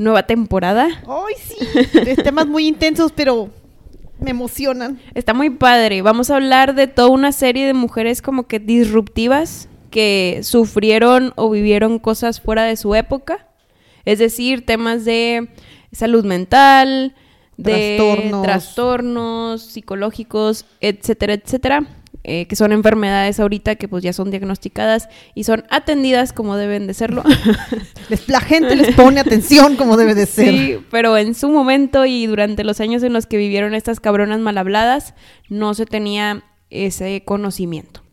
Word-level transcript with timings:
nueva 0.00 0.22
temporada? 0.24 0.88
Ay, 1.06 1.34
sí. 1.36 2.16
temas 2.22 2.46
muy 2.46 2.66
intensos, 2.66 3.12
pero 3.12 3.50
me 4.18 4.30
emocionan. 4.30 4.98
Está 5.14 5.34
muy 5.34 5.50
padre. 5.50 6.02
Vamos 6.02 6.30
a 6.30 6.36
hablar 6.36 6.74
de 6.74 6.86
toda 6.86 7.08
una 7.08 7.32
serie 7.32 7.66
de 7.66 7.74
mujeres 7.74 8.22
como 8.22 8.46
que 8.46 8.58
disruptivas 8.58 9.68
que 9.90 10.40
sufrieron 10.42 11.32
o 11.36 11.50
vivieron 11.50 11.98
cosas 11.98 12.40
fuera 12.40 12.64
de 12.64 12.76
su 12.76 12.94
época. 12.94 13.46
Es 14.06 14.18
decir, 14.18 14.64
temas 14.64 15.04
de 15.04 15.50
salud 15.92 16.24
mental, 16.24 17.14
de 17.58 17.96
Trastornos. 17.98 18.42
trastornos 18.42 19.62
psicológicos, 19.62 20.64
etcétera, 20.80 21.34
etcétera. 21.34 21.86
Eh, 22.32 22.46
que 22.46 22.54
son 22.54 22.70
enfermedades 22.70 23.40
ahorita 23.40 23.74
que 23.74 23.88
pues 23.88 24.04
ya 24.04 24.12
son 24.12 24.30
diagnosticadas 24.30 25.08
y 25.34 25.42
son 25.42 25.64
atendidas 25.68 26.32
como 26.32 26.56
deben 26.56 26.86
de 26.86 26.94
serlo. 26.94 27.24
La 28.28 28.40
gente 28.40 28.76
les 28.76 28.94
pone 28.94 29.18
atención 29.18 29.74
como 29.74 29.96
debe 29.96 30.14
de 30.14 30.26
ser. 30.26 30.54
Sí, 30.54 30.78
pero 30.92 31.18
en 31.18 31.34
su 31.34 31.48
momento 31.48 32.06
y 32.06 32.26
durante 32.26 32.62
los 32.62 32.80
años 32.80 33.02
en 33.02 33.14
los 33.14 33.26
que 33.26 33.36
vivieron 33.36 33.74
estas 33.74 33.98
cabronas 33.98 34.38
mal 34.38 34.58
habladas, 34.58 35.14
no 35.48 35.74
se 35.74 35.86
tenía 35.86 36.44
ese 36.70 37.24
conocimiento. 37.24 38.04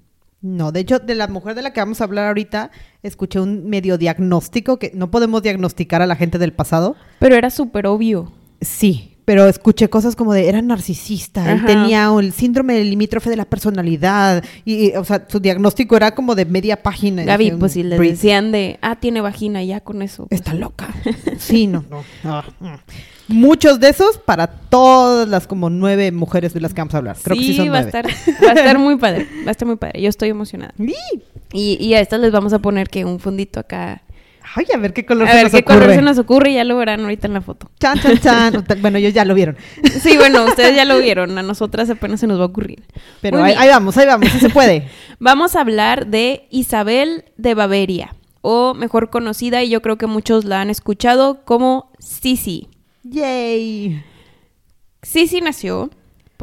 No, 0.41 0.71
de 0.71 0.79
hecho, 0.79 0.97
de 0.97 1.13
la 1.13 1.27
mujer 1.27 1.53
de 1.53 1.61
la 1.61 1.71
que 1.71 1.79
vamos 1.79 2.01
a 2.01 2.05
hablar 2.05 2.25
ahorita, 2.25 2.71
escuché 3.03 3.39
un 3.39 3.69
medio 3.69 3.99
diagnóstico 3.99 4.79
que 4.79 4.91
no 4.95 5.11
podemos 5.11 5.43
diagnosticar 5.43 6.01
a 6.01 6.07
la 6.07 6.15
gente 6.15 6.39
del 6.39 6.53
pasado. 6.53 6.95
Pero 7.19 7.35
era 7.35 7.51
súper 7.51 7.85
obvio. 7.85 8.33
Sí, 8.61 9.16
pero 9.27 9.45
escuché 9.45 9.89
cosas 9.89 10.15
como 10.15 10.31
de 10.31 10.47
era 10.47 10.61
narcisista, 10.61 11.51
él 11.51 11.65
tenía 11.65 12.09
el 12.17 12.31
síndrome 12.31 12.75
del 12.75 12.89
limítrofe 12.89 13.29
de 13.29 13.35
la 13.35 13.43
personalidad 13.43 14.41
y, 14.63 14.85
y, 14.85 14.95
o 14.95 15.03
sea, 15.03 15.25
su 15.27 15.41
diagnóstico 15.41 15.97
era 15.97 16.15
como 16.15 16.33
de 16.33 16.45
media 16.45 16.81
página. 16.81 17.25
Gaby, 17.25 17.51
pues 17.59 17.73
si 17.73 17.83
le 17.83 17.99
decían 17.99 18.53
de, 18.53 18.79
ah, 18.81 18.95
tiene 18.95 19.19
vagina, 19.19 19.61
ya 19.65 19.81
con 19.81 20.01
eso. 20.01 20.27
pues, 20.27 20.39
Está 20.39 20.53
loca. 20.53 20.87
Sí, 21.39 21.67
no, 21.67 21.83
no. 21.89 22.05
Ah, 22.23 22.45
mm. 22.61 23.33
Muchos 23.33 23.81
de 23.81 23.89
esos 23.89 24.17
para 24.17 24.47
todas 24.47 25.27
las 25.27 25.45
como 25.45 25.69
nueve 25.69 26.13
mujeres 26.13 26.53
de 26.53 26.61
las 26.61 26.73
que 26.73 26.79
vamos 26.79 26.93
a 26.93 26.99
hablar. 26.99 27.17
Creo 27.21 27.35
sí, 27.35 27.47
que 27.47 27.51
sí 27.51 27.57
son 27.57 27.73
va 27.73 27.79
a 27.79 27.81
nueve. 27.81 27.99
estar, 27.99 28.45
va 28.45 28.51
a 28.51 28.53
estar 28.53 28.79
muy 28.79 28.95
padre, 28.95 29.27
va 29.43 29.49
a 29.49 29.51
estar 29.51 29.67
muy 29.67 29.75
padre. 29.75 30.01
Yo 30.01 30.07
estoy 30.07 30.29
emocionada. 30.29 30.73
Y, 31.53 31.77
y 31.81 31.93
a 31.93 32.01
estas 32.01 32.19
les 32.19 32.31
vamos 32.31 32.51
a 32.51 32.59
poner 32.59 32.89
que 32.89 33.05
un 33.05 33.19
fundito 33.19 33.59
acá. 33.61 34.01
Ay, 34.57 34.65
a 34.73 34.77
ver 34.77 34.91
qué 34.93 35.05
color 35.05 35.27
A 35.27 35.31
se 35.31 35.35
ver 35.35 35.43
nos 35.43 35.51
qué 35.51 35.59
ocurre. 35.59 35.77
color 35.79 35.95
se 35.95 36.01
nos 36.01 36.17
ocurre 36.17 36.51
y 36.51 36.53
ya 36.55 36.63
lo 36.63 36.75
verán 36.77 37.01
ahorita 37.01 37.27
en 37.27 37.33
la 37.33 37.41
foto. 37.41 37.69
Chan, 37.79 37.99
chan, 38.01 38.19
chan. 38.19 38.65
bueno, 38.81 38.97
ellos 38.97 39.13
ya 39.13 39.23
lo 39.23 39.35
vieron. 39.35 39.55
Sí, 40.01 40.17
bueno, 40.17 40.45
ustedes 40.45 40.75
ya 40.75 40.83
lo 40.85 40.97
vieron, 41.01 41.37
a 41.37 41.43
nosotras 41.43 41.89
apenas 41.89 42.19
se 42.19 42.27
nos 42.27 42.39
va 42.39 42.43
a 42.43 42.47
ocurrir. 42.47 42.83
Pero 43.21 43.43
ahí, 43.43 43.67
vamos, 43.69 43.95
ahí 43.97 44.07
vamos, 44.07 44.29
sí 44.29 44.39
se 44.39 44.49
puede. 44.49 44.89
Vamos 45.19 45.55
a 45.55 45.61
hablar 45.61 46.07
de 46.07 46.47
Isabel 46.51 47.25
de 47.37 47.53
Baviera, 47.53 48.15
o 48.41 48.73
mejor 48.73 49.09
conocida, 49.09 49.63
y 49.63 49.69
yo 49.69 49.81
creo 49.81 49.97
que 49.97 50.07
muchos 50.07 50.45
la 50.45 50.61
han 50.61 50.69
escuchado 50.69 51.43
como 51.45 51.91
Sisi. 51.99 52.67
Yay. 53.03 54.03
Sisi 55.01 55.41
nació, 55.41 55.89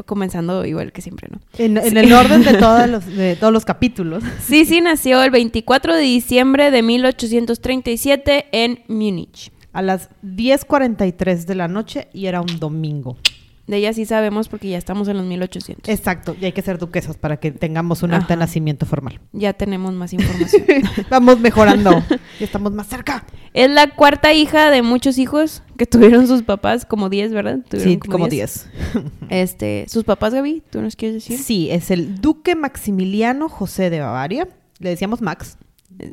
comenzando 0.03 0.65
igual 0.65 0.91
que 0.91 1.01
siempre, 1.01 1.29
¿no? 1.31 1.39
En, 1.57 1.77
en 1.77 1.83
Sí. 1.91 1.97
el 1.97 2.11
orden 2.13 2.43
de 2.43 2.53
todos 2.55 2.89
los, 2.89 3.05
de 3.05 3.35
todos 3.35 3.53
los 3.53 3.63
capítulos. 3.65 4.23
Sisi 4.45 4.81
nació 4.81 5.23
el 5.23 5.31
24 5.31 5.95
de 5.95 6.01
diciembre 6.01 6.71
de 6.71 6.81
1837 6.81 8.45
en 8.51 8.83
Múnich. 8.87 9.51
A 9.73 9.81
las 9.81 10.09
10.43 10.23 11.45
de 11.45 11.55
la 11.55 11.67
noche 11.67 12.07
y 12.13 12.27
era 12.27 12.41
un 12.41 12.59
domingo. 12.59 13.17
De 13.67 13.77
ella 13.77 13.93
sí 13.93 14.05
sabemos 14.05 14.47
porque 14.47 14.69
ya 14.69 14.77
estamos 14.77 15.07
en 15.07 15.17
los 15.17 15.25
1800. 15.25 15.89
Exacto, 15.91 16.35
y 16.39 16.45
hay 16.45 16.51
que 16.51 16.61
ser 16.61 16.77
duquesas 16.77 17.17
para 17.17 17.37
que 17.37 17.51
tengamos 17.51 18.03
un 18.03 18.13
Ajá. 18.13 18.35
nacimiento 18.35 18.85
formal. 18.85 19.19
Ya 19.33 19.53
tenemos 19.53 19.91
más 19.93 20.13
información. 20.13 20.63
Vamos 21.09 21.39
mejorando, 21.39 21.91
ya 22.39 22.45
estamos 22.45 22.73
más 22.73 22.87
cerca. 22.87 23.25
es 23.53 23.69
la 23.71 23.89
cuarta 23.95 24.33
hija 24.33 24.69
de 24.69 24.81
muchos 24.83 25.17
hijos 25.17 25.63
que 25.77 25.85
tuvieron 25.87 26.27
sus 26.27 26.43
papás, 26.43 26.85
como 26.85 27.09
10, 27.09 27.33
¿verdad? 27.33 27.59
Tuvieron 27.67 27.93
Sí, 27.93 27.97
como 27.99 28.27
10. 28.27 28.69
Este, 29.29 29.85
sus 29.89 30.03
papás, 30.03 30.33
Gaby, 30.33 30.61
¿tú 30.69 30.81
nos 30.81 30.95
quieres 30.95 31.15
decir? 31.15 31.39
Sí, 31.39 31.69
es 31.71 31.89
el 31.91 32.21
duque 32.21 32.55
Maximiliano 32.55 33.49
José 33.49 33.89
de 33.89 33.99
Bavaria. 33.99 34.47
Le 34.79 34.89
decíamos 34.91 35.21
Max. 35.21 35.57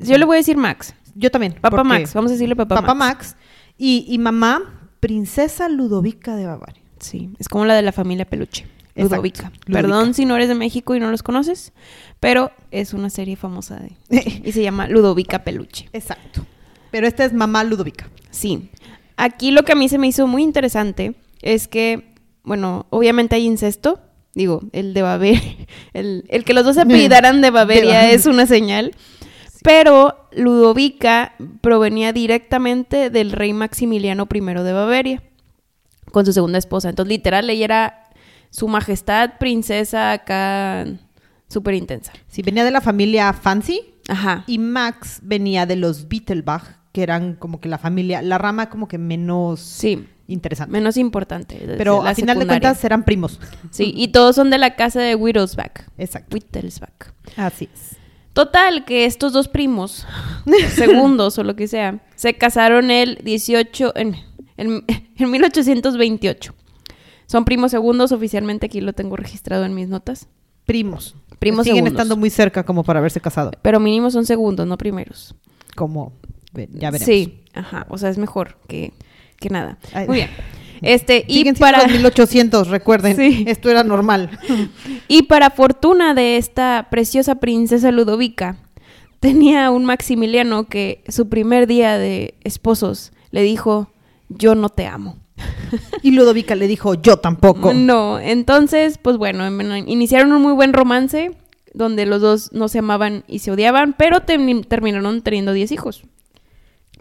Yo 0.02 0.16
le 0.16 0.24
voy 0.24 0.36
a 0.36 0.38
decir 0.38 0.56
Max. 0.56 0.94
Yo 1.14 1.30
también. 1.30 1.54
Papá 1.60 1.84
Max, 1.84 2.14
vamos 2.14 2.30
a 2.30 2.34
decirle 2.34 2.56
papá, 2.56 2.76
Papá 2.76 2.94
Max. 2.94 3.34
Max. 3.34 3.36
Y, 3.76 4.06
y 4.08 4.18
mamá, 4.18 4.88
princesa 5.00 5.68
Ludovica 5.68 6.36
de 6.36 6.46
Bavaria. 6.46 6.81
Sí, 7.02 7.30
es 7.38 7.48
como 7.48 7.64
la 7.64 7.74
de 7.74 7.82
la 7.82 7.92
familia 7.92 8.24
Peluche. 8.24 8.66
Ludovica. 8.94 9.50
Ludovica. 9.66 9.72
Perdón 9.72 10.14
si 10.14 10.24
no 10.24 10.36
eres 10.36 10.48
de 10.48 10.54
México 10.54 10.94
y 10.94 11.00
no 11.00 11.10
los 11.10 11.22
conoces, 11.22 11.72
pero 12.20 12.52
es 12.70 12.94
una 12.94 13.10
serie 13.10 13.36
famosa 13.36 13.80
de... 13.80 13.92
y 14.44 14.52
se 14.52 14.62
llama 14.62 14.86
Ludovica 14.86 15.44
Peluche. 15.44 15.88
Exacto. 15.92 16.44
Pero 16.90 17.06
esta 17.06 17.24
es 17.24 17.32
mamá 17.32 17.64
Ludovica. 17.64 18.08
Sí. 18.30 18.70
Aquí 19.16 19.50
lo 19.50 19.64
que 19.64 19.72
a 19.72 19.76
mí 19.76 19.88
se 19.88 19.98
me 19.98 20.08
hizo 20.08 20.26
muy 20.26 20.42
interesante 20.42 21.14
es 21.40 21.68
que, 21.68 22.14
bueno, 22.44 22.86
obviamente 22.90 23.34
hay 23.34 23.46
incesto. 23.46 24.00
Digo, 24.34 24.62
el 24.72 24.94
de 24.94 25.02
Baviera, 25.02 25.40
el, 25.94 26.24
el 26.28 26.44
que 26.44 26.54
los 26.54 26.64
dos 26.64 26.76
se 26.76 26.80
apellidaran 26.82 27.40
de 27.40 27.50
Baviera 27.50 27.86
Baviera. 27.86 28.10
es 28.10 28.26
una 28.26 28.46
señal. 28.46 28.94
Pero 29.62 30.28
Ludovica 30.32 31.34
provenía 31.60 32.12
directamente 32.12 33.10
del 33.10 33.32
rey 33.32 33.52
Maximiliano 33.52 34.28
I 34.32 34.40
de 34.40 34.72
Bavaria, 34.72 35.22
con 36.10 36.26
su 36.26 36.32
segunda 36.32 36.58
esposa. 36.58 36.88
Entonces, 36.88 37.10
literal, 37.10 37.48
ella 37.50 37.64
era 37.64 38.04
su 38.50 38.68
majestad, 38.68 39.38
princesa 39.38 40.12
acá, 40.12 40.86
súper 41.48 41.74
intensa. 41.74 42.12
Sí, 42.28 42.42
venía 42.42 42.64
de 42.64 42.70
la 42.70 42.80
familia 42.80 43.32
Fancy 43.32 43.80
Ajá. 44.08 44.44
y 44.46 44.58
Max 44.58 45.20
venía 45.22 45.66
de 45.66 45.76
los 45.76 46.08
Beetlebach, 46.08 46.64
que 46.92 47.02
eran 47.02 47.34
como 47.34 47.60
que 47.60 47.68
la 47.68 47.78
familia, 47.78 48.20
la 48.20 48.36
rama 48.38 48.68
como 48.68 48.88
que 48.88 48.98
menos 48.98 49.60
Sí, 49.60 50.06
interesante. 50.28 50.72
menos 50.72 50.96
importante. 50.98 51.62
Pero 51.78 52.02
la 52.02 52.10
a 52.10 52.14
final 52.14 52.38
de 52.38 52.46
cuentas 52.46 52.84
eran 52.84 53.04
primos. 53.04 53.40
Sí, 53.70 53.94
y 53.96 54.08
todos 54.08 54.36
son 54.36 54.50
de 54.50 54.58
la 54.58 54.76
casa 54.76 55.00
de 55.00 55.14
Wittelsbach. 55.14 55.88
Exacto. 55.96 56.34
Wittelsbach. 56.34 57.12
Así 57.36 57.68
es. 57.72 57.96
Total, 58.34 58.84
que 58.86 59.04
estos 59.04 59.32
dos 59.34 59.48
primos, 59.48 60.06
segundos 60.74 61.38
o 61.38 61.44
lo 61.44 61.54
que 61.54 61.68
sea, 61.68 62.00
se 62.14 62.34
casaron 62.34 62.90
el 62.90 63.18
18, 63.22 63.92
en, 63.96 64.16
en, 64.56 64.84
en 65.16 65.30
1828. 65.30 66.54
Son 67.26 67.44
primos 67.44 67.70
segundos, 67.70 68.12
oficialmente 68.12 68.66
aquí 68.66 68.80
lo 68.80 68.92
tengo 68.92 69.16
registrado 69.16 69.64
en 69.64 69.74
mis 69.74 69.88
notas. 69.88 70.28
Primos. 70.66 71.16
Primos 71.38 71.64
Siguen 71.64 71.84
segundos. 71.84 71.92
estando 72.00 72.16
muy 72.16 72.30
cerca 72.30 72.64
como 72.64 72.84
para 72.84 72.98
haberse 72.98 73.20
casado. 73.20 73.52
Pero 73.62 73.80
mínimo 73.80 74.10
son 74.10 74.26
segundos, 74.26 74.66
no 74.66 74.78
primeros. 74.78 75.34
Como 75.74 76.12
ya 76.52 76.90
veremos. 76.90 77.06
Sí, 77.06 77.40
ajá, 77.54 77.86
o 77.88 77.98
sea, 77.98 78.10
es 78.10 78.18
mejor 78.18 78.58
que, 78.68 78.92
que 79.38 79.48
nada. 79.48 79.78
Ay. 79.92 80.06
Muy 80.06 80.16
bien. 80.18 80.30
Este, 80.82 81.24
y 81.28 81.34
Siguen 81.34 81.54
para... 81.54 81.78
siendo 81.78 81.92
los 81.92 82.02
1800, 82.02 82.68
recuerden. 82.68 83.16
Sí. 83.16 83.44
Esto 83.46 83.70
era 83.70 83.84
normal. 83.84 84.36
Y 85.08 85.22
para 85.22 85.50
fortuna 85.50 86.12
de 86.12 86.38
esta 86.38 86.88
preciosa 86.90 87.36
princesa 87.36 87.92
Ludovica, 87.92 88.56
tenía 89.20 89.70
un 89.70 89.84
Maximiliano 89.84 90.64
que 90.64 91.04
su 91.06 91.28
primer 91.28 91.68
día 91.68 91.98
de 91.98 92.34
esposos 92.42 93.12
le 93.30 93.42
dijo, 93.42 93.92
yo 94.38 94.54
no 94.54 94.68
te 94.68 94.86
amo. 94.86 95.16
Y 96.02 96.10
Ludovica 96.12 96.54
le 96.54 96.66
dijo, 96.68 96.94
yo 96.94 97.16
tampoco. 97.16 97.72
No, 97.72 98.18
entonces, 98.20 98.98
pues 98.98 99.16
bueno, 99.16 99.46
iniciaron 99.86 100.32
un 100.32 100.42
muy 100.42 100.52
buen 100.52 100.72
romance 100.72 101.36
donde 101.74 102.04
los 102.06 102.20
dos 102.20 102.52
no 102.52 102.68
se 102.68 102.80
amaban 102.80 103.24
y 103.26 103.38
se 103.38 103.50
odiaban, 103.50 103.94
pero 103.94 104.18
termi- 104.26 104.66
terminaron 104.66 105.22
teniendo 105.22 105.52
10 105.52 105.72
hijos. 105.72 106.02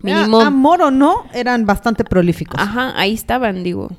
Mínimo. 0.02 0.40
Amor 0.42 0.82
o 0.82 0.92
no, 0.92 1.26
eran 1.34 1.66
bastante 1.66 2.04
prolíficos. 2.04 2.60
Ajá, 2.60 2.94
ahí 3.00 3.14
estaban, 3.14 3.64
digo. 3.64 3.90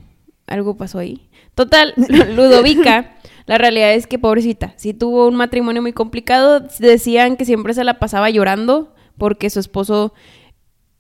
Algo 0.47 0.77
pasó 0.77 0.99
ahí. 0.99 1.29
Total, 1.55 1.95
Ludovica, 2.35 3.13
la 3.47 3.59
realidad 3.59 3.93
es 3.95 4.07
que 4.07 4.19
pobrecita, 4.19 4.73
sí 4.77 4.95
tuvo 4.95 5.29
un 5.29 5.37
matrimonio 5.37 5.83
muy 5.83 5.93
complicado. 5.93 6.61
Decían 6.79 7.37
que 7.37 7.45
siempre 7.45 7.75
se 7.75 7.85
la 7.85 7.99
pasaba 7.99 8.31
llorando 8.31 8.95
porque 9.19 9.51
su 9.51 9.61
esposo, 9.61 10.13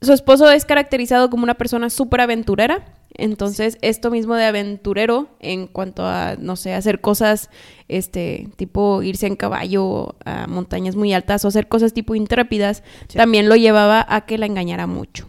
su 0.02 0.12
esposo 0.12 0.50
es 0.50 0.64
caracterizado 0.64 1.30
como 1.30 1.44
una 1.44 1.54
persona 1.54 1.88
súper 1.90 2.20
aventurera. 2.20 2.84
Entonces, 3.14 3.78
esto 3.82 4.10
mismo 4.10 4.34
de 4.34 4.44
aventurero 4.44 5.28
en 5.40 5.66
cuanto 5.66 6.06
a, 6.06 6.36
no 6.38 6.56
sé, 6.56 6.74
hacer 6.74 7.00
cosas, 7.00 7.50
este, 7.88 8.48
tipo 8.56 9.02
irse 9.02 9.26
en 9.26 9.36
caballo 9.36 10.16
a 10.24 10.46
montañas 10.46 10.96
muy 10.96 11.12
altas 11.12 11.44
o 11.44 11.48
hacer 11.48 11.68
cosas 11.68 11.92
tipo 11.92 12.14
intrépidas, 12.14 12.82
Sí. 13.08 13.18
también 13.18 13.48
lo 13.48 13.56
llevaba 13.56 14.04
a 14.08 14.22
que 14.26 14.38
la 14.38 14.46
engañara 14.46 14.86
mucho. 14.86 15.28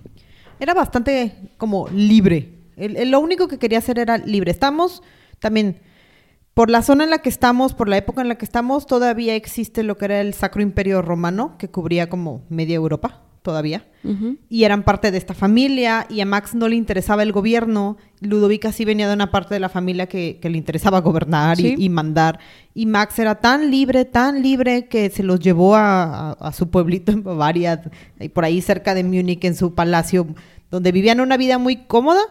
Era 0.59 0.73
bastante 0.73 1.35
como 1.57 1.87
libre. 1.89 2.49
Él 2.77 3.11
lo 3.11 3.19
único 3.19 3.47
que 3.49 3.59
quería 3.59 3.79
hacer 3.79 3.99
era 3.99 4.17
libre. 4.17 4.49
Estamos 4.51 5.03
también, 5.39 5.81
por 6.53 6.69
la 6.69 6.81
zona 6.83 7.03
en 7.03 7.09
la 7.09 7.17
que 7.17 7.29
estamos, 7.29 7.73
por 7.73 7.89
la 7.89 7.97
época 7.97 8.21
en 8.21 8.29
la 8.29 8.35
que 8.35 8.45
estamos, 8.45 8.87
todavía 8.87 9.35
existe 9.35 9.83
lo 9.83 9.97
que 9.97 10.05
era 10.05 10.21
el 10.21 10.33
Sacro 10.33 10.61
Imperio 10.61 11.01
Romano, 11.01 11.57
que 11.57 11.67
cubría 11.69 12.09
como 12.09 12.43
media 12.49 12.75
Europa, 12.75 13.21
todavía. 13.43 13.85
Y 14.49 14.65
eran 14.65 14.83
parte 14.83 15.11
de 15.11 15.17
esta 15.17 15.33
familia, 15.33 16.07
y 16.09 16.19
a 16.19 16.25
Max 16.25 16.55
no 16.55 16.67
le 16.67 16.75
interesaba 16.75 17.23
el 17.23 17.31
gobierno. 17.31 17.95
Ludovica 18.19 18.73
sí 18.73 18.83
venía 18.83 19.07
de 19.07 19.13
una 19.13 19.31
parte 19.31 19.53
de 19.53 19.61
la 19.61 19.69
familia 19.69 20.07
que, 20.07 20.39
que 20.41 20.49
le 20.49 20.57
interesaba 20.57 20.99
gobernar 20.99 21.57
y- 21.59 21.63
Sí. 21.63 21.75
y, 21.77 21.87
mandar. 21.89 22.39
Y 22.73 22.85
Max 22.85 23.17
era 23.19 23.35
tan 23.35 23.71
libre, 23.71 24.03
tan 24.03 24.41
libre, 24.41 24.87
que 24.87 25.09
se 25.09 25.23
los 25.23 25.39
llevó 25.39 25.75
a, 25.75 26.31
a- 26.31 26.31
a 26.33 26.51
su 26.51 26.69
pueblito 26.69 27.11
en 27.13 27.23
Bavaria, 27.23 27.81
y 28.19 28.27
por 28.29 28.43
ahí 28.43 28.61
cerca 28.61 28.93
de 28.93 29.03
Múnich, 29.05 29.43
en 29.45 29.55
su 29.55 29.73
palacio, 29.73 30.27
donde 30.69 30.91
vivían 30.91 31.19
una 31.21 31.37
vida 31.37 31.57
muy 31.57 31.77
cómoda, 31.85 32.21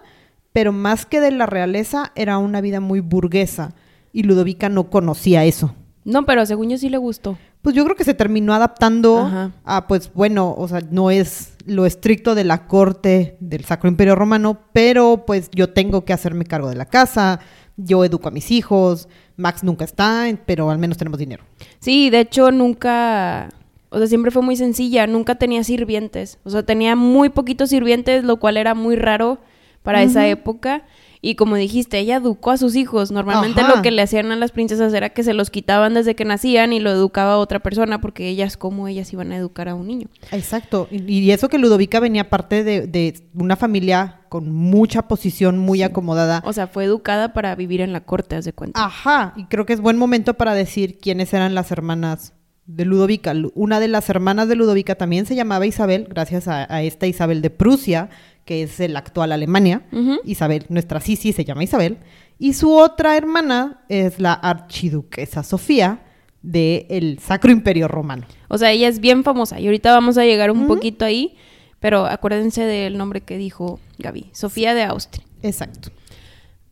pero 0.53 0.73
más 0.73 1.07
que 1.07 1.21
de 1.21 1.31
la 1.31 1.47
realeza, 1.47 2.13
era 2.17 2.37
una 2.37 2.61
vida 2.61 2.81
muy 2.81 3.01
burguesa. 3.01 3.75
Y 4.13 4.25
Ludovica 4.25 4.69
no 4.69 4.91
conocía 4.91 5.47
eso. 5.47 5.75
No, 6.05 6.25
pero 6.25 6.45
según 6.47 6.71
yo 6.71 6.79
sí 6.79 6.89
le 6.89 6.99
gustó. 6.99 7.39
Pues 7.63 7.77
yo 7.77 7.85
creo 7.85 7.97
que 7.97 8.05
se 8.05 8.15
terminó 8.15 8.55
adaptando 8.55 9.21
Ajá. 9.21 9.53
a, 9.65 9.87
pues 9.87 10.11
bueno, 10.13 10.55
o 10.57 10.67
sea, 10.67 10.81
no 10.91 11.11
es 11.11 11.55
lo 11.65 11.87
estricto 11.87 12.35
de 12.35 12.43
la 12.43 12.67
corte 12.67 13.37
del 13.39 13.65
Sacro 13.65 13.89
Imperio 13.89 14.17
Romano, 14.17 14.59
pero 14.73 15.25
pues 15.27 15.49
yo 15.53 15.71
tengo 15.71 16.05
que 16.05 16.13
hacerme 16.13 16.45
cargo 16.45 16.69
de 16.69 16.75
la 16.75 16.87
casa, 16.87 17.39
yo 17.77 18.05
educo 18.05 18.29
a 18.29 18.33
mis 18.33 18.51
hijos, 18.51 19.09
Max 19.37 19.63
nunca 19.63 19.85
está, 19.85 20.27
pero 20.45 20.71
al 20.71 20.79
menos 20.79 20.99
tenemos 20.99 21.21
dinero. 21.21 21.45
Sí, 21.79 22.11
de 22.11 22.21
hecho 22.21 22.51
nunca, 22.51 23.49
o 23.91 23.99
sea, 23.99 24.09
siempre 24.09 24.33
fue 24.33 24.43
muy 24.43 24.57
sencilla, 24.57 25.07
nunca 25.07 25.37
tenía 25.37 25.63
sirvientes, 25.63 26.39
o 26.43 26.51
sea, 26.51 26.65
tenía 26.65 26.97
muy 26.97 27.29
poquitos 27.29 27.71
sirvientes, 27.71 28.25
lo 28.25 28.39
cual 28.39 28.57
era 28.57 28.75
muy 28.75 28.97
raro 28.97 29.39
para 29.85 30.03
esa 30.03 30.27
época. 30.27 30.83
Y 31.25 31.37
como 31.37 31.55
dijiste, 31.55 32.01
ella 32.01 32.17
educó 32.17 32.51
a 32.51 32.57
sus 32.57 32.75
hijos. 32.75 33.13
Normalmente 33.13 33.61
Ajá. 33.61 33.77
lo 33.77 33.83
que 33.83 33.93
le 33.93 34.03
hacían 34.03 34.33
a 34.33 34.37
las 34.37 34.51
princesas 34.51 34.93
era 34.93 35.11
que 35.11 35.23
se 35.23 35.35
los 35.35 35.51
quitaban 35.51 35.95
desde 35.95 36.17
que 36.17 36.25
nacían 36.25 36.73
y 36.73 36.81
lo 36.81 36.91
educaba 36.91 37.35
a 37.35 37.39
otra 37.39 37.61
persona 37.61 38.01
porque 38.01 38.29
ellas, 38.29 38.57
como 38.57 38.89
ellas 38.89 39.13
iban 39.13 39.31
a 39.31 39.37
educar 39.37 39.69
a 39.69 39.77
un 39.77 39.87
niño. 39.87 40.09
Exacto. 40.33 40.89
Y, 40.91 41.01
y 41.21 41.31
eso 41.31 41.49
que 41.49 41.59
Ludovica 41.59 42.01
venía 42.01 42.29
parte 42.29 42.65
de, 42.65 42.89
de 42.89 43.15
una 43.35 43.55
familia 43.55 44.19
con 44.29 44.51
mucha 44.53 45.03
posición, 45.03 45.59
muy 45.59 45.83
acomodada. 45.85 46.43
O 46.45 46.53
sea, 46.53 46.67
fue 46.67 46.85
educada 46.85 47.33
para 47.33 47.55
vivir 47.55 47.81
en 47.83 47.93
la 47.93 48.01
corte, 48.01 48.35
haz 48.35 48.45
de 48.45 48.53
cuenta. 48.53 48.85
Ajá, 48.85 49.33
y 49.37 49.45
creo 49.45 49.65
que 49.65 49.75
es 49.75 49.81
buen 49.81 49.99
momento 49.99 50.35
para 50.35 50.55
decir 50.55 50.99
quiénes 50.99 51.33
eran 51.35 51.55
las 51.55 51.71
hermanas 51.71 52.33
de 52.67 52.85
Ludovica. 52.85 53.35
Lu- 53.35 53.53
Una 53.55 53.79
de 53.79 53.89
las 53.89 54.09
hermanas 54.09 54.49
de 54.49 54.57
Ludovica 54.57 54.95
también 54.95 55.27
se 55.27 55.35
llamaba 55.35 55.67
Isabel, 55.67 56.07
gracias 56.09 56.49
a, 56.49 56.67
a 56.75 56.83
esta 56.83 57.07
Isabel 57.07 57.43
de 57.43 57.51
Prusia, 57.51 58.09
que 58.45 58.63
es 58.63 58.81
el 58.81 58.97
actual 58.97 59.33
Alemania. 59.33 59.83
Isabel, 60.25 60.67
nuestra 60.69 61.01
Sisi 61.01 61.33
se 61.33 61.45
llama 61.45 61.65
Isabel. 61.65 61.99
Y 62.39 62.55
su 62.55 62.75
otra 62.75 63.17
hermana 63.17 63.85
es 63.89 64.19
la 64.19 64.33
archiduquesa 64.33 65.43
Sofía 65.43 66.03
del 66.43 67.19
Sacro 67.21 67.53
Imperio 67.53 67.89
Romano. 67.89 68.27
O 68.49 68.59
sea, 68.59 68.73
ella 68.73 68.89
es 68.89 69.01
bien 69.01 69.23
famosa 69.25 69.61
y 69.61 69.67
ahorita 69.67 69.93
vamos 69.93 70.19
a 70.19 70.25
llegar 70.25 70.51
un 70.51 70.67
poquito 70.67 71.05
ahí, 71.05 71.37
pero 71.79 72.05
acuérdense 72.07 72.65
del 72.65 72.99
nombre 72.99 73.21
que 73.21 73.39
dijo 73.39 73.79
Gaby, 73.99 74.31
Sofía 74.33 74.75
de 74.75 74.83
Austria. 74.83 75.25
Exacto. 75.43 75.91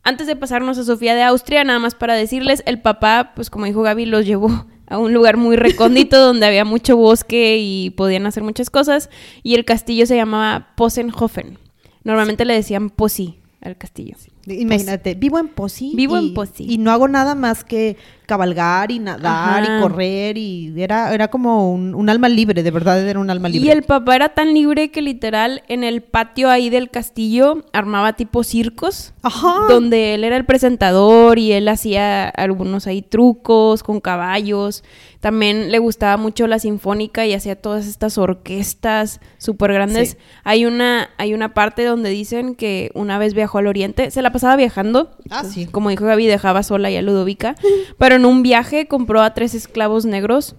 Antes 0.03 0.27
de 0.27 0.35
pasarnos 0.35 0.77
a 0.77 0.83
Sofía 0.83 1.15
de 1.15 1.23
Austria, 1.23 1.63
nada 1.63 1.79
más 1.79 1.95
para 1.95 2.15
decirles, 2.15 2.63
el 2.65 2.81
papá, 2.81 3.31
pues 3.35 3.49
como 3.49 3.65
dijo 3.65 3.81
Gaby, 3.81 4.07
los 4.07 4.25
llevó 4.25 4.65
a 4.87 4.97
un 4.97 5.13
lugar 5.13 5.37
muy 5.37 5.55
recóndito 5.55 6.19
donde 6.25 6.45
había 6.45 6.65
mucho 6.65 6.97
bosque 6.97 7.57
y 7.59 7.91
podían 7.91 8.25
hacer 8.25 8.43
muchas 8.43 8.69
cosas. 8.69 9.09
Y 9.43 9.55
el 9.55 9.63
castillo 9.63 10.05
se 10.05 10.15
llamaba 10.15 10.73
Posenhofen. 10.75 11.57
Normalmente 12.03 12.45
le 12.45 12.53
decían 12.53 12.89
Posi 12.89 13.39
al 13.61 13.77
castillo. 13.77 14.15
Imagínate, 14.47 15.13
vivo 15.15 15.37
en 15.39 15.47
Posi. 15.49 15.91
Vivo 15.95 16.17
en 16.17 16.25
y- 16.25 16.31
Posi. 16.31 16.65
Y 16.67 16.77
no 16.77 16.91
hago 16.91 17.07
nada 17.07 17.35
más 17.35 17.63
que 17.63 17.97
cabalgar 18.25 18.91
y 18.91 18.99
nadar 18.99 19.61
Ajá. 19.63 19.77
y 19.77 19.81
correr 19.81 20.37
y 20.37 20.73
era, 20.81 21.13
era 21.13 21.27
como 21.27 21.69
un, 21.73 21.93
un 21.93 22.09
alma 22.09 22.29
libre, 22.29 22.63
de 22.63 22.71
verdad 22.71 23.05
era 23.05 23.19
un 23.19 23.29
alma 23.29 23.49
libre. 23.49 23.67
Y 23.67 23.71
el 23.71 23.83
papá 23.83 24.15
era 24.15 24.29
tan 24.29 24.53
libre 24.53 24.89
que 24.89 25.01
literal 25.01 25.63
en 25.67 25.83
el 25.83 26.01
patio 26.01 26.49
ahí 26.49 26.69
del 26.69 26.89
castillo 26.89 27.65
armaba 27.73 28.13
tipo 28.13 28.43
circos. 28.45 29.13
Ajá. 29.21 29.65
Donde 29.67 30.13
él 30.15 30.23
era 30.23 30.37
el 30.37 30.45
presentador 30.45 31.39
y 31.39 31.51
él 31.51 31.67
hacía 31.67 32.29
algunos 32.29 32.87
ahí 32.87 33.01
trucos 33.01 33.83
con 33.83 33.99
caballos. 33.99 34.83
También 35.19 35.69
le 35.71 35.77
gustaba 35.79 36.15
mucho 36.17 36.47
la 36.47 36.57
sinfónica 36.57 37.25
y 37.27 37.33
hacía 37.33 37.55
todas 37.57 37.85
estas 37.85 38.17
orquestas 38.17 39.19
súper 39.37 39.73
grandes. 39.73 40.11
Sí. 40.11 40.17
Hay, 40.45 40.65
una, 40.65 41.09
hay 41.17 41.33
una 41.33 41.53
parte 41.53 41.83
donde 41.83 42.09
dicen 42.09 42.55
que 42.55 42.91
una 42.95 43.17
vez 43.19 43.33
viajó 43.33 43.57
al 43.59 43.67
oriente, 43.67 44.09
se 44.09 44.21
la 44.21 44.30
pasaba 44.31 44.55
viajando. 44.55 45.11
Ah, 45.29 45.43
sí. 45.43 45.65
Como 45.65 45.89
dijo 45.89 46.05
Gaby, 46.05 46.25
dejaba 46.27 46.63
sola 46.63 46.89
ya 46.89 46.99
a 46.99 47.01
Ludovica. 47.01 47.55
Pero 47.97 48.15
en 48.15 48.25
un 48.25 48.43
viaje 48.43 48.87
compró 48.87 49.21
a 49.21 49.33
tres 49.33 49.53
esclavos 49.53 50.05
negros 50.05 50.55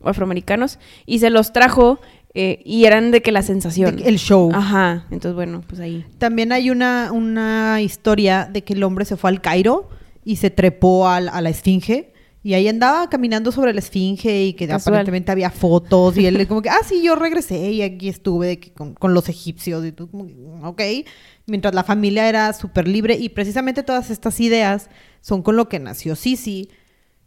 o 0.00 0.08
afroamericanos 0.08 0.78
y 1.06 1.18
se 1.20 1.30
los 1.30 1.52
trajo 1.52 1.98
eh, 2.34 2.60
y 2.64 2.84
eran 2.84 3.10
de 3.10 3.22
que 3.22 3.32
la 3.32 3.42
sensación. 3.42 4.00
El 4.04 4.18
show. 4.18 4.50
Ajá. 4.52 5.06
Entonces, 5.10 5.34
bueno, 5.34 5.62
pues 5.66 5.80
ahí. 5.80 6.04
También 6.18 6.52
hay 6.52 6.70
una, 6.70 7.10
una 7.12 7.80
historia 7.80 8.48
de 8.52 8.62
que 8.64 8.72
el 8.74 8.82
hombre 8.82 9.04
se 9.04 9.16
fue 9.16 9.30
al 9.30 9.40
Cairo 9.40 9.88
y 10.24 10.36
se 10.36 10.50
trepó 10.50 11.06
al- 11.08 11.28
a 11.28 11.40
la 11.40 11.50
esfinge. 11.50 12.10
Y 12.42 12.52
ahí 12.52 12.68
andaba 12.68 13.08
caminando 13.08 13.52
sobre 13.52 13.72
la 13.72 13.78
esfinge 13.78 14.44
y 14.44 14.52
que 14.52 14.66
Casual. 14.66 14.94
aparentemente 14.96 15.32
había 15.32 15.48
fotos. 15.48 16.18
Y 16.18 16.26
él 16.26 16.46
como 16.46 16.60
que, 16.60 16.68
ah, 16.68 16.76
sí, 16.86 17.02
yo 17.02 17.14
regresé 17.16 17.70
y 17.72 17.80
aquí 17.80 18.10
estuve 18.10 18.48
de 18.48 18.60
que 18.60 18.70
con, 18.72 18.92
con 18.94 19.14
los 19.14 19.30
egipcios. 19.30 19.82
Y 19.86 19.92
tú 19.92 20.10
como, 20.10 20.26
que, 20.26 20.34
ok. 20.62 21.06
Mientras 21.46 21.74
la 21.74 21.84
familia 21.84 22.28
era 22.28 22.52
súper 22.52 22.88
libre. 22.88 23.16
Y 23.16 23.30
precisamente 23.30 23.82
todas 23.82 24.10
estas 24.10 24.40
ideas 24.40 24.88
son 25.20 25.42
con 25.42 25.56
lo 25.56 25.68
que 25.68 25.78
nació 25.78 26.16
Sisi. 26.16 26.70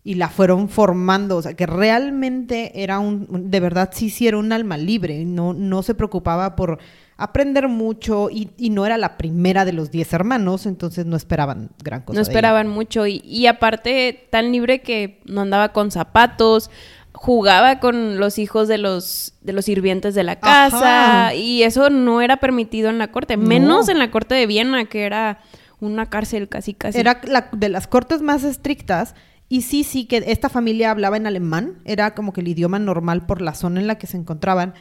Y 0.04 0.16
la 0.16 0.30
fueron 0.30 0.70
formando. 0.70 1.38
O 1.38 1.42
sea, 1.42 1.54
que 1.54 1.66
realmente 1.66 2.82
era 2.82 3.00
un, 3.00 3.52
de 3.52 3.60
verdad 3.60 3.90
Sisi 3.94 4.28
era 4.28 4.38
un 4.38 4.52
alma 4.52 4.78
libre. 4.78 5.26
No, 5.26 5.54
no 5.54 5.84
se 5.84 5.96
preocupaba 5.96 6.56
por 6.56 6.80
aprender 7.18 7.68
mucho. 7.68 8.30
Y, 8.30 8.52
y 8.58 8.70
no 8.70 8.86
era 8.86 8.98
la 8.98 9.18
primera 9.18 9.66
de 9.66 9.74
los 9.74 9.92
diez 9.92 10.14
hermanos. 10.14 10.66
Entonces 10.66 11.06
no 11.06 11.18
esperaban 11.18 11.72
gran 11.84 12.02
cosa. 12.02 12.14
No 12.14 12.24
de 12.24 12.24
ella. 12.24 12.32
esperaban 12.32 12.70
mucho 12.70 13.06
y, 13.06 13.22
y 13.26 13.48
aparte 13.48 14.28
tan 14.30 14.52
libre 14.52 14.82
que 14.82 15.22
no 15.26 15.42
andaba 15.42 15.74
con 15.74 15.92
zapatos, 15.92 16.72
jugaba 17.20 17.80
con 17.80 18.20
los 18.20 18.38
hijos 18.38 18.68
de 18.68 18.78
los 18.78 19.34
de 19.42 19.52
los 19.54 19.66
sirvientes 19.66 20.14
de 20.16 20.24
la 20.24 20.38
casa 20.40 21.26
Ajá. 21.28 21.34
y 21.34 21.64
eso 21.64 21.90
no 21.90 22.22
era 22.22 22.38
permitido 22.38 22.90
en 22.90 23.00
la 23.00 23.12
corte, 23.12 23.38
No. 23.38 23.48
menos 23.48 23.90
en 23.90 23.98
la 24.00 24.12
corte 24.12 24.36
de 24.36 24.46
Viena 24.46 24.86
que 24.86 25.04
era 25.04 25.40
una 25.80 26.10
cárcel 26.10 26.48
casi 26.48 26.74
casi. 26.74 27.00
Era 27.00 27.20
la- 27.24 27.50
de 27.52 27.70
las 27.70 27.88
cortes 27.88 28.22
más 28.22 28.44
estrictas. 28.44 29.16
Y 29.50 29.62
sí, 29.62 29.84
sí, 29.84 30.06
que 30.06 30.24
esta 30.28 30.50
familia 30.50 30.92
hablaba 30.92 31.16
en 31.18 31.26
alemán. 31.26 31.80
Era 31.86 32.14
como 32.14 32.34
que 32.34 32.42
el 32.42 32.50
idioma 32.50 32.80
normal 32.80 33.26
por 33.26 33.42
la 33.42 33.54
zona 33.56 33.80
en 33.80 33.88
la 33.88 33.98
que 33.98 34.06
se 34.08 34.18
encontraban. 34.18 34.74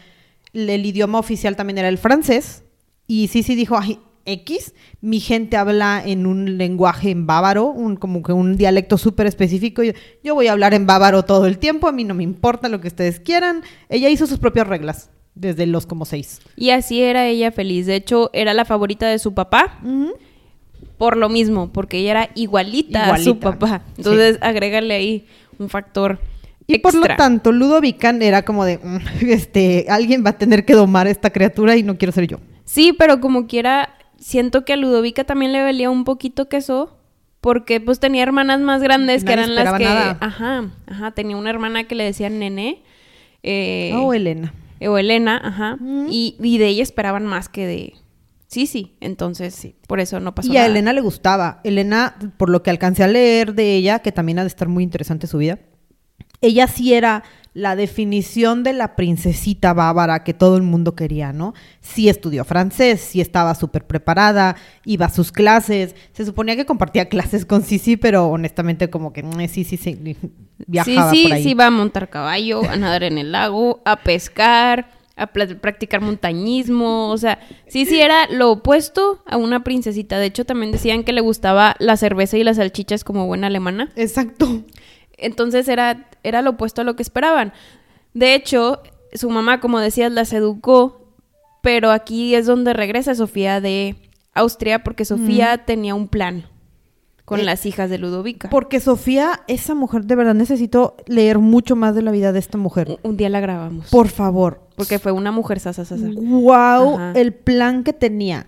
El, 0.52 0.68
el 0.68 0.84
idioma 0.84 1.18
oficial 1.20 1.54
también 1.56 1.78
era 1.78 1.88
el 1.88 1.98
francés. 1.98 2.64
Y 3.06 3.28
sí, 3.28 3.42
sí 3.44 3.54
dijo, 3.54 3.78
ay, 3.78 4.00
X, 4.26 4.74
mi 5.00 5.20
gente 5.20 5.56
habla 5.56 6.02
en 6.04 6.26
un 6.26 6.58
lenguaje 6.58 7.10
en 7.10 7.26
bávaro, 7.26 7.66
un, 7.66 7.96
como 7.96 8.22
que 8.22 8.32
un 8.32 8.56
dialecto 8.56 8.98
súper 8.98 9.26
específico. 9.26 9.82
Yo, 9.82 9.92
yo 10.22 10.34
voy 10.34 10.48
a 10.48 10.52
hablar 10.52 10.74
en 10.74 10.86
bávaro 10.86 11.22
todo 11.24 11.46
el 11.46 11.58
tiempo, 11.58 11.88
a 11.88 11.92
mí 11.92 12.04
no 12.04 12.14
me 12.14 12.22
importa 12.24 12.68
lo 12.68 12.80
que 12.80 12.88
ustedes 12.88 13.20
quieran. 13.20 13.62
Ella 13.88 14.08
hizo 14.10 14.26
sus 14.26 14.38
propias 14.38 14.66
reglas, 14.66 15.10
desde 15.34 15.66
los 15.66 15.86
como 15.86 16.04
seis. 16.04 16.40
Y 16.56 16.70
así 16.70 17.00
era 17.02 17.26
ella 17.26 17.52
feliz. 17.52 17.86
De 17.86 17.94
hecho, 17.96 18.30
era 18.32 18.52
la 18.54 18.64
favorita 18.64 19.06
de 19.08 19.18
su 19.18 19.32
papá 19.34 19.80
por 20.98 21.16
lo 21.16 21.28
mismo, 21.28 21.72
porque 21.72 21.98
ella 21.98 22.10
era 22.10 22.30
igualita, 22.34 23.12
a 23.14 23.18
su 23.18 23.38
papá. 23.38 23.82
sí. 23.86 23.92
Entonces, 23.98 24.38
agrégale 24.40 24.94
ahí 24.94 25.26
un 25.58 25.68
factor 25.68 26.18
Y 26.66 26.78
por 26.78 26.94
lo 26.94 27.06
tanto, 27.16 27.52
Ludovica 27.52 28.10
era 28.10 28.44
como 28.44 28.64
de, 28.64 28.78
"Mm, 28.78 28.96
este, 29.28 29.86
alguien 29.88 30.24
va 30.24 30.30
a 30.30 30.38
tener 30.38 30.64
que 30.64 30.72
domar 30.74 31.06
a 31.06 31.10
esta 31.10 31.30
criatura 31.30 31.76
y 31.76 31.82
no 31.82 31.96
quiero 31.96 32.12
ser 32.12 32.26
yo. 32.26 32.38
Sí, 32.64 32.92
pero 32.98 33.20
como 33.20 33.46
quiera, 33.46 33.95
siento 34.18 34.64
que 34.64 34.72
a 34.72 34.76
Ludovica 34.76 35.24
también 35.24 35.52
le 35.52 35.62
valía 35.62 35.90
un 35.90 36.04
poquito 36.04 36.48
queso. 36.48 36.92
Porque 37.40 37.80
pues 37.80 38.00
tenía 38.00 38.24
hermanas 38.24 38.60
más 38.60 38.82
grandes 38.82 39.22
que 39.22 39.32
eran 39.32 39.54
las 39.54 39.72
que. 39.74 39.84
nada. 39.84 40.18
Ajá, 40.20 40.70
ajá. 40.86 41.10
Tenía 41.12 41.36
una 41.36 41.50
hermana 41.50 41.84
que 41.84 41.94
le 41.94 42.02
decían 42.02 42.40
Nene. 42.40 42.82
Eh, 43.44 43.92
oh, 43.94 44.12
Elena. 44.12 44.52
o 44.84 44.98
Elena, 44.98 45.40
ajá. 45.44 45.76
Mm. 45.78 46.08
Y, 46.10 46.36
y 46.40 46.58
de 46.58 46.66
ella 46.66 46.82
esperaban 46.82 47.24
más 47.24 47.48
que 47.48 47.66
de. 47.66 47.94
Sí, 48.48 48.66
sí. 48.66 48.96
Entonces, 49.00 49.68
por 49.86 50.00
eso 50.00 50.18
no 50.18 50.34
pasó 50.34 50.52
Y 50.52 50.56
a. 50.56 50.66
Elena 50.66 50.92
le 50.92 51.02
gustaba. 51.02 51.60
Elena, 51.62 52.16
por 52.36 52.50
lo 52.50 52.64
que 52.64 52.70
alcancé 52.70 53.04
a 53.04 53.08
leer 53.08 53.54
de 53.54 53.76
ella, 53.76 54.00
que 54.00 54.10
también 54.10 54.40
ha 54.40 54.42
de 54.42 54.48
estar 54.48 54.66
muy 54.66 54.82
interesante 54.82 55.28
su 55.28 55.38
vida, 55.38 55.60
ella 56.40 56.66
sí 56.66 56.94
era 56.94 57.22
la 57.56 57.74
definición 57.74 58.64
de 58.64 58.74
la 58.74 58.96
princesita 58.96 59.72
bávara 59.72 60.24
que 60.24 60.34
todo 60.34 60.58
el 60.58 60.62
mundo 60.62 60.94
quería, 60.94 61.32
¿no? 61.32 61.54
Sí 61.80 62.10
estudió 62.10 62.44
francés, 62.44 63.00
sí 63.00 63.22
estaba 63.22 63.54
súper 63.54 63.86
preparada, 63.86 64.56
iba 64.84 65.06
a 65.06 65.08
sus 65.08 65.32
clases, 65.32 65.94
se 66.12 66.26
suponía 66.26 66.54
que 66.54 66.66
compartía 66.66 67.08
clases 67.08 67.46
con 67.46 67.62
Sisi, 67.62 67.96
pero 67.96 68.26
honestamente 68.26 68.90
como 68.90 69.14
que 69.14 69.22
mm, 69.22 69.48
sí, 69.48 69.64
sí, 69.64 69.78
sí, 69.78 70.16
viajaba 70.66 71.10
sí, 71.10 71.16
sí, 71.16 71.22
por 71.22 71.32
ahí. 71.32 71.42
sí, 71.44 71.50
iba 71.52 71.66
a 71.66 71.70
montar 71.70 72.10
caballo, 72.10 72.60
a 72.68 72.76
nadar 72.76 73.04
en 73.04 73.16
el 73.16 73.32
lago, 73.32 73.80
a 73.86 73.96
pescar, 74.02 74.90
a 75.16 75.26
practicar 75.26 76.02
montañismo, 76.02 77.08
o 77.08 77.16
sea, 77.16 77.38
sí, 77.68 77.86
sí 77.86 77.98
era 77.98 78.28
lo 78.30 78.50
opuesto 78.50 79.22
a 79.24 79.38
una 79.38 79.64
princesita. 79.64 80.18
De 80.18 80.26
hecho, 80.26 80.44
también 80.44 80.72
decían 80.72 81.04
que 81.04 81.14
le 81.14 81.22
gustaba 81.22 81.74
la 81.78 81.96
cerveza 81.96 82.36
y 82.36 82.44
las 82.44 82.56
salchichas 82.56 83.02
como 83.02 83.26
buena 83.26 83.46
alemana. 83.46 83.90
Exacto. 83.96 84.62
Entonces 85.18 85.68
era, 85.68 86.10
era 86.28 86.42
lo 86.42 86.50
opuesto 86.50 86.80
a 86.80 86.84
lo 86.84 86.96
que 86.96 87.02
esperaban. 87.02 87.52
De 88.14 88.34
hecho, 88.34 88.82
su 89.12 89.30
mamá, 89.30 89.60
como 89.60 89.78
decías, 89.80 90.10
las 90.12 90.32
educó, 90.32 91.12
pero 91.62 91.90
aquí 91.90 92.34
es 92.34 92.46
donde 92.46 92.72
regresa 92.72 93.14
Sofía 93.14 93.60
de 93.60 93.96
Austria, 94.34 94.82
porque 94.84 95.04
Sofía 95.04 95.58
tenía 95.64 95.94
un 95.94 96.08
plan 96.08 96.44
con 97.24 97.40
Eh, 97.40 97.44
las 97.44 97.66
hijas 97.66 97.90
de 97.90 97.98
Ludovica. 97.98 98.48
Porque 98.50 98.78
Sofía, 98.78 99.40
esa 99.48 99.74
mujer, 99.74 100.04
de 100.04 100.14
verdad 100.14 100.34
necesito 100.34 100.96
leer 101.06 101.38
mucho 101.38 101.74
más 101.74 101.94
de 101.94 102.02
la 102.02 102.12
vida 102.12 102.32
de 102.32 102.38
esta 102.38 102.56
mujer. 102.56 102.88
Un- 102.88 102.98
Un 103.10 103.16
día 103.16 103.28
la 103.28 103.40
grabamos. 103.40 103.88
Por 103.90 104.08
favor. 104.08 104.60
Porque 104.76 104.98
fue 104.98 105.10
una 105.12 105.32
mujer 105.32 105.58
sasa, 105.58 105.84
sasa. 105.84 106.06
Wow, 106.14 106.94
Ajá. 106.96 107.12
el 107.16 107.32
plan 107.34 107.82
que 107.82 107.92
tenía. 107.92 108.46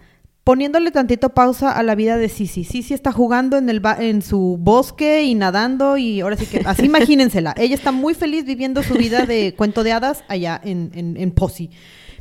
Poniéndole 0.48 0.90
tantito 0.90 1.28
pausa 1.34 1.72
a 1.72 1.82
la 1.82 1.94
vida 1.94 2.16
de 2.16 2.30
Sisi. 2.30 2.64
Sisi 2.64 2.94
está 2.94 3.12
jugando 3.12 3.58
en, 3.58 3.68
el 3.68 3.80
ba- 3.80 3.98
en 4.00 4.22
su 4.22 4.56
bosque 4.58 5.22
y 5.24 5.34
nadando 5.34 5.98
y 5.98 6.22
ahora 6.22 6.36
sí 6.36 6.46
que... 6.46 6.62
Así 6.64 6.86
imagínensela. 6.86 7.54
Ella 7.58 7.74
está 7.74 7.92
muy 7.92 8.14
feliz 8.14 8.46
viviendo 8.46 8.82
su 8.82 8.94
vida 8.94 9.26
de 9.26 9.54
cuento 9.54 9.84
de 9.84 9.92
hadas 9.92 10.24
allá 10.26 10.58
en, 10.64 10.90
en, 10.94 11.18
en 11.18 11.32
Posi. 11.32 11.68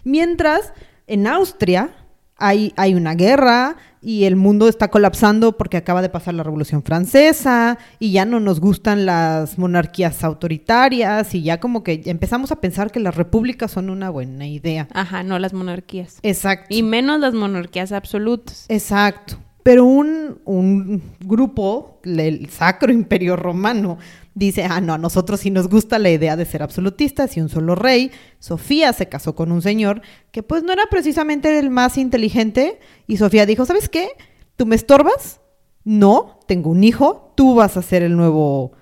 Mientras, 0.04 0.74
en 1.08 1.26
Austria 1.26 1.92
hay, 2.38 2.74
hay 2.78 2.94
una 2.96 3.16
guerra 3.16 3.78
y 4.02 4.26
el 4.26 4.36
mundo 4.36 4.68
está 4.68 4.90
colapsando 4.90 5.58
porque 5.58 5.78
acaba 5.78 6.02
de 6.02 6.10
pasar 6.10 6.34
la 6.34 6.44
Revolución 6.44 6.84
Francesa 6.84 7.78
y 8.00 8.12
ya 8.12 8.26
no 8.26 8.40
nos 8.40 8.60
gustan 8.60 9.06
las 9.06 9.58
monarquías 9.58 10.24
autoritarias 10.24 11.34
y 11.36 11.42
ya 11.42 11.60
como 11.60 11.84
que 11.84 12.04
empezamos 12.06 12.52
a 12.52 12.62
pensar 12.62 12.92
que 12.92 13.00
las 13.00 13.16
repúblicas 13.16 13.72
son 13.72 13.90
una 13.90 14.10
buena 14.10 14.48
idea. 14.48 14.88
Ajá, 14.94 15.24
no 15.24 15.40
las 15.40 15.54
monarquías. 15.54 16.20
Exacto. 16.24 16.68
Y 16.70 16.84
menos 16.84 17.20
las 17.20 17.34
monarquías 17.34 17.92
absolutas. 17.92 18.66
Exacto. 18.70 19.38
Pero 19.64 19.84
un, 19.84 20.40
un 20.46 21.02
grupo, 21.20 22.00
el 22.06 22.50
Sacro 22.50 22.94
Imperio 22.94 23.36
Romano, 23.36 23.98
dice, 24.38 24.66
ah, 24.70 24.82
no, 24.82 24.94
a 24.94 24.98
nosotros 24.98 25.40
sí 25.40 25.50
nos 25.50 25.68
gusta 25.68 25.98
la 25.98 26.12
idea 26.12 26.36
de 26.36 26.46
ser 26.46 26.62
absolutistas 26.62 27.36
y 27.36 27.42
un 27.42 27.50
solo 27.50 27.74
rey. 27.76 28.12
Sofía 28.40 28.94
se 28.94 29.10
casó 29.10 29.36
con 29.36 29.52
un 29.52 29.62
señor 29.62 30.02
que 30.32 30.44
pues 30.44 30.64
no 30.64 30.72
era 30.74 30.84
precisamente 30.90 31.58
el 31.58 31.72
más 31.72 31.98
inteligente 31.98 32.80
y 33.08 33.18
Sofía 33.18 33.46
dijo, 33.46 33.66
¿sabes 33.66 33.90
qué? 33.90 34.10
¿Tú 34.56 34.66
me 34.66 34.76
estorbas? 34.76 35.40
No, 35.84 36.40
tengo 36.48 36.70
un 36.70 36.84
hijo, 36.84 37.34
tú 37.36 37.56
vas 37.56 37.78
a 37.78 37.82
ser 37.82 38.04
el 38.04 38.16
nuevo 38.16 38.74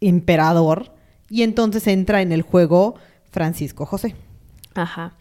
emperador. 0.00 0.92
Y 1.28 1.42
entonces 1.42 1.86
entra 1.86 2.22
en 2.22 2.32
el 2.32 2.42
juego 2.42 2.94
Francisco 3.30 3.84
José. 3.84 4.14
Ajá. 4.74 5.16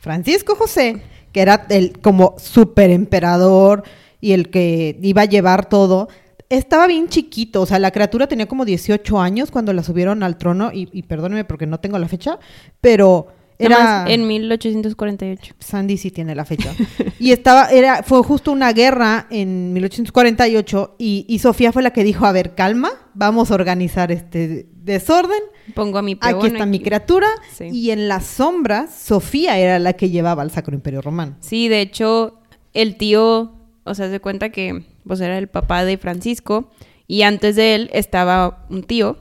Francisco 0.00 0.56
José, 0.56 1.02
que 1.32 1.42
era 1.42 1.66
el 1.68 1.98
como 2.00 2.36
super 2.38 2.90
emperador 2.90 3.82
y 4.20 4.32
el 4.32 4.50
que 4.50 4.98
iba 5.02 5.22
a 5.22 5.26
llevar 5.26 5.68
todo, 5.68 6.08
estaba 6.50 6.86
bien 6.86 7.08
chiquito, 7.08 7.62
o 7.62 7.66
sea, 7.66 7.78
la 7.78 7.92
criatura 7.92 8.26
tenía 8.26 8.46
como 8.46 8.64
18 8.64 9.20
años 9.20 9.50
cuando 9.50 9.72
la 9.72 9.82
subieron 9.82 10.22
al 10.22 10.36
trono 10.36 10.70
y, 10.72 10.88
y 10.92 11.04
perdóneme 11.04 11.44
porque 11.44 11.66
no 11.66 11.78
tengo 11.78 11.98
la 11.98 12.08
fecha, 12.08 12.38
pero 12.80 13.28
Era 13.56 14.04
en 14.08 14.26
1848. 14.26 15.54
Sandy 15.60 15.96
sí 15.96 16.10
tiene 16.10 16.34
la 16.34 16.44
fecha. 16.44 16.74
Y 17.20 17.32
estaba, 17.32 17.68
era, 17.68 18.02
fue 18.02 18.22
justo 18.22 18.50
una 18.50 18.72
guerra 18.72 19.26
en 19.30 19.74
1848 19.74 20.96
y, 20.98 21.26
y 21.28 21.38
Sofía 21.38 21.70
fue 21.70 21.82
la 21.82 21.92
que 21.92 22.02
dijo, 22.02 22.24
a 22.24 22.32
ver, 22.32 22.54
calma, 22.54 22.90
vamos 23.12 23.50
a 23.50 23.54
organizar 23.54 24.10
este 24.10 24.66
desorden. 24.74 25.42
Pongo 25.74 25.98
a 25.98 26.02
mi 26.02 26.12
Aquí 26.12 26.40
peón 26.40 26.46
está 26.46 26.64
mi 26.64 26.80
criatura. 26.80 27.28
Sí. 27.52 27.68
Y 27.70 27.90
en 27.90 28.08
las 28.08 28.24
sombras, 28.24 28.94
Sofía 28.94 29.58
era 29.58 29.78
la 29.78 29.92
que 29.92 30.08
llevaba 30.08 30.42
al 30.42 30.50
Sacro 30.50 30.74
Imperio 30.74 31.02
Romano. 31.02 31.36
Sí, 31.40 31.68
de 31.68 31.82
hecho, 31.82 32.40
el 32.72 32.96
tío, 32.96 33.52
o 33.84 33.94
sea, 33.94 34.10
se 34.10 34.18
cuenta 34.20 34.48
que 34.48 34.82
pues 35.10 35.20
era 35.20 35.36
el 35.38 35.48
papá 35.48 35.84
de 35.84 35.98
Francisco 35.98 36.70
y 37.08 37.22
antes 37.22 37.56
de 37.56 37.74
él 37.74 37.90
estaba 37.92 38.64
un 38.70 38.84
tío 38.84 39.16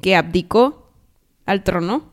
que 0.00 0.16
abdicó 0.16 0.88
al 1.44 1.62
trono 1.62 2.10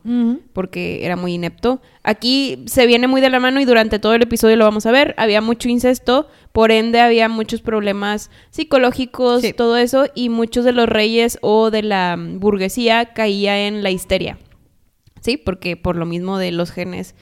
porque 0.52 1.06
era 1.06 1.16
muy 1.16 1.32
inepto. 1.32 1.80
Aquí 2.02 2.62
se 2.66 2.84
viene 2.84 3.06
muy 3.08 3.22
de 3.22 3.30
la 3.30 3.40
mano 3.40 3.60
y 3.62 3.64
durante 3.64 3.98
todo 3.98 4.12
el 4.12 4.20
episodio 4.20 4.56
lo 4.56 4.66
vamos 4.66 4.84
a 4.84 4.92
ver. 4.92 5.14
Había 5.16 5.40
mucho 5.40 5.70
incesto, 5.70 6.28
por 6.52 6.70
ende 6.70 7.00
había 7.00 7.30
muchos 7.30 7.62
problemas 7.62 8.30
psicológicos, 8.50 9.40
Sí. 9.40 9.54
todo 9.54 9.78
eso, 9.78 10.04
y 10.14 10.28
muchos 10.28 10.66
de 10.66 10.72
los 10.72 10.86
reyes 10.86 11.38
o 11.40 11.70
de 11.70 11.82
la 11.82 12.18
burguesía 12.18 13.14
caía 13.14 13.66
en 13.66 13.82
la 13.82 13.90
histeria. 13.90 14.36
Sí, 15.22 15.38
porque 15.38 15.78
por 15.78 15.96
lo 15.96 16.04
mismo 16.04 16.36
de 16.36 16.52
los 16.52 16.70
genes, 16.72 17.14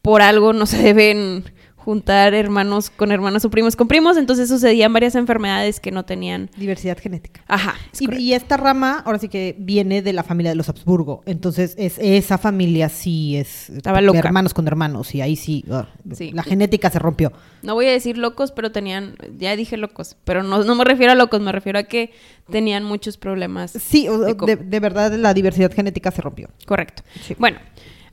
por 0.00 0.22
algo 0.22 0.52
no 0.52 0.66
se 0.66 0.80
deben 0.80 1.42
juntar 1.84 2.32
hermanos 2.34 2.88
con 2.88 3.12
hermanos 3.12 3.44
o 3.44 3.50
primos 3.50 3.76
con 3.76 3.88
primos, 3.88 4.16
entonces 4.16 4.48
sucedían 4.48 4.92
varias 4.92 5.14
enfermedades 5.14 5.80
que 5.80 5.90
no 5.90 6.04
tenían. 6.04 6.50
Diversidad 6.56 6.98
genética. 6.98 7.42
Ajá. 7.46 7.74
es 7.92 8.00
Y, 8.00 8.32
esta 8.32 8.56
rama, 8.56 9.02
ahora 9.04 9.18
sí 9.18 9.28
que 9.28 9.54
viene 9.58 10.00
de 10.00 10.12
la 10.14 10.22
familia 10.22 10.50
de 10.50 10.56
los 10.56 10.68
Habsburgo. 10.68 11.22
Entonces, 11.26 11.74
es, 11.76 11.98
esa 11.98 12.38
familia 12.38 12.88
sí 12.88 13.36
es. 13.36 13.68
Estaba 13.70 14.00
loca. 14.00 14.18
Hermanos 14.18 14.54
con 14.54 14.66
hermanos. 14.66 15.14
Y 15.14 15.20
ahí 15.20 15.36
sí. 15.36 15.64
ah, 15.70 15.88
Sí. 16.12 16.30
La 16.32 16.42
genética 16.42 16.90
se 16.90 16.98
rompió. 16.98 17.32
No 17.62 17.74
voy 17.74 17.86
a 17.86 17.90
decir 17.90 18.16
locos, 18.18 18.52
pero 18.52 18.72
tenían, 18.72 19.16
ya 19.38 19.54
dije 19.56 19.76
locos, 19.76 20.16
pero 20.24 20.42
no, 20.42 20.64
no 20.64 20.74
me 20.74 20.84
refiero 20.84 21.12
a 21.12 21.14
locos, 21.14 21.40
me 21.40 21.52
refiero 21.52 21.78
a 21.78 21.84
que 21.84 22.12
tenían 22.50 22.84
muchos 22.84 23.16
problemas. 23.16 23.72
Sí, 23.72 24.06
de, 24.06 24.56
de 24.56 24.80
verdad 24.80 25.12
la 25.14 25.34
diversidad 25.34 25.72
genética 25.72 26.10
se 26.10 26.22
rompió. 26.22 26.48
Correcto. 26.66 27.02
Sí. 27.22 27.34
Bueno, 27.38 27.58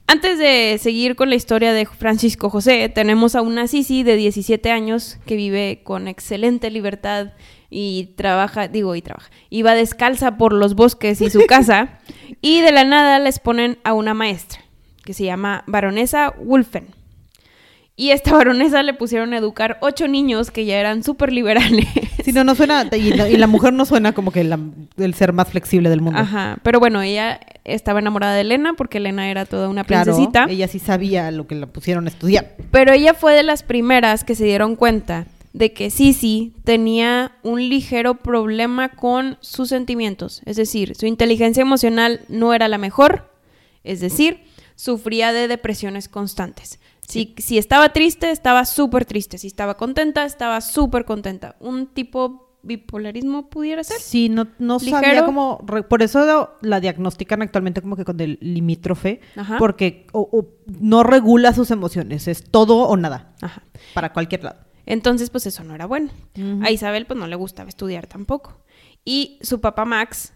antes 0.07 0.37
de 0.37 0.77
seguir 0.79 1.15
con 1.15 1.29
la 1.29 1.35
historia 1.35 1.73
de 1.73 1.85
Francisco 1.85 2.49
José, 2.49 2.89
tenemos 2.89 3.35
a 3.35 3.41
una 3.41 3.67
Sisi 3.67 4.03
de 4.03 4.15
17 4.15 4.71
años 4.71 5.17
que 5.25 5.35
vive 5.35 5.81
con 5.83 6.07
excelente 6.07 6.69
libertad 6.69 7.33
y 7.69 8.13
trabaja, 8.17 8.67
digo, 8.67 8.95
y 8.95 9.01
trabaja, 9.01 9.31
y 9.49 9.61
va 9.61 9.73
descalza 9.73 10.37
por 10.37 10.53
los 10.53 10.75
bosques 10.75 11.21
y 11.21 11.29
su 11.29 11.45
casa, 11.47 11.99
y 12.41 12.61
de 12.61 12.71
la 12.71 12.83
nada 12.83 13.19
les 13.19 13.39
ponen 13.39 13.79
a 13.83 13.93
una 13.93 14.13
maestra 14.13 14.61
que 15.03 15.13
se 15.13 15.23
llama 15.23 15.63
baronesa 15.67 16.33
Wolfen. 16.37 17.00
Y 17.95 18.11
esta 18.11 18.31
baronesa 18.37 18.81
le 18.83 18.93
pusieron 18.93 19.33
a 19.33 19.37
educar 19.37 19.77
ocho 19.81 20.07
niños 20.07 20.49
que 20.51 20.65
ya 20.65 20.79
eran 20.79 21.03
súper 21.03 21.31
liberales. 21.33 21.85
Si 22.23 22.31
no, 22.31 22.43
no 22.43 22.55
suena. 22.55 22.87
Y 22.95 23.11
la, 23.13 23.29
y 23.29 23.35
la 23.37 23.47
mujer 23.47 23.73
no 23.73 23.85
suena 23.85 24.13
como 24.13 24.31
que 24.31 24.43
la- 24.43 24.59
el 24.97 25.13
ser 25.13 25.33
más 25.33 25.49
flexible 25.49 25.89
del 25.89 26.01
mundo. 26.01 26.19
Ajá, 26.19 26.57
pero 26.63 26.79
bueno, 26.79 27.01
ella 27.01 27.39
estaba 27.63 27.99
enamorada 27.99 28.33
de 28.35 28.41
Elena 28.41 28.73
porque 28.75 28.97
Elena 28.99 29.29
era 29.29 29.45
toda 29.45 29.69
una 29.69 29.83
Claro, 29.83 30.13
princesita. 30.13 30.45
ella 30.49 30.67
sí 30.67 30.79
sabía 30.79 31.29
lo 31.31 31.47
que 31.47 31.55
la 31.55 31.67
pusieron 31.67 32.05
a 32.05 32.09
estudiar. 32.09 32.55
Pero 32.71 32.93
ella 32.93 33.13
fue 33.13 33.33
de 33.33 33.43
las 33.43 33.63
primeras 33.63 34.23
que 34.23 34.35
se 34.35 34.45
dieron 34.45 34.75
cuenta 34.75 35.25
de 35.53 35.73
que 35.73 35.89
Sisi 35.89 36.53
tenía 36.63 37.33
un 37.43 37.59
ligero 37.67 38.15
problema 38.15 38.89
con 38.89 39.37
sus 39.41 39.67
sentimientos. 39.69 40.41
Es 40.45 40.55
decir, 40.55 40.95
su 40.95 41.07
inteligencia 41.07 41.61
emocional 41.61 42.21
no 42.29 42.53
era 42.53 42.67
la 42.67 42.77
mejor. 42.77 43.31
Es 43.83 43.99
decir, 43.99 44.43
sufría 44.75 45.33
de 45.33 45.47
depresiones 45.49 46.07
constantes. 46.07 46.79
Si, 47.11 47.35
si 47.37 47.57
estaba 47.57 47.93
triste, 47.93 48.31
estaba 48.31 48.65
súper 48.65 49.05
triste. 49.05 49.37
Si 49.37 49.47
estaba 49.47 49.77
contenta, 49.77 50.23
estaba 50.25 50.61
súper 50.61 51.05
contenta. 51.05 51.55
Un 51.59 51.87
tipo 51.87 52.47
bipolarismo 52.63 53.49
pudiera 53.49 53.83
ser. 53.83 53.99
Sí, 53.99 54.29
no, 54.29 54.47
no 54.59 54.79
sabía 54.79 54.99
Ligero. 55.09 55.25
cómo... 55.25 55.59
re- 55.65 55.83
Por 55.83 56.03
eso 56.03 56.51
la 56.61 56.79
diagnostican 56.79 57.41
actualmente 57.41 57.81
como 57.81 57.95
que 57.95 58.05
con 58.05 58.19
el 58.19 58.37
limítrofe. 58.41 59.19
Ajá. 59.35 59.57
Porque 59.57 60.05
o- 60.13 60.29
o 60.31 60.47
no 60.79 61.03
regula 61.03 61.53
sus 61.53 61.71
emociones. 61.71 62.27
Es 62.27 62.43
todo 62.49 62.87
o 62.87 62.97
nada. 62.97 63.33
Ajá. 63.41 63.63
Para 63.93 64.13
cualquier 64.13 64.43
lado. 64.43 64.59
Entonces, 64.85 65.29
pues 65.29 65.45
eso 65.45 65.63
no 65.63 65.75
era 65.75 65.85
bueno. 65.85 66.11
A 66.63 66.71
Isabel, 66.71 67.05
pues 67.05 67.19
no 67.19 67.27
le 67.27 67.35
gustaba 67.35 67.69
estudiar 67.69 68.07
tampoco. 68.07 68.59
Y 69.05 69.39
su 69.41 69.59
papá 69.61 69.85
Max, 69.85 70.33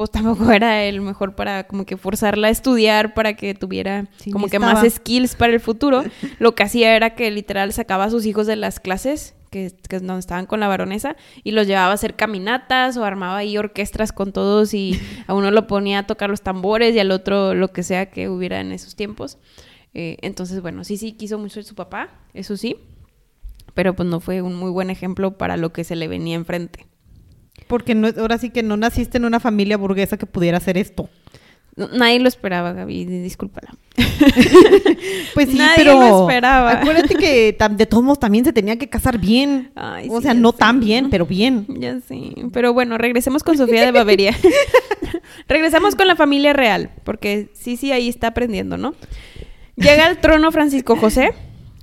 pues 0.00 0.10
tampoco 0.12 0.50
era 0.50 0.82
el 0.84 1.02
mejor 1.02 1.34
para 1.34 1.64
como 1.64 1.84
que 1.84 1.98
forzarla 1.98 2.46
a 2.46 2.50
estudiar 2.50 3.12
para 3.12 3.34
que 3.34 3.52
tuviera 3.52 4.06
Sí, 4.16 4.30
como 4.30 4.48
que 4.48 4.56
estaba. 4.56 4.72
más 4.72 4.90
skills 4.90 5.34
para 5.34 5.52
el 5.52 5.60
futuro. 5.60 6.02
Lo 6.38 6.54
que 6.54 6.62
hacía 6.62 6.96
era 6.96 7.14
que 7.14 7.30
literal 7.30 7.70
sacaba 7.74 8.04
a 8.04 8.10
sus 8.10 8.24
hijos 8.24 8.46
de 8.46 8.56
las 8.56 8.80
clases 8.80 9.34
que, 9.50 9.70
que 9.90 9.98
donde 9.98 10.20
estaban 10.20 10.46
con 10.46 10.58
la 10.58 10.68
baronesa 10.68 11.16
y 11.44 11.50
los 11.50 11.66
llevaba 11.66 11.90
a 11.90 11.92
hacer 11.92 12.16
caminatas 12.16 12.96
o 12.96 13.04
armaba 13.04 13.36
ahí 13.36 13.58
orquestas 13.58 14.10
con 14.10 14.32
todos 14.32 14.72
y 14.72 14.98
a 15.26 15.34
uno 15.34 15.50
lo 15.50 15.66
ponía 15.66 15.98
a 15.98 16.06
tocar 16.06 16.30
los 16.30 16.40
tambores 16.40 16.94
y 16.94 16.98
al 16.98 17.10
otro 17.10 17.52
lo 17.52 17.70
que 17.70 17.82
sea 17.82 18.06
que 18.06 18.30
hubiera 18.30 18.58
en 18.62 18.72
esos 18.72 18.96
tiempos. 18.96 19.36
Eh, 19.92 20.16
entonces, 20.22 20.62
bueno, 20.62 20.82
sí, 20.82 20.96
sí, 20.96 21.12
quiso 21.12 21.38
mucho 21.38 21.62
su 21.62 21.74
papá, 21.74 22.08
eso 22.32 22.56
sí, 22.56 22.76
pero 23.74 23.94
pues 23.94 24.08
no 24.08 24.20
fue 24.20 24.40
un 24.40 24.54
muy 24.54 24.70
buen 24.70 24.88
ejemplo 24.88 25.36
para 25.36 25.58
lo 25.58 25.74
que 25.74 25.84
se 25.84 25.94
le 25.94 26.08
venía 26.08 26.36
enfrente. 26.36 26.86
Porque 27.70 27.94
no, 27.94 28.08
ahora 28.18 28.36
sí 28.36 28.50
que 28.50 28.62
no 28.62 28.76
naciste 28.76 29.16
en 29.16 29.24
una 29.24 29.40
familia 29.40 29.78
burguesa 29.78 30.18
que 30.18 30.26
pudiera 30.26 30.58
hacer 30.58 30.76
esto. 30.76 31.08
Nadie 31.76 32.18
lo 32.20 32.28
esperaba, 32.28 32.72
Gaby, 32.74 33.04
di- 33.06 33.22
discúlpala. 33.22 33.72
Pues 35.34 35.48
sí, 35.48 35.56
Nadie 35.56 35.74
pero... 35.76 36.00
lo 36.00 36.20
esperaba. 36.28 36.72
Acuérdate 36.72 37.14
que 37.14 37.56
de 37.70 37.86
todos 37.86 38.02
modos 38.02 38.18
también 38.18 38.44
se 38.44 38.52
tenía 38.52 38.76
que 38.76 38.88
casar 38.88 39.18
bien. 39.18 39.70
Ay, 39.76 40.08
o 40.10 40.16
sí, 40.18 40.24
sea, 40.24 40.34
no 40.34 40.50
sé. 40.50 40.58
tan 40.58 40.80
bien, 40.80 41.08
pero 41.08 41.24
bien. 41.24 41.66
Ya 41.80 41.98
sí, 42.06 42.34
pero 42.52 42.74
bueno, 42.74 42.98
regresemos 42.98 43.42
con 43.44 43.56
Sofía 43.56 43.86
de 43.86 43.92
Baviera. 43.92 44.36
regresamos 45.48 45.94
con 45.94 46.06
la 46.08 46.16
familia 46.16 46.52
real, 46.52 46.90
porque 47.04 47.50
sí, 47.54 47.76
sí, 47.76 47.92
ahí 47.92 48.08
está 48.08 48.26
aprendiendo, 48.28 48.76
¿no? 48.76 48.94
Llega 49.76 50.06
al 50.06 50.18
trono 50.20 50.50
Francisco 50.52 50.96
José. 50.96 51.30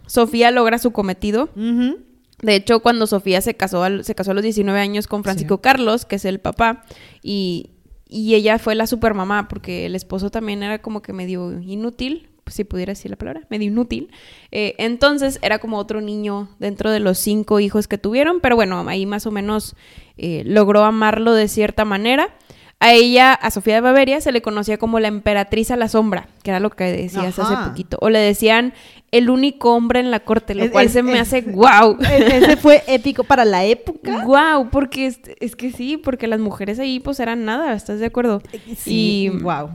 Sofía 0.05 0.51
logra 0.51 0.77
su 0.77 0.91
cometido. 0.91 1.49
Ujú. 1.55 1.97
De 2.41 2.55
hecho, 2.55 2.81
cuando 2.81 3.07
Sofía 3.07 3.41
se 3.41 3.55
casó, 3.55 3.83
al- 3.83 4.03
se 4.03 4.13
casó 4.15 4.31
a 4.31 4.33
los 4.35 4.43
19 4.43 4.79
años 4.79 5.07
con 5.07 5.23
Francisco 5.23 5.59
Carlos, 5.59 6.05
que 6.05 6.17
es 6.17 6.25
el 6.25 6.39
papá, 6.39 6.85
y, 7.23 7.71
y 8.07 8.35
ella 8.35 8.59
fue 8.59 8.75
la 8.75 8.85
supermamá, 8.87 9.47
porque 9.47 9.85
el 9.85 9.95
esposo 9.95 10.29
también 10.29 10.61
era 10.63 10.79
como 10.81 11.01
que 11.01 11.13
medio 11.13 11.59
inútil, 11.61 12.29
pues, 12.43 12.55
si 12.55 12.63
pudiera 12.63 12.91
decir 12.91 13.09
la 13.11 13.17
palabra, 13.17 13.41
medio 13.49 13.67
inútil. 13.67 14.09
Eh, 14.51 14.75
entonces 14.77 15.39
era 15.41 15.59
como 15.59 15.77
otro 15.77 15.99
niño 15.99 16.49
dentro 16.59 16.91
de 16.91 16.99
los 16.99 17.17
cinco 17.17 17.59
hijos 17.59 17.87
que 17.87 17.97
tuvieron, 17.97 18.39
pero 18.39 18.55
bueno, 18.55 18.87
ahí 18.87 19.05
más 19.05 19.25
o 19.25 19.31
menos 19.31 19.75
eh, 20.17 20.43
logró 20.45 20.83
amarlo 20.85 21.33
de 21.33 21.47
cierta 21.47 21.85
manera. 21.85 22.35
A 22.79 22.93
ella, 22.93 23.33
a 23.33 23.49
Sofía 23.49 23.73
de 23.75 23.81
Baviera, 23.81 24.21
se 24.21 24.31
le 24.31 24.43
conocía 24.43 24.77
como 24.77 24.99
la 24.99 25.07
emperatriz 25.07 25.71
a 25.71 25.77
la 25.77 25.87
sombra, 25.87 26.27
que 26.43 26.51
era 26.51 26.59
lo 26.59 26.69
que 26.69 26.83
decías 26.83 27.39
hace 27.39 27.55
poquito. 27.69 27.97
O 28.01 28.09
le 28.11 28.19
decían 28.19 28.73
el 29.11 29.31
único 29.31 29.73
hombre 29.73 29.99
en 29.99 30.11
la 30.11 30.19
corte, 30.19 30.53
lo 30.53 30.63
Es- 30.65 30.69
cual 30.71 30.85
es- 30.85 30.91
se 30.91 31.01
me 31.01 31.17
hace 31.19 31.41
wow. 31.47 31.97
Ese 32.01 32.55
fue 32.57 32.83
épico 32.87 33.23
para 33.23 33.45
la 33.45 33.65
época. 33.65 34.23
Wow, 34.25 34.69
porque 34.69 35.07
es, 35.07 35.19
es 35.39 35.55
que 35.55 35.71
sí, 35.71 35.97
porque 35.97 36.27
las 36.27 36.39
mujeres 36.39 36.77
ahí 36.77 36.99
pues 36.99 37.19
eran 37.19 37.45
nada, 37.45 37.73
¿estás 37.73 37.99
de 37.99 38.05
acuerdo? 38.05 38.43
Sí, 38.77 39.23
Y, 39.23 39.29
wow. 39.29 39.69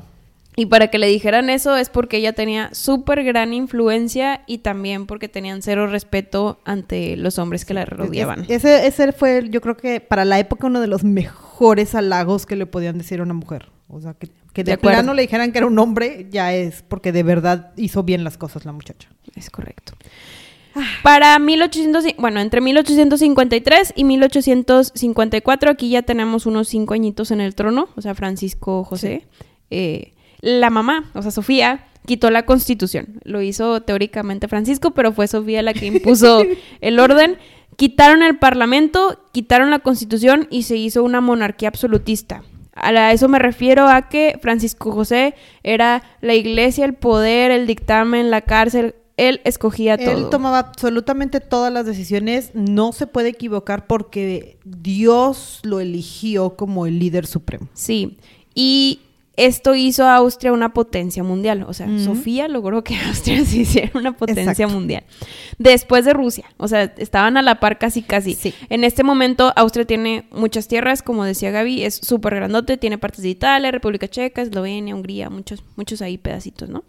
y 0.54 0.66
para 0.66 0.86
que 0.86 0.98
le 0.98 1.08
dijeran 1.08 1.50
eso 1.50 1.76
es 1.76 1.88
porque 1.90 2.18
ella 2.18 2.34
tenía 2.34 2.72
súper 2.72 3.24
gran 3.24 3.52
influencia 3.52 4.42
y 4.46 4.58
también 4.58 5.06
porque 5.06 5.28
tenían 5.28 5.62
cero 5.62 5.88
respeto 5.88 6.60
ante 6.64 7.16
los 7.16 7.38
hombres 7.40 7.64
que 7.64 7.74
la 7.74 7.84
rodeaban. 7.84 8.44
Ese, 8.48 8.86
ese 8.86 9.10
fue, 9.10 9.48
yo 9.50 9.60
creo 9.60 9.76
que 9.76 9.98
para 10.00 10.24
la 10.24 10.38
época, 10.38 10.68
uno 10.68 10.80
de 10.80 10.86
los 10.86 11.02
mejores 11.02 11.51
halagos 11.94 12.46
que 12.46 12.56
le 12.56 12.66
podían 12.66 12.98
decir 12.98 13.20
a 13.20 13.22
una 13.22 13.34
mujer. 13.34 13.68
O 13.88 14.00
sea, 14.00 14.14
que, 14.14 14.28
que 14.54 14.64
de, 14.64 14.72
De 14.72 14.78
plano 14.78 15.12
le 15.14 15.22
dijeran 15.22 15.52
que 15.52 15.58
era 15.58 15.66
un 15.66 15.78
hombre, 15.78 16.26
ya 16.30 16.52
es 16.54 16.82
porque 16.82 17.12
de 17.12 17.22
verdad 17.22 17.72
hizo 17.76 18.02
bien 18.02 18.24
las 18.24 18.38
cosas 18.38 18.64
la 18.64 18.72
muchacha. 18.72 19.08
Es 19.36 19.50
correcto. 19.50 19.92
Para 21.02 21.38
1800, 21.38 22.06
y- 22.06 22.14
bueno, 22.18 22.40
entre 22.40 22.62
1853 22.62 23.92
y 23.94 24.04
1854, 24.04 25.70
aquí 25.70 25.90
ya 25.90 26.02
tenemos 26.02 26.46
unos 26.46 26.68
cinco 26.68 26.94
añitos 26.94 27.30
en 27.30 27.40
el 27.42 27.54
trono, 27.54 27.88
o 27.94 28.00
sea, 28.00 28.14
Francisco 28.14 28.82
José. 28.84 29.26
Eh, 29.70 30.12
la 30.40 30.70
mamá, 30.70 31.10
o 31.14 31.22
sea, 31.22 31.30
Sofía, 31.30 31.86
quitó 32.06 32.30
la 32.30 32.46
constitución. 32.46 33.20
Lo 33.24 33.42
hizo 33.42 33.82
teóricamente 33.82 34.48
Francisco, 34.48 34.92
pero 34.92 35.12
fue 35.12 35.28
Sofía 35.28 35.62
la 35.62 35.74
que 35.74 35.86
impuso 35.86 36.42
el 36.80 36.98
orden. 36.98 37.36
Quitaron 37.76 38.22
el 38.22 38.38
parlamento, 38.38 39.18
quitaron 39.32 39.70
la 39.70 39.78
constitución 39.80 40.46
y 40.50 40.64
se 40.64 40.76
hizo 40.76 41.02
una 41.02 41.20
monarquía 41.20 41.68
absolutista. 41.68 42.42
A 42.74 43.12
eso 43.12 43.28
me 43.28 43.38
refiero 43.38 43.88
a 43.88 44.08
que 44.08 44.38
Francisco 44.40 44.92
José 44.92 45.34
era 45.62 46.02
la 46.20 46.34
iglesia, 46.34 46.84
el 46.84 46.94
poder, 46.94 47.50
el 47.50 47.66
dictamen, 47.66 48.30
la 48.30 48.40
cárcel. 48.42 48.94
Él 49.18 49.42
escogía 49.44 49.98
todo. 49.98 50.10
Él 50.10 50.30
tomaba 50.30 50.58
absolutamente 50.58 51.40
todas 51.40 51.70
las 51.70 51.84
decisiones, 51.84 52.50
no 52.54 52.92
se 52.92 53.06
puede 53.06 53.28
equivocar 53.28 53.86
porque 53.86 54.58
Dios 54.64 55.60
lo 55.64 55.80
eligió 55.80 56.56
como 56.56 56.86
el 56.86 56.98
líder 56.98 57.26
supremo. 57.26 57.68
Sí. 57.74 58.16
Y 58.54 59.00
esto 59.36 59.74
hizo 59.74 60.04
a 60.04 60.16
Austria 60.16 60.52
una 60.52 60.72
potencia 60.74 61.22
mundial. 61.22 61.64
O 61.66 61.72
sea. 61.72 61.88
Sofía 61.98 62.48
logró 62.48 62.84
que 62.84 62.96
Austria 63.08 63.44
se 63.44 63.58
hiciera 63.58 63.90
una 63.94 64.16
potencia 64.16 64.52
Exacto. 64.52 64.72
mundial. 64.72 65.04
Después 65.58 66.04
de 66.04 66.12
Rusia. 66.12 66.44
O 66.58 66.68
sea, 66.68 66.82
estaban 66.96 67.36
a 67.36 67.42
la 67.42 67.60
par 67.60 67.78
casi 67.78 68.02
casi. 68.02 68.34
Sí. 68.34 68.54
En 68.68 68.84
este 68.84 69.02
momento, 69.02 69.52
Austria 69.56 69.86
tiene 69.86 70.26
muchas 70.30 70.68
tierras, 70.68 71.02
como 71.02 71.24
decía 71.24 71.50
Gaby, 71.50 71.84
es 71.84 71.94
súper 71.94 72.34
grandote, 72.34 72.76
tiene 72.76 72.98
partes 72.98 73.22
de 73.22 73.30
Italia, 73.30 73.70
República 73.70 74.08
Checa, 74.08 74.42
Eslovenia, 74.42 74.94
Hungría, 74.94 75.30
muchos, 75.30 75.64
muchos 75.76 76.02
ahí 76.02 76.18
pedacitos, 76.18 76.68
¿no? 76.68 76.84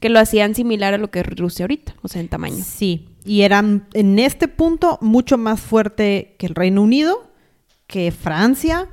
Que 0.00 0.08
lo 0.08 0.18
hacían 0.18 0.54
similar 0.54 0.94
a 0.94 0.98
lo 0.98 1.10
que 1.10 1.20
es 1.20 1.26
Rusia 1.26 1.64
ahorita, 1.64 1.94
o 2.02 2.08
sea, 2.08 2.20
en 2.20 2.28
tamaño. 2.28 2.64
Sí, 2.64 3.08
y 3.24 3.42
eran 3.42 3.86
en 3.94 4.18
este 4.18 4.48
punto 4.48 4.98
mucho 5.00 5.38
más 5.38 5.60
fuerte 5.60 6.34
que 6.38 6.46
el 6.46 6.54
Reino 6.54 6.82
Unido, 6.82 7.30
que 7.86 8.10
Francia, 8.10 8.88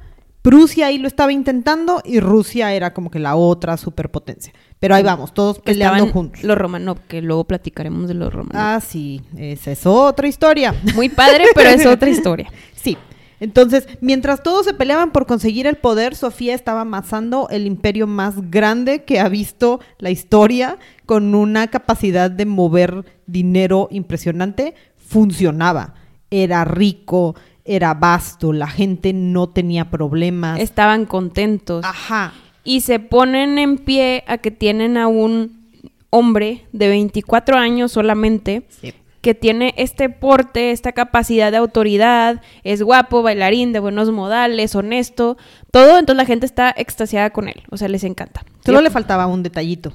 Prusia 0.46 0.86
ahí 0.86 1.00
lo 1.00 1.08
estaba 1.08 1.32
intentando 1.34 2.04
y 2.06 2.20
Rusia 2.20 2.72
era 2.72 2.94
como 2.94 3.10
que 3.10 3.18
la 3.18 3.36
otra 3.36 3.78
superpotencia. 3.78 4.54
Pero 4.80 4.94
ahí 4.94 5.02
vamos, 5.02 5.34
todos 5.34 5.58
peleando 5.58 5.96
estaban 5.96 6.14
juntos. 6.14 6.44
los 6.44 6.56
romanos, 6.56 6.98
que 7.08 7.24
luego 7.24 7.46
platicaremos 7.46 8.08
de 8.08 8.14
los 8.14 8.32
romanos. 8.32 8.54
Ah, 8.56 8.80
sí, 8.80 9.24
esa 9.36 9.72
es 9.72 9.88
otra 9.88 10.28
historia. 10.28 10.76
Muy 10.94 11.10
padre, 11.10 11.46
pero 11.56 11.72
es 11.72 11.84
otra 11.88 12.10
historia. 12.12 12.52
Sí. 12.76 12.96
Entonces, 13.40 13.88
mientras 14.02 14.44
todos 14.44 14.68
se 14.68 14.76
peleaban 14.76 15.12
por 15.12 15.26
conseguir 15.26 15.66
el 15.66 15.78
poder, 15.78 16.16
Sofía 16.16 16.54
estaba 16.54 16.82
amasando 16.82 17.48
el 17.50 17.66
imperio 17.66 18.06
más 18.06 18.52
grande 18.52 19.04
que 19.04 19.20
ha 19.20 19.30
visto 19.30 19.80
la 19.98 20.12
historia, 20.12 20.78
con 21.08 21.34
una 21.34 21.72
capacidad 21.72 22.30
de 22.30 22.46
mover 22.46 23.04
dinero 23.26 23.88
impresionante. 23.90 24.76
Funcionaba. 24.96 25.96
Era 26.30 26.66
rico, 26.66 27.36
era 27.66 27.94
vasto, 27.96 28.54
la 28.54 28.68
gente 28.68 29.12
no 29.14 29.50
tenía 29.50 29.90
problemas. 29.90 30.60
Estaban 30.60 31.06
contentos. 31.06 31.84
Ajá. 31.86 32.34
y 32.68 32.82
se 32.82 32.98
ponen 33.00 33.60
en 33.60 33.78
pie 33.78 34.24
a 34.28 34.40
que 34.40 34.50
tienen 34.50 34.98
a 34.98 35.08
un 35.08 35.70
hombre 36.10 36.66
de 36.72 36.88
24 36.88 37.58
años 37.58 37.92
solamente 37.92 38.66
Sí. 38.70 38.92
que 39.22 39.36
tiene 39.36 39.74
este 39.78 40.10
porte, 40.10 40.72
esta 40.72 40.92
capacidad 40.92 41.52
de 41.52 41.58
autoridad, 41.58 42.42
es 42.64 42.82
guapo, 42.82 43.22
bailarín, 43.22 43.72
de 43.74 43.80
buenos 43.80 44.10
modales, 44.12 44.74
honesto, 44.76 45.38
todo, 45.72 46.00
entonces 46.00 46.18
la 46.18 46.26
gente 46.26 46.46
está 46.48 46.74
extasiada 46.76 47.30
con 47.32 47.48
él, 47.50 47.62
o 47.70 47.78
sea, 47.78 47.88
les 47.88 48.04
encanta. 48.04 48.44
Solo 48.66 48.80
¿Sí? 48.80 48.84
le 48.86 48.90
faltaba 48.90 49.28
un 49.28 49.44
detallito. 49.44 49.94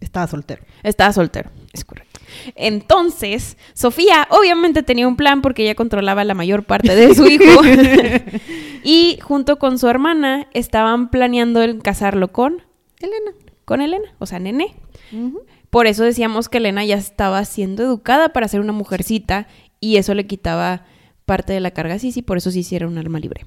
Estaba 0.00 0.26
soltero. 0.26 0.62
Estaba 0.82 1.12
soltero, 1.12 1.50
es 1.72 1.84
correcto. 1.84 2.13
Entonces, 2.54 3.56
Sofía 3.74 4.26
obviamente 4.30 4.82
tenía 4.82 5.08
un 5.08 5.16
plan 5.16 5.42
porque 5.42 5.62
ella 5.62 5.74
controlaba 5.74 6.24
la 6.24 6.34
mayor 6.34 6.64
parte 6.64 6.94
de 6.94 7.14
su 7.14 7.26
hijo. 7.28 7.60
y 8.84 9.18
junto 9.22 9.58
con 9.58 9.78
su 9.78 9.88
hermana 9.88 10.48
estaban 10.52 11.10
planeando 11.10 11.62
el 11.62 11.82
casarlo 11.82 12.32
con 12.32 12.62
Elena. 13.00 13.32
con 13.64 13.80
Elena, 13.80 14.14
o 14.18 14.26
sea, 14.26 14.38
Nene. 14.38 14.74
Por 15.70 15.86
eso 15.86 16.04
decíamos 16.04 16.48
que 16.48 16.58
Elena 16.58 16.84
ya 16.84 16.96
estaba 16.96 17.44
siendo 17.44 17.82
educada 17.82 18.32
para 18.32 18.48
ser 18.48 18.60
una 18.60 18.72
mujercita 18.72 19.46
y 19.80 19.96
eso 19.96 20.14
le 20.14 20.26
quitaba 20.26 20.86
parte 21.24 21.52
de 21.52 21.60
la 21.60 21.70
carga 21.72 21.94
a 21.94 21.98
Sisi, 21.98 22.22
por 22.22 22.36
eso 22.36 22.50
sí 22.50 22.60
hiciera 22.60 22.86
un 22.86 22.98
alma 22.98 23.18
libre. 23.18 23.44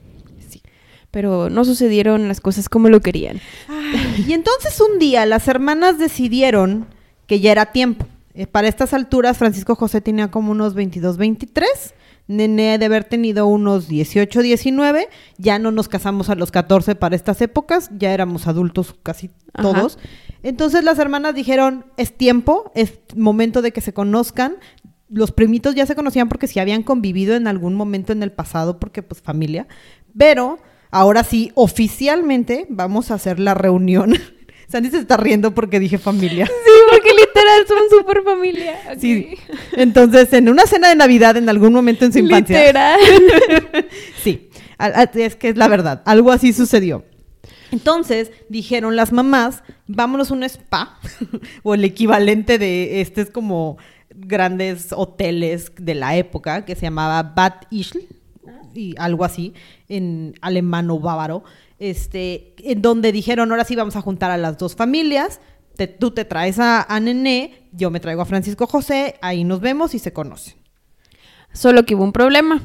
Sí. 0.50 0.62
Pero 1.12 1.50
no 1.50 1.64
sucedieron 1.66 2.28
las 2.28 2.42
cosas 2.42 2.70
como 2.70 2.90
lo 2.90 3.02
querían. 3.02 3.40
Ay, 3.68 4.26
y 4.28 4.34
entonces 4.34 4.80
un 4.82 5.00
día 5.00 5.26
las 5.26 5.48
hermanas 5.48 6.00
decidieron 6.00 6.88
que 7.28 7.40
ya 7.40 7.52
era 7.52 7.68
tiempo. 7.68 8.06
Eh, 8.38 8.46
para 8.46 8.68
estas 8.68 8.94
alturas, 8.94 9.40
Francisco 9.40 9.74
José 9.74 10.00
tenía 10.00 10.30
como 10.30 10.52
unos 10.52 10.76
22, 10.76 11.18
23. 11.18 11.96
Nené 12.28 12.78
de 12.78 12.86
haber 12.86 13.04
tenido 13.04 13.48
unos 13.48 13.88
18, 13.88 14.44
19. 14.44 15.10
Ya 15.40 15.58
no 15.58 15.72
nos 15.72 15.88
casamos 15.90 16.30
a 16.30 16.36
los 16.36 16.52
14 16.52 16.94
para 16.94 17.16
estas 17.16 17.42
épocas. 17.42 17.90
Ya 17.98 18.14
éramos 18.14 18.46
adultos 18.46 18.94
casi 19.02 19.32
Ajá. 19.54 19.64
todos. 19.64 19.98
Entonces 20.44 20.84
las 20.84 21.00
hermanas 21.00 21.34
dijeron, 21.34 21.86
es 21.98 22.16
tiempo, 22.16 22.72
es 22.76 23.00
momento 23.16 23.64
de 23.64 23.72
que 23.72 23.82
se 23.82 23.94
conozcan. 23.94 24.58
Los 25.10 25.32
primitos 25.32 25.74
ya 25.74 25.88
se 25.88 25.96
conocían 25.96 26.30
porque 26.30 26.46
sí 26.46 26.60
habían 26.60 26.84
convivido 26.84 27.36
en 27.36 27.48
algún 27.48 27.74
momento 27.74 28.14
en 28.14 28.22
el 28.22 28.32
pasado, 28.32 28.80
porque 28.80 29.02
pues 29.02 29.20
familia. 29.20 29.68
Pero 30.16 30.60
ahora 30.92 31.24
sí, 31.24 31.52
oficialmente 31.56 32.68
vamos 32.70 33.10
a 33.10 33.16
hacer 33.16 33.40
la 33.40 33.56
reunión. 33.56 34.14
Sandy 34.68 34.92
se 34.92 35.00
está 35.00 35.18
riendo 35.18 35.56
porque 35.56 35.80
dije 35.80 35.98
familia. 35.98 36.46
Sí, 36.46 36.97
literal 37.38 37.68
son 37.68 37.90
súper 37.90 38.24
familia. 38.24 38.78
Sí. 39.00 39.38
Entonces, 39.74 40.32
en 40.34 40.50
una 40.50 40.66
cena 40.66 40.90
de 40.90 40.96
Navidad 40.96 41.38
en 41.38 41.50
algún 41.50 41.74
momento 41.74 42.06
en 42.06 42.14
su 42.14 42.20
infancia. 42.20 42.60
Literal. 42.60 43.00
Sí, 44.24 44.50
es 45.16 45.36
que 45.36 45.50
es 45.50 45.58
la 45.58 45.68
verdad, 45.68 46.02
algo 46.06 46.32
así 46.32 46.54
sucedió. 46.54 47.06
Entonces 47.72 48.32
dijeron 48.50 48.96
las 48.96 49.12
mamás, 49.12 49.64
vámonos 49.88 50.32
a 50.32 50.34
un 50.34 50.44
spa, 50.44 51.00
o 51.64 51.74
el 51.74 51.84
equivalente 51.84 52.58
de 52.58 53.02
este 53.02 53.22
es 53.22 53.30
como 53.30 53.78
grandes 54.10 54.92
hoteles 54.92 55.72
de 55.78 55.96
la 55.96 56.16
época, 56.16 56.66
que 56.66 56.76
se 56.76 56.82
llamaba 56.82 57.24
Bad 57.24 57.54
Ischl, 57.70 58.00
y 58.74 58.96
algo 58.98 59.26
así, 59.26 59.54
en 59.90 60.36
alemán 60.42 60.90
o 60.90 61.00
bávaro, 61.00 61.44
este, 61.80 62.54
en 62.60 62.82
donde 62.82 63.12
dijeron, 63.12 63.52
ahora 63.52 63.64
sí 63.64 63.76
vamos 63.76 63.96
a 63.96 64.02
juntar 64.02 64.32
a 64.32 64.38
las 64.38 64.58
dos 64.58 64.76
familias, 64.76 65.40
te- 65.78 65.88
tú 65.88 66.12
te 66.12 66.26
traes 66.26 66.60
a, 66.60 66.82
a 66.84 67.00
Nené, 67.00 67.70
yo 67.72 67.90
me 67.92 68.00
traigo 68.00 68.22
a 68.22 68.26
Francisco 68.26 68.68
José, 68.68 69.16
ahí 69.22 69.44
nos 69.44 69.62
vemos 69.62 69.94
y 69.94 70.00
se 70.00 70.12
conocen. 70.12 70.56
Solo 71.54 71.86
que 71.86 71.96
hubo 71.96 72.04
un 72.04 72.12
problema. 72.14 72.62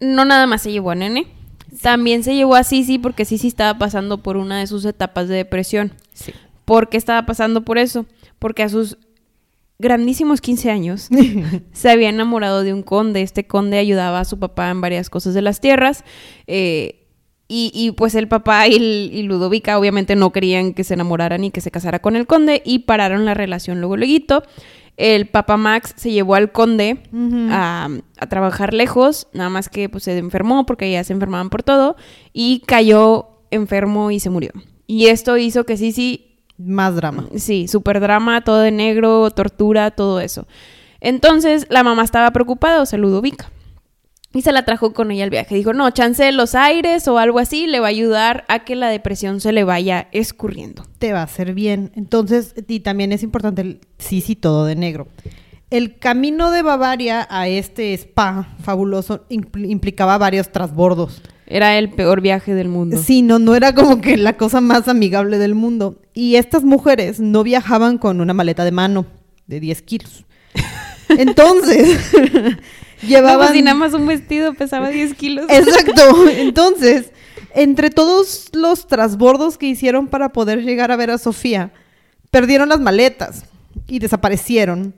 No 0.00 0.24
nada 0.24 0.46
más 0.46 0.62
se 0.62 0.72
llevó 0.72 0.90
a 0.90 0.94
Nene. 0.94 1.26
También 1.82 2.22
se 2.24 2.34
llevó 2.34 2.54
a 2.54 2.64
Sisi 2.64 2.98
porque 2.98 3.24
Sisi 3.24 3.48
estaba 3.48 3.78
pasando 3.78 4.22
por 4.22 4.36
una 4.36 4.58
de 4.60 4.66
sus 4.66 4.84
etapas 4.84 5.28
de 5.28 5.36
depresión. 5.36 5.92
Sí. 6.14 6.32
¿Por 6.64 6.88
qué 6.88 6.96
estaba 6.96 7.26
pasando 7.26 7.64
por 7.64 7.78
eso? 7.78 8.06
Porque 8.38 8.62
a 8.62 8.68
sus 8.68 8.96
grandísimos 9.78 10.40
15 10.40 10.70
años 10.70 11.08
se 11.72 11.90
había 11.90 12.08
enamorado 12.08 12.62
de 12.62 12.72
un 12.72 12.82
conde. 12.82 13.22
Este 13.22 13.46
conde 13.46 13.78
ayudaba 13.78 14.20
a 14.20 14.24
su 14.24 14.38
papá 14.38 14.70
en 14.70 14.80
varias 14.80 15.10
cosas 15.10 15.34
de 15.34 15.42
las 15.42 15.60
tierras. 15.60 16.04
eh, 16.46 16.95
Y, 17.48 17.70
y, 17.72 17.92
pues 17.92 18.16
el 18.16 18.26
papá 18.26 18.66
y, 18.66 18.74
y, 18.74 19.22
Ludovica 19.22 19.78
obviamente 19.78 20.16
no 20.16 20.32
querían 20.32 20.74
que 20.74 20.82
se 20.82 20.94
enamoraran 20.94 21.44
y 21.44 21.52
que 21.52 21.60
se 21.60 21.70
casara 21.70 22.00
con 22.00 22.16
el 22.16 22.26
conde 22.26 22.60
y 22.64 22.80
pararon 22.80 23.24
la 23.24 23.34
relación 23.34 23.80
luego 23.80 23.96
luego. 23.96 24.42
El 24.96 25.26
papá 25.26 25.56
Max 25.56 25.92
se 25.96 26.10
llevó 26.10 26.34
al 26.34 26.50
conde 26.50 27.02
a, 27.50 27.88
a, 28.18 28.26
trabajar 28.26 28.72
lejos, 28.72 29.28
nada 29.32 29.50
más 29.50 29.68
que 29.68 29.88
pues 29.88 30.04
se 30.04 30.16
enfermó 30.16 30.64
porque 30.66 30.90
ya 30.90 31.04
se 31.04 31.12
enfermaban 31.12 31.50
por 31.50 31.62
todo 31.62 31.96
y 32.32 32.62
cayó 32.66 33.28
enfermo 33.50 34.10
y 34.10 34.20
se 34.20 34.30
murió. 34.30 34.50
Y 34.86 35.06
esto 35.06 35.36
hizo 35.36 35.64
que 35.64 35.76
sí, 35.76 35.92
sí... 35.92 36.22
Más 36.58 36.96
drama. 36.96 37.28
Sí, 37.36 37.68
súper 37.68 38.00
drama, 38.00 38.42
todo 38.42 38.60
de 38.60 38.70
negro, 38.70 39.30
tortura, 39.30 39.90
todo 39.90 40.20
eso. 40.20 40.46
Entonces 41.00 41.66
la 41.68 41.82
mamá 41.82 42.02
estaba 42.02 42.30
preocupada, 42.30 42.80
o 42.80 42.86
sea, 42.86 42.98
Ludovica. 42.98 43.50
Y 44.36 44.42
se 44.42 44.52
la 44.52 44.66
trajo 44.66 44.92
con 44.92 45.10
ella 45.10 45.24
al 45.24 45.30
viaje. 45.30 45.54
Dijo, 45.54 45.72
no, 45.72 45.88
chance 45.92 46.30
los 46.30 46.54
aires 46.54 47.08
o 47.08 47.16
algo 47.16 47.38
así 47.38 47.66
le 47.66 47.80
va 47.80 47.86
a 47.86 47.88
ayudar 47.88 48.44
a 48.48 48.64
que 48.64 48.76
la 48.76 48.90
depresión 48.90 49.40
se 49.40 49.50
le 49.50 49.64
vaya 49.64 50.08
escurriendo. 50.12 50.84
Te 50.98 51.14
va 51.14 51.20
a 51.20 51.22
hacer 51.22 51.54
bien. 51.54 51.90
Entonces, 51.94 52.54
y 52.68 52.80
también 52.80 53.12
es 53.12 53.22
importante 53.22 53.62
el 53.62 53.80
sí, 53.96 54.20
sí, 54.20 54.36
todo 54.36 54.66
de 54.66 54.76
negro. 54.76 55.08
El 55.70 55.98
camino 55.98 56.50
de 56.50 56.60
Bavaria 56.60 57.26
a 57.30 57.48
este 57.48 57.94
spa 57.94 58.54
fabuloso 58.62 59.24
implicaba 59.30 60.18
varios 60.18 60.52
trasbordos. 60.52 61.22
Era 61.46 61.78
el 61.78 61.88
peor 61.88 62.20
viaje 62.20 62.52
del 62.52 62.68
mundo. 62.68 62.98
Sí, 63.02 63.22
no, 63.22 63.38
no 63.38 63.54
era 63.54 63.74
como 63.74 64.02
que 64.02 64.18
la 64.18 64.36
cosa 64.36 64.60
más 64.60 64.86
amigable 64.86 65.38
del 65.38 65.54
mundo. 65.54 66.02
Y 66.12 66.36
estas 66.36 66.62
mujeres 66.62 67.20
no 67.20 67.42
viajaban 67.42 67.96
con 67.96 68.20
una 68.20 68.34
maleta 68.34 68.66
de 68.66 68.72
mano 68.72 69.06
de 69.46 69.60
10 69.60 69.80
kilos. 69.80 70.26
Entonces, 71.18 71.98
llevaban... 73.02 73.46
No, 73.46 73.52
pues, 73.52 73.64
nada 73.64 73.76
más 73.76 73.94
un 73.94 74.06
vestido 74.06 74.54
pesaba 74.54 74.88
10 74.88 75.14
kilos. 75.14 75.46
Exacto. 75.48 76.28
Entonces, 76.28 77.12
entre 77.54 77.90
todos 77.90 78.50
los 78.52 78.86
trasbordos 78.86 79.58
que 79.58 79.66
hicieron 79.66 80.08
para 80.08 80.30
poder 80.30 80.62
llegar 80.62 80.92
a 80.92 80.96
ver 80.96 81.10
a 81.10 81.18
Sofía, 81.18 81.72
perdieron 82.30 82.68
las 82.68 82.80
maletas 82.80 83.44
y 83.86 83.98
desaparecieron. 83.98 84.94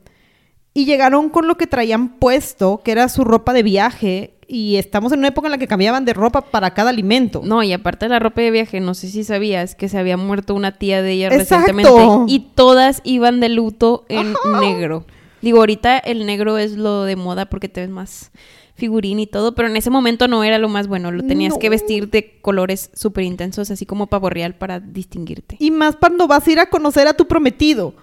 Y 0.74 0.84
llegaron 0.84 1.30
con 1.30 1.48
lo 1.48 1.56
que 1.56 1.66
traían 1.66 2.16
puesto, 2.18 2.82
que 2.84 2.92
era 2.92 3.08
su 3.08 3.24
ropa 3.24 3.52
de 3.52 3.62
viaje, 3.62 4.38
y 4.48 4.76
estamos 4.76 5.12
en 5.12 5.20
una 5.20 5.28
época 5.28 5.46
en 5.46 5.52
la 5.52 5.58
que 5.58 5.68
cambiaban 5.68 6.04
de 6.04 6.14
ropa 6.14 6.40
para 6.40 6.72
cada 6.72 6.90
alimento. 6.90 7.42
No, 7.44 7.62
y 7.62 7.72
aparte 7.72 8.06
de 8.06 8.10
la 8.10 8.18
ropa 8.18 8.40
de 8.40 8.50
viaje, 8.50 8.80
no 8.80 8.94
sé 8.94 9.08
si 9.08 9.22
sabías 9.22 9.74
que 9.74 9.88
se 9.88 9.98
había 9.98 10.16
muerto 10.16 10.54
una 10.54 10.72
tía 10.78 11.02
de 11.02 11.12
ella 11.12 11.28
recientemente 11.28 11.90
y 12.26 12.40
todas 12.54 13.02
iban 13.04 13.40
de 13.40 13.50
luto 13.50 14.04
en 14.08 14.34
negro. 14.60 15.04
Digo, 15.42 15.58
ahorita 15.58 15.98
el 15.98 16.26
negro 16.26 16.58
es 16.58 16.76
lo 16.76 17.04
de 17.04 17.16
moda 17.16 17.46
porque 17.46 17.68
te 17.68 17.80
ves 17.80 17.90
más 17.90 18.30
figurín 18.74 19.18
y 19.18 19.26
todo, 19.26 19.54
pero 19.54 19.68
en 19.68 19.76
ese 19.76 19.90
momento 19.90 20.28
no 20.28 20.44
era 20.44 20.58
lo 20.58 20.68
más 20.68 20.86
bueno, 20.86 21.10
lo 21.10 21.24
tenías 21.24 21.58
que 21.58 21.68
vestir 21.68 22.10
de 22.10 22.38
colores 22.40 22.90
súper 22.94 23.24
intensos, 23.24 23.70
así 23.72 23.84
como 23.86 24.06
pavo 24.06 24.30
real 24.30 24.54
para 24.54 24.78
distinguirte. 24.78 25.56
Y 25.58 25.72
más 25.72 25.96
cuando 25.96 26.28
vas 26.28 26.46
a 26.46 26.52
ir 26.52 26.60
a 26.60 26.70
conocer 26.70 27.08
a 27.08 27.14
tu 27.14 27.26
prometido 27.26 27.94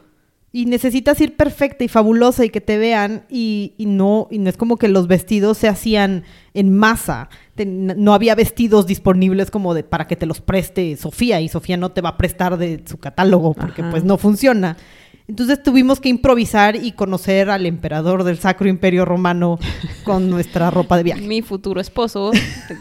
y 0.56 0.68
necesitas 0.68 1.20
ir 1.20 1.36
perfecta 1.36 1.84
y 1.84 1.90
fabulosa 1.90 2.46
y 2.46 2.50
que 2.50 2.62
te 2.62 2.78
vean 2.78 3.26
y, 3.30 3.74
no 3.80 4.30
y 4.32 4.40
no 4.40 4.50
es 4.50 4.56
como 4.56 4.78
que 4.78 4.88
los 4.88 5.08
vestidos 5.08 5.58
se 5.58 5.68
hacían 5.68 6.24
en 6.54 6.74
masa. 6.74 7.28
No 7.58 8.14
había 8.14 8.36
vestidos 8.36 8.88
disponibles 8.88 9.52
como 9.52 9.74
de 9.74 9.84
para 9.84 10.08
que 10.08 10.16
te 10.16 10.26
los 10.26 10.40
preste 10.40 10.96
Sofía 10.96 11.42
y 11.42 11.50
Sofía 11.50 11.76
no 11.76 11.92
te 11.92 12.00
va 12.00 12.10
a 12.10 12.18
prestar 12.18 12.58
de 12.58 12.82
su 12.86 12.98
catálogo 13.00 13.54
porque 13.54 13.84
pues 13.84 14.06
no 14.06 14.18
funciona 14.18 14.78
entonces 15.28 15.64
tuvimos 15.64 16.00
que 16.00 16.10
improvisar 16.10 16.76
y 16.76 16.92
conocer 16.92 17.50
al 17.50 17.66
emperador 17.66 18.24
del 18.24 18.38
Sacro 18.38 18.68
Imperio 18.68 19.06
Romano 19.06 19.58
con 20.04 20.30
nuestra 20.30 20.70
ropa 20.70 20.98
de 20.98 21.04
viaje. 21.04 21.22
Mi 21.22 21.42
futuro 21.42 21.82
esposo, 21.82 22.32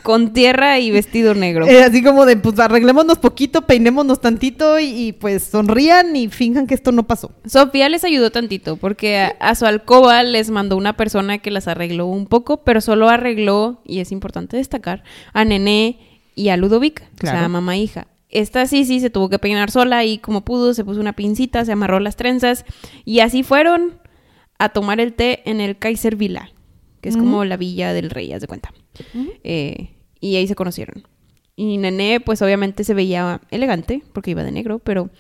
con 0.03 0.35
tierra 0.35 0.79
y 0.79 0.91
vestido 0.91 1.35
negro. 1.35 1.67
Eh, 1.67 1.83
así 1.83 2.03
como 2.03 2.27
de, 2.27 2.37
pues 2.37 2.59
arreglémonos 2.59 3.19
poquito, 3.19 3.63
peinémonos 3.63 4.21
tantito 4.21 4.79
y, 4.79 5.13
pues 5.13 5.45
sonrían 5.45 6.15
y 6.17 6.29
finjan 6.29 6.67
que 6.67 6.75
esto 6.75 6.93
no 6.93 7.07
pasó. 7.07 7.33
Sofía 7.47 7.89
les 7.89 8.05
ayudó 8.05 8.31
tantito 8.31 8.77
porque 8.77 9.33
a, 9.39 9.55
su 9.55 9.65
alcoba 9.65 10.23
les 10.23 10.51
mandó 10.51 10.77
una 10.77 10.97
persona 10.97 11.39
que 11.39 11.51
las 11.51 11.67
arregló 11.67 12.07
un 12.07 12.27
poco, 12.27 12.59
pero 12.59 12.81
solo 12.83 13.09
arregló, 13.09 13.81
y 13.87 14.01
es 14.01 14.13
importante 14.13 14.57
destacar, 14.59 15.03
a 15.33 15.45
Nené 15.45 15.99
y 16.35 16.51
a 16.51 16.57
Ludovica, 16.57 17.05
o 17.23 17.27
sea, 17.27 17.49
mamá 17.49 17.77
e 17.77 17.79
hija 17.79 18.07
esta 18.35 18.67
sí, 18.67 18.85
sí, 18.85 19.01
se 19.01 19.11
tuvo 19.11 19.31
que 19.31 19.39
peinar 19.39 19.71
sola 19.71 20.05
y 20.05 20.19
como 20.19 20.45
pudo, 20.45 20.75
se 20.75 20.85
puso 20.85 21.01
una 21.01 21.15
pincita, 21.15 21.65
se 21.65 21.73
amarró 21.73 22.01
las 22.01 22.17
trenzas 22.17 22.65
y 23.05 23.21
así 23.21 23.43
fueron 23.43 24.01
a 24.59 24.69
tomar 24.69 25.01
el 25.01 25.15
té 25.15 25.49
en 25.49 25.61
el 25.61 25.79
Kaiser 25.79 26.17
Villa, 26.17 26.51
que 27.01 27.09
es 27.09 27.17
como 27.17 27.45
la 27.45 27.57
villa 27.57 27.93
del 27.93 28.11
rey, 28.11 28.33
haz 28.33 28.41
de 28.41 28.47
cuenta. 28.47 28.73
Eh, 29.43 29.91
y 30.21 30.37
ahí 30.37 30.47
se 30.47 30.55
conocieron. 30.55 31.07
Y 31.57 31.79
Nené, 31.79 32.21
pues 32.21 32.43
obviamente 32.43 32.83
se 32.83 32.95
veía 32.95 33.41
elegante, 33.51 34.03
porque 34.13 34.33
iba 34.33 34.43
de 34.43 34.53
negro, 34.53 34.81
pero 34.81 35.11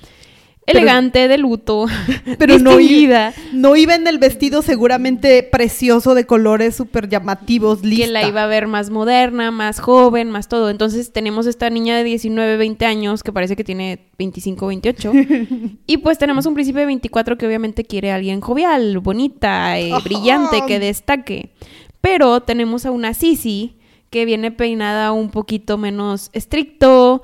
elegante, 0.66 1.29
de 1.29 1.38
luto, 1.38 1.87
pero 2.38 2.59
no 2.59 2.81
iba, 2.81 3.33
no 3.53 3.77
iba 3.77 3.94
en 3.94 4.07
el 4.07 4.18
vestido 4.18 4.62
seguramente 4.62 5.42
precioso 5.42 6.14
de 6.14 6.27
colores 6.27 6.74
súper 6.74 7.09
llamativos, 7.09 7.83
lista. 7.83 8.07
Que 8.07 8.12
la 8.12 8.29
iba 8.29 8.44
a 8.44 8.46
ver 8.46 8.66
más 8.66 8.90
moderna, 8.90 9.50
más 9.50 9.81
joven, 9.81 10.31
más 10.31 10.48
todo. 10.48 10.70
Entonces 10.70 11.12
tenemos 11.12 11.46
esta 11.46 11.70
niña 11.70 11.96
de 11.96 12.05
19, 12.05 12.57
20 12.57 12.87
años 12.87 13.22
que 13.22 13.33
parece 13.33 13.57
que 13.57 13.64
tiene 13.64 14.07
25, 14.18 14.66
28. 14.66 15.12
y 15.87 15.96
pues 15.98 16.18
tenemos 16.18 16.46
un 16.46 16.55
príncipe 16.55 16.81
de 16.81 16.87
24 16.87 17.37
que 17.37 17.46
obviamente 17.46 17.85
quiere 17.85 18.12
a 18.12 18.16
alguien 18.16 18.40
jovial, 18.40 18.98
bonita, 19.00 19.79
eh, 19.79 19.92
brillante, 20.03 20.62
que 20.66 20.79
destaque. 20.81 21.53
Pero 22.00 22.40
tenemos 22.40 22.85
a 22.87 22.90
una 22.90 23.14
Sisi 23.14 23.77
que 24.14 24.24
viene 24.24 24.53
peinada 24.53 25.11
un 25.11 25.29
poquito 25.29 25.77
menos 25.77 26.31
estricto, 26.33 27.20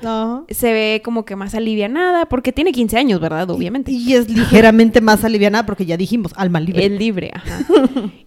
se 0.49 0.73
ve 0.73 1.03
como 1.05 1.25
que 1.25 1.37
más 1.37 1.55
alivianada, 1.55 2.27
porque 2.27 2.53
tiene 2.53 2.73
15 2.73 2.99
años, 2.99 3.21
¿verdad? 3.21 3.49
Obviamente. 3.49 3.93
Y, 3.93 4.15
es 4.15 4.29
ligeramente 4.29 5.01
más 5.01 5.23
alivianada 5.23 5.65
porque 5.65 5.87
ya 5.87 5.97
dijimos, 5.97 6.33
alma 6.35 6.59
libre. 6.59 6.85
Es 6.85 6.91
libre, 6.91 7.31
ajá. 7.33 7.61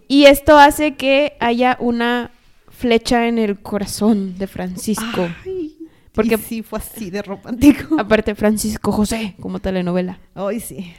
y 0.08 0.24
esto 0.24 0.56
hace 0.56 0.94
que 0.94 1.34
haya 1.40 1.76
una 1.78 2.30
flecha 2.70 3.28
en 3.28 3.36
el 3.36 3.60
corazón 3.60 4.38
de 4.38 4.46
Francisco. 4.46 5.28
Ay, 5.44 5.76
porque 6.12 6.38
sí 6.38 6.62
fue 6.62 6.78
así 6.78 7.10
de 7.10 7.20
romántico. 7.20 8.00
Aparte, 8.00 8.34
Francisco 8.34 8.92
José, 8.92 9.34
como 9.40 9.58
telenovela. 9.58 10.20
Ay, 10.34 10.60
sí. 10.60 10.90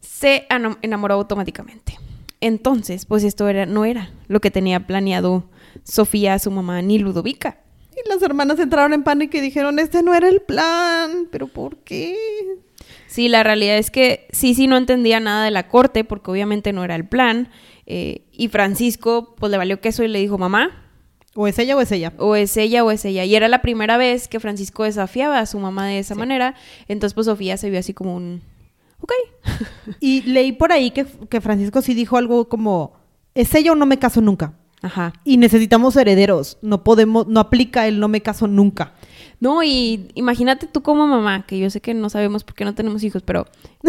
Se 0.00 0.48
enamoró 0.82 1.14
automáticamente. 1.14 1.96
Entonces, 2.40 3.06
pues 3.06 3.22
esto 3.22 3.48
era, 3.48 3.66
no 3.66 3.84
era 3.84 4.10
lo 4.26 4.40
que 4.40 4.50
tenía 4.50 4.84
planeado 4.84 5.44
Sofía, 5.84 6.38
su 6.38 6.50
mamá, 6.50 6.82
ni 6.82 6.98
Ludovica. 6.98 7.58
Y 7.92 8.08
las 8.08 8.20
hermanas 8.22 8.58
entraron 8.58 8.92
en 8.92 9.02
pánico 9.02 9.38
y 9.38 9.40
dijeron, 9.40 9.78
este 9.78 10.02
no 10.02 10.14
era 10.14 10.28
el 10.28 10.42
plan, 10.42 11.28
pero 11.30 11.48
¿por 11.48 11.78
qué? 11.78 12.14
Sí, 13.06 13.28
la 13.28 13.42
realidad 13.42 13.78
es 13.78 13.90
que 13.90 14.26
sí, 14.30 14.54
sí 14.54 14.66
no 14.66 14.76
entendía 14.76 15.20
nada 15.20 15.44
de 15.44 15.50
la 15.50 15.68
corte, 15.68 16.04
porque 16.04 16.30
obviamente 16.30 16.72
no 16.74 16.84
era 16.84 16.94
el 16.94 17.06
plan. 17.06 17.48
Eh, 17.86 18.26
y 18.32 18.48
Francisco, 18.48 19.34
pues 19.38 19.50
le 19.50 19.56
valió 19.56 19.80
queso 19.80 20.02
y 20.02 20.08
le 20.08 20.18
dijo, 20.18 20.36
mamá. 20.36 20.82
O 21.34 21.46
es 21.46 21.58
ella 21.58 21.76
o 21.76 21.80
es 21.80 21.92
ella. 21.92 22.12
O 22.18 22.36
es 22.36 22.56
ella 22.56 22.84
o 22.84 22.90
es 22.90 23.04
ella. 23.04 23.24
Y 23.24 23.34
era 23.34 23.48
la 23.48 23.62
primera 23.62 23.96
vez 23.96 24.28
que 24.28 24.40
Francisco 24.40 24.84
desafiaba 24.84 25.38
a 25.38 25.46
su 25.46 25.58
mamá 25.58 25.86
de 25.86 25.98
esa 25.98 26.14
manera. 26.14 26.54
Entonces, 26.88 27.14
pues 27.14 27.26
Sofía 27.26 27.56
se 27.56 27.70
vio 27.70 27.78
así 27.78 27.94
como 27.94 28.14
un... 28.14 28.42
Ok. 29.00 29.12
y 30.00 30.22
leí 30.22 30.52
por 30.52 30.72
ahí 30.72 30.90
que, 30.90 31.06
que 31.30 31.40
Francisco 31.40 31.80
sí 31.80 31.94
dijo 31.94 32.16
algo 32.16 32.48
como, 32.48 32.94
es 33.34 33.54
ella 33.54 33.72
o 33.72 33.74
no 33.74 33.86
me 33.86 33.98
caso 33.98 34.20
nunca. 34.20 34.54
Ajá. 34.82 35.12
Y 35.24 35.36
necesitamos 35.36 35.96
herederos. 35.96 36.58
No 36.62 36.84
podemos, 36.84 37.26
no 37.26 37.40
aplica 37.40 37.86
el 37.86 37.98
no 37.98 38.08
me 38.08 38.22
caso 38.22 38.46
nunca. 38.46 38.94
No, 39.38 39.62
y 39.62 40.08
imagínate 40.14 40.66
tú 40.66 40.82
como 40.82 41.06
mamá, 41.06 41.44
que 41.46 41.58
yo 41.58 41.68
sé 41.68 41.80
que 41.80 41.92
no 41.92 42.08
sabemos 42.08 42.42
por 42.44 42.54
qué 42.54 42.64
no 42.64 42.74
tenemos 42.74 43.02
hijos, 43.04 43.22
pero 43.22 43.46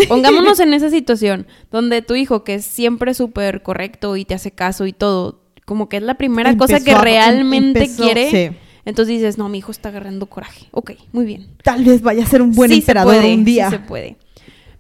pongámonos 0.10 0.60
en 0.60 0.74
esa 0.74 0.90
situación 0.90 1.48
donde 1.72 2.02
tu 2.02 2.16
hijo, 2.16 2.44
que 2.44 2.56
es 2.56 2.66
siempre 2.66 3.14
súper 3.14 3.64
correcto 3.64 4.18
y 4.18 4.26
te 4.26 4.34
hace 4.34 4.52
caso 4.52 4.86
y 4.86 4.94
todo, 4.94 5.42
como 5.66 5.88
que 5.88 5.98
es 5.98 6.04
la 6.04 6.16
primera 6.16 6.58
cosa 6.58 6.82
que 6.82 6.96
realmente 6.96 7.90
quiere. 7.96 8.58
Entonces 8.84 9.16
dices, 9.16 9.38
no, 9.38 9.50
mi 9.50 9.58
hijo 9.58 9.72
está 9.72 9.90
agarrando 9.90 10.28
coraje. 10.28 10.68
Ok, 10.72 10.92
muy 11.12 11.26
bien. 11.26 11.48
Tal 11.62 11.84
vez 11.84 12.02
vaya 12.02 12.24
a 12.24 12.28
ser 12.28 12.42
un 12.42 12.54
buen 12.54 12.72
emperador 12.72 13.24
un 13.24 13.44
día. 13.44 13.70
Sí 13.70 13.76
se 13.76 13.80
puede. 13.80 14.18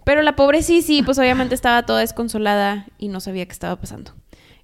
Pero 0.05 0.21
la 0.21 0.37
pobre 0.37 0.63
sí, 0.63 0.81
sí, 0.81 1.03
pues 1.03 1.19
obviamente 1.19 1.53
estaba 1.53 1.85
toda 1.85 1.99
desconsolada 1.99 2.87
y 2.97 3.09
no 3.09 3.19
sabía 3.19 3.45
qué 3.45 3.51
estaba 3.51 3.75
pasando. 3.75 4.13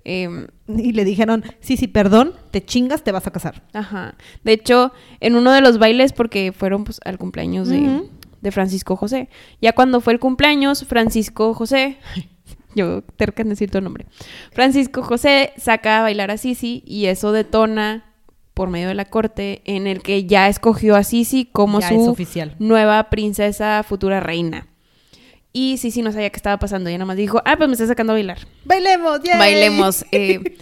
Em, 0.05 0.47
y 0.67 0.91
le 0.91 1.05
dijeron, 1.05 1.43
sí, 1.61 1.77
sí, 1.77 1.87
perdón, 1.87 2.33
te 2.51 2.63
chingas, 2.63 3.03
te 3.03 3.11
vas 3.11 3.25
a 3.25 3.31
casar. 3.31 3.63
Ajá. 3.73 4.15
De 4.43 4.51
hecho, 4.51 4.91
en 5.21 5.35
uno 5.35 5.51
de 5.51 5.61
los 5.61 5.77
bailes, 5.77 6.11
porque 6.11 6.51
fueron 6.51 6.83
pues, 6.83 6.99
al 7.05 7.17
cumpleaños 7.17 7.69
de, 7.69 8.03
de, 8.41 8.51
Francisco 8.51 8.95
José. 8.95 9.29
Ya 9.61 9.73
cuando 9.73 10.01
fue 10.01 10.13
el 10.13 10.19
cumpleaños, 10.19 10.85
Francisco 10.85 11.53
José, 11.53 11.97
yo 12.75 13.01
terca 13.01 13.43
en 13.43 13.49
decir 13.49 13.71
tu 13.71 13.79
nombre, 13.79 14.05
Francisco 14.51 15.03
José 15.03 15.53
saca 15.57 15.99
a 15.99 16.01
bailar 16.01 16.31
a 16.31 16.37
Sisi 16.37 16.83
y 16.85 17.05
eso 17.05 17.31
detona 17.31 18.05
por 18.53 18.69
medio 18.69 18.89
de 18.89 18.95
la 18.95 19.05
corte 19.05 19.61
en 19.65 19.87
el 19.87 20.01
que 20.01 20.25
ya 20.25 20.47
escogió 20.47 20.95
a 20.95 21.03
Sisi 21.03 21.45
como 21.45 21.81
su 21.81 22.15
nueva 22.59 23.09
princesa 23.09 23.83
futura 23.83 24.19
reina. 24.19 24.67
Y 25.53 25.77
sí, 25.77 25.91
sí, 25.91 26.01
no 26.01 26.11
sabía 26.11 26.31
qué 26.31 26.37
estaba 26.37 26.57
pasando. 26.57 26.89
Y 26.89 26.93
nada 26.93 27.05
más 27.05 27.15
dijo, 27.15 27.41
ah, 27.45 27.55
pues 27.55 27.69
me 27.69 27.73
está 27.73 27.85
sacando 27.85 28.13
a 28.13 28.15
bailar. 28.15 28.39
Bailemos, 28.65 29.21
ya. 29.23 29.37
Bailemos. 29.37 30.03
Eh, 30.11 30.57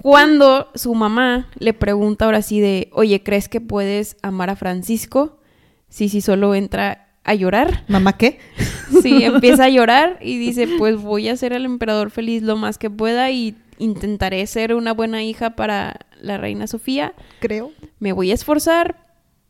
Cuando 0.00 0.70
su 0.74 0.94
mamá 0.94 1.48
le 1.58 1.72
pregunta 1.72 2.26
ahora 2.26 2.42
sí 2.42 2.60
de, 2.60 2.88
oye, 2.92 3.22
¿crees 3.22 3.48
que 3.48 3.60
puedes 3.60 4.16
amar 4.22 4.50
a 4.50 4.56
Francisco? 4.56 5.40
Sí, 5.88 6.08
sí, 6.08 6.20
solo 6.20 6.54
entra 6.54 7.08
a 7.24 7.34
llorar. 7.34 7.84
¿Mamá 7.88 8.16
qué? 8.16 8.38
Sí, 9.02 9.24
empieza 9.24 9.64
a 9.64 9.68
llorar 9.68 10.18
y 10.20 10.38
dice, 10.38 10.68
pues 10.78 10.96
voy 11.02 11.28
a 11.28 11.32
hacer 11.32 11.52
al 11.52 11.64
emperador 11.64 12.12
feliz 12.12 12.42
lo 12.42 12.56
más 12.56 12.78
que 12.78 12.88
pueda 12.88 13.32
y 13.32 13.56
intentaré 13.78 14.46
ser 14.46 14.74
una 14.74 14.92
buena 14.92 15.24
hija 15.24 15.56
para 15.56 16.06
la 16.20 16.38
reina 16.38 16.68
Sofía. 16.68 17.12
Creo. 17.40 17.72
Me 17.98 18.12
voy 18.12 18.30
a 18.30 18.34
esforzar, 18.34 19.05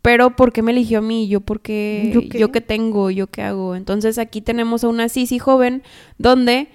pero 0.07 0.37
¿por 0.37 0.53
qué 0.53 0.63
me 0.63 0.71
eligió 0.71 1.01
a 1.01 1.03
mí? 1.03 1.27
¿Yo 1.27 1.41
por 1.41 1.61
qué? 1.61 2.13
¿Yo 2.15 2.29
qué? 2.29 2.39
¿Yo 2.39 2.53
qué 2.53 2.61
tengo? 2.61 3.11
¿Yo 3.11 3.27
qué 3.27 3.43
hago? 3.43 3.75
Entonces 3.75 4.19
aquí 4.19 4.41
tenemos 4.41 4.85
a 4.85 4.89
una 4.89 5.09
Sisi 5.09 5.41
joven 5.41 5.83
donde 6.17 6.69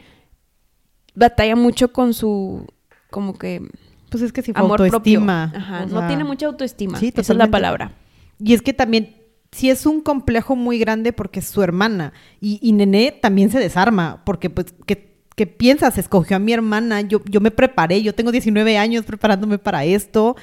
batalla 1.15 1.55
mucho 1.55 1.93
con 1.93 2.13
su, 2.13 2.67
como 3.09 3.37
que, 3.37 3.61
Pues 4.09 4.21
es 4.21 4.33
que 4.33 4.41
si 4.41 4.51
fue 4.51 4.59
amor 4.61 4.81
autoestima. 4.81 5.49
propio. 5.49 5.61
Ajá, 5.61 5.83
o 5.85 5.87
no 5.87 6.07
tiene 6.07 6.25
mucha 6.25 6.47
autoestima. 6.47 6.99
sí, 6.99 7.13
Esa 7.15 7.31
es 7.31 7.37
la 7.37 7.47
palabra. 7.47 7.93
Y 8.37 8.53
es 8.53 8.61
que 8.61 8.73
también, 8.73 9.15
sí 9.53 9.69
es 9.69 9.85
un 9.85 10.01
complejo 10.01 10.57
muy 10.57 10.77
grande 10.77 11.13
porque 11.13 11.39
es 11.39 11.47
su 11.47 11.63
hermana. 11.63 12.11
Y, 12.41 12.59
y 12.61 12.73
Nené 12.73 13.13
también 13.13 13.49
se 13.49 13.59
desarma, 13.59 14.23
porque 14.25 14.49
pues, 14.49 14.75
¿qué, 14.85 15.15
qué 15.37 15.47
piensas? 15.47 15.97
Escogió 15.97 16.35
a 16.35 16.39
mi 16.39 16.51
hermana, 16.51 16.99
yo, 16.99 17.21
yo 17.29 17.39
me 17.39 17.51
preparé, 17.51 18.01
yo 18.01 18.13
tengo 18.13 18.33
19 18.33 18.77
años 18.77 19.05
preparándome 19.05 19.57
para 19.57 19.85
esto. 19.85 20.35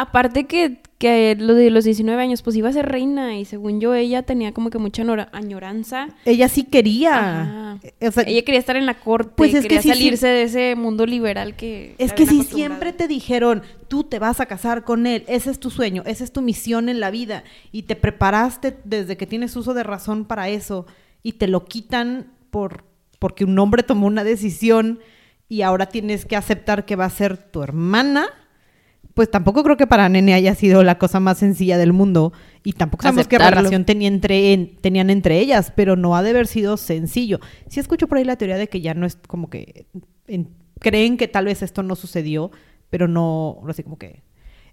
Aparte 0.00 0.46
que, 0.46 0.80
que 0.96 1.36
lo 1.38 1.52
de 1.52 1.70
los 1.70 1.84
19 1.84 2.22
años, 2.22 2.40
pues 2.40 2.56
iba 2.56 2.70
a 2.70 2.72
ser 2.72 2.86
reina 2.86 3.36
y 3.36 3.44
según 3.44 3.82
yo 3.82 3.92
ella 3.92 4.22
tenía 4.22 4.52
como 4.52 4.70
que 4.70 4.78
mucha 4.78 5.02
añoranza. 5.32 6.08
Ella 6.24 6.48
sí 6.48 6.64
quería. 6.64 7.78
O 8.00 8.10
sea, 8.10 8.22
ella 8.26 8.42
quería 8.42 8.60
estar 8.60 8.76
en 8.76 8.86
la 8.86 8.94
corte, 8.94 9.32
Pues 9.36 9.52
es 9.52 9.62
que 9.64 9.68
quería 9.68 9.82
sí. 9.82 9.88
salirse 9.90 10.26
de 10.26 10.42
ese 10.44 10.74
mundo 10.74 11.04
liberal 11.04 11.54
que... 11.54 11.96
Es 11.98 12.14
que 12.14 12.24
si 12.24 12.44
siempre 12.44 12.94
te 12.94 13.08
dijeron, 13.08 13.62
tú 13.88 14.04
te 14.04 14.18
vas 14.18 14.40
a 14.40 14.46
casar 14.46 14.84
con 14.84 15.06
él, 15.06 15.22
ese 15.28 15.50
es 15.50 15.60
tu 15.60 15.68
sueño, 15.68 16.02
esa 16.06 16.24
es 16.24 16.32
tu 16.32 16.40
misión 16.40 16.88
en 16.88 16.98
la 16.98 17.10
vida, 17.10 17.44
y 17.72 17.82
te 17.82 17.94
preparaste 17.94 18.78
desde 18.84 19.18
que 19.18 19.26
tienes 19.26 19.54
uso 19.56 19.74
de 19.74 19.82
razón 19.82 20.24
para 20.24 20.48
eso, 20.48 20.86
y 21.22 21.32
te 21.32 21.46
lo 21.46 21.66
quitan 21.66 22.32
por, 22.50 22.84
porque 23.18 23.44
un 23.44 23.58
hombre 23.58 23.82
tomó 23.82 24.06
una 24.06 24.24
decisión 24.24 25.00
y 25.46 25.60
ahora 25.60 25.86
tienes 25.90 26.24
que 26.24 26.36
aceptar 26.36 26.86
que 26.86 26.96
va 26.96 27.04
a 27.04 27.10
ser 27.10 27.36
tu 27.36 27.62
hermana, 27.62 28.28
pues 29.20 29.30
tampoco 29.30 29.62
creo 29.62 29.76
que 29.76 29.86
para 29.86 30.08
Nene 30.08 30.32
haya 30.32 30.54
sido 30.54 30.82
la 30.82 30.96
cosa 30.96 31.20
más 31.20 31.36
sencilla 31.36 31.76
del 31.76 31.92
mundo, 31.92 32.32
y 32.64 32.72
tampoco 32.72 33.02
sabemos 33.02 33.28
qué 33.28 33.36
relación 33.38 33.84
tenía 33.84 34.08
entre, 34.08 34.54
en- 34.54 34.76
tenían 34.80 35.10
entre 35.10 35.38
ellas, 35.40 35.74
pero 35.76 35.94
no 35.94 36.16
ha 36.16 36.22
de 36.22 36.30
haber 36.30 36.46
sido 36.46 36.78
sencillo. 36.78 37.38
Sí 37.68 37.80
escucho 37.80 38.08
por 38.08 38.16
ahí 38.16 38.24
la 38.24 38.36
teoría 38.36 38.56
de 38.56 38.68
que 38.70 38.80
ya 38.80 38.94
no 38.94 39.04
es 39.04 39.16
como 39.26 39.50
que 39.50 39.84
en- 40.26 40.48
creen 40.78 41.18
que 41.18 41.28
tal 41.28 41.44
vez 41.44 41.60
esto 41.60 41.82
no 41.82 41.96
sucedió, 41.96 42.50
pero 42.88 43.08
no, 43.08 43.58
ahora 43.60 43.74
sí 43.74 43.82
como 43.82 43.98
que 43.98 44.22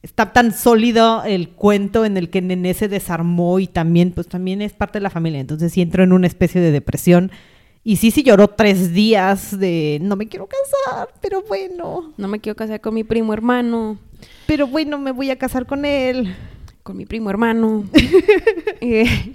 está 0.02 0.32
tan 0.32 0.54
sólido 0.54 1.26
el 1.26 1.50
cuento 1.50 2.06
en 2.06 2.16
el 2.16 2.30
que 2.30 2.42
Nené 2.42 2.74
se 2.74 2.88
desarmó 2.88 3.60
y 3.60 3.68
también, 3.68 4.12
pues 4.12 4.30
también 4.30 4.62
es 4.62 4.72
parte 4.72 5.00
de 5.00 5.04
la 5.04 5.10
familia, 5.10 5.42
entonces 5.42 5.74
sí 5.74 5.82
entró 5.82 6.06
en 6.06 6.14
una 6.14 6.28
especie 6.28 6.62
de 6.62 6.72
depresión. 6.72 7.32
Y 7.84 7.96
sí, 7.98 8.12
sí 8.12 8.22
lloró 8.22 8.50
tres 8.50 8.92
días 8.92 9.58
de 9.58 9.98
no 10.02 10.18
me 10.18 10.28
quiero 10.28 10.46
casar, 10.48 11.08
pero 11.22 11.42
bueno, 11.48 12.12
No 12.18 12.28
me 12.28 12.42
quiero 12.42 12.58
casar 12.58 12.82
con 12.82 12.94
mi 12.94 13.06
primo 13.06 13.32
hermano, 13.34 13.98
pero 14.46 14.68
bueno, 14.68 14.98
me 14.98 15.12
voy 15.12 15.30
a 15.30 15.38
casar 15.38 15.66
con 15.66 15.86
él. 15.86 16.36
con 16.84 16.98
mi 16.98 17.06
primo 17.06 17.30
hermano. 17.30 17.86
Eh, 18.80 19.34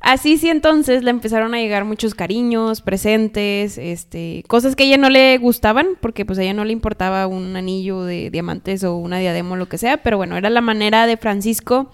así 0.00 0.36
sí 0.36 0.50
entonces 0.50 1.02
le 1.02 1.10
empezaron 1.10 1.54
a 1.54 1.58
llegar 1.58 1.86
muchos 1.86 2.14
cariños, 2.14 2.82
presentes, 2.82 3.78
este, 3.78 4.44
cosas 4.46 4.76
que 4.76 4.82
a 4.82 4.86
ella 4.86 4.98
no 4.98 5.08
le 5.08 5.38
gustaban, 5.38 5.88
porque 6.00 6.26
pues 6.26 6.38
a 6.38 6.42
ella 6.42 6.52
no 6.52 6.66
le 6.66 6.74
importaba 6.74 7.26
un 7.26 7.56
anillo 7.56 8.04
de 8.04 8.28
diamantes 8.30 8.84
o 8.84 8.96
una 8.96 9.18
diadema 9.18 9.52
o 9.52 9.56
lo 9.56 9.70
que 9.70 9.78
sea, 9.78 10.02
pero 10.02 10.18
bueno, 10.18 10.36
era 10.36 10.50
la 10.50 10.60
manera 10.60 11.06
de 11.06 11.16
Francisco 11.16 11.90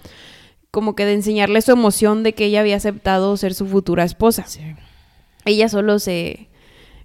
como 0.75 0.93
que 0.93 1.05
de 1.05 1.13
enseñarle 1.13 1.61
su 1.61 1.71
emoción 1.71 2.23
de 2.23 2.33
que 2.33 2.47
ella 2.47 2.59
había 2.59 2.75
aceptado 2.75 3.37
ser 3.37 3.53
su 3.53 3.65
futura 3.65 4.03
esposa. 4.03 4.45
Ella 5.45 5.69
solo 5.69 5.99
se 5.99 6.49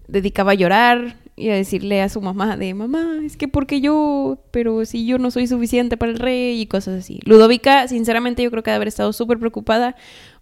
dedicaba 0.09 0.51
a 0.51 0.55
llorar 0.55 1.15
y 1.41 1.51
a 1.51 1.55
decirle 1.55 2.03
a 2.03 2.09
su 2.09 2.21
mamá 2.21 2.57
de 2.57 2.75
mamá, 2.75 3.21
es 3.25 3.37
que 3.37 3.49
porque 3.49 3.81
yo, 3.81 4.39
pero 4.51 4.85
si 4.85 5.07
yo 5.07 5.19
no 5.19 5.31
soy 5.31 5.47
suficiente 5.47 5.97
para 5.97 6.13
el 6.13 6.19
rey 6.19 6.61
y 6.61 6.67
cosas 6.67 7.01
así. 7.01 7.21
Ludovica, 7.25 7.89
sinceramente, 7.89 8.43
yo 8.43 8.51
creo 8.51 8.63
que 8.63 8.71
ha 8.71 8.75
de 8.75 8.77
haber 8.77 8.89
estado 8.89 9.13
súper 9.13 9.39
preocupada 9.39 9.97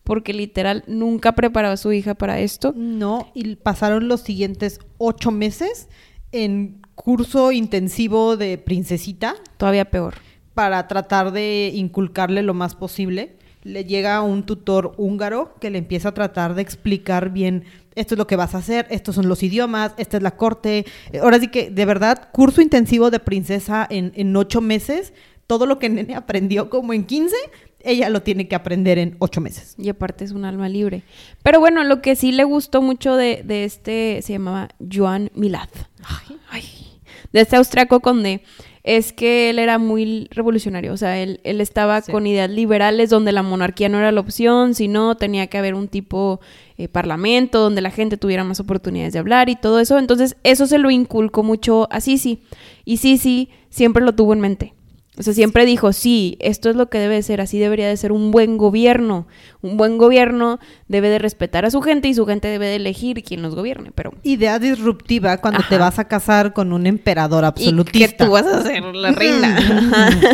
porque 0.04 0.32
literal 0.32 0.84
nunca 0.86 1.32
preparaba 1.32 1.74
a 1.74 1.76
su 1.76 1.92
hija 1.92 2.14
para 2.14 2.40
esto. 2.40 2.72
No, 2.76 3.30
y 3.34 3.56
pasaron 3.56 4.08
los 4.08 4.22
siguientes 4.22 4.80
ocho 4.96 5.30
meses 5.30 5.88
en 6.32 6.80
curso 6.94 7.52
intensivo 7.52 8.36
de 8.36 8.58
princesita 8.58 9.36
Todavía 9.56 9.90
peor. 9.90 10.14
para 10.54 10.88
tratar 10.88 11.30
de 11.32 11.70
inculcarle 11.74 12.42
lo 12.42 12.54
más 12.54 12.74
posible. 12.74 13.36
Le 13.62 13.84
llega 13.84 14.22
un 14.22 14.44
tutor 14.44 14.92
húngaro 14.96 15.54
que 15.60 15.70
le 15.70 15.78
empieza 15.78 16.10
a 16.10 16.14
tratar 16.14 16.54
de 16.54 16.62
explicar 16.62 17.30
bien, 17.30 17.64
esto 17.98 18.14
es 18.14 18.18
lo 18.18 18.26
que 18.26 18.36
vas 18.36 18.54
a 18.54 18.58
hacer, 18.58 18.86
estos 18.90 19.14
son 19.14 19.28
los 19.28 19.42
idiomas, 19.42 19.92
esta 19.98 20.16
es 20.16 20.22
la 20.22 20.36
corte. 20.36 20.86
Eh, 21.12 21.18
Ahora 21.18 21.38
sí 21.38 21.48
que, 21.48 21.70
de 21.70 21.84
verdad, 21.84 22.30
curso 22.32 22.60
intensivo 22.60 23.10
de 23.10 23.20
princesa 23.20 23.86
en, 23.88 24.12
en 24.14 24.34
ocho 24.36 24.60
meses. 24.60 25.12
Todo 25.46 25.66
lo 25.66 25.78
que 25.78 25.88
Nene 25.90 26.14
aprendió 26.14 26.70
como 26.70 26.92
en 26.92 27.04
15, 27.04 27.34
ella 27.80 28.08
lo 28.10 28.22
tiene 28.22 28.48
que 28.48 28.54
aprender 28.54 28.98
en 28.98 29.16
ocho 29.18 29.40
meses. 29.40 29.74
Y 29.78 29.88
aparte 29.88 30.24
es 30.24 30.32
un 30.32 30.44
alma 30.44 30.68
libre. 30.68 31.02
Pero 31.42 31.60
bueno, 31.60 31.84
lo 31.84 32.00
que 32.02 32.16
sí 32.16 32.32
le 32.32 32.44
gustó 32.44 32.82
mucho 32.82 33.16
de, 33.16 33.42
de 33.44 33.64
este, 33.64 34.20
se 34.22 34.32
llamaba 34.34 34.68
Joan 34.92 35.30
Milad. 35.34 35.68
Ay, 36.50 36.68
de 37.32 37.40
este 37.40 37.56
austriaco 37.56 38.00
conde, 38.00 38.42
es 38.96 39.12
que 39.12 39.50
él 39.50 39.58
era 39.58 39.76
muy 39.76 40.28
revolucionario. 40.30 40.94
O 40.94 40.96
sea, 40.96 41.18
él, 41.22 41.40
él 41.44 41.60
estaba 41.60 42.00
Sí. 42.00 42.10
con 42.10 42.26
ideas 42.26 42.48
liberales 42.48 43.10
donde 43.10 43.32
la 43.32 43.42
monarquía 43.42 43.90
no 43.90 43.98
era 43.98 44.10
la 44.12 44.20
opción, 44.20 44.74
sino 44.74 45.14
tenía 45.14 45.46
que 45.48 45.58
haber 45.58 45.74
un 45.74 45.88
tipo 45.88 46.40
eh, 46.78 46.88
parlamento 46.88 47.60
donde 47.60 47.82
la 47.82 47.90
gente 47.90 48.16
tuviera 48.16 48.44
más 48.44 48.60
oportunidades 48.60 49.12
de 49.12 49.18
hablar 49.18 49.50
y 49.50 49.56
todo 49.56 49.78
eso. 49.78 49.98
Entonces, 49.98 50.36
eso 50.42 50.66
se 50.66 50.78
lo 50.78 50.90
inculcó 50.90 51.42
mucho 51.42 51.86
a 51.92 52.00
Sisi. 52.00 52.40
Y 52.86 52.96
Sisi 52.96 53.50
siempre 53.68 54.02
lo 54.02 54.14
tuvo 54.14 54.32
en 54.32 54.40
mente. 54.40 54.72
O 55.18 55.22
sea, 55.22 55.34
siempre 55.34 55.66
dijo, 55.66 55.92
sí, 55.92 56.36
esto 56.40 56.70
es 56.70 56.76
lo 56.76 56.88
que 56.88 56.98
debe 56.98 57.16
de 57.16 57.22
ser, 57.22 57.40
así 57.40 57.58
debería 57.58 57.88
de 57.88 57.96
ser 57.96 58.12
un 58.12 58.30
buen 58.30 58.56
gobierno. 58.56 59.26
Un 59.62 59.76
buen 59.76 59.98
gobierno 59.98 60.60
debe 60.86 61.08
de 61.08 61.18
respetar 61.18 61.64
a 61.64 61.70
su 61.70 61.80
gente 61.82 62.06
y 62.06 62.14
su 62.14 62.24
gente 62.24 62.46
debe 62.46 62.66
de 62.66 62.76
elegir 62.76 63.22
quién 63.24 63.42
los 63.42 63.54
gobierne, 63.56 63.90
pero... 63.94 64.14
Idea 64.22 64.58
disruptiva 64.58 65.38
cuando 65.38 65.60
te 65.68 65.76
vas 65.76 65.98
a 65.98 66.04
casar 66.04 66.52
con 66.52 66.72
un 66.72 66.86
emperador 66.86 67.42
Y 67.42 67.46
absolutista. 67.46 68.16
que 68.16 68.24
tú 68.24 68.30
vas 68.30 68.46
a 68.46 68.62
ser 68.62 68.84
la 68.84 69.10
reina. 69.10 69.58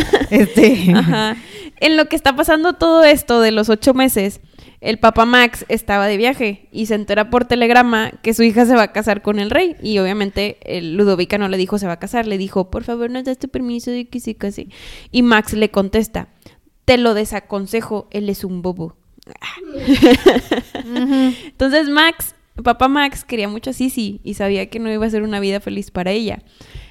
este. 0.29 0.93
Ajá. 0.93 1.35
En 1.77 1.97
lo 1.97 2.05
que 2.05 2.15
está 2.15 2.35
pasando 2.35 2.73
todo 2.73 3.03
esto 3.03 3.41
de 3.41 3.51
los 3.51 3.69
ocho 3.69 3.93
meses, 3.93 4.41
el 4.81 4.99
papá 4.99 5.25
Max 5.25 5.65
estaba 5.67 6.07
de 6.07 6.17
viaje 6.17 6.67
y 6.71 6.85
se 6.85 6.95
entera 6.95 7.29
por 7.29 7.45
telegrama 7.45 8.11
que 8.21 8.33
su 8.33 8.43
hija 8.43 8.65
se 8.65 8.75
va 8.75 8.83
a 8.83 8.91
casar 8.91 9.21
con 9.21 9.39
el 9.39 9.49
rey. 9.49 9.75
Y 9.81 9.97
obviamente 9.99 10.57
el 10.61 10.95
Ludovica 10.95 11.37
no 11.37 11.47
le 11.47 11.57
dijo 11.57 11.77
se 11.77 11.87
va 11.87 11.93
a 11.93 11.99
casar, 11.99 12.27
le 12.27 12.37
dijo, 12.37 12.69
por 12.69 12.83
favor, 12.83 13.09
nos 13.09 13.23
das 13.23 13.39
tu 13.39 13.49
permiso 13.49 13.91
de 13.91 14.07
que 14.07 14.19
se 14.19 14.35
case. 14.35 14.67
Y 15.11 15.21
Max 15.21 15.53
le 15.53 15.69
contesta, 15.71 16.29
te 16.85 16.97
lo 16.97 17.13
desaconsejo, 17.13 18.07
él 18.11 18.29
es 18.29 18.43
un 18.43 18.61
bobo. 18.61 18.95
Entonces 20.85 21.89
Max, 21.89 22.35
papá 22.63 22.87
Max 22.87 23.23
quería 23.23 23.49
mucho 23.49 23.71
a 23.71 23.73
Sisi 23.73 24.21
y 24.23 24.35
sabía 24.35 24.69
que 24.69 24.79
no 24.79 24.91
iba 24.91 25.05
a 25.05 25.09
ser 25.09 25.23
una 25.23 25.39
vida 25.39 25.59
feliz 25.59 25.89
para 25.89 26.11
ella. 26.11 26.43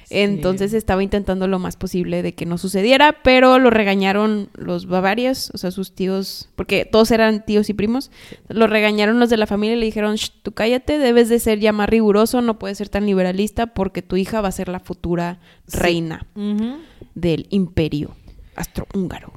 Entonces 0.09 0.73
estaba 0.73 1.01
intentando 1.03 1.47
lo 1.47 1.59
más 1.59 1.75
posible 1.77 2.21
de 2.21 2.33
que 2.33 2.45
no 2.45 2.57
sucediera, 2.57 3.17
pero 3.23 3.59
lo 3.59 3.69
regañaron 3.69 4.49
los 4.55 4.85
bavarios, 4.87 5.51
o 5.53 5.57
sea, 5.57 5.71
sus 5.71 5.93
tíos, 5.93 6.49
porque 6.55 6.85
todos 6.85 7.11
eran 7.11 7.45
tíos 7.45 7.69
y 7.69 7.73
primos, 7.73 8.11
lo 8.47 8.67
regañaron 8.67 9.19
los 9.19 9.29
de 9.29 9.37
la 9.37 9.47
familia 9.47 9.75
y 9.75 9.79
le 9.79 9.85
dijeron, 9.85 10.15
"Shh, 10.15 10.31
tú 10.43 10.51
cállate, 10.51 10.97
debes 10.99 11.29
de 11.29 11.39
ser 11.39 11.59
ya 11.59 11.71
más 11.71 11.89
riguroso, 11.89 12.41
no 12.41 12.59
puedes 12.59 12.77
ser 12.77 12.89
tan 12.89 13.05
liberalista 13.05 13.67
porque 13.67 14.01
tu 14.01 14.15
hija 14.15 14.41
va 14.41 14.49
a 14.49 14.51
ser 14.51 14.67
la 14.69 14.79
futura 14.79 15.39
Sí. 15.67 15.77
reina 15.79 16.25
del 17.15 17.47
imperio 17.49 18.11
astrohúngaro. 18.55 19.33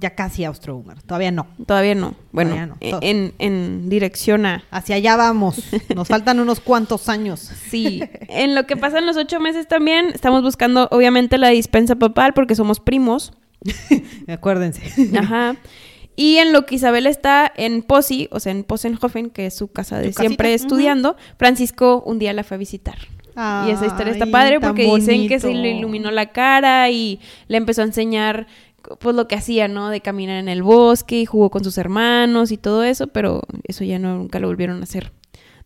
Ya 0.00 0.10
casi 0.14 0.44
austrohúngaro. 0.44 1.02
Todavía 1.02 1.30
no. 1.30 1.46
Todavía 1.66 1.94
no, 1.94 2.14
bueno, 2.32 2.52
Todavía 2.52 2.74
no. 2.92 2.98
en, 3.02 3.34
en 3.38 3.88
dirección 3.90 4.46
a... 4.46 4.64
Hacia 4.70 4.96
allá 4.96 5.16
vamos. 5.16 5.62
Nos 5.94 6.08
faltan 6.08 6.40
unos 6.40 6.60
cuantos 6.60 7.08
años. 7.10 7.40
Sí, 7.68 8.02
en 8.28 8.54
lo 8.54 8.66
que 8.66 8.76
pasan 8.78 9.04
los 9.06 9.16
ocho 9.18 9.40
meses 9.40 9.68
también 9.68 10.06
estamos 10.14 10.42
buscando 10.42 10.88
obviamente 10.90 11.36
la 11.36 11.48
dispensa 11.48 11.96
papal 11.96 12.32
porque 12.32 12.54
somos 12.54 12.80
primos. 12.80 13.34
Acuérdense. 14.26 14.82
Ajá. 15.18 15.56
Y 16.16 16.36
en 16.38 16.52
lo 16.52 16.66
que 16.66 16.74
Isabel 16.74 17.06
está 17.06 17.50
en 17.56 17.82
Posi, 17.82 18.28
o 18.30 18.40
sea, 18.40 18.52
en 18.52 18.64
Posenhofen, 18.64 19.30
que 19.30 19.46
es 19.46 19.56
su 19.56 19.68
casa 19.68 19.98
de 19.98 20.12
Su 20.12 20.20
siempre 20.20 20.52
casita, 20.52 20.66
estudiando, 20.66 21.16
Francisco 21.38 22.02
un 22.04 22.18
día 22.18 22.32
la 22.32 22.44
fue 22.44 22.56
a 22.56 22.58
visitar. 22.58 22.96
y 23.66 23.70
esa 23.70 23.86
historia 23.86 24.12
está 24.12 24.24
Ay, 24.26 24.30
padre 24.30 24.60
porque 24.60 24.84
dicen 24.94 25.28
que 25.28 25.40
se 25.40 25.54
le 25.54 25.70
iluminó 25.70 26.10
la 26.10 26.26
cara 26.32 26.90
y 26.90 27.20
le 27.48 27.56
empezó 27.56 27.80
a 27.82 27.84
enseñar 27.84 28.46
pues 28.98 29.16
lo 29.16 29.28
que 29.28 29.34
hacía, 29.36 29.68
¿no? 29.68 29.90
De 29.90 30.00
caminar 30.00 30.36
en 30.38 30.48
el 30.48 30.62
bosque 30.62 31.20
y 31.20 31.26
jugó 31.26 31.50
con 31.50 31.64
sus 31.64 31.78
hermanos 31.78 32.50
y 32.52 32.56
todo 32.56 32.84
eso, 32.84 33.06
pero 33.08 33.42
eso 33.64 33.84
ya 33.84 33.98
no, 33.98 34.16
nunca 34.16 34.38
lo 34.38 34.48
volvieron 34.48 34.80
a 34.80 34.84
hacer. 34.84 35.12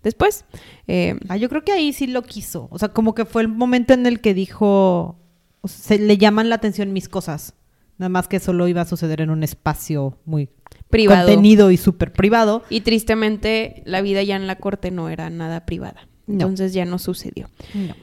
después. 0.03 0.45
Eh, 0.87 1.17
Ah, 1.29 1.37
yo 1.37 1.49
creo 1.49 1.63
que 1.65 1.73
ahí 1.73 1.93
sí 1.93 2.07
lo 2.07 2.23
quiso. 2.23 2.69
O 2.71 2.79
sea, 2.79 2.91
como 2.91 3.15
que 3.15 3.25
fue 3.25 3.43
el 3.43 3.49
momento 3.49 3.95
en 3.95 4.05
el 4.07 4.21
que 4.21 4.35
dijo, 4.35 5.19
o 5.63 5.69
sea, 5.69 5.97
se 5.97 6.03
le 6.03 6.19
llaman 6.19 6.49
la 6.51 6.57
atención 6.57 6.93
mis 6.93 7.09
cosas. 7.09 7.55
Nada 7.97 8.09
más 8.11 8.29
que 8.29 8.41
solo 8.41 8.67
iba 8.69 8.81
a 8.83 8.87
suceder 8.87 9.21
en 9.21 9.31
un 9.31 9.43
espacio 9.43 10.19
muy 10.25 10.51
privado. 10.91 11.27
contenido 11.29 11.71
y 11.71 11.77
súper 11.77 12.13
privado. 12.13 12.63
Y 12.69 12.81
tristemente 12.83 13.83
la 13.87 14.03
vida 14.03 14.23
ya 14.23 14.37
en 14.37 14.47
la 14.47 14.57
corte 14.57 14.91
no 14.91 15.09
era 15.09 15.31
nada 15.31 15.65
privada. 15.65 16.09
No. 16.27 16.33
Entonces 16.35 16.73
ya 16.75 16.85
no 16.85 16.99
sucedió. 16.99 17.49
No. 17.73 17.95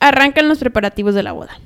Arrancan 0.00 0.48
los 0.48 0.58
preparativos 0.58 1.14
de 1.14 1.22
la 1.22 1.32
boda. 1.32 1.60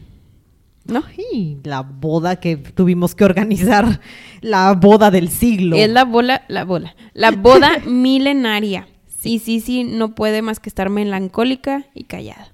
¿No? 0.87 1.03
Y 1.33 1.59
la 1.65 1.81
boda 1.83 2.37
que 2.37 2.57
tuvimos 2.57 3.15
que 3.15 3.25
organizar, 3.25 4.01
la 4.41 4.73
boda 4.75 5.11
del 5.11 5.31
siglo. 5.31 5.77
Es 5.77 5.89
la 5.89 6.05
bola, 6.05 6.45
la 6.49 6.65
bola. 6.65 6.95
La 7.15 7.31
boda 7.31 7.79
milenaria. 7.87 8.87
Sí, 9.07 9.39
sí, 9.39 9.61
sí, 9.61 9.85
no 9.85 10.15
puede 10.15 10.43
más 10.43 10.61
que 10.61 10.69
estar 10.69 10.91
melancólica 10.91 11.87
y 11.95 12.05
callada. 12.05 12.53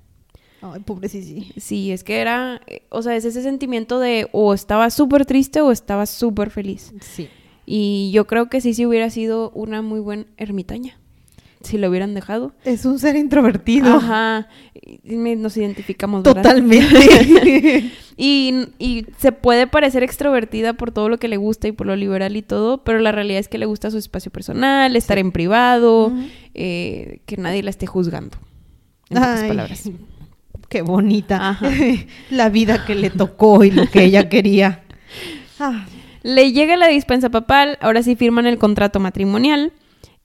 Ay, 0.63 0.81
pobre 0.81 1.09
sí. 1.09 1.53
Sí, 1.57 1.91
es 1.91 2.05
que 2.05 2.19
era, 2.19 2.61
eh, 2.67 2.83
o 2.91 3.03
sea, 3.03 3.17
es 3.17 3.25
ese 3.25 3.43
sentimiento 3.43 3.99
de 3.99 4.29
o 4.33 4.53
estaba 4.55 4.91
súper 4.91 5.25
triste 5.25 5.61
o 5.63 5.73
estaba 5.73 6.07
súper 6.07 6.51
feliz. 6.51 6.93
Sí. 7.01 7.29
Y 7.67 8.11
yo 8.13 8.27
creo 8.27 8.49
que 8.49 8.61
sí, 8.61 8.75
sí 8.75 8.85
hubiera 8.85 9.11
sido 9.11 9.51
una 9.51 9.83
muy 9.83 10.01
buena 10.01 10.27
ermitaña. 10.37 10.99
Si 11.63 11.77
lo 11.77 11.91
hubieran 11.91 12.15
dejado. 12.15 12.55
Es 12.65 12.85
un 12.87 12.99
ser 12.99 13.17
introvertido. 13.17 13.97
Ajá. 13.97 14.49
Y 14.75 15.17
Nos 15.17 15.57
identificamos, 15.57 16.23
¿verdad? 16.23 16.43
Totalmente. 16.43 17.91
Y, 18.23 18.69
y 18.79 19.07
se 19.17 19.33
puede 19.33 19.67
parecer 19.67 20.03
extrovertida 20.03 20.75
por 20.75 20.91
todo 20.91 21.09
lo 21.09 21.17
que 21.17 21.27
le 21.27 21.39
gusta 21.39 21.69
y 21.69 21.73
por 21.73 21.87
lo 21.87 21.97
liberal 21.97 22.37
y 22.37 22.43
todo, 22.43 22.85
pero 22.85 22.99
la 22.99 23.13
realidad 23.13 23.41
es 23.41 23.49
que 23.49 23.57
le 23.57 23.65
gusta 23.65 23.91
su 23.91 23.97
espacio 23.97 24.31
personal, 24.31 24.95
estar 24.95 25.17
en 25.17 25.33
privado, 25.33 26.13
eh, 26.53 27.23
que 27.25 27.39
nadie 27.39 27.63
la 27.63 27.71
esté 27.71 27.87
juzgando. 27.87 28.37
En 29.09 29.17
pocas 29.17 29.45
palabras. 29.45 29.91
Qué 30.69 30.83
bonita. 30.83 31.49
Ajá. 31.49 31.71
la 32.31 32.51
vida 32.51 32.85
que 32.85 32.95
le 32.95 33.09
tocó 33.09 33.65
y 33.65 33.71
lo 33.71 33.87
que 33.87 34.05
ella 34.05 34.29
quería. 34.29 34.83
Ah, 35.59 35.87
Le 36.23 36.53
llega 36.53 36.77
la 36.77 36.89
dispensa 36.89 37.31
papal, 37.31 37.79
ahora 37.81 38.03
sí 38.03 38.15
firman 38.15 38.47
el 38.47 38.59
contrato 38.59 39.01
matrimonial. 39.01 39.73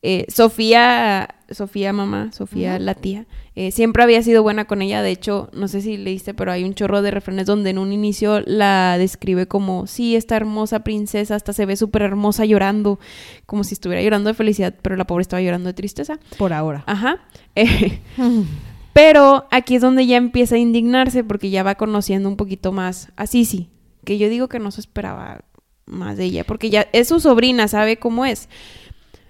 Eh, 0.08 0.28
Sofía, 0.30 1.34
Sofía 1.50 1.92
mamá, 1.92 2.32
Sofía 2.32 2.78
la 2.78 2.94
tía, 2.94 3.26
eh, 3.56 3.72
siempre 3.72 4.04
había 4.04 4.22
sido 4.22 4.44
buena 4.44 4.66
con 4.66 4.84
ella. 4.84 5.02
De 5.02 5.10
hecho, 5.10 5.50
no 5.52 5.68
sé 5.68 5.82
si 5.82 5.98
leíste, 5.98 6.36
pero 6.36 6.52
hay 6.52 6.64
un 6.64 6.76
chorro 6.76 7.02
de 7.02 7.10
refranes 7.10 7.48
donde 7.48 7.72
en 7.72 7.80
un 7.80 7.92
inicio 7.92 8.42
la 8.42 9.00
describe 9.00 9.48
como, 9.48 9.88
sí, 9.88 10.16
esta 10.16 10.36
hermosa 10.36 10.84
princesa, 10.84 11.34
hasta 11.34 11.54
se 11.54 11.66
ve 11.66 11.76
súper 11.76 12.04
hermosa 12.04 12.46
llorando, 12.46 13.00
como 13.48 13.64
si 13.64 13.74
estuviera 13.74 14.04
llorando 14.04 14.28
de 14.28 14.36
felicidad, 14.36 14.76
pero 14.80 14.96
la 14.96 15.08
pobre 15.08 15.24
estaba 15.24 15.42
llorando 15.42 15.70
de 15.70 15.74
tristeza. 15.74 16.20
por 16.38 16.54
ahora. 16.54 16.84
Ajá. 16.86 17.22
Eh, 17.58 18.00
pero 18.92 19.48
aquí 19.50 19.76
es 19.76 19.82
donde 19.82 20.06
ya 20.06 20.18
empieza 20.18 20.56
a 20.56 20.60
indignarse 20.60 21.24
porque 21.24 21.50
ya 21.50 21.64
va 21.64 21.76
conociendo 21.76 22.30
un 22.30 22.36
poquito 22.36 22.72
más 22.74 23.10
a 23.16 23.26
Sisi, 23.26 23.70
que 24.04 24.18
yo 24.18 24.30
digo 24.30 24.50
que 24.50 24.60
no 24.60 24.72
se 24.72 24.82
esperaba 24.82 25.46
más 25.86 26.18
de 26.18 26.26
ella, 26.26 26.44
porque 26.44 26.70
ya 26.70 26.88
es 26.92 27.08
su 27.08 27.20
sobrina, 27.20 27.68
sabe 27.68 27.98
cómo 27.98 28.26
es. 28.26 28.50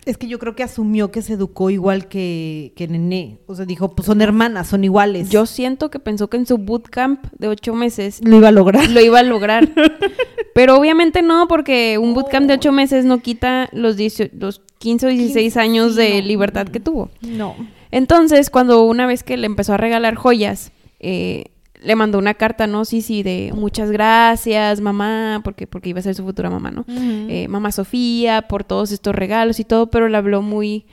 Es 0.05 0.17
que 0.17 0.27
yo 0.27 0.37
creo 0.37 0.55
que 0.55 0.63
asumió 0.63 1.11
que 1.11 1.21
se 1.21 1.33
educó 1.33 1.71
igual 1.71 2.07
que, 2.07 2.73
que 2.75 2.87
Nené. 2.87 3.39
O 3.47 3.55
sea, 3.55 3.65
dijo, 3.65 3.95
pues 3.95 4.05
son 4.05 4.21
hermanas, 4.21 4.67
son 4.67 4.83
iguales. 4.83 5.29
Yo 5.29 5.45
siento 5.47 5.89
que 5.89 5.99
pensó 5.99 6.29
que 6.29 6.37
en 6.37 6.45
su 6.45 6.59
bootcamp 6.59 7.25
de 7.39 7.47
ocho 7.47 7.73
meses 7.73 8.21
lo 8.23 8.37
iba 8.37 8.49
a 8.49 8.51
lograr. 8.51 8.89
lo 8.89 9.01
iba 9.01 9.19
a 9.19 9.23
lograr. 9.23 9.67
Pero 10.53 10.77
obviamente 10.77 11.21
no, 11.21 11.47
porque 11.47 11.97
un 11.97 12.13
bootcamp 12.13 12.47
de 12.47 12.53
ocho 12.53 12.71
meses 12.71 13.03
no 13.03 13.19
quita 13.19 13.67
los, 13.73 13.97
18 13.97 14.35
los 14.39 14.61
15 14.77 15.07
o 15.07 15.09
16 15.09 15.57
años 15.57 15.95
de 15.95 16.21
libertad 16.21 16.67
que 16.67 16.79
tuvo. 16.79 17.09
No. 17.21 17.55
Entonces, 17.91 18.49
cuando 18.49 18.83
una 18.83 19.07
vez 19.07 19.23
que 19.23 19.37
le 19.37 19.47
empezó 19.47 19.73
a 19.73 19.77
regalar 19.77 20.15
joyas, 20.15 20.71
eh, 20.99 21.45
le 21.83 21.95
mandó 21.95 22.17
una 22.17 22.33
carta, 22.33 22.67
¿no? 22.67 22.85
Sí, 22.85 23.01
sí, 23.01 23.23
de 23.23 23.51
muchas 23.55 23.91
gracias, 23.91 24.81
mamá, 24.81 25.41
porque, 25.43 25.67
porque 25.67 25.89
iba 25.89 25.99
a 25.99 26.03
ser 26.03 26.15
su 26.15 26.23
futura 26.23 26.49
mamá, 26.49 26.71
¿no? 26.71 26.85
Eh, 26.88 27.47
mamá 27.47 27.71
Sofía, 27.71 28.43
por 28.47 28.63
todos 28.63 28.91
estos 28.91 29.13
regalos 29.15 29.59
y 29.59 29.63
todo, 29.65 29.89
pero 29.89 30.07
le 30.09 30.17
habló 30.17 30.41
muy 30.41 30.85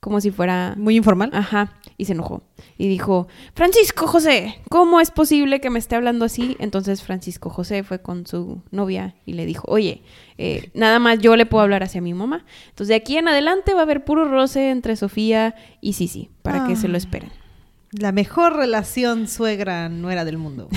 como 0.00 0.20
si 0.20 0.32
fuera... 0.32 0.74
Muy 0.76 0.96
informal. 0.96 1.30
Ajá, 1.32 1.74
y 1.96 2.06
se 2.06 2.12
enojó. 2.14 2.42
Y 2.76 2.88
dijo, 2.88 3.28
Francisco 3.54 4.08
José, 4.08 4.56
¿cómo 4.68 5.00
es 5.00 5.12
posible 5.12 5.60
que 5.60 5.70
me 5.70 5.78
esté 5.78 5.94
hablando 5.94 6.24
así? 6.24 6.56
Entonces 6.58 7.04
Francisco 7.04 7.50
José 7.50 7.84
fue 7.84 8.00
con 8.02 8.26
su 8.26 8.62
novia 8.72 9.14
y 9.26 9.34
le 9.34 9.46
dijo, 9.46 9.62
oye, 9.68 10.02
eh, 10.38 10.70
nada 10.74 10.98
más 10.98 11.20
yo 11.20 11.36
le 11.36 11.46
puedo 11.46 11.62
hablar 11.62 11.84
hacia 11.84 12.00
mi 12.00 12.14
mamá. 12.14 12.44
Entonces 12.70 12.88
de 12.88 12.94
aquí 12.96 13.16
en 13.16 13.28
adelante 13.28 13.74
va 13.74 13.80
a 13.80 13.82
haber 13.84 14.02
puro 14.04 14.24
roce 14.24 14.70
entre 14.70 14.96
Sofía 14.96 15.54
y 15.80 15.92
Sisi, 15.92 16.30
para 16.42 16.66
que 16.66 16.74
se 16.74 16.88
lo 16.88 16.94
Ah. 16.94 16.98
esperen. 16.98 17.30
La 17.92 18.12
mejor 18.12 18.56
relación 18.56 19.28
suegra 19.28 19.88
nuera 19.88 20.24
del 20.24 20.38
mundo. 20.38 20.68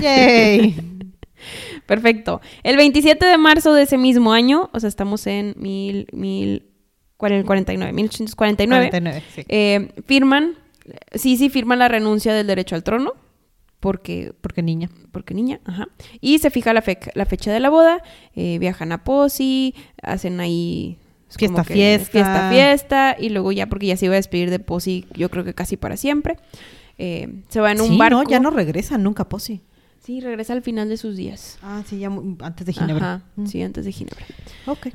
Yay. 0.00 0.76
Perfecto. 1.86 2.40
El 2.62 2.76
27 2.76 3.24
de 3.26 3.36
marzo 3.38 3.74
de 3.74 3.82
ese 3.82 3.98
mismo 3.98 4.32
año, 4.32 4.70
o 4.72 4.80
sea, 4.80 4.88
estamos 4.88 5.26
en 5.26 5.54
mil, 5.58 6.06
mil, 6.12 6.66
cuál- 7.16 7.32
el 7.32 7.44
49, 7.44 7.92
1849, 7.92 8.90
49, 8.90 9.22
sí. 9.34 9.42
eh, 9.48 9.92
firman, 10.06 10.54
sí, 11.14 11.36
sí, 11.36 11.50
firman 11.50 11.78
la 11.80 11.88
renuncia 11.88 12.32
del 12.32 12.46
derecho 12.46 12.74
al 12.76 12.84
trono, 12.84 13.14
porque, 13.80 14.32
Porque 14.40 14.62
niña. 14.62 14.88
porque 15.10 15.34
niña, 15.34 15.60
ajá. 15.64 15.88
Y 16.20 16.38
se 16.38 16.50
fija 16.50 16.72
la, 16.72 16.82
fe- 16.82 16.98
la 17.14 17.26
fecha 17.26 17.52
de 17.52 17.58
la 17.60 17.68
boda, 17.68 18.02
eh, 18.36 18.58
viajan 18.60 18.92
a 18.92 19.02
Posi, 19.04 19.74
hacen 20.02 20.40
ahí... 20.40 20.98
es 21.32 21.38
Fiesta, 21.38 21.64
que 21.64 21.74
fiesta. 21.74 22.10
Fiesta, 22.10 22.50
fiesta, 22.50 23.16
y 23.18 23.28
luego 23.30 23.52
ya, 23.52 23.68
porque 23.68 23.86
ya 23.86 23.96
se 23.96 24.06
iba 24.06 24.14
a 24.14 24.16
despedir 24.16 24.50
de 24.50 24.58
Posi, 24.58 25.06
yo 25.14 25.30
creo 25.30 25.44
que 25.44 25.54
casi 25.54 25.76
para 25.76 25.96
siempre. 25.96 26.36
eh, 26.98 27.42
se 27.48 27.60
va 27.60 27.72
en 27.72 27.80
un 27.80 27.96
barco. 27.98 28.22
no, 28.22 28.28
ya 28.28 28.38
no 28.40 28.50
regresa 28.50 28.98
nunca, 28.98 29.28
Posi. 29.28 29.62
Sí, 30.04 30.20
regresa 30.20 30.52
al 30.52 30.62
final 30.62 30.88
de 30.88 30.96
sus 30.96 31.16
días. 31.16 31.58
Ah, 31.62 31.82
sí, 31.86 31.98
ya 32.00 32.10
antes 32.40 32.66
de 32.66 32.72
Ginebra. 32.72 33.14
Ajá, 33.14 33.24
Mm. 33.36 33.46
sí, 33.46 33.62
antes 33.62 33.84
de 33.84 33.92
Ginebra. 33.92 34.24
Ok. 34.66 34.88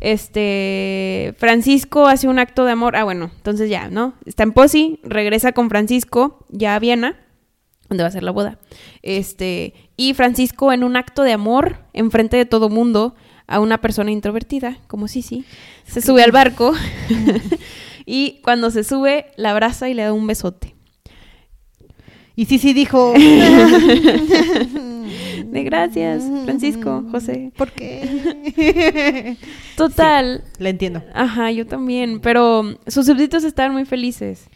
Este, 0.00 1.34
Francisco 1.38 2.06
hace 2.06 2.28
un 2.28 2.38
acto 2.38 2.64
de 2.64 2.72
amor. 2.72 2.96
Ah, 2.96 3.04
bueno, 3.04 3.30
entonces 3.36 3.70
ya, 3.70 3.88
¿no? 3.88 4.14
Está 4.24 4.42
en 4.42 4.52
Posi, 4.52 5.00
regresa 5.02 5.52
con 5.52 5.68
Francisco 5.68 6.46
ya 6.50 6.74
a 6.74 6.78
Viena, 6.78 7.16
donde 7.88 8.02
va 8.04 8.08
a 8.08 8.12
ser 8.12 8.22
la 8.22 8.30
boda. 8.30 8.58
Este, 9.02 9.74
y 9.96 10.14
Francisco 10.14 10.72
en 10.72 10.84
un 10.84 10.96
acto 10.96 11.22
de 11.22 11.32
amor, 11.32 11.78
enfrente 11.92 12.36
de 12.36 12.46
todo 12.46 12.68
mundo, 12.68 13.14
a 13.52 13.60
una 13.60 13.80
persona 13.82 14.10
introvertida, 14.10 14.78
como 14.86 15.06
Sisi, 15.08 15.44
se 15.86 16.00
sube 16.00 16.22
al 16.22 16.32
barco 16.32 16.72
y 18.06 18.40
cuando 18.42 18.70
se 18.70 18.82
sube, 18.82 19.26
la 19.36 19.50
abraza 19.50 19.90
y 19.90 19.94
le 19.94 20.04
da 20.04 20.12
un 20.14 20.26
besote. 20.26 20.74
Y 22.34 22.46
sí, 22.46 22.58
sí 22.58 22.72
dijo. 22.72 23.12
De 25.44 25.64
gracias, 25.64 26.24
Francisco, 26.44 27.04
José. 27.10 27.52
¿Por 27.58 27.72
qué? 27.72 29.36
Total, 29.76 30.42
La 30.58 30.70
entiendo. 30.70 31.02
Ajá, 31.12 31.50
yo 31.50 31.66
también. 31.66 32.20
Pero 32.20 32.78
sus 32.86 33.04
súbditos 33.04 33.44
estaban 33.44 33.72
muy 33.72 33.84
felices. 33.84 34.48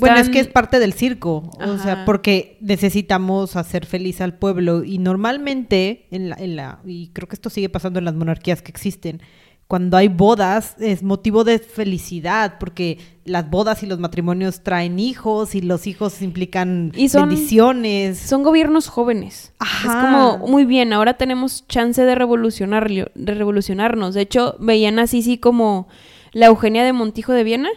Bueno, 0.00 0.16
es 0.16 0.28
que 0.28 0.40
es 0.40 0.48
parte 0.48 0.78
del 0.78 0.92
circo, 0.92 1.50
o 1.60 1.78
sea, 1.78 2.04
porque 2.04 2.56
necesitamos 2.60 3.56
hacer 3.56 3.86
feliz 3.86 4.20
al 4.20 4.34
pueblo 4.38 4.84
y 4.84 4.98
normalmente 4.98 6.06
en 6.10 6.30
la, 6.30 6.36
en 6.36 6.56
la 6.56 6.80
y 6.84 7.08
creo 7.08 7.28
que 7.28 7.34
esto 7.34 7.50
sigue 7.50 7.68
pasando 7.68 7.98
en 7.98 8.04
las 8.04 8.14
monarquías 8.14 8.62
que 8.62 8.70
existen, 8.70 9.20
cuando 9.66 9.96
hay 9.96 10.08
bodas 10.08 10.76
es 10.80 11.02
motivo 11.02 11.44
de 11.44 11.58
felicidad 11.58 12.56
porque 12.60 12.98
las 13.24 13.48
bodas 13.48 13.82
y 13.82 13.86
los 13.86 13.98
matrimonios 13.98 14.62
traen 14.62 14.98
hijos 14.98 15.54
y 15.54 15.62
los 15.62 15.86
hijos 15.86 16.20
implican 16.20 16.92
Y 16.94 17.08
son- 17.08 17.28
bendiciones. 17.30 18.18
Son 18.18 18.42
gobiernos 18.42 18.88
jóvenes. 18.88 19.54
Ajá. 19.58 19.88
Es 19.88 20.04
como, 20.36 20.46
muy 20.46 20.66
bien, 20.66 20.92
ahora 20.92 21.14
tenemos 21.14 21.66
chance 21.68 22.04
de, 22.04 22.14
revolucionar, 22.14 22.90
de 22.90 23.34
revolucionarnos. 23.34 24.12
De 24.14 24.20
hecho, 24.20 24.56
veían 24.60 24.98
a 24.98 25.06
Sisi 25.06 25.38
como 25.38 25.88
la 26.32 26.46
Eugenia 26.46 26.84
de 26.84 26.92
Montijo 26.92 27.32
de 27.32 27.44
Viena. 27.44 27.70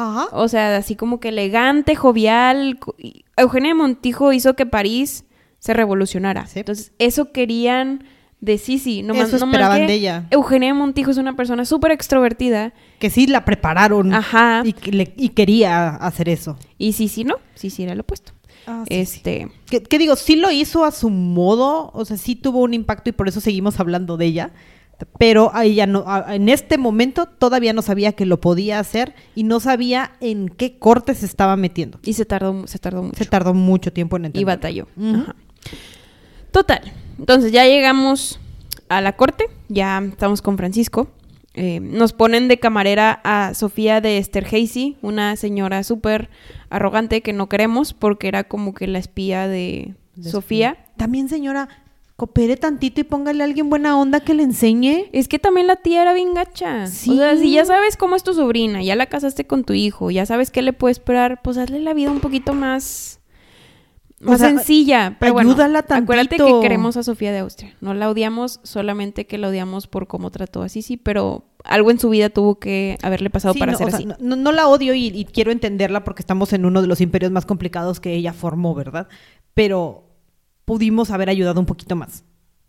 Ajá. 0.00 0.26
O 0.32 0.48
sea, 0.48 0.76
así 0.76 0.96
como 0.96 1.20
que 1.20 1.28
elegante, 1.28 1.94
jovial. 1.96 2.78
Eugenia 3.36 3.74
Montijo 3.74 4.32
hizo 4.32 4.54
que 4.54 4.66
París 4.66 5.24
se 5.58 5.74
revolucionara. 5.74 6.46
Sí. 6.46 6.60
Entonces, 6.60 6.92
eso 6.98 7.32
querían 7.32 8.04
de 8.40 8.56
Sisi. 8.56 9.02
No 9.02 9.12
más- 9.14 9.28
Eso 9.28 9.38
no 9.38 9.46
más 9.46 9.54
esperaban 9.54 9.80
que 9.82 9.86
de 9.86 9.94
ella. 9.94 10.26
Eugenia 10.30 10.72
Montijo 10.72 11.10
es 11.10 11.18
una 11.18 11.36
persona 11.36 11.64
súper 11.66 11.90
extrovertida. 11.92 12.72
Que 12.98 13.10
sí 13.10 13.26
la 13.26 13.44
prepararon 13.44 14.14
Ajá. 14.14 14.62
y, 14.64 14.72
que 14.72 14.92
le- 14.92 15.12
y 15.16 15.30
quería 15.30 15.90
hacer 15.96 16.28
eso. 16.30 16.56
Y 16.78 16.94
Sisi 16.94 17.24
no. 17.24 17.36
Sisi 17.54 17.82
era 17.82 17.94
lo 17.94 18.00
opuesto. 18.02 18.32
Ah, 18.66 18.84
sí, 18.88 18.94
este... 18.94 19.48
Que, 19.68 19.82
que 19.82 19.98
digo, 19.98 20.16
sí 20.16 20.36
lo 20.36 20.50
hizo 20.50 20.84
a 20.84 20.90
su 20.92 21.08
modo, 21.10 21.90
o 21.94 22.04
sea, 22.04 22.16
sí 22.16 22.34
tuvo 22.36 22.60
un 22.60 22.74
impacto 22.74 23.08
y 23.10 23.12
por 23.12 23.26
eso 23.28 23.40
seguimos 23.40 23.80
hablando 23.80 24.16
de 24.16 24.26
ella. 24.26 24.50
Pero 25.18 25.50
a 25.54 25.64
ella 25.64 25.86
no, 25.86 26.04
en 26.28 26.48
este 26.48 26.78
momento 26.78 27.26
todavía 27.26 27.72
no 27.72 27.82
sabía 27.82 28.12
que 28.12 28.26
lo 28.26 28.40
podía 28.40 28.78
hacer 28.78 29.14
y 29.34 29.44
no 29.44 29.60
sabía 29.60 30.12
en 30.20 30.48
qué 30.48 30.78
corte 30.78 31.14
se 31.14 31.26
estaba 31.26 31.56
metiendo. 31.56 31.98
Y 32.02 32.12
se 32.14 32.24
tardó, 32.24 32.66
se 32.66 32.78
tardó 32.78 33.02
mucho. 33.02 33.16
Se 33.16 33.24
tardó 33.26 33.54
mucho 33.54 33.92
tiempo 33.92 34.16
en 34.16 34.24
y 34.24 34.26
entender. 34.26 34.46
batalló. 34.46 34.88
Ujú. 34.96 35.16
Ajá. 35.22 35.34
Total. 36.50 36.92
Entonces 37.18 37.52
ya 37.52 37.64
llegamos 37.66 38.40
a 38.88 39.00
la 39.00 39.16
corte. 39.16 39.44
Ya 39.68 40.02
estamos 40.08 40.42
con 40.42 40.56
Francisco. 40.56 41.08
eh, 41.54 41.80
nos 41.80 42.12
ponen 42.12 42.46
de 42.48 42.58
camarera 42.58 43.20
a 43.24 43.54
Sofía 43.54 44.00
de 44.00 44.18
Esterhazy, 44.18 44.96
una 45.02 45.34
señora 45.36 45.82
súper 45.82 46.30
arrogante 46.70 47.22
que 47.22 47.32
no 47.32 47.48
queremos 47.48 47.92
porque 47.92 48.28
era 48.28 48.44
como 48.44 48.72
que 48.72 48.86
la 48.86 48.98
espía 49.00 49.48
de, 49.48 49.94
De 50.14 50.30
Sofía. 50.30 50.86
También, 50.96 51.28
señora, 51.28 51.68
coopere 52.20 52.58
tantito 52.58 53.00
y 53.00 53.04
póngale 53.04 53.42
a 53.42 53.46
alguien 53.46 53.70
buena 53.70 53.98
onda 53.98 54.20
que 54.20 54.34
le 54.34 54.42
enseñe. 54.42 55.08
Es 55.12 55.26
que 55.26 55.38
también 55.38 55.66
la 55.66 55.76
tía 55.76 56.02
era 56.02 56.12
bien 56.12 56.34
gacha. 56.34 56.86
Sí. 56.86 57.10
O 57.12 57.14
sea, 57.16 57.34
si 57.38 57.50
ya 57.52 57.64
sabes 57.64 57.96
cómo 57.96 58.14
es 58.14 58.22
tu 58.22 58.34
sobrina, 58.34 58.82
ya 58.82 58.94
la 58.94 59.06
casaste 59.06 59.46
con 59.46 59.64
tu 59.64 59.72
hijo, 59.72 60.10
ya 60.10 60.26
sabes 60.26 60.50
qué 60.50 60.60
le 60.60 60.74
puede 60.74 60.92
esperar, 60.92 61.40
pues 61.42 61.56
hazle 61.56 61.80
la 61.80 61.94
vida 61.94 62.10
un 62.10 62.20
poquito 62.20 62.52
más, 62.52 63.20
O 64.22 64.26
más 64.32 64.38
sea, 64.40 64.48
sencilla. 64.50 65.16
Pero 65.18 65.32
bueno, 65.32 65.56
acuérdate 65.88 66.36
que 66.36 66.58
queremos 66.60 66.98
a 66.98 67.02
Sofía 67.02 67.32
de 67.32 67.38
Austria. 67.38 67.74
No 67.80 67.94
la 67.94 68.10
odiamos 68.10 68.60
solamente 68.64 69.26
que 69.26 69.38
la 69.38 69.48
odiamos 69.48 69.86
por 69.86 70.06
cómo 70.06 70.30
trató 70.30 70.62
a 70.62 70.68
Sisi, 70.68 70.98
pero 70.98 71.46
algo 71.64 71.90
en 71.90 71.98
su 71.98 72.10
vida 72.10 72.28
tuvo 72.28 72.58
que 72.58 72.98
haberle 73.02 73.30
pasado 73.30 73.54
Sí, 73.54 73.60
para 73.60 73.72
no, 73.72 73.78
ser 73.78 73.86
o 73.86 73.90
sea, 73.90 73.98
así. 73.98 74.04
no, 74.06 74.16
no- 74.20 74.36
no 74.36 74.52
la 74.52 74.68
odio 74.68 74.92
y, 74.92 75.06
y 75.06 75.24
quiero 75.24 75.52
entenderla 75.52 76.04
porque 76.04 76.20
estamos 76.20 76.52
en 76.52 76.66
uno 76.66 76.82
de 76.82 76.86
los 76.88 77.00
imperios 77.00 77.32
más 77.32 77.46
complicados 77.46 77.98
que 77.98 78.12
ella 78.12 78.34
formó, 78.34 78.74
¿verdad? 78.74 79.08
Pero 79.54 80.09
pudimos 80.70 81.10
haber 81.10 81.28
ayudado 81.28 81.58
un 81.58 81.66
poquito 81.66 81.96
más. 81.96 82.22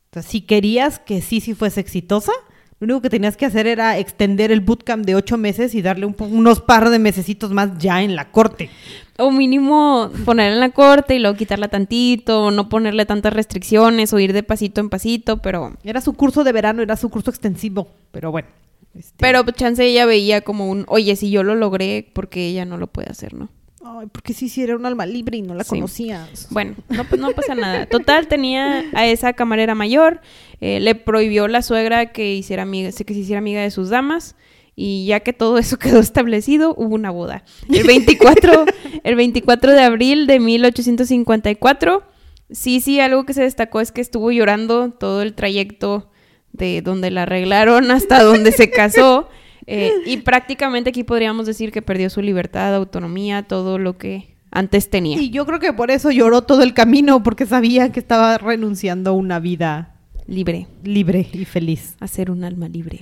O 0.10 0.14
sea, 0.14 0.24
si 0.24 0.42
querías 0.42 0.98
que 0.98 1.22
Sisi 1.22 1.54
fuese 1.54 1.82
exitosa, 1.82 2.32
lo 2.80 2.86
único 2.86 3.02
que 3.02 3.12
tenías 3.12 3.38
que 3.38 3.46
hacer 3.46 3.68
era 3.68 4.00
extender 4.00 4.52
el 4.52 4.62
bootcamp 4.62 5.06
de 5.06 5.14
ocho 5.14 5.38
meses 5.38 5.76
y 5.76 5.84
darle 5.84 6.08
un 6.08 6.16
unos 6.18 6.62
par 6.62 6.90
de 6.90 6.98
mesecitos 6.98 7.52
más 7.52 7.78
ya 7.78 8.02
en 8.02 8.16
la 8.16 8.32
corte. 8.32 8.72
O 9.20 9.30
mínimo 9.30 10.10
ponerla 10.26 10.56
en 10.56 10.60
la 10.62 10.72
corte 10.72 11.14
y 11.14 11.20
luego 11.20 11.38
quitarla 11.38 11.68
tantito, 11.68 12.46
o 12.46 12.50
no 12.50 12.70
ponerle 12.70 13.06
tantas 13.06 13.34
restricciones, 13.34 14.12
o 14.14 14.20
ir 14.20 14.34
de 14.34 14.42
pasito 14.42 14.82
en 14.82 14.90
pasito, 14.90 15.38
pero... 15.38 15.74
Era 15.84 16.02
su 16.02 16.14
curso 16.14 16.44
de 16.44 16.54
verano, 16.54 16.82
era 16.82 16.98
su 16.98 17.08
curso 17.10 17.30
extensivo, 17.30 17.88
pero 18.12 18.32
bueno. 18.32 18.48
este, 18.96 19.14
Pero 19.20 19.44
chance 19.52 19.86
ella 19.86 20.08
veía 20.08 20.42
como 20.42 20.72
un, 20.72 20.86
oye, 20.88 21.16
si 21.16 21.30
yo 21.30 21.44
lo 21.44 21.54
logré, 21.54 22.10
porque 22.14 22.48
ella 22.48 22.66
no 22.66 22.78
lo 22.78 22.88
puede 22.88 23.12
hacer, 23.12 23.36
¿no? 23.36 23.50
Ay, 23.84 24.08
porque 24.12 24.34
Sisi 24.34 24.62
era 24.62 24.76
un 24.76 24.86
alma 24.86 25.06
libre 25.06 25.38
y 25.38 25.42
no 25.42 25.56
la 25.56 25.64
Sí. 25.64 25.72
conocías. 25.72 26.48
Bueno, 26.52 26.76
no, 26.90 27.04
pues 27.06 27.20
no 27.20 27.32
pasa 27.32 27.56
nada. 27.56 27.86
Total, 27.88 28.28
tenía 28.28 28.84
a 28.94 29.08
esa 29.08 29.34
camarera 29.34 29.74
mayor, 29.76 30.22
eh, 30.60 30.80
le 30.80 30.94
prohibió 30.96 31.48
la 31.48 31.62
suegra 31.64 32.12
que, 32.12 32.34
hiciera 32.36 32.64
amiga, 32.64 32.92
que 32.92 33.14
se 33.14 33.20
hiciera 33.20 33.40
amiga 33.40 33.62
de 33.62 33.72
sus 33.72 33.90
damas, 33.90 34.36
y 34.76 35.06
ya 35.08 35.20
que 35.22 35.34
todo 35.34 35.58
eso 35.58 35.78
quedó 35.80 36.00
establecido, 36.00 36.76
hubo 36.78 36.94
una 36.96 37.10
boda. 37.12 37.44
El 37.70 37.86
24, 37.88 38.66
el 39.04 39.16
24 39.16 39.72
de 39.72 39.82
abril 39.82 40.28
de 40.28 40.40
1854, 40.40 42.04
sí, 42.52 42.82
sí, 42.82 43.00
algo 43.00 43.26
que 43.26 43.34
se 43.34 43.44
destacó 43.44 43.82
es 43.82 43.92
que 43.92 44.02
estuvo 44.02 44.32
llorando 44.32 44.92
todo 44.92 45.22
el 45.22 45.34
trayecto 45.34 46.10
de 46.54 46.82
donde 46.82 47.12
la 47.12 47.24
arreglaron 47.24 47.92
hasta 47.92 48.22
donde 48.24 48.52
se 48.52 48.70
casó. 48.70 49.28
eh, 49.68 49.92
y 50.06 50.18
prácticamente 50.18 50.90
aquí 50.90 51.04
podríamos 51.04 51.46
decir 51.46 51.72
que 51.72 51.82
perdió 51.82 52.10
su 52.10 52.22
libertad, 52.22 52.76
autonomía, 52.76 53.44
todo 53.44 53.78
lo 53.78 53.98
que 53.98 54.36
antes 54.52 54.90
tenía. 54.90 55.20
Y 55.20 55.30
yo 55.30 55.46
creo 55.46 55.60
que 55.60 55.74
por 55.74 55.92
eso 55.92 56.12
lloró 56.12 56.42
todo 56.42 56.64
el 56.64 56.74
camino, 56.74 57.24
porque 57.24 57.46
sabía 57.46 57.92
que 57.92 58.00
estaba 58.00 58.38
renunciando 58.38 59.12
a 59.12 59.14
una 59.14 59.40
vida 59.40 59.96
Libre. 60.28 60.68
libre 60.84 61.28
y 61.34 61.46
feliz. 61.46 61.96
a 62.00 62.08
ser 62.08 62.32
un 62.32 62.44
alma 62.44 62.68
libre. 62.68 63.02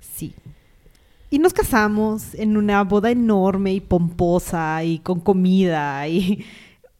Sí. 0.00 0.34
Y 1.30 1.38
nos 1.38 1.52
casamos 1.52 2.34
en 2.34 2.56
una 2.56 2.84
boda 2.84 3.10
enorme 3.10 3.72
y 3.72 3.80
pomposa 3.80 4.84
y 4.84 4.98
con 4.98 5.20
comida 5.20 6.06
y 6.06 6.44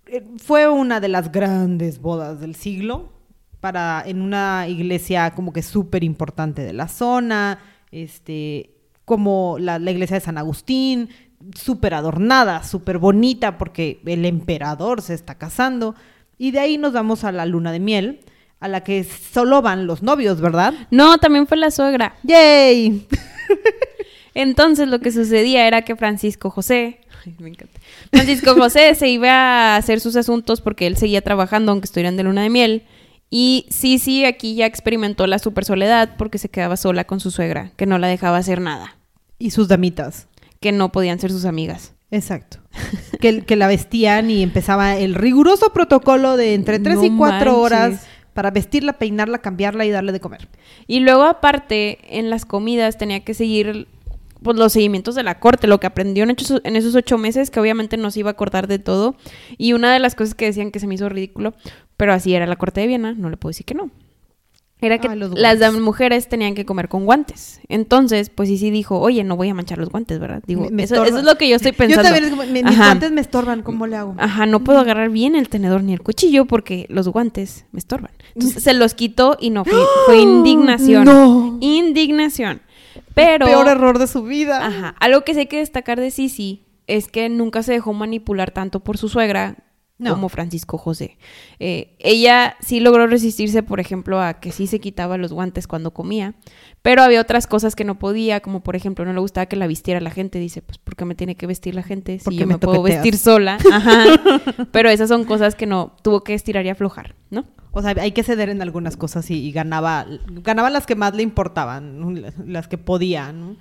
eh, 0.06 0.24
fue 0.38 0.68
una 0.68 1.00
de 1.00 1.08
las 1.08 1.30
grandes 1.30 2.00
bodas 2.00 2.40
del 2.40 2.54
siglo 2.54 3.12
para 3.60 4.02
en 4.06 4.20
una 4.20 4.66
iglesia 4.68 5.30
como 5.32 5.52
que 5.52 5.62
súper 5.62 6.02
importante 6.02 6.62
de 6.62 6.72
la 6.72 6.88
zona, 6.88 7.60
este 7.90 8.70
como 9.12 9.58
la, 9.58 9.78
la 9.78 9.90
iglesia 9.90 10.14
de 10.14 10.24
San 10.24 10.38
Agustín, 10.38 11.10
súper 11.54 11.92
adornada, 11.92 12.62
súper 12.62 12.96
bonita 12.96 13.58
porque 13.58 14.00
el 14.06 14.24
emperador 14.24 15.02
se 15.02 15.12
está 15.12 15.36
casando 15.36 15.94
y 16.38 16.52
de 16.52 16.60
ahí 16.60 16.78
nos 16.78 16.94
vamos 16.94 17.24
a 17.24 17.30
la 17.30 17.44
luna 17.44 17.72
de 17.72 17.78
miel 17.78 18.20
a 18.58 18.68
la 18.68 18.82
que 18.82 19.04
solo 19.04 19.60
van 19.60 19.86
los 19.86 20.02
novios, 20.02 20.40
¿verdad? 20.40 20.72
No, 20.90 21.18
también 21.18 21.46
fue 21.46 21.58
la 21.58 21.70
suegra. 21.70 22.14
¡Yay! 22.22 23.06
Entonces 24.34 24.88
lo 24.88 25.00
que 25.00 25.12
sucedía 25.12 25.66
era 25.66 25.82
que 25.82 25.94
Francisco 25.94 26.48
José, 26.48 27.00
ay, 27.26 27.34
me 27.38 27.50
encanta. 27.50 27.78
Francisco 28.10 28.54
José 28.58 28.94
se 28.94 29.10
iba 29.10 29.28
a 29.28 29.76
hacer 29.76 30.00
sus 30.00 30.16
asuntos 30.16 30.62
porque 30.62 30.86
él 30.86 30.96
seguía 30.96 31.20
trabajando 31.20 31.70
aunque 31.70 31.84
estuvieran 31.84 32.16
de 32.16 32.22
luna 32.22 32.44
de 32.44 32.48
miel. 32.48 32.84
Y 33.28 33.66
sí, 33.68 33.98
sí, 33.98 34.24
aquí 34.24 34.54
ya 34.54 34.64
experimentó 34.64 35.26
la 35.26 35.38
super 35.38 35.66
soledad 35.66 36.14
porque 36.16 36.38
se 36.38 36.48
quedaba 36.48 36.78
sola 36.78 37.04
con 37.04 37.20
su 37.20 37.30
suegra, 37.30 37.72
que 37.76 37.86
no 37.86 37.98
la 37.98 38.06
dejaba 38.06 38.38
hacer 38.38 38.60
nada, 38.60 38.96
Y 39.42 39.50
sus 39.50 39.68
damitas. 39.68 40.28
que 40.60 40.70
no 40.72 40.92
podían 40.92 41.18
ser 41.18 41.30
sus 41.32 41.44
amigas. 41.44 41.94
Exacto. 42.10 42.58
que, 43.20 43.42
que 43.42 43.56
la 43.56 43.66
vestían 43.66 44.30
y 44.30 44.42
empezaba 44.42 44.96
el 44.96 45.14
riguroso 45.14 45.72
protocolo 45.72 46.36
de 46.36 46.54
entre 46.54 46.78
3 46.78 46.98
y 47.04 47.10
4 47.16 47.58
horas 47.60 48.06
para 48.34 48.50
vestirla, 48.50 48.92
peinarla, 48.94 49.38
cambiarla 49.38 49.84
y 49.84 49.90
darle 49.90 50.12
de 50.12 50.20
comer. 50.20 50.48
Y 50.86 51.00
luego 51.00 51.24
aparte, 51.24 51.98
en 52.18 52.30
las 52.30 52.44
comidas 52.44 52.96
tenía 52.98 53.20
que 53.24 53.34
seguir 53.34 53.88
pues, 54.42 54.56
los 54.56 54.72
seguimientos 54.72 55.14
de 55.14 55.22
la 55.22 55.38
corte, 55.40 55.66
lo 55.66 55.80
que 55.80 55.86
aprendió 55.86 56.24
en, 56.24 56.30
esos- 56.30 56.60
en 56.64 56.76
esos 56.76 56.94
ocho 56.94 57.18
meses, 57.18 57.50
que 57.50 57.60
obviamente 57.60 57.96
no 57.96 58.10
se 58.10 58.20
iba 58.20 58.30
a 58.30 58.32
acordar 58.32 58.68
de 58.68 58.78
todo. 58.78 59.16
Y 59.58 59.72
una 59.72 59.92
de 59.92 59.98
las 59.98 60.14
cosas 60.14 60.34
que 60.34 60.44
decían 60.46 60.70
que 60.70 60.80
se 60.80 60.86
me 60.86 60.94
hizo 60.94 61.08
ridículo, 61.08 61.54
pero 61.96 62.12
así 62.12 62.34
era 62.34 62.46
la 62.46 62.56
corte 62.56 62.80
de 62.82 62.86
Viena, 62.86 63.12
no 63.14 63.30
le 63.30 63.36
puedo 63.36 63.50
decir 63.50 63.66
que 63.66 63.74
no. 63.74 63.90
Era 64.82 64.98
que 64.98 65.08
los 65.14 65.32
las 65.38 65.72
mujeres 65.78 66.28
tenían 66.28 66.54
que 66.54 66.66
comer 66.66 66.88
con 66.88 67.04
guantes. 67.06 67.60
Entonces, 67.68 68.28
pues 68.30 68.48
sí, 68.48 68.58
sí 68.58 68.70
dijo, 68.70 68.98
oye, 69.00 69.24
no 69.24 69.36
voy 69.36 69.48
a 69.48 69.54
manchar 69.54 69.78
los 69.78 69.88
guantes, 69.88 70.18
¿verdad? 70.18 70.42
Digo, 70.46 70.62
Me- 70.64 70.70
me 70.70 70.82
eso, 70.82 71.02
es 71.04 71.22
lo 71.24 71.36
que 71.38 71.48
yo 71.48 71.56
estoy 71.56 71.72
pensando. 71.72 72.02
Yo 72.02 72.08
también, 72.14 72.24
es 72.24 72.30
como, 72.30 72.42
me- 72.52 72.62
mis 72.64 72.76
guantes 72.76 73.12
me 73.12 73.20
estorban, 73.20 73.62
¿cómo 73.62 73.86
le 73.86 73.96
hago? 73.96 74.14
Ajá, 74.18 74.44
no 74.46 74.60
puedo 74.64 74.80
agarrar 74.80 75.08
bien 75.10 75.36
el 75.36 75.48
tenedor 75.48 75.82
ni 75.82 75.92
el 75.92 76.00
cuchillo 76.02 76.44
porque 76.46 76.86
los 76.88 77.08
guantes 77.08 77.64
me 77.72 77.78
estorban. 77.78 78.10
Entonces 78.34 78.62
se 78.62 78.74
los 78.74 78.94
quitó 78.94 79.36
y 79.40 79.50
no 79.50 79.64
fue, 79.64 79.78
fue 80.06 80.18
indignación. 80.20 81.04
No. 81.04 81.58
Indignación. 81.60 82.60
Pero. 83.14 83.46
Peor 83.46 83.68
error 83.68 83.98
de 83.98 84.06
su 84.06 84.22
vida. 84.24 84.66
Ajá. 84.66 84.94
Algo 85.00 85.22
que 85.22 85.34
sí 85.34 85.40
hay 85.40 85.46
que 85.46 85.58
destacar 85.58 86.00
de 86.00 86.10
Sisi 86.10 86.62
es 86.86 87.08
que 87.08 87.28
nunca 87.28 87.62
se 87.62 87.72
dejó 87.72 87.92
manipular 87.92 88.50
tanto 88.50 88.80
por 88.80 88.98
su 88.98 89.08
suegra 89.08 89.56
No. 89.98 90.14
como 90.14 90.28
Francisco 90.28 90.78
José. 90.78 91.16
Eh, 91.60 91.94
ella 92.00 92.56
sí 92.60 92.80
logró 92.80 93.06
resistirse, 93.06 93.62
por 93.62 93.78
ejemplo, 93.78 94.20
a 94.20 94.40
que 94.40 94.50
sí 94.50 94.66
se 94.66 94.80
quitaba 94.80 95.16
los 95.16 95.32
guantes 95.32 95.68
cuando 95.68 95.92
comía, 95.92 96.34
pero 96.82 97.02
había 97.02 97.20
otras 97.20 97.46
cosas 97.46 97.76
que 97.76 97.84
no 97.84 97.98
podía, 98.00 98.40
como 98.40 98.64
por 98.64 98.74
ejemplo, 98.74 99.04
no 99.04 99.12
le 99.12 99.20
gustaba 99.20 99.46
que 99.46 99.54
la 99.54 99.68
vistiera 99.68 100.00
la 100.00 100.10
gente. 100.10 100.40
Dice, 100.40 100.60
pues, 100.60 100.78
¿por 100.78 100.96
qué 100.96 101.04
me 101.04 101.14
tiene 101.14 101.36
que 101.36 101.46
vestir 101.46 101.76
la 101.76 101.84
gente 101.84 102.18
si 102.18 102.24
Porque 102.24 102.38
yo 102.38 102.46
me 102.46 102.54
me 102.54 102.58
puedo 102.58 102.82
vestir 102.82 103.16
sola? 103.16 103.58
Ajá. 103.72 104.04
pero 104.72 104.88
esas 104.88 105.08
son 105.08 105.24
cosas 105.24 105.54
que 105.54 105.66
no, 105.66 105.94
tuvo 106.02 106.24
que 106.24 106.34
estirar 106.34 106.66
y 106.66 106.70
aflojar, 106.70 107.14
¿no? 107.30 107.44
O 107.70 107.80
sea, 107.80 107.94
hay 107.98 108.12
que 108.12 108.22
ceder 108.24 108.48
en 108.48 108.60
algunas 108.60 108.96
cosas 108.96 109.30
y, 109.30 109.34
y 109.34 109.52
ganaba, 109.52 110.06
ganaba 110.26 110.68
las 110.68 110.84
que 110.84 110.94
más 110.94 111.14
le 111.14 111.22
importaban, 111.22 112.32
las 112.44 112.68
que 112.68 112.76
podía. 112.76 113.32
¿no? 113.32 113.56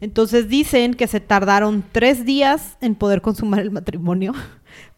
Entonces 0.00 0.48
dicen 0.48 0.94
que 0.94 1.06
se 1.06 1.20
tardaron 1.20 1.84
tres 1.90 2.24
días 2.24 2.76
en 2.80 2.94
poder 2.94 3.20
consumar 3.20 3.60
el 3.60 3.70
matrimonio 3.70 4.32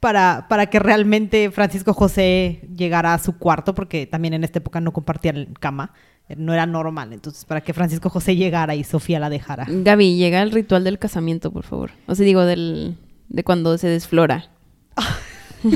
para, 0.01 0.47
para 0.49 0.66
que 0.66 0.79
realmente 0.79 1.51
Francisco 1.51 1.93
José 1.93 2.68
llegara 2.77 3.14
a 3.14 3.18
su 3.18 3.39
cuarto, 3.39 3.75
porque 3.75 4.07
también 4.07 4.35
en 4.35 4.45
esta 4.45 4.59
época 4.59 4.81
no 4.81 4.93
compartían 4.93 5.55
cama, 5.59 5.93
no 6.37 6.53
era 6.55 6.66
normal. 6.66 7.12
Entonces, 7.12 7.45
para 7.45 7.61
que 7.61 7.73
Francisco 7.73 8.09
José 8.09 8.37
llegara 8.37 8.75
y 8.75 8.85
Sofía 8.85 9.18
la 9.18 9.31
dejara. 9.31 9.66
Gaby, 9.68 10.16
llega 10.16 10.43
el 10.43 10.53
ritual 10.53 10.85
del 10.85 10.99
casamiento, 10.99 11.51
por 11.51 11.64
favor. 11.64 11.91
O 12.07 12.14
sea, 12.14 12.25
digo, 12.25 12.45
del, 12.45 12.97
de 13.29 13.45
cuando 13.45 13.77
se 13.79 13.89
desflora. 13.89 14.51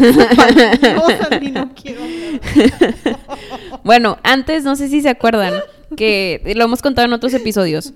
Bueno, 3.85 4.17
antes, 4.23 4.65
no 4.65 4.77
sé 4.77 4.89
si 4.89 5.03
se 5.03 5.11
acuerdan, 5.11 5.53
que 5.97 6.55
lo 6.57 6.65
hemos 6.65 6.81
contado 6.81 7.07
en 7.07 7.13
otros 7.13 7.35
episodios, 7.35 7.93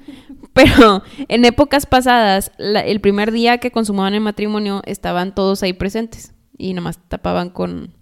pero 0.64 1.02
en 1.28 1.44
épocas 1.44 1.86
pasadas, 1.86 2.52
la- 2.58 2.80
el 2.80 3.00
primer 3.00 3.32
día 3.32 3.58
que 3.58 3.70
consumaban 3.70 4.14
el 4.14 4.20
matrimonio, 4.20 4.82
estaban 4.86 5.34
todos 5.34 5.62
ahí 5.62 5.72
presentes 5.72 6.32
y 6.56 6.74
nomás 6.74 6.98
tapaban 7.08 7.50
con... 7.50 7.94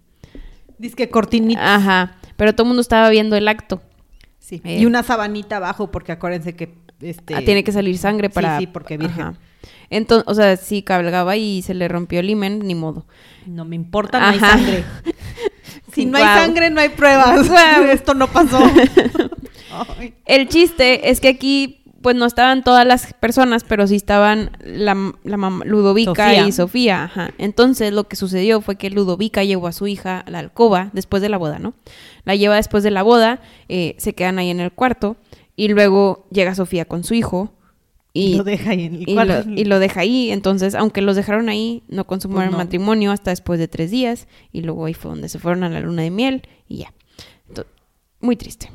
Dice 0.77 0.95
que 0.95 1.09
cortinita. 1.09 1.75
Ajá, 1.75 2.17
pero 2.35 2.53
todo 2.53 2.63
el 2.63 2.67
mundo 2.69 2.81
estaba 2.81 3.09
viendo 3.09 3.35
el 3.35 3.47
acto. 3.47 3.81
Sí. 4.39 4.61
Eh. 4.63 4.79
Y 4.79 4.85
una 4.85 5.03
sabanita 5.03 5.57
abajo, 5.57 5.91
porque 5.91 6.11
acuérdense 6.11 6.55
que 6.55 6.75
este, 7.01 7.35
Ah, 7.35 7.41
tiene 7.41 7.63
que 7.63 7.71
salir 7.71 7.97
sangre 7.97 8.27
Sí, 8.29 8.33
para... 8.33 8.59
sí, 8.59 8.67
porque 8.67 8.97
virgen. 8.97 9.37
Entonces, 9.89 10.25
o 10.27 10.33
sea, 10.35 10.55
si 10.57 10.83
cabalgaba 10.83 11.35
y 11.37 11.61
se 11.61 11.73
le 11.73 11.87
rompió 11.87 12.19
el 12.19 12.29
himen, 12.29 12.59
ni 12.59 12.75
modo. 12.75 13.05
No 13.45 13.65
me 13.65 13.75
importa, 13.75 14.19
no 14.19 14.27
hay 14.27 14.39
sangre. 14.39 14.83
Si 15.93 16.05
no 16.05 16.17
hay 16.17 16.23
sangre, 16.23 16.69
no 16.69 16.79
hay 16.79 16.89
pruebas. 16.89 17.49
Esto 17.91 18.13
no 18.13 18.27
pasó. 18.27 18.59
El 20.25 20.47
chiste 20.47 21.09
es 21.09 21.19
que 21.19 21.27
aquí, 21.29 21.81
pues 22.07 22.15
no 22.15 22.25
estaban 22.25 22.63
todas 22.63 22.87
las 22.87 23.13
personas, 23.15 23.65
pero 23.65 23.85
sí 23.85 23.97
estaban 23.97 24.51
la, 24.63 24.93
la 25.25 25.35
mam- 25.37 25.65
Ludovica 25.65 26.11
Sofía. 26.29 26.47
y 26.47 26.51
Sofía. 26.53 27.03
Ajá. 27.03 27.31
Entonces 27.37 27.91
lo 27.91 28.05
que 28.07 28.15
sucedió 28.15 28.61
fue 28.61 28.77
que 28.77 28.89
Ludovica 28.89 29.43
llevó 29.43 29.67
a 29.67 29.73
su 29.73 29.87
hija 29.87 30.21
a 30.21 30.31
la 30.31 30.39
alcoba 30.39 30.89
después 30.93 31.21
de 31.21 31.27
la 31.27 31.37
boda, 31.37 31.59
¿no? 31.59 31.73
La 32.23 32.35
lleva 32.35 32.55
después 32.55 32.81
de 32.85 32.91
la 32.91 33.03
boda, 33.03 33.41
eh, 33.67 33.95
se 33.97 34.13
quedan 34.13 34.39
ahí 34.39 34.49
en 34.51 34.61
el 34.61 34.71
cuarto 34.71 35.17
Y 35.57 35.67
luego 35.67 36.25
llega 36.31 36.55
Sofía 36.55 36.85
con 36.85 37.03
su 37.03 37.13
hijo. 37.13 37.51
Y, 38.13 38.35
lo 38.37 38.45
deja 38.45 38.69
ahí 38.69 38.85
en 38.85 38.95
el 38.95 39.09
y 39.09 39.13
lo, 39.13 39.41
y 39.53 39.65
lo 39.65 39.79
deja 39.79 39.99
ahí. 39.99 40.31
Entonces, 40.31 40.75
aunque 40.75 41.01
los 41.01 41.17
dejaron 41.17 41.49
ahí, 41.49 41.83
no 41.89 42.07
consumieron 42.07 42.45
Pues 42.51 42.51
no. 42.53 42.63
matrimonio 42.63 43.11
hasta 43.11 43.31
después 43.31 43.59
de 43.59 43.67
tres 43.67 43.91
días. 43.91 44.29
Y 44.53 44.61
luego 44.61 44.85
ahí 44.85 44.93
fue 44.93 45.11
donde 45.11 45.27
se 45.27 45.39
fueron 45.39 45.65
a 45.65 45.69
la 45.69 45.81
luna 45.81 46.03
de 46.03 46.11
miel 46.11 46.43
y 46.69 46.77
ya. 46.77 46.93
Muy 48.21 48.37
triste. 48.37 48.71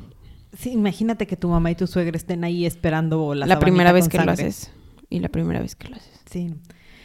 Sí, 0.57 0.71
imagínate 0.71 1.25
que 1.25 1.35
tu 1.35 1.49
mamá 1.49 1.71
y 1.71 1.75
tu 1.75 1.87
suegra 1.87 2.15
estén 2.15 2.43
ahí 2.43 2.65
esperando 2.65 3.33
la, 3.33 3.45
La, 3.45 3.59
primera 3.59 3.91
vez 3.91 4.07
que 4.07 4.19
lo 4.19 4.31
haces. 4.31 4.71
Y 5.09 5.19
la 5.19 5.29
primera 5.29 5.59
vez 5.59 5.75
que 5.75 5.87
lo 5.87 5.95
haces. 5.95 6.21
Sí. 6.29 6.53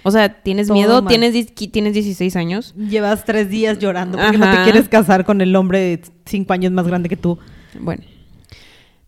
O 0.02 0.10
sea, 0.10 0.42
¿tienes 0.42 0.68
Todo 0.68 0.76
miedo? 0.76 1.02
mal. 1.02 1.08
¿Tienes, 1.08 1.54
¿Tienes 1.54 1.94
16 1.94 2.36
años? 2.36 2.74
Llevas 2.76 3.24
tres 3.24 3.50
días 3.50 3.78
llorando 3.78 4.18
porque 4.18 4.38
no 4.38 4.50
te 4.50 4.62
quieres 4.64 4.88
casar 4.88 5.24
con 5.24 5.40
el 5.40 5.54
hombre 5.56 5.80
de 5.80 6.02
cinco 6.24 6.52
años 6.52 6.72
más 6.72 6.86
grande 6.86 7.08
que 7.08 7.16
tú. 7.16 7.38
Bueno. 7.80 8.04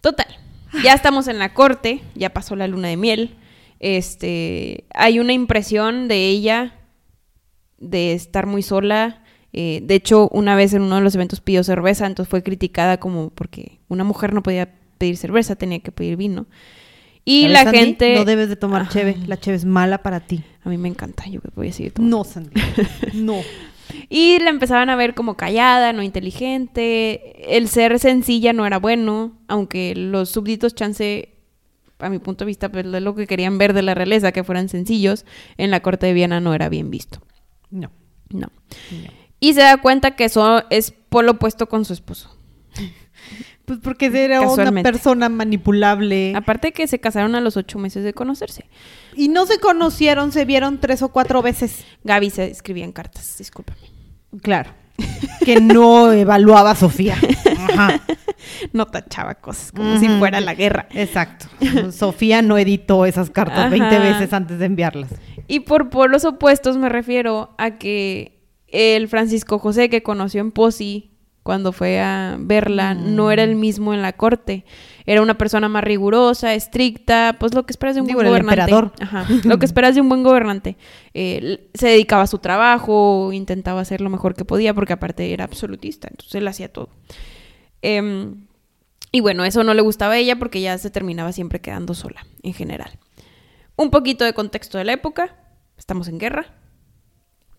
Total. 0.00 0.26
Ya 0.82 0.94
estamos 0.94 1.28
en 1.28 1.38
la 1.38 1.54
corte. 1.54 2.02
Ya 2.14 2.30
pasó 2.30 2.56
la 2.56 2.66
luna 2.66 2.88
de 2.88 2.96
miel. 2.96 3.36
Este... 3.78 4.84
Hay 4.94 5.20
una 5.20 5.32
impresión 5.32 6.08
de 6.08 6.28
ella 6.28 6.74
de 7.78 8.12
estar 8.14 8.46
muy 8.46 8.62
sola. 8.62 9.19
Eh, 9.52 9.80
de 9.82 9.94
hecho, 9.94 10.28
una 10.28 10.54
vez 10.54 10.74
en 10.74 10.82
uno 10.82 10.96
de 10.96 11.02
los 11.02 11.14
eventos 11.14 11.40
pidió 11.40 11.64
cerveza, 11.64 12.06
entonces 12.06 12.30
fue 12.30 12.42
criticada 12.42 12.98
como 12.98 13.30
porque 13.30 13.80
una 13.88 14.04
mujer 14.04 14.32
no 14.32 14.42
podía 14.42 14.72
pedir 14.98 15.16
cerveza, 15.16 15.56
tenía 15.56 15.80
que 15.80 15.92
pedir 15.92 16.16
vino. 16.16 16.46
Y 17.24 17.42
¿Sabes, 17.42 17.52
la 17.52 17.64
Sandy? 17.64 17.78
gente... 17.78 18.14
No 18.14 18.24
debes 18.24 18.48
de 18.48 18.56
tomar 18.56 18.82
Ajá. 18.82 18.90
cheve. 18.92 19.16
La 19.26 19.38
cheve 19.38 19.56
es 19.56 19.64
mala 19.64 20.02
para 20.02 20.20
ti. 20.20 20.42
A 20.64 20.68
mí 20.68 20.78
me 20.78 20.88
encanta, 20.88 21.26
yo 21.28 21.40
voy 21.54 21.68
a 21.68 21.72
seguir 21.72 21.92
tomando. 21.92 22.18
No, 22.18 22.24
Sandy. 22.24 22.60
No. 23.14 23.36
Y 24.08 24.38
la 24.38 24.50
empezaban 24.50 24.88
a 24.90 24.96
ver 24.96 25.14
como 25.14 25.36
callada, 25.36 25.92
no 25.92 26.02
inteligente. 26.02 27.56
El 27.56 27.68
ser 27.68 27.98
sencilla 27.98 28.52
no 28.52 28.66
era 28.66 28.78
bueno, 28.78 29.32
aunque 29.48 29.94
los 29.96 30.30
súbditos 30.30 30.74
chance, 30.74 31.30
a 31.98 32.08
mi 32.08 32.18
punto 32.18 32.44
de 32.44 32.46
vista, 32.46 32.70
pues 32.70 32.86
lo 32.86 33.14
que 33.14 33.26
querían 33.26 33.58
ver 33.58 33.72
de 33.72 33.82
la 33.82 33.94
realeza, 33.94 34.32
que 34.32 34.44
fueran 34.44 34.68
sencillos, 34.68 35.24
en 35.58 35.70
la 35.70 35.80
corte 35.80 36.06
de 36.06 36.12
Viena 36.12 36.40
no 36.40 36.54
era 36.54 36.68
bien 36.68 36.90
visto. 36.90 37.20
No. 37.70 37.90
No. 38.30 38.48
no. 38.90 39.19
Y 39.40 39.54
se 39.54 39.62
da 39.62 39.78
cuenta 39.78 40.12
que 40.12 40.24
eso 40.24 40.64
es 40.70 40.92
polo 41.08 41.32
opuesto 41.32 41.68
con 41.68 41.84
su 41.84 41.92
esposo. 41.92 42.36
Pues 43.70 43.78
porque 43.84 44.06
era 44.06 44.40
una 44.40 44.82
persona 44.82 45.28
manipulable. 45.28 46.32
Aparte 46.34 46.72
que 46.72 46.88
se 46.88 46.98
casaron 46.98 47.36
a 47.36 47.40
los 47.40 47.56
ocho 47.56 47.78
meses 47.78 48.02
de 48.02 48.12
conocerse. 48.12 48.64
Y 49.14 49.28
no 49.28 49.46
se 49.46 49.60
conocieron, 49.60 50.32
se 50.32 50.44
vieron 50.44 50.78
tres 50.78 51.02
o 51.02 51.10
cuatro 51.10 51.40
veces. 51.40 51.84
Gaby 52.02 52.30
se 52.30 52.50
escribía 52.50 52.84
en 52.84 52.90
cartas, 52.90 53.36
discúlpame. 53.38 53.78
Claro. 54.42 54.72
Que 55.44 55.60
no 55.60 56.10
evaluaba 56.12 56.72
a 56.72 56.74
Sofía. 56.74 57.16
Ajá. 57.70 58.00
No 58.72 58.86
tachaba 58.86 59.34
cosas 59.34 59.70
como 59.70 59.98
si 59.98 60.08
fuera 60.08 60.40
la 60.40 60.54
guerra. 60.54 60.88
Exacto. 60.92 61.46
Sofía 61.92 62.40
no 62.40 62.56
editó 62.56 63.04
esas 63.04 63.30
cartas 63.30 63.58
Ajá. 63.58 63.68
20 63.68 63.98
veces 63.98 64.32
antes 64.32 64.58
de 64.58 64.64
enviarlas. 64.64 65.10
Y 65.46 65.60
por 65.60 65.90
polos 65.90 66.24
opuestos 66.24 66.78
me 66.78 66.88
refiero 66.88 67.54
a 67.58 67.76
que 67.76 68.39
el 68.72 69.08
Francisco 69.08 69.58
José 69.58 69.88
que 69.88 70.02
conoció 70.02 70.40
en 70.40 70.52
Posi 70.52 71.10
cuando 71.42 71.72
fue 71.72 72.00
a 72.00 72.36
verla 72.38 72.94
no 72.94 73.30
era 73.30 73.42
el 73.42 73.56
mismo 73.56 73.94
en 73.94 74.02
la 74.02 74.12
corte. 74.12 74.64
Era 75.06 75.22
una 75.22 75.38
persona 75.38 75.68
más 75.68 75.82
rigurosa, 75.82 76.54
estricta, 76.54 77.36
pues 77.40 77.54
lo 77.54 77.64
que 77.64 77.72
esperas 77.72 77.94
de 77.94 78.02
un 78.02 78.06
Digo, 78.06 78.18
buen 78.18 78.28
gobernante. 78.28 78.60
emperador. 78.60 78.92
Ajá, 79.00 79.26
lo 79.44 79.58
que 79.58 79.66
esperas 79.66 79.94
de 79.94 80.00
un 80.00 80.08
buen 80.08 80.22
gobernante. 80.22 80.76
Eh, 81.14 81.68
se 81.74 81.88
dedicaba 81.88 82.22
a 82.22 82.26
su 82.26 82.38
trabajo, 82.38 83.32
intentaba 83.32 83.80
hacer 83.80 84.00
lo 84.00 84.10
mejor 84.10 84.34
que 84.34 84.44
podía 84.44 84.74
porque 84.74 84.92
aparte 84.92 85.32
era 85.32 85.44
absolutista, 85.44 86.08
entonces 86.08 86.34
él 86.34 86.46
hacía 86.46 86.72
todo. 86.72 86.90
Em, 87.82 88.46
y 89.10 89.20
bueno, 89.20 89.44
eso 89.44 89.64
no 89.64 89.74
le 89.74 89.82
gustaba 89.82 90.14
a 90.14 90.18
ella 90.18 90.38
porque 90.38 90.60
ya 90.60 90.76
se 90.78 90.90
terminaba 90.90 91.32
siempre 91.32 91.60
quedando 91.60 91.94
sola, 91.94 92.24
en 92.42 92.52
general. 92.54 92.98
Un 93.76 93.90
poquito 93.90 94.24
de 94.24 94.34
contexto 94.34 94.78
de 94.78 94.84
la 94.84 94.92
época. 94.92 95.34
Estamos 95.78 96.06
en 96.08 96.18
guerra. 96.18 96.54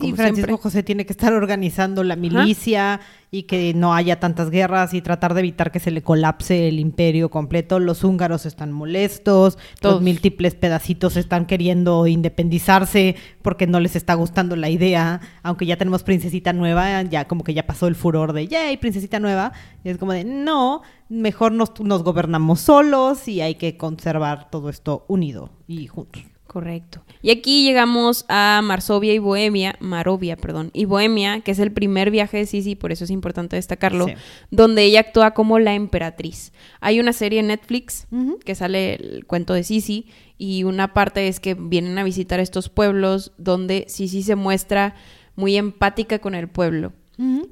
Y 0.08 0.14
Francisco 0.14 0.48
siempre. 0.48 0.64
José 0.64 0.84
tiene 0.84 1.06
que 1.06 1.14
estar 1.14 1.34
organizando 1.34 2.04
la 2.04 2.16
milicia 2.16 3.00
y 3.34 3.44
que 3.44 3.74
no 3.74 3.94
haya 3.94 4.20
tantas 4.20 4.50
guerras 4.50 4.94
y 4.94 5.02
tratar 5.02 5.34
de 5.34 5.40
evitar 5.40 5.72
que 5.72 5.80
se 5.80 5.90
le 5.90 6.02
colapse 6.02 6.68
el 6.68 6.80
imperio 6.80 7.30
completo. 7.30 7.80
Los 7.80 8.04
húngaros 8.04 8.46
están 8.46 8.74
molestos, 8.74 9.58
Todos. 9.80 9.96
los 9.96 10.04
múltiples 10.04 10.54
pedacitos 10.54 11.16
están 11.16 11.46
queriendo 11.46 12.08
independizarse 12.08 13.16
porque 13.42 13.68
no 13.68 13.80
les 13.80 13.96
está 13.96 14.16
gustando 14.16 14.58
la 14.58 14.70
idea. 14.70 15.22
Aunque 15.44 15.66
ya 15.66 15.78
tenemos 15.78 16.04
princesita 16.04 16.52
nueva, 16.52 17.04
ya 17.04 17.26
como 17.26 17.46
que 17.46 17.54
ya 17.54 17.66
pasó 17.66 17.88
el 17.88 17.96
furor 17.96 18.34
de, 18.34 18.48
yay, 18.48 18.76
princesita 18.78 19.20
nueva. 19.20 19.54
Y 19.84 19.90
es 19.90 19.98
como 19.98 20.12
de, 20.12 20.26
no, 20.26 20.82
mejor 21.08 21.54
nos, 21.54 21.80
nos 21.80 22.04
gobernamos 22.04 22.60
solos 22.60 23.28
y 23.30 23.40
hay 23.40 23.56
que 23.56 23.78
conservar 23.78 24.50
todo 24.50 24.70
esto 24.70 25.06
unido 25.08 25.52
y 25.68 25.88
juntos. 25.88 26.31
Correcto. 26.52 27.02
Y 27.22 27.32
aquí 27.32 27.64
llegamos 27.64 28.26
a 28.28 28.60
Marsovia 28.62 29.14
y 29.14 29.20
Bohemia, 29.20 29.78
Marovia, 29.80 30.36
perdón, 30.36 30.70
y 30.74 30.84
Bohemia, 30.84 31.40
que 31.40 31.52
es 31.52 31.60
el 31.60 31.72
primer 31.72 32.12
viaje 32.12 32.40
de 32.40 32.46
Sisi, 32.46 32.76
por 32.76 32.92
eso 32.92 33.06
es 33.06 33.10
importante 33.10 33.56
destacarlo, 33.56 34.08
Sí. 34.08 34.16
donde 34.50 34.84
ella 34.84 35.00
actúa 35.00 35.32
como 35.32 35.60
la 35.60 35.76
emperatriz. 35.76 36.52
Hay 36.82 37.00
una 37.00 37.14
serie 37.14 37.40
en 37.40 37.48
Netflix 37.48 38.06
que 38.44 38.54
sale 38.56 38.96
el 38.96 39.26
cuento 39.26 39.54
de 39.54 39.64
Sisi 39.64 40.08
y 40.38 40.66
una 40.66 40.94
parte 40.94 41.30
es 41.30 41.40
que 41.40 41.54
vienen 41.54 41.98
a 41.98 42.04
visitar 42.04 42.42
estos 42.42 42.68
pueblos 42.68 43.32
donde 43.38 43.86
Sisi 43.88 44.22
se 44.22 44.36
muestra 44.36 44.96
muy 45.38 45.56
empática 45.56 46.20
con 46.20 46.36
el 46.36 46.50
pueblo. 46.50 46.92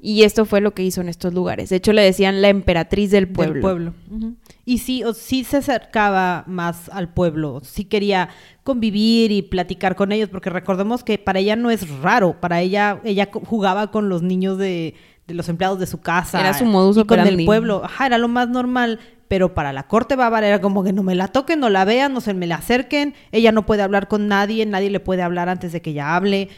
Y 0.02 0.24
esto 0.24 0.46
fue 0.46 0.60
lo 0.60 0.74
que 0.74 0.82
hizo 0.82 1.00
en 1.00 1.08
estos 1.08 1.32
lugares. 1.32 1.70
De 1.70 1.76
hecho, 1.76 1.92
le 1.92 2.02
decían 2.02 2.42
la 2.42 2.48
emperatriz 2.48 3.12
del 3.12 3.28
pueblo. 3.28 3.52
Del 3.54 3.62
pueblo. 3.62 3.94
Ujú. 4.10 4.34
Y 4.70 4.78
sí, 4.78 5.02
o 5.02 5.14
sí 5.14 5.42
se 5.42 5.56
acercaba 5.56 6.44
más 6.46 6.88
al 6.90 7.12
pueblo, 7.12 7.60
sí 7.64 7.84
quería 7.86 8.28
convivir 8.62 9.32
y 9.32 9.42
platicar 9.42 9.96
con 9.96 10.12
ellos, 10.12 10.28
porque 10.28 10.48
recordemos 10.48 11.02
que 11.02 11.18
para 11.18 11.40
ella 11.40 11.56
no 11.56 11.70
es 11.72 11.88
raro, 12.02 12.40
para 12.40 12.60
ella, 12.60 13.00
ella 13.02 13.28
jugaba 13.32 13.90
con 13.90 14.08
los 14.08 14.22
niños 14.22 14.58
de, 14.58 14.94
de 15.26 15.34
los 15.34 15.48
empleados 15.48 15.80
de 15.80 15.86
su 15.88 16.00
casa. 16.00 16.38
Era 16.38 16.54
su 16.54 16.64
modus 16.66 16.98
y 16.98 17.04
con 17.04 17.18
el 17.18 17.24
operandi. 17.24 17.46
pueblo, 17.46 17.82
ajá, 17.84 18.06
era 18.06 18.18
lo 18.18 18.28
más 18.28 18.48
normal. 18.48 19.00
Pero 19.26 19.54
para 19.54 19.72
la 19.72 19.84
corte 19.88 20.16
bávara 20.16 20.46
era 20.48 20.60
como 20.60 20.82
que 20.84 20.92
no 20.92 21.04
me 21.04 21.14
la 21.14 21.28
toquen, 21.28 21.60
no 21.60 21.68
la 21.68 21.84
vean, 21.84 22.12
no 22.12 22.20
se 22.20 22.34
me 22.34 22.48
la 22.48 22.56
acerquen. 22.56 23.14
Ella 23.30 23.52
no 23.52 23.64
puede 23.64 23.82
hablar 23.82 24.08
con 24.08 24.26
nadie, 24.26 24.66
nadie 24.66 24.90
le 24.90 24.98
puede 24.98 25.22
hablar 25.22 25.48
antes 25.48 25.72
de 25.72 25.80
que 25.82 25.90
ella 25.90 26.16
hable. 26.16 26.48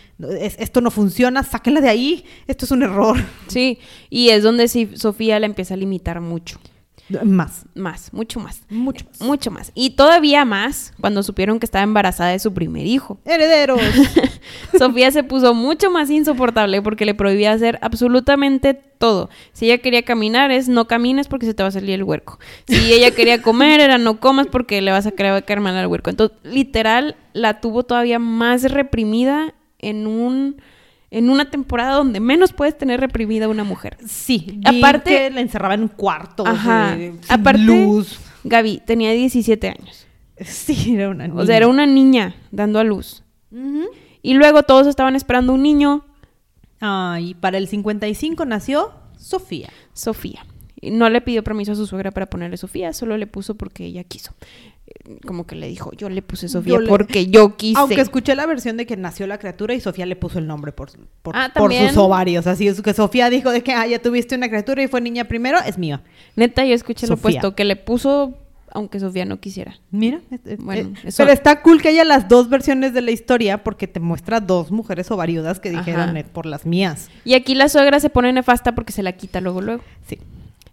Es- 0.41 0.57
esto 0.59 0.81
no 0.81 0.91
funciona, 0.91 1.43
sáquenla 1.43 1.83
de 1.83 1.91
ahí. 1.91 2.25
Esto 2.47 2.65
es 2.65 2.71
un 2.71 2.83
error. 2.83 3.19
Sí, 3.49 3.79
y 4.09 4.31
es 4.31 4.43
donde 4.43 4.69
sí, 4.69 4.89
Sofía 4.95 5.39
la 5.39 5.45
empieza 5.47 5.75
a 5.75 5.77
limitar 5.77 6.21
mucho. 6.23 6.59
Más, 7.25 7.67
Más, 7.75 8.13
mucho 8.13 8.41
más. 8.41 8.63
mucho 8.71 9.05
más. 9.07 9.21
Mucho 9.21 9.51
más. 9.51 9.73
Y 9.75 9.91
todavía 9.91 10.45
más 10.45 10.93
cuando 11.01 11.23
supieron 11.23 11.59
que 11.59 11.67
estaba 11.67 11.83
embarazada 11.83 12.31
de 12.31 12.39
su 12.39 12.53
primer 12.53 12.87
hijo. 12.87 13.19
Herederos. 13.25 13.81
Sofía 14.79 15.11
se 15.11 15.23
puso 15.25 15.55
mucho 15.55 15.91
más 15.91 16.11
insoportable 16.11 16.83
porque 16.83 17.05
le 17.05 17.15
prohibía 17.15 17.53
hacer 17.53 17.79
absolutamente 17.83 18.75
todo. 18.75 19.31
Si 19.53 19.67
ella 19.67 19.79
quería 19.79 20.03
caminar 20.03 20.51
es 20.51 20.69
no 20.69 20.87
camines 20.87 21.29
porque 21.29 21.47
se 21.47 21.55
te 21.55 21.63
va 21.63 21.69
a 21.69 21.73
salir 21.73 21.91
el 21.91 22.05
huerco. 22.05 22.39
Si 22.67 22.93
ella 22.93 23.11
quería 23.11 23.43
comer 23.43 23.81
era 23.81 23.99
no 23.99 24.21
comas 24.21 24.47
porque 24.47 24.81
le 24.81 24.93
vas 24.93 25.07
a 25.07 25.13
caer 25.13 25.61
mal 25.61 25.77
al 25.77 25.87
huerco. 25.89 26.11
Entonces, 26.11 26.37
literal, 26.45 27.17
la 27.33 27.61
tuvo 27.61 27.83
todavía 27.83 28.19
más 28.19 28.63
reprimida 28.71 29.55
en 29.79 30.07
un 30.07 30.63
en 31.13 31.31
una 31.31 31.51
temporada 31.51 31.95
donde 31.97 32.19
menos 32.21 32.53
puedes 32.53 32.77
tener 32.77 32.99
reprimida 32.99 33.45
a 33.45 33.49
una 33.49 33.63
mujer. 33.65 33.99
Sí, 34.07 34.61
Aparte- 34.65 35.11
que 35.11 35.31
la 35.31 35.41
encerraba 35.43 35.75
en 35.75 35.83
un 35.83 35.89
cuarto, 35.89 36.45
Ajá. 36.47 36.97
de- 36.97 37.13
sin 37.21 37.33
Aparte, 37.33 37.61
luz. 37.63 38.19
Gaby 38.45 38.83
tenía 38.87 39.13
17 39.13 39.69
años. 39.69 40.07
Sí, 40.41 40.95
era 40.97 41.11
una 41.11 41.29
niña. 41.29 41.41
O 41.41 41.47
sea, 41.47 41.57
era 41.57 41.69
una 41.69 41.87
niña 41.87 42.35
dando 42.51 42.79
a 42.81 42.85
luz. 42.85 43.23
Y 44.23 44.35
luego 44.35 44.63
todos 44.65 44.87
estaban 44.89 45.15
esperando 45.15 45.53
un 45.53 45.63
niño, 45.63 46.05
Ah, 46.81 47.19
y 47.21 47.35
para 47.35 47.59
el 47.59 47.69
55 47.69 48.45
nació 48.45 48.91
Sofía. 49.17 49.69
Sofía. 49.93 50.45
No 50.83 51.09
le 51.11 51.21
pidió 51.21 51.45
permiso 51.45 51.71
a 51.73 51.75
su 51.77 51.87
suegra 51.87 52.11
para 52.11 52.27
ponerle 52.27 52.57
Sofía, 52.57 52.93
solo 52.93 53.17
le 53.17 53.29
puso 53.29 53.55
porque 53.55 53.85
ella 53.85 54.03
quiso. 54.03 54.33
Eh, 55.05 55.19
Como 55.27 55.47
que 55.47 55.55
le 55.57 55.69
dijo, 55.69 55.93
yo 55.97 56.09
le 56.09 56.23
puse 56.23 56.49
Sofía 56.49 56.75
Yo 56.75 56.81
le- 56.81 56.89
porque 56.89 57.27
yo 57.27 57.57
quise. 57.57 57.79
Aunque 57.81 58.01
escuché 58.01 58.35
la 58.35 58.47
versión 58.47 58.77
de 58.77 58.87
que 58.87 58.97
nació 58.97 59.27
la 59.27 59.39
criatura 59.39 59.75
y 59.75 59.81
Sofía 59.81 60.07
le 60.07 60.17
puso 60.17 60.39
el 60.39 60.47
nombre 60.47 60.73
por, 60.73 60.91
por, 61.23 61.37
Ah, 61.37 61.51
sus 61.89 61.97
ovarios. 61.97 62.47
Así 62.47 62.69
es 62.69 62.81
que 62.83 62.93
Sofía 62.95 63.31
dijo 63.31 63.51
de 63.51 63.63
que 63.63 63.73
ah, 63.73 63.87
ya 63.87 64.01
tuviste 64.01 64.35
una 64.35 64.49
criatura 64.49 64.83
y 64.83 64.89
fue 64.89 65.01
niña 65.01 65.25
primero, 65.25 65.59
es 65.67 65.79
mía. 65.79 66.03
Neta, 66.37 66.65
yo 66.65 66.75
escuché 66.75 67.07
lo 67.07 67.17
Sofía. 67.17 67.31
opuesto, 67.41 67.55
que 67.57 67.65
le 67.65 67.77
puso 67.77 68.35
aunque 68.75 68.99
Sofía 69.01 69.27
no 69.27 69.39
quisiera. 69.39 69.75
Mira, 69.91 70.21
es- 70.31 70.41
es- 70.47 70.59
Bueno, 70.59 70.89
eh, 70.97 71.01
eso- 71.05 71.23
pero 71.23 71.31
está 71.31 71.61
cool 71.61 71.83
que 71.83 71.89
haya 71.89 72.05
las 72.05 72.27
dos 72.29 72.49
versiones 72.49 72.95
de 72.95 73.03
la 73.03 73.11
historia 73.11 73.63
porque 73.63 73.87
te 73.87 74.01
muestra 74.01 74.41
dos 74.41 74.71
mujeres 74.71 75.11
ovariudas 75.11 75.61
que 75.61 75.69
Ajá. 75.69 75.79
dijeron 75.79 76.17
"Eh, 76.17 76.25
por 76.25 76.47
las 76.47 76.65
mías. 76.65 77.11
Y 77.27 77.35
aquí 77.35 77.55
la 77.55 77.69
suegra 77.69 78.01
se 78.01 78.09
pone 78.09 78.33
nefasta 78.33 78.75
porque 78.75 78.93
se 78.95 79.03
la 79.03 79.13
quita 79.13 79.43
luego, 79.43 79.61
luego. 79.61 79.83
Sí. 80.07 80.19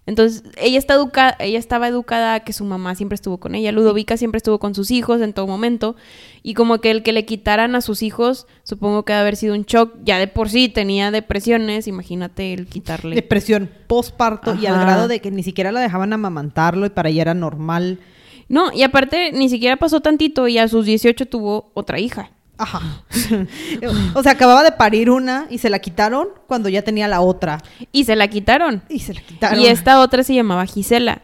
Entonces, 0.10 0.44
ella, 0.58 0.80
está 0.80 0.96
educada, 0.96 1.36
ella 1.40 1.60
estaba 1.60 1.88
educada 1.88 2.34
a 2.34 2.40
que 2.40 2.52
su 2.52 2.66
mamá 2.66 2.96
siempre 2.96 3.14
estuvo 3.14 3.38
con 3.38 3.54
ella. 3.54 3.72
Ludovica 3.72 4.18
siempre 4.18 4.38
estuvo 4.38 4.58
con 4.58 4.74
sus 4.74 4.90
hijos 4.90 5.22
en 5.22 5.34
todo 5.34 5.46
momento. 5.46 5.96
Y 6.42 6.56
como 6.56 6.82
que 6.82 6.90
el 6.90 7.04
que 7.04 7.14
le 7.14 7.26
quitaran 7.26 7.76
a 7.76 7.82
sus 7.82 8.02
hijos, 8.02 8.48
supongo 8.64 9.06
que 9.06 9.14
debe 9.14 9.22
haber 9.22 9.36
sido 9.36 9.54
un 9.54 9.66
shock. 9.66 9.94
Ya 10.04 10.18
de 10.18 10.28
por 10.28 10.50
sí 10.50 10.68
tenía 10.68 11.12
depresiones, 11.12 11.88
imagínate 11.88 12.54
el 12.54 12.66
quitarle. 12.66 13.16
Depresión 13.16 13.70
postparto 13.86 14.56
y 14.56 14.66
al 14.66 14.80
grado 14.80 15.08
de 15.08 15.20
que 15.22 15.30
ni 15.30 15.44
siquiera 15.44 15.72
la 15.72 15.80
dejaban 15.80 16.12
amamantarlo 16.12 16.88
y 16.88 16.90
para 16.90 17.10
ella 17.10 17.22
era 17.22 17.34
normal. 17.36 18.00
No, 18.48 18.74
y 18.74 18.82
aparte 18.82 19.32
ni 19.32 19.48
siquiera 19.48 19.78
pasó 19.78 20.02
tantito 20.02 20.48
y 20.48 20.58
a 20.58 20.68
sus 20.68 20.88
18 20.88 21.28
tuvo 21.28 21.70
otra 21.76 22.00
hija. 22.00 22.32
Ajá. 22.60 22.82
o 24.14 24.22
sea, 24.22 24.34
acababa 24.34 24.64
de 24.64 24.72
parir 24.74 25.10
una 25.10 25.48
y 25.50 25.58
se 25.60 25.70
la 25.70 25.80
quitaron 25.80 26.28
cuando 26.46 26.70
ya 26.70 26.82
tenía 26.84 27.08
la 27.08 27.22
otra. 27.22 27.60
Y 27.92 28.04
se 28.04 28.16
la 28.16 28.28
quitaron. 28.28 28.84
Y 28.90 29.00
se 29.00 29.14
la 29.14 29.22
quitaron. 29.22 29.60
Y 29.60 29.66
esta 29.68 30.00
otra 30.02 30.24
se 30.24 30.34
llamaba 30.36 30.66
Gisela. 30.66 31.22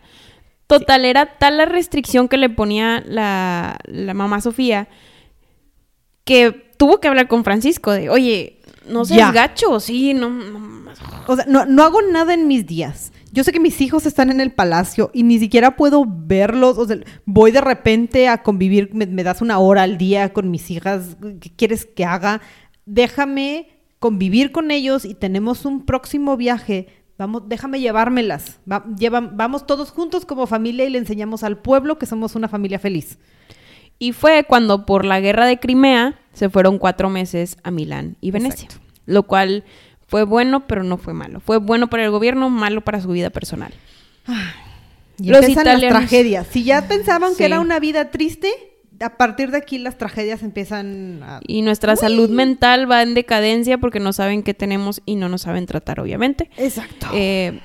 Total, 0.67 1.05
era 1.05 1.38
tal 1.38 1.57
la 1.57 1.65
restricción 1.65 2.27
que 2.27 2.38
le 2.38 2.49
ponía 2.49 3.03
la, 3.05 3.77
la 3.86 4.13
mamá 4.15 4.41
Sofía 4.41 4.88
que 6.23 6.71
tuvo 6.77 6.99
que 6.99 7.07
hablar 7.07 7.27
con 7.27 7.43
Francisco 7.43 7.91
de, 7.91 8.09
oye, 8.09 8.59
no 8.88 9.05
seas 9.05 9.19
Ya. 9.19 9.31
gacho, 9.31 9.79
sí, 9.79 10.13
no, 10.13 10.29
no- 10.29 10.91
O 11.27 11.36
sea, 11.36 11.45
no, 11.47 11.65
no 11.65 11.83
hago 11.83 12.01
nada 12.01 12.33
en 12.33 12.47
mis 12.47 12.65
días. 12.65 13.11
Yo 13.36 13.43
sé 13.43 13.51
que 13.51 13.59
mis 13.59 13.79
hijos 13.81 14.05
están 14.05 14.31
en 14.31 14.39
el 14.39 14.51
palacio 14.53 15.11
y 15.13 15.23
ni 15.23 15.38
siquiera 15.38 15.75
puedo 15.75 16.05
verlos. 16.07 16.77
O 16.77 16.88
sea, 16.88 16.97
voy 17.25 17.51
de 17.51 17.61
repente 17.61 18.27
a 18.29 18.41
convivir, 18.41 18.89
me, 18.93 19.05
me 19.05 19.23
das 19.23 19.41
una 19.41 19.59
hora 19.59 19.83
al 19.83 19.97
día 19.97 20.31
con 20.33 20.49
mis 20.49 20.71
hijas. 20.71 21.17
¿Qué 21.41 21.51
quieres 21.55 21.86
que 21.86 22.05
haga? 22.05 22.41
Déjame 22.89 23.67
convivir 23.99 24.51
con 24.51 24.71
ellos 24.71 25.03
y 25.05 25.15
tenemos 25.15 25.65
un 25.65 25.86
próximo 25.86 26.38
viaje. 26.38 26.88
Vamos, 27.17 27.43
déjame 27.47 27.79
llevármelas. 27.81 28.59
Va- 28.71 28.86
lleva- 28.97 29.21
vamos 29.21 29.67
todos 29.67 29.91
juntos 29.91 30.25
como 30.25 30.47
familia 30.47 30.86
y 30.86 30.89
le 30.89 30.97
enseñamos 30.97 31.43
al 31.43 31.57
pueblo 31.57 31.97
que 31.97 32.05
somos 32.05 32.36
una 32.36 32.47
familia 32.47 32.79
feliz. 32.79 33.17
Y 33.99 34.11
fue 34.13 34.45
cuando 34.47 34.86
por 34.86 35.05
la 35.05 35.19
guerra 35.19 35.45
de 35.45 35.59
Crimea 35.59 36.19
se 36.33 36.49
fueron 36.49 36.77
cuatro 36.77 37.09
meses 37.09 37.57
a 37.63 37.71
Milán 37.71 38.17
y 38.21 38.31
Venecia. 38.31 38.65
Exacto. 38.65 38.86
Lo 39.05 39.23
cual 39.23 39.63
fue 40.08 40.24
bueno, 40.24 40.68
pero 40.68 40.84
no 40.84 40.97
fue 40.97 41.14
malo. 41.14 41.39
Fue 41.39 41.58
bueno 41.58 41.88
para 41.89 42.03
el 42.06 42.12
gobierno, 42.12 42.49
malo 42.49 42.82
para 42.82 43.01
su 43.01 43.10
vida 43.10 43.30
personal. 43.30 43.74
Y 45.18 45.30
Los 45.30 45.39
empiezan 45.41 45.66
las 45.66 45.76
italianos- 45.78 45.99
tragedias. 45.99 46.47
Si 46.51 46.64
ya 46.64 46.88
pensaban 46.88 47.32
Sí. 47.32 47.38
que 47.38 47.45
era 47.45 47.60
una 47.60 47.80
vida 47.80 48.12
triste, 48.12 48.49
a 49.01 49.18
partir 49.18 49.51
de 49.51 49.58
aquí 49.58 49.78
las 49.78 49.97
tragedias 49.97 50.43
empiezan 50.43 51.22
a... 51.24 51.39
Y 51.47 51.62
nuestra 51.62 51.95
salud 51.95 52.30
mental 52.30 52.89
va 52.89 53.01
en 53.01 53.14
decadencia 53.14 53.78
porque 53.78 53.99
no 53.99 54.14
saben 54.14 54.43
qué 54.43 54.53
tenemos 54.53 55.01
y 55.06 55.16
no 55.16 55.30
nos 55.30 55.41
saben 55.43 55.66
tratar, 55.66 55.99
obviamente. 55.99 56.49
Exacto. 56.58 57.08
Eh, 57.14 57.60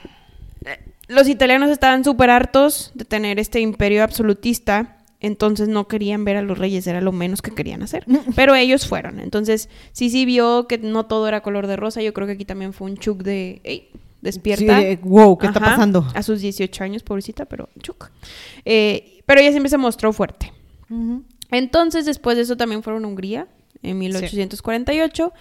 los 1.09 1.28
italianos 1.28 1.70
estaban 1.70 2.05
súper 2.05 2.30
hartos 2.30 2.93
de 2.95 3.05
tener 3.05 3.38
este 3.41 3.61
imperio 3.61 4.03
absolutista, 4.05 4.97
entonces 5.20 5.68
no 5.68 5.86
querían 5.86 6.24
ver 6.24 6.36
a 6.36 6.42
los 6.42 6.58
reyes, 6.58 6.86
era 6.86 7.00
lo 7.00 7.12
menos 7.12 7.42
que 7.42 7.52
querían 7.52 7.82
hacer. 7.82 8.06
Pero 8.34 8.54
ellos 8.54 8.86
fueron. 8.86 9.20
Entonces, 9.20 9.68
sí, 9.92 10.10
sí 10.10 10.24
vio 10.24 10.66
que 10.66 10.78
no 10.78 11.06
todo 11.06 11.28
era 11.28 11.42
color 11.42 11.66
de 11.66 11.76
rosa. 11.76 12.02
Yo 12.02 12.12
creo 12.14 12.26
que 12.26 12.34
aquí 12.34 12.44
también 12.44 12.72
fue 12.72 12.90
un 12.90 12.96
chuk 12.96 13.22
de, 13.22 13.60
"Ey, 13.64 13.90
despierta. 14.22 14.80
Sí, 14.80 14.84
de, 14.86 14.96
wow, 15.02 15.36
¿qué 15.38 15.46
está 15.46 15.60
pasando? 15.60 16.06
A 16.14 16.22
sus 16.22 16.40
18 16.40 16.84
años, 16.84 17.02
pobrecita, 17.02 17.44
pero 17.44 17.68
chuk. 17.82 18.10
Eh, 18.64 19.22
pero 19.26 19.40
ella 19.40 19.50
siempre 19.50 19.70
se 19.70 19.78
mostró 19.78 20.12
fuerte. 20.12 20.52
Entonces, 21.50 22.04
después 22.04 22.36
de 22.36 22.42
eso 22.42 22.56
también 22.56 22.82
fueron 22.82 23.04
a 23.04 23.08
Hungría 23.08 23.46
en 23.82 23.98
1848 23.98 25.32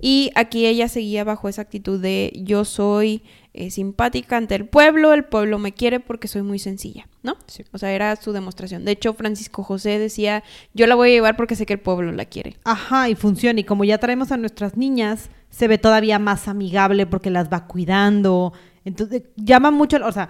y 0.00 0.30
aquí 0.34 0.66
ella 0.66 0.88
seguía 0.88 1.24
bajo 1.24 1.48
esa 1.48 1.62
actitud 1.62 2.00
de 2.00 2.32
yo 2.44 2.64
soy 2.64 3.22
eh, 3.54 3.70
simpática 3.70 4.36
ante 4.36 4.54
el 4.54 4.66
pueblo, 4.66 5.14
el 5.14 5.24
pueblo 5.24 5.58
me 5.58 5.72
quiere 5.72 6.00
porque 6.00 6.28
soy 6.28 6.42
muy 6.42 6.58
sencilla, 6.58 7.08
¿no? 7.22 7.36
Sí. 7.46 7.64
O 7.72 7.78
sea, 7.78 7.92
era 7.92 8.14
su 8.16 8.32
demostración. 8.32 8.84
De 8.84 8.92
hecho, 8.92 9.14
Francisco 9.14 9.62
José 9.62 9.98
decía, 9.98 10.44
yo 10.74 10.86
la 10.86 10.94
voy 10.94 11.08
a 11.08 11.12
llevar 11.12 11.36
porque 11.36 11.56
sé 11.56 11.64
que 11.64 11.72
el 11.72 11.80
pueblo 11.80 12.12
la 12.12 12.26
quiere. 12.26 12.56
Ajá, 12.64 13.08
y 13.08 13.14
funciona. 13.14 13.58
Y 13.60 13.64
como 13.64 13.84
ya 13.84 13.96
traemos 13.96 14.30
a 14.32 14.36
nuestras 14.36 14.76
niñas, 14.76 15.30
se 15.48 15.68
ve 15.68 15.78
todavía 15.78 16.18
más 16.18 16.48
amigable 16.48 17.06
porque 17.06 17.30
las 17.30 17.50
va 17.50 17.66
cuidando. 17.66 18.52
Entonces, 18.84 19.22
llama 19.36 19.70
mucho, 19.70 19.96
o 20.04 20.12
sea, 20.12 20.28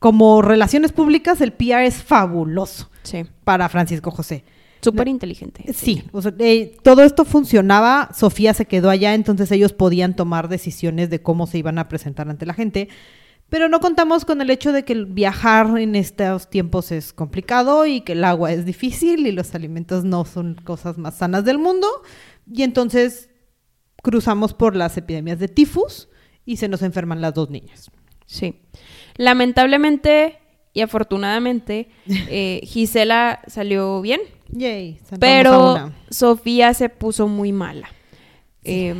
como 0.00 0.42
relaciones 0.42 0.90
públicas, 0.90 1.40
el 1.40 1.52
PR 1.52 1.86
es 1.86 2.02
fabuloso 2.02 2.90
Sí. 3.04 3.22
para 3.44 3.68
Francisco 3.68 4.10
José. 4.10 4.44
Súper 4.80 5.08
inteligente. 5.08 5.72
Sí, 5.72 6.04
o 6.12 6.22
sea, 6.22 6.32
eh, 6.38 6.76
todo 6.82 7.02
esto 7.02 7.24
funcionaba, 7.24 8.10
Sofía 8.14 8.54
se 8.54 8.66
quedó 8.66 8.90
allá, 8.90 9.14
entonces 9.14 9.50
ellos 9.50 9.72
podían 9.72 10.14
tomar 10.14 10.48
decisiones 10.48 11.10
de 11.10 11.22
cómo 11.22 11.46
se 11.46 11.58
iban 11.58 11.78
a 11.78 11.88
presentar 11.88 12.28
ante 12.28 12.46
la 12.46 12.54
gente, 12.54 12.88
pero 13.48 13.68
no 13.68 13.80
contamos 13.80 14.24
con 14.24 14.40
el 14.40 14.50
hecho 14.50 14.72
de 14.72 14.84
que 14.84 14.94
viajar 15.04 15.78
en 15.78 15.94
estos 15.94 16.50
tiempos 16.50 16.92
es 16.92 17.12
complicado 17.12 17.86
y 17.86 18.00
que 18.00 18.12
el 18.12 18.24
agua 18.24 18.52
es 18.52 18.64
difícil 18.64 19.26
y 19.26 19.32
los 19.32 19.54
alimentos 19.54 20.04
no 20.04 20.24
son 20.24 20.54
cosas 20.54 20.98
más 20.98 21.16
sanas 21.16 21.44
del 21.44 21.58
mundo, 21.58 21.88
y 22.52 22.62
entonces 22.62 23.30
cruzamos 24.02 24.54
por 24.54 24.76
las 24.76 24.96
epidemias 24.96 25.38
de 25.38 25.48
tifus 25.48 26.08
y 26.44 26.58
se 26.58 26.68
nos 26.68 26.82
enferman 26.82 27.20
las 27.20 27.34
dos 27.34 27.50
niñas. 27.50 27.90
Sí. 28.26 28.60
Lamentablemente 29.16 30.38
y 30.76 30.82
afortunadamente, 30.82 31.88
eh, 32.06 32.60
Gisela 32.64 33.40
salió 33.46 34.02
bien. 34.02 34.20
Yay, 34.50 34.98
Pero. 35.18 35.92
Sofía 36.10 36.74
se 36.74 36.88
puso 36.88 37.28
muy 37.28 37.52
mala. 37.52 37.88
Eh, 38.64 38.94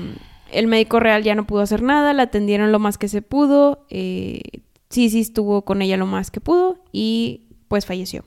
el 0.52 0.66
médico 0.66 1.00
real 1.00 1.22
ya 1.22 1.34
no 1.34 1.46
pudo 1.46 1.60
hacer 1.60 1.82
nada, 1.82 2.12
la 2.12 2.24
atendieron 2.24 2.72
lo 2.72 2.78
más 2.78 2.98
que 2.98 3.08
se 3.08 3.22
pudo. 3.22 3.86
Eh, 3.90 4.42
Sisi 4.90 5.20
estuvo 5.20 5.62
con 5.62 5.82
ella 5.82 5.96
lo 5.96 6.06
más 6.06 6.30
que 6.30 6.40
pudo 6.40 6.78
y 6.92 7.42
pues 7.68 7.86
falleció. 7.86 8.24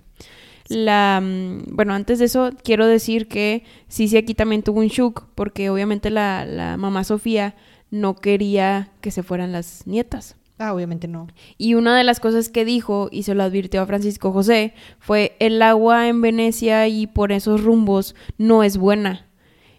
La, 0.68 1.20
mm, 1.24 1.76
bueno, 1.76 1.94
antes 1.94 2.20
de 2.20 2.26
eso 2.26 2.52
quiero 2.64 2.86
decir 2.86 3.28
que 3.28 3.64
Sisi 3.88 4.18
aquí 4.18 4.36
también 4.36 4.62
tuvo 4.62 4.80
un 4.80 4.88
shock 4.88 5.26
porque 5.36 5.70
obviamente 5.70 6.10
la, 6.10 6.46
la 6.46 6.78
mamá 6.78 7.04
Sofía 7.04 7.56
no 7.90 8.16
quería 8.16 8.92
que 9.02 9.12
se 9.12 9.24
fueran 9.24 9.52
las 9.52 9.88
nietas. 9.88 10.36
Ah, 10.60 10.74
obviamente 10.74 11.08
no. 11.08 11.28
Y 11.58 11.74
una 11.76 11.98
de 11.98 12.04
las 12.04 12.20
cosas 12.20 12.50
que 12.50 12.66
dijo 12.66 13.08
y 13.12 13.24
se 13.24 13.34
lo 13.34 13.44
advirtió 13.44 13.82
a 13.82 13.86
Francisco 13.86 14.32
José 14.34 14.74
fue 15.00 15.36
el 15.40 15.62
agua 15.62 16.10
en 16.10 16.22
Venecia 16.22 16.88
y 16.90 17.08
por 17.08 17.32
esos 17.32 17.64
rumbos 17.64 18.14
no 18.38 18.64
es 18.64 18.78
buena. 18.78 19.26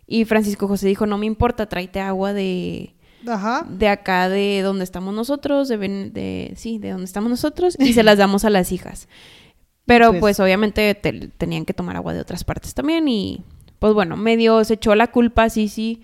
Y 0.07 0.25
Francisco 0.25 0.67
José 0.67 0.89
dijo, 0.89 1.05
no 1.07 1.19
me 1.19 1.27
importa, 1.27 1.69
tráete 1.69 2.01
agua 2.01 2.33
de, 2.33 2.95
Ajá. 3.29 3.67
de 3.69 3.89
acá 3.89 4.29
de 4.31 4.63
donde 4.63 4.85
estamos 4.85 5.15
nosotros, 5.15 5.69
de, 5.69 5.77
Ven- 5.77 6.13
de 6.15 6.55
sí, 6.57 6.79
de 6.79 6.91
donde 6.91 7.05
estamos 7.05 7.29
nosotros 7.31 7.77
y 7.79 7.93
se 7.93 8.03
las 8.03 8.17
damos 8.19 8.45
a 8.47 8.51
las 8.51 8.73
hijas. 8.73 9.07
Pero 9.85 10.09
Pues- 10.11 10.21
pues, 10.21 10.41
obviamente 10.41 10.95
te- 10.95 11.29
tenían 11.37 11.65
que 11.67 11.75
tomar 11.75 11.97
agua 11.97 12.15
de 12.15 12.21
otras 12.21 12.43
partes 12.45 12.73
también 12.75 13.07
y 13.07 13.43
pues 13.79 13.93
bueno, 13.95 14.17
medio 14.17 14.63
se 14.65 14.75
echó 14.75 14.95
la 14.95 15.09
culpa 15.09 15.49
sí 15.51 15.69
sí 15.69 16.03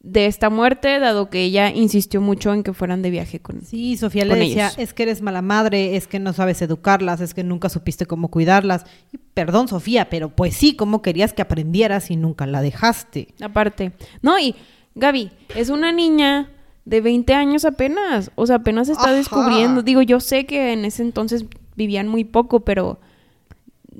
de 0.00 0.26
esta 0.26 0.48
muerte 0.48 1.00
dado 1.00 1.28
que 1.28 1.42
ella 1.42 1.70
insistió 1.72 2.20
mucho 2.20 2.54
en 2.54 2.62
que 2.62 2.72
fueran 2.72 3.02
de 3.02 3.10
viaje 3.10 3.40
con 3.40 3.62
Sí, 3.62 3.96
Sofía 3.96 4.24
le 4.24 4.36
decía, 4.36 4.66
ellos. 4.68 4.78
es 4.78 4.94
que 4.94 5.02
eres 5.02 5.22
mala 5.22 5.42
madre, 5.42 5.96
es 5.96 6.06
que 6.06 6.20
no 6.20 6.32
sabes 6.32 6.62
educarlas, 6.62 7.20
es 7.20 7.34
que 7.34 7.42
nunca 7.42 7.68
supiste 7.68 8.06
cómo 8.06 8.28
cuidarlas. 8.30 8.84
Y 9.12 9.18
perdón, 9.18 9.66
Sofía, 9.68 10.08
pero 10.08 10.28
pues 10.30 10.54
sí, 10.54 10.76
¿cómo 10.76 11.02
querías 11.02 11.32
que 11.32 11.42
aprendieras 11.42 12.10
y 12.10 12.16
nunca 12.16 12.46
la 12.46 12.62
dejaste? 12.62 13.34
Aparte. 13.40 13.92
No, 14.22 14.38
y 14.38 14.54
Gaby, 14.94 15.30
es 15.56 15.68
una 15.68 15.90
niña 15.92 16.50
de 16.84 17.00
20 17.00 17.34
años 17.34 17.64
apenas. 17.64 18.30
O 18.36 18.46
sea, 18.46 18.56
apenas 18.56 18.88
está 18.88 19.04
Ajá. 19.04 19.12
descubriendo. 19.12 19.82
Digo, 19.82 20.00
yo 20.02 20.20
sé 20.20 20.46
que 20.46 20.72
en 20.72 20.84
ese 20.84 21.02
entonces 21.02 21.44
vivían 21.76 22.08
muy 22.08 22.24
poco, 22.24 22.60
pero. 22.60 23.00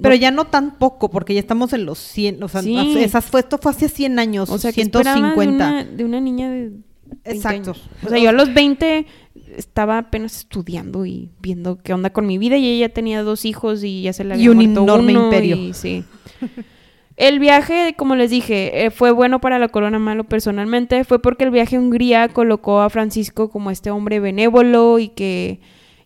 Pero 0.03 0.15
no- 0.15 0.21
ya 0.21 0.31
no 0.31 0.45
tan 0.47 0.79
poco, 0.79 1.11
porque 1.11 1.35
ya 1.35 1.41
estamos 1.41 1.73
en 1.73 1.85
los 1.87 1.99
100, 1.99 2.43
o 2.43 2.49
sea, 2.49 2.63
Sí. 2.63 2.77
esas 2.99 3.25
fue, 3.25 3.41
esto 3.41 3.59
fue 3.59 3.73
hace 3.73 3.89
100 3.89 4.19
años, 4.19 4.49
O 4.51 4.59
sea, 4.59 4.73
que 4.73 4.83
esperaba 4.83 5.17
de 5.17 5.21
150. 5.35 5.69
una, 5.69 5.85
de 5.85 6.05
una 6.05 6.21
niña 6.21 6.51
de 6.51 6.61
20 6.71 6.83
Exacto. 7.25 7.71
años. 7.73 7.91
O 8.05 8.09
sea, 8.09 8.19
yo 8.19 8.29
a 8.29 8.33
los 8.33 8.53
20 8.55 9.07
estaba 9.57 9.99
apenas 9.99 10.37
estudiando 10.37 11.07
y 11.07 11.31
viendo 11.41 11.79
qué 11.83 11.95
onda 11.95 12.11
con 12.11 12.27
mi 12.27 12.39
vida 12.39 12.57
y 12.59 12.67
ella 12.69 12.91
tenía 12.93 13.23
dos 13.23 13.45
hijos 13.45 13.83
y 13.83 14.03
ya 14.03 14.13
se 14.13 14.25
Y 14.25 14.31
había 14.33 14.51
un 14.51 14.57
muerto 14.59 14.83
enorme 14.83 15.13
uno 15.13 15.25
imperio. 15.25 15.57
y 15.57 15.73
sí. 15.75 16.05
El 17.17 17.41
viaje, 17.41 17.95
como 17.99 18.15
les 18.15 18.31
dije, 18.31 18.85
eh, 18.85 18.91
fue 18.93 19.11
bueno 19.11 19.41
para 19.41 19.59
la 19.59 19.69
corona 19.69 19.99
malo 19.99 20.23
personalmente. 20.25 21.03
Fue 21.03 21.21
porque 21.21 21.43
el 21.45 21.51
viaje 21.51 21.75
a 21.77 21.81
Hungría 21.81 22.29
colocó 22.29 22.81
a 22.81 22.91
Francisco 22.91 23.51
como 23.51 23.73
este 23.73 23.91
hombre 23.91 24.21
benévolo 24.21 25.01
y 25.01 25.09
que, 25.09 25.61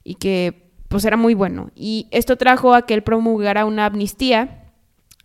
y 0.05 0.15
que 0.15 0.62
pues 0.93 1.07
era 1.07 1.17
muy 1.17 1.33
bueno. 1.33 1.71
Y 1.75 2.07
esto 2.11 2.37
trajo 2.37 2.75
a 2.75 2.83
que 2.83 2.93
él 2.93 3.03
promulgara 3.03 3.65
una 3.65 3.87
amnistía 3.87 4.63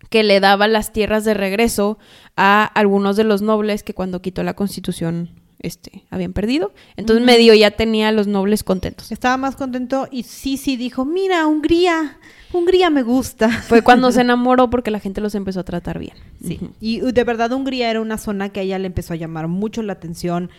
que 0.09 0.23
le 0.23 0.39
daba 0.39 0.67
las 0.69 0.93
tierras 0.93 1.25
de 1.25 1.33
regreso 1.33 1.99
a 2.37 2.63
algunos 2.63 3.17
de 3.17 3.25
los 3.25 3.41
nobles 3.41 3.83
que 3.83 3.93
cuando 3.93 4.21
quitó 4.21 4.43
la 4.43 4.53
constitución 4.55 5.29
este, 5.59 6.05
habían 6.09 6.31
perdido. 6.31 6.71
Entonces 6.95 7.25
medio 7.25 7.53
ya 7.53 7.71
tenía 7.71 8.07
a 8.07 8.11
los 8.13 8.27
nobles 8.27 8.63
contentos. 8.63 9.11
Estaba 9.11 9.35
más 9.35 9.57
contento 9.57 10.07
y 10.09 10.23
sí, 10.23 10.55
sí 10.55 10.77
dijo, 10.77 11.03
mira, 11.03 11.45
Hungría, 11.47 12.17
Hungría 12.53 12.89
me 12.89 13.03
gusta. 13.03 13.49
Fue 13.67 13.81
cuando 13.81 14.11
se 14.13 14.21
enamoró 14.21 14.69
porque 14.69 14.91
la 14.91 15.01
gente 15.01 15.19
los 15.19 15.35
empezó 15.35 15.59
a 15.59 15.65
tratar 15.65 15.99
bien. 15.99 16.15
Sí. 16.41 16.61
Y 16.79 17.01
uh, 17.01 17.11
de 17.11 17.23
verdad 17.25 17.51
Hungría 17.51 17.89
era 17.89 17.99
una 17.99 18.17
zona 18.17 18.49
que 18.49 18.61
a 18.61 18.63
ella 18.63 18.79
le 18.79 18.87
empezó 18.87 19.11
a 19.11 19.17
llamar 19.17 19.49
mucho 19.49 19.81
la 19.81 19.93
atención. 19.93 20.49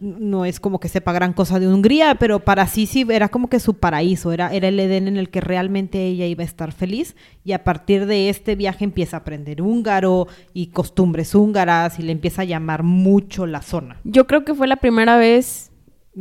No 0.00 0.44
es 0.44 0.60
como 0.60 0.78
que 0.78 0.88
sepa 0.88 1.12
gran 1.12 1.32
cosa 1.32 1.58
de 1.58 1.66
Hungría, 1.66 2.14
pero 2.14 2.40
para 2.40 2.68
Sisi 2.68 3.04
era 3.10 3.28
como 3.28 3.48
que 3.48 3.58
su 3.58 3.74
paraíso, 3.74 4.30
era, 4.32 4.52
era 4.54 4.68
el 4.68 4.78
Edén 4.78 5.08
en 5.08 5.16
el 5.16 5.28
que 5.28 5.40
realmente 5.40 6.06
ella 6.06 6.26
iba 6.26 6.42
a 6.42 6.46
estar 6.46 6.72
feliz. 6.72 7.16
Y 7.44 7.52
a 7.52 7.64
partir 7.64 8.06
de 8.06 8.28
este 8.28 8.54
viaje 8.54 8.84
empieza 8.84 9.16
a 9.16 9.20
aprender 9.20 9.60
húngaro 9.60 10.28
y 10.54 10.68
costumbres 10.68 11.34
húngaras 11.34 11.98
y 11.98 12.02
le 12.02 12.12
empieza 12.12 12.42
a 12.42 12.44
llamar 12.44 12.84
mucho 12.84 13.46
la 13.46 13.62
zona. 13.62 14.00
Yo 14.04 14.26
creo 14.26 14.44
que 14.44 14.54
fue 14.54 14.68
la 14.68 14.76
primera 14.76 15.16
vez 15.16 15.72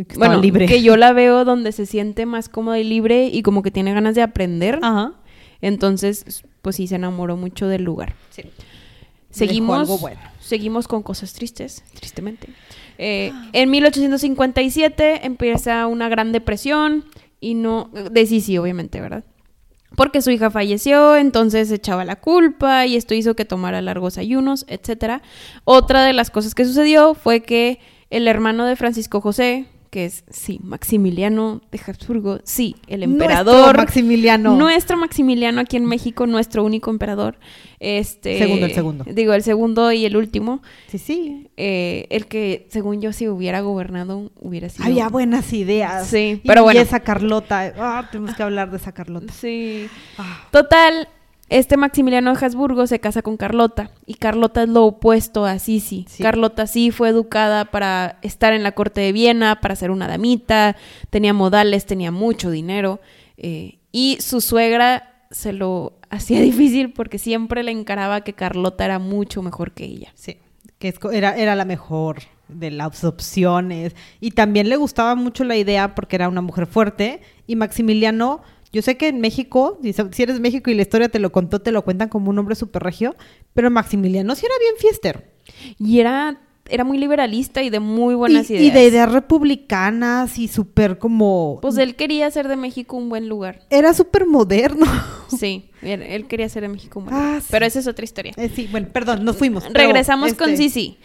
que 0.05 0.17
bueno, 0.17 0.39
libre. 0.39 0.67
que 0.67 0.81
yo 0.81 0.95
la 0.95 1.13
veo 1.13 1.45
donde 1.45 1.71
se 1.71 1.85
siente 1.85 2.25
más 2.25 2.49
cómoda 2.49 2.79
y 2.79 2.83
libre 2.83 3.27
y 3.27 3.41
como 3.41 3.63
que 3.63 3.71
tiene 3.71 3.93
ganas 3.93 4.15
de 4.15 4.21
aprender. 4.21 4.79
Ajá. 4.81 5.13
Entonces, 5.61 6.43
pues 6.61 6.75
sí 6.75 6.87
se 6.87 6.95
enamoró 6.95 7.37
mucho 7.37 7.67
del 7.67 7.83
lugar. 7.83 8.15
Sí. 8.29 8.43
Seguimos, 9.29 9.79
algo 9.79 9.97
bueno. 9.97 10.19
seguimos 10.39 10.87
con 10.87 11.03
cosas 11.03 11.33
tristes, 11.33 11.83
tristemente. 11.93 12.49
Eh, 12.97 13.31
en 13.53 13.69
1857 13.69 15.25
empieza 15.25 15.87
una 15.87 16.09
gran 16.09 16.31
depresión 16.31 17.05
y 17.39 17.53
no, 17.53 17.91
de 17.93 18.25
Sisi 18.25 18.57
obviamente, 18.57 18.99
¿verdad? 19.01 19.23
Porque 19.95 20.21
su 20.21 20.31
hija 20.31 20.51
falleció, 20.51 21.15
entonces 21.15 21.71
echaba 21.71 22.05
la 22.05 22.17
culpa 22.17 22.85
y 22.85 22.95
esto 22.95 23.13
hizo 23.13 23.35
que 23.35 23.45
tomara 23.45 23.81
largos 23.81 24.17
ayunos, 24.17 24.65
etc. 24.67 25.21
Otra 25.63 26.03
de 26.03 26.13
las 26.13 26.29
cosas 26.29 26.55
que 26.55 26.65
sucedió 26.65 27.13
fue 27.13 27.41
que 27.41 27.79
el 28.09 28.27
hermano 28.27 28.65
de 28.65 28.75
Francisco 28.75 29.21
José, 29.21 29.65
que 29.89 30.05
es, 30.05 30.23
sí, 30.29 30.59
Maximiliano 30.63 31.61
de 31.71 31.79
Habsburgo, 31.85 32.39
sí, 32.43 32.75
el 32.87 33.03
emperador. 33.03 33.55
Nuestro 33.55 33.81
Maximiliano. 33.83 34.55
Nuestro 34.57 34.97
Maximiliano 34.97 35.61
aquí 35.61 35.77
en 35.77 35.85
México, 35.85 36.27
nuestro 36.27 36.63
único 36.63 36.89
emperador. 36.91 37.37
Este, 37.79 38.39
Segundo, 38.39 38.65
el 38.65 38.73
segundo. 38.73 39.05
Digo, 39.07 39.33
el 39.33 39.43
segundo 39.43 39.91
y 39.91 40.05
el 40.05 40.17
último. 40.17 40.61
Sí, 40.87 40.97
sí. 40.97 41.47
eh, 41.57 42.07
el 42.09 42.25
que, 42.27 42.67
según 42.69 43.01
yo, 43.01 43.13
si 43.13 43.27
hubiera 43.27 43.61
gobernado, 43.61 44.31
hubiera 44.39 44.67
sido... 44.69 44.85
Había 44.85 45.09
buenas 45.09 45.53
ideas. 45.53 46.07
Sí, 46.07 46.41
Y- 46.43 46.47
pero 46.47 46.63
bueno. 46.63 46.79
Y 46.79 46.83
esa 46.83 46.99
Carlota. 47.01 47.73
Ah, 47.77 48.07
tenemos 48.11 48.35
que 48.35 48.43
hablar 48.43 48.71
de 48.71 48.77
esa 48.77 48.91
Carlota. 48.93 49.31
Sí. 49.33 49.87
Ah. 50.17 50.47
Total, 50.51 51.07
este 51.49 51.77
Maximiliano 51.77 52.33
de 52.33 52.45
Habsburgo 52.45 52.87
se 52.87 52.99
casa 52.99 53.21
con 53.21 53.37
Carlota 53.37 53.91
y 54.05 54.15
Carlota 54.15 54.63
es 54.63 54.69
lo 54.69 54.85
opuesto 54.85 55.45
a 55.45 55.59
Sisi. 55.59 56.05
Sí. 56.09 56.21
Carlota 56.21 56.67
sí 56.67 56.91
fue 56.91 57.09
educada 57.09 57.65
para 57.65 58.19
estar 58.21 58.53
en 58.53 58.63
la 58.63 58.73
corte 58.73 59.01
de 59.01 59.13
Viena, 59.13 59.61
para 59.61 59.75
ser 59.75 59.91
una 59.91 60.07
damita, 60.07 60.75
tenía 61.09 61.33
modales, 61.33 61.85
tenía 61.85 62.11
mucho 62.11 62.51
dinero 62.51 62.99
eh, 63.37 63.79
y 63.91 64.17
su 64.19 64.41
suegra 64.41 65.23
se 65.31 65.53
lo 65.53 65.99
hacía 66.09 66.41
difícil 66.41 66.91
porque 66.91 67.17
siempre 67.17 67.63
le 67.63 67.71
encaraba 67.71 68.21
que 68.21 68.33
Carlota 68.33 68.83
era 68.85 68.99
mucho 68.99 69.41
mejor 69.41 69.71
que 69.71 69.85
ella. 69.85 70.11
Sí, 70.15 70.37
que 70.79 70.93
era, 71.13 71.35
era 71.37 71.55
la 71.55 71.65
mejor 71.65 72.17
de 72.47 72.71
las 72.71 73.03
opciones. 73.03 73.95
Y 74.19 74.31
también 74.31 74.69
le 74.69 74.75
gustaba 74.75 75.15
mucho 75.15 75.43
la 75.43 75.55
idea 75.55 75.95
porque 75.95 76.15
era 76.15 76.29
una 76.29 76.41
mujer 76.41 76.67
fuerte. 76.67 77.21
Y 77.45 77.55
Maximiliano, 77.55 78.41
yo 78.77 78.83
sé 78.83 78.95
que 78.95 79.07
en 79.07 79.19
México, 79.19 79.79
si 80.11 80.21
eres 80.21 80.35
de 80.35 80.39
México 80.39 80.69
y 80.69 80.75
la 80.75 80.83
historia 80.83 81.09
te 81.09 81.17
lo 81.17 81.31
contó, 81.31 81.59
te 81.63 81.71
lo 81.71 81.83
cuentan 81.83 82.09
como 82.09 82.29
un 82.29 82.37
hombre 82.37 82.53
súper 82.53 82.83
regio, 82.83 83.15
pero 83.55 83.71
Maximiliano 83.71 84.35
sí 84.35 84.45
era 84.45 84.53
bien 84.59 84.75
fiestero. 84.77 85.23
Y 85.79 85.99
era, 85.99 86.39
era 86.69 86.83
muy 86.83 86.99
liberalista 86.99 87.63
y 87.63 87.71
de 87.71 87.79
muy 87.79 88.13
buenas 88.13 88.47
y, 88.51 88.53
ideas. 88.53 88.65
y 88.67 88.69
de 88.71 88.85
ideas 88.85 89.11
republicanas 89.11 90.37
y 90.37 90.47
súper 90.47 90.99
como... 90.99 91.57
Pues 91.59 91.75
él 91.79 91.95
quería 91.95 92.27
hacer 92.27 92.47
de 92.47 92.55
México 92.55 92.97
un 92.97 93.09
buen 93.09 93.27
lugar. 93.27 93.61
Era 93.71 93.95
súper 93.95 94.27
moderno. 94.27 94.85
Sí, 95.37 95.71
él, 95.81 96.25
quería 96.27 96.45
hacer 96.45 96.61
de 96.61 96.69
México 96.69 96.99
un 96.99 97.05
buen 97.05 97.17
Ah, 97.17 97.21
lugar. 97.25 97.41
sí. 97.41 97.47
Pero 97.51 97.65
esa 97.65 97.79
es 97.79 97.87
otra 97.87 98.05
historia. 98.05 98.33
Eh, 98.37 98.49
sí, 98.55 98.69
bueno, 98.71 98.87
perdón, 98.93 99.25
nos 99.25 99.35
fuimos. 99.35 99.63
pero, 99.65 99.79
Regresamos 99.87 100.33
con 100.35 100.51
este, 100.51 100.69
Sisi. 100.69 100.97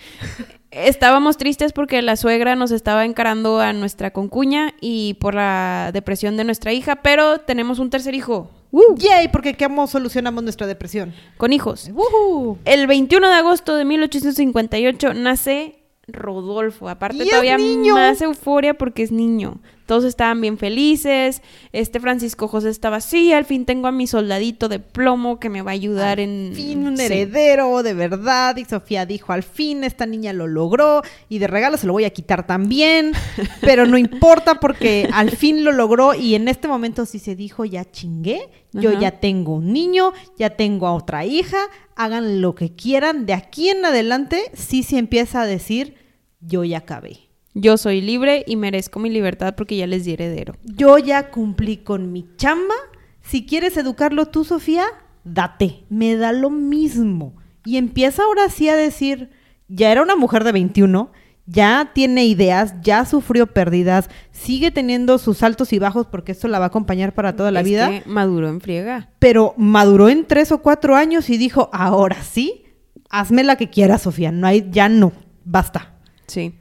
Estábamos 0.72 1.36
tristes 1.36 1.74
porque 1.74 2.00
la 2.00 2.16
suegra 2.16 2.56
nos 2.56 2.70
estaba 2.70 3.04
encarando 3.04 3.60
a 3.60 3.74
nuestra 3.74 4.10
concuña 4.10 4.72
y 4.80 5.14
por 5.20 5.34
la 5.34 5.90
depresión 5.92 6.38
de 6.38 6.44
nuestra 6.44 6.72
hija, 6.72 6.96
pero 6.96 7.38
tenemos 7.40 7.78
un 7.78 7.90
tercer 7.90 8.14
hijo. 8.14 8.50
¡Woo! 8.70 8.96
Yay, 8.96 9.28
porque 9.28 9.54
¿cómo 9.54 9.86
solucionamos 9.86 10.42
nuestra 10.42 10.66
depresión? 10.66 11.12
Con 11.36 11.52
hijos. 11.52 11.90
¡Woohoo! 11.92 12.56
El 12.64 12.86
21 12.86 13.28
de 13.28 13.34
agosto 13.34 13.76
de 13.76 13.84
1858 13.84 15.12
nace 15.12 15.78
Rodolfo. 16.08 16.88
Aparte 16.88 17.18
¡Y 17.18 17.22
es 17.22 17.28
todavía 17.28 17.58
niño! 17.58 17.92
más 17.94 18.22
euforia 18.22 18.72
porque 18.72 19.02
es 19.02 19.12
niño. 19.12 19.60
Todos 19.92 20.04
estaban 20.04 20.40
bien 20.40 20.56
felices. 20.56 21.42
Este 21.72 22.00
Francisco 22.00 22.48
José 22.48 22.70
estaba 22.70 22.96
así. 22.96 23.34
Al 23.34 23.44
fin 23.44 23.66
tengo 23.66 23.88
a 23.88 23.92
mi 23.92 24.06
soldadito 24.06 24.70
de 24.70 24.78
plomo 24.78 25.38
que 25.38 25.50
me 25.50 25.60
va 25.60 25.72
a 25.72 25.74
ayudar 25.74 26.18
en... 26.18 26.52
fin 26.54 26.86
un 26.86 26.96
Sí. 26.96 27.02
heredero 27.04 27.82
de 27.82 27.92
verdad 27.92 28.56
y 28.56 28.64
Sofía 28.64 29.04
dijo 29.04 29.34
al 29.34 29.42
fin 29.42 29.84
esta 29.84 30.06
niña 30.06 30.32
lo 30.32 30.46
logró 30.46 31.02
y 31.28 31.40
de 31.40 31.46
regalo 31.46 31.76
se 31.76 31.86
lo 31.86 31.92
voy 31.92 32.04
a 32.06 32.10
quitar 32.10 32.46
también 32.46 33.12
pero 33.60 33.84
no 33.84 33.98
importa 33.98 34.60
porque 34.60 35.10
al 35.12 35.30
fin 35.30 35.62
lo 35.62 35.72
logró 35.72 36.14
y 36.14 36.36
en 36.36 36.48
este 36.48 36.68
momento 36.68 37.04
sí 37.04 37.18
se 37.18 37.36
dijo 37.36 37.66
ya 37.66 37.84
chingué 37.84 38.48
yo 38.72 38.92
Ajá. 38.92 38.98
ya 39.00 39.10
tengo 39.20 39.56
un 39.56 39.74
niño 39.74 40.14
ya 40.38 40.50
tengo 40.50 40.86
a 40.86 40.94
otra 40.94 41.26
hija 41.26 41.58
hagan 41.96 42.40
lo 42.40 42.54
que 42.54 42.74
quieran 42.74 43.26
de 43.26 43.34
aquí 43.34 43.68
en 43.68 43.84
adelante 43.84 44.50
sí 44.54 44.82
se 44.84 44.96
empieza 44.96 45.42
a 45.42 45.46
decir 45.46 45.96
yo 46.40 46.64
ya 46.64 46.78
acabé 46.78 47.21
Yo 47.54 47.76
soy 47.76 48.00
libre 48.00 48.44
y 48.46 48.56
merezco 48.56 48.98
mi 48.98 49.10
libertad 49.10 49.54
porque 49.56 49.76
ya 49.76 49.86
les 49.86 50.04
di 50.04 50.12
heredero. 50.12 50.54
yo 50.64 50.98
ya 50.98 51.30
cumplí 51.30 51.78
con 51.78 52.12
mi 52.12 52.26
chamba. 52.36 52.74
Si 53.20 53.44
quieres 53.46 53.76
educarlo 53.76 54.26
tú, 54.26 54.44
Sofía, 54.44 54.84
date. 55.24 55.84
Me 55.90 56.16
da 56.16 56.32
lo 56.32 56.50
mismo. 56.50 57.34
Y 57.64 57.76
empieza 57.76 58.22
ahora 58.24 58.48
sí 58.48 58.68
a 58.68 58.74
decir, 58.76 59.30
ya 59.68 59.92
era 59.92 60.02
una 60.02 60.16
mujer 60.16 60.42
de 60.44 60.52
21, 60.52 61.12
ya 61.46 61.90
tiene 61.94 62.24
ideas, 62.24 62.74
ya 62.82 63.04
sufrió 63.04 63.46
pérdidas, 63.46 64.08
sigue 64.32 64.70
teniendo 64.70 65.18
sus 65.18 65.42
altos 65.42 65.72
y 65.72 65.78
bajos 65.78 66.06
porque 66.06 66.32
esto 66.32 66.48
la 66.48 66.58
va 66.58 66.64
a 66.66 66.68
acompañar 66.68 67.14
para 67.14 67.36
toda 67.36 67.50
la 67.52 67.60
Es 67.60 67.66
vida, 67.66 67.88
que 67.90 68.02
maduró 68.06 68.48
en 68.48 68.60
friega. 68.60 69.10
pero 69.18 69.54
maduró 69.56 70.08
en 70.08 70.26
tres 70.26 70.50
o 70.52 70.58
cuatro 70.62 70.96
años 70.96 71.30
y 71.30 71.36
dijo, 71.36 71.68
ahora 71.72 72.22
sí, 72.22 72.64
hazme 73.10 73.44
la 73.44 73.56
que 73.56 73.70
quieras, 73.70 74.02
Sofía. 74.02 74.32
No 74.32 74.46
hay, 74.46 74.68
ya 74.70 74.88
no, 74.88 75.12
basta. 75.44 75.94
Sí. 76.26 76.54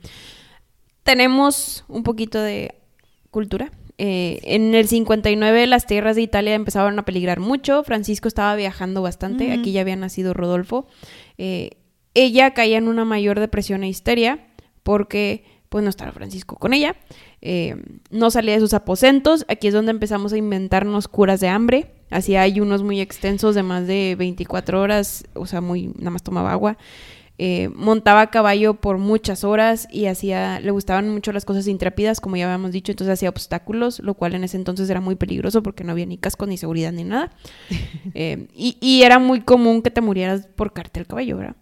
Tenemos 1.12 1.84
un 1.89 2.03
poquito 2.03 2.39
de 2.39 2.74
cultura. 3.32 3.70
Eh, 3.97 4.39
en 4.43 4.74
el 4.74 4.88
59 4.88 5.68
las 5.68 5.86
tierras 5.86 6.16
de 6.16 6.22
Italia 6.22 6.53
empezaban 6.53 6.97
a 6.97 7.03
peligrar 7.03 7.41
mucho. 7.41 7.84
Francisco 7.84 8.30
estaba 8.30 8.55
viajando 8.55 9.01
bastante. 9.01 9.51
Aquí 9.51 9.74
ya 9.74 9.82
había 9.82 9.97
nacido 9.97 10.34
Rodolfo. 10.34 10.88
Eh, 11.38 11.72
ella 12.14 12.53
caía 12.53 12.78
en 12.78 12.88
una 12.88 13.03
mayor 13.03 13.41
depresión 13.41 13.84
e 13.84 13.89
histeria 13.89 14.47
porque 14.84 15.43
pues 15.68 15.84
no 15.84 15.89
estaba 15.89 16.14
Francisco 16.14 16.55
con 16.55 16.74
ella. 16.74 16.95
Eh, 17.41 17.76
no 18.09 18.32
salía 18.32 18.53
de 18.53 18.62
sus 18.62 18.74
aposentos. 18.74 19.43
Aquí 19.49 19.68
es 19.68 19.74
donde 19.74 19.91
empezamos 19.91 20.32
a 20.32 20.38
inventarnos 20.38 21.09
curas 21.09 21.41
de 21.41 21.49
hambre. 21.49 21.91
Hacía 22.09 22.41
ayunos 22.41 22.84
muy 22.84 23.01
extensos 23.01 23.53
de 23.53 23.64
más 23.64 23.86
de 23.86 24.16
24 24.18 24.80
horas. 24.80 25.26
O 25.34 25.45
sea, 25.45 25.59
muy, 25.59 25.88
nada 25.88 26.12
más 26.12 26.24
tomaba 26.24 26.53
agua. 26.53 26.78
Eh, 27.44 27.70
montaba 27.74 28.22
a 28.22 28.30
caballo 28.30 28.76
por 28.76 29.00
muchas 29.00 29.44
horas 29.44 29.88
y 29.92 30.06
hacía, 30.06 30.60
le 30.60 30.70
gustaban 30.70 31.10
mucho 31.10 31.32
las 31.32 31.44
cosas 31.44 31.68
intrépidas, 31.68 32.22
como 32.22 32.38
ya 32.38 32.46
habíamos 32.46 32.72
dicho, 32.72 32.92
entonces 32.92 33.14
hacía 33.14 33.30
obstáculos, 33.30 33.98
lo 33.98 34.14
cual 34.14 34.36
en 34.36 34.44
ese 34.44 34.58
entonces 34.58 34.88
era 34.92 35.02
muy 35.02 35.16
peligroso 35.16 35.64
porque 35.64 35.84
no 35.84 35.92
había 35.92 36.06
ni 36.06 36.20
casco, 36.20 36.46
ni 36.46 36.58
seguridad, 36.58 36.92
ni 36.92 37.04
nada. 37.04 37.32
Eh, 38.14 38.48
y, 38.54 38.78
y 38.82 39.04
era 39.04 39.20
muy 39.20 39.42
común 39.42 39.82
que 39.82 39.89
te 39.89 40.02
murieras 40.02 40.46
por 40.56 40.74
caerte 40.74 41.00
el 41.00 41.08
caballo, 41.08 41.38
¿verdad? 41.38 41.56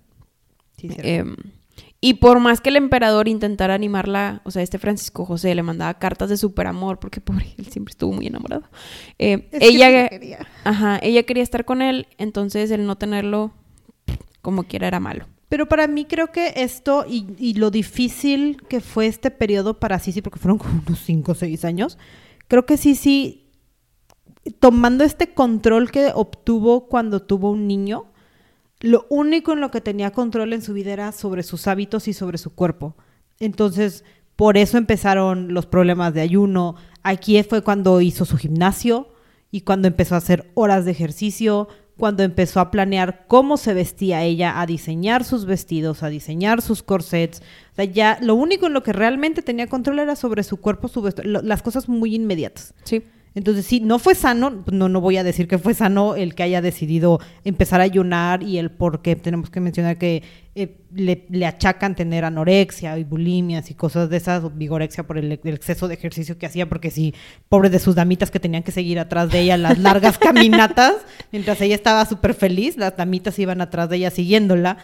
Eh, 0.81 1.23
y 2.01 2.15
por 2.15 2.39
más 2.39 2.59
que 2.59 2.69
el 2.69 2.75
emperador 2.75 3.29
intentara 3.29 3.73
animarla, 3.73 4.41
o 4.43 4.51
sea, 4.51 4.63
este 4.63 4.79
Francisco 4.79 5.25
José 5.25 5.55
le 5.55 5.63
mandaba 5.63 5.93
cartas 5.93 6.29
de 6.29 6.35
super 6.35 6.67
amor, 6.67 6.99
porque 6.99 7.21
pobre, 7.21 7.53
él 7.57 7.67
siempre 7.67 7.91
estuvo 7.91 8.11
muy 8.11 8.27
enamorado. 8.27 8.63
Eh, 9.17 9.47
ella, 9.53 10.09
ajá, 10.65 10.99
ella 11.01 11.23
quería 11.23 11.43
estar 11.43 11.63
con 11.63 11.81
él, 11.81 12.07
entonces 12.17 12.69
el 12.71 12.85
no 12.85 12.97
tenerlo 12.97 13.53
como 14.41 14.63
quiera 14.63 14.87
era 14.87 14.99
malo. 14.99 15.25
Pero 15.49 15.67
para 15.67 15.87
mí 15.87 16.05
creo 16.05 16.31
que 16.31 16.53
esto 16.55 17.05
y, 17.07 17.27
y 17.37 17.55
lo 17.55 17.71
difícil 17.71 18.61
que 18.69 18.81
fue 18.81 19.07
este 19.07 19.31
periodo 19.31 19.79
para 19.79 19.99
Sisi, 19.99 20.21
porque 20.21 20.39
fueron 20.39 20.59
como 20.59 20.81
unos 20.85 20.99
5 20.99 21.31
o 21.31 21.35
6 21.35 21.65
años, 21.65 21.97
creo 22.47 22.65
que 22.65 22.77
Sisi, 22.77 23.49
tomando 24.59 25.03
este 25.03 25.33
control 25.33 25.91
que 25.91 26.11
obtuvo 26.13 26.87
cuando 26.87 27.21
tuvo 27.21 27.51
un 27.51 27.67
niño, 27.67 28.05
lo 28.79 29.05
único 29.09 29.51
en 29.51 29.59
lo 29.59 29.71
que 29.71 29.81
tenía 29.81 30.11
control 30.11 30.53
en 30.53 30.61
su 30.61 30.73
vida 30.73 30.93
era 30.93 31.11
sobre 31.11 31.43
sus 31.43 31.67
hábitos 31.67 32.07
y 32.07 32.13
sobre 32.13 32.37
su 32.37 32.53
cuerpo. 32.53 32.95
Entonces, 33.39 34.05
por 34.35 34.55
eso 34.55 34.77
empezaron 34.77 35.53
los 35.53 35.65
problemas 35.65 36.13
de 36.13 36.21
ayuno. 36.21 36.75
Aquí 37.03 37.41
fue 37.43 37.61
cuando 37.61 37.99
hizo 37.99 38.23
su 38.23 38.37
gimnasio 38.37 39.09
y 39.51 39.61
cuando 39.61 39.89
empezó 39.89 40.15
a 40.15 40.19
hacer 40.19 40.49
horas 40.53 40.85
de 40.85 40.91
ejercicio, 40.91 41.67
cuando 41.99 42.23
empezó 42.23 42.59
a 42.59 42.71
planear 42.71 43.25
cómo 43.27 43.57
se 43.57 43.75
vestía 43.75 44.23
ella, 44.23 44.59
a 44.59 44.65
diseñar 44.65 45.23
sus 45.23 45.45
vestidos, 45.45 46.01
a 46.01 46.09
diseñar 46.09 46.63
sus 46.63 46.81
corsets. 46.81 47.41
O 47.73 47.75
sea, 47.75 47.85
ya 47.85 48.17
lo 48.21 48.33
único 48.33 48.65
en 48.65 48.73
lo 48.73 48.81
que 48.81 48.93
realmente 48.93 49.43
tenía 49.43 49.67
control 49.67 49.99
era 49.99 50.15
sobre 50.15 50.41
su 50.43 50.57
cuerpo, 50.57 50.87
su 50.87 51.07
las 51.23 51.61
cosas 51.61 51.87
muy 51.87 52.15
inmediatas. 52.15 52.73
Sí. 52.85 53.03
Entonces, 53.35 53.65
sí, 53.65 53.79
no 53.79 53.99
fue 53.99 54.15
sano, 54.15 54.63
no, 54.71 54.89
no 54.89 55.01
voy 55.01 55.17
a 55.17 55.23
decir 55.23 55.47
que 55.47 55.59
fue 55.59 55.73
sano 55.73 56.15
el 56.15 56.33
que 56.33 56.43
haya 56.43 56.61
decidido 56.61 57.19
empezar 57.43 57.79
a 57.79 57.83
ayunar 57.83 58.41
y 58.41 58.57
el 58.57 58.71
por 58.71 59.01
qué 59.01 59.15
tenemos 59.15 59.49
que 59.51 59.59
mencionar 59.59 59.97
que 59.97 60.23
eh, 60.55 60.77
le, 60.93 61.25
le 61.29 61.45
achacan 61.45 61.95
tener 61.95 62.25
anorexia 62.25 62.97
y 62.97 63.03
bulimias 63.03 63.69
y 63.69 63.75
cosas 63.75 64.09
de 64.09 64.17
esas, 64.17 64.43
o 64.43 64.49
vigorexia 64.49 65.05
por 65.05 65.19
el, 65.19 65.31
el 65.31 65.53
exceso 65.53 65.87
de 65.87 65.93
ejercicio 65.93 66.39
que 66.39 66.47
hacía, 66.47 66.67
porque 66.67 66.89
sí, 66.89 67.13
pobre 67.49 67.69
de 67.69 67.79
sus 67.79 67.93
damitas 67.93 68.31
que 68.31 68.39
tenían 68.39 68.63
que 68.63 68.71
seguir 68.71 68.97
atrás 68.97 69.31
de 69.31 69.41
ella 69.41 69.57
las 69.57 69.77
largas 69.77 70.17
caminatas, 70.19 70.95
mientras 71.31 71.61
ella 71.61 71.75
estaba 71.75 72.05
súper 72.05 72.33
feliz, 72.33 72.77
las 72.77 72.97
damitas 72.97 73.37
iban 73.37 73.61
atrás 73.61 73.89
de 73.89 73.97
ella 73.97 74.09
siguiéndola, 74.09 74.77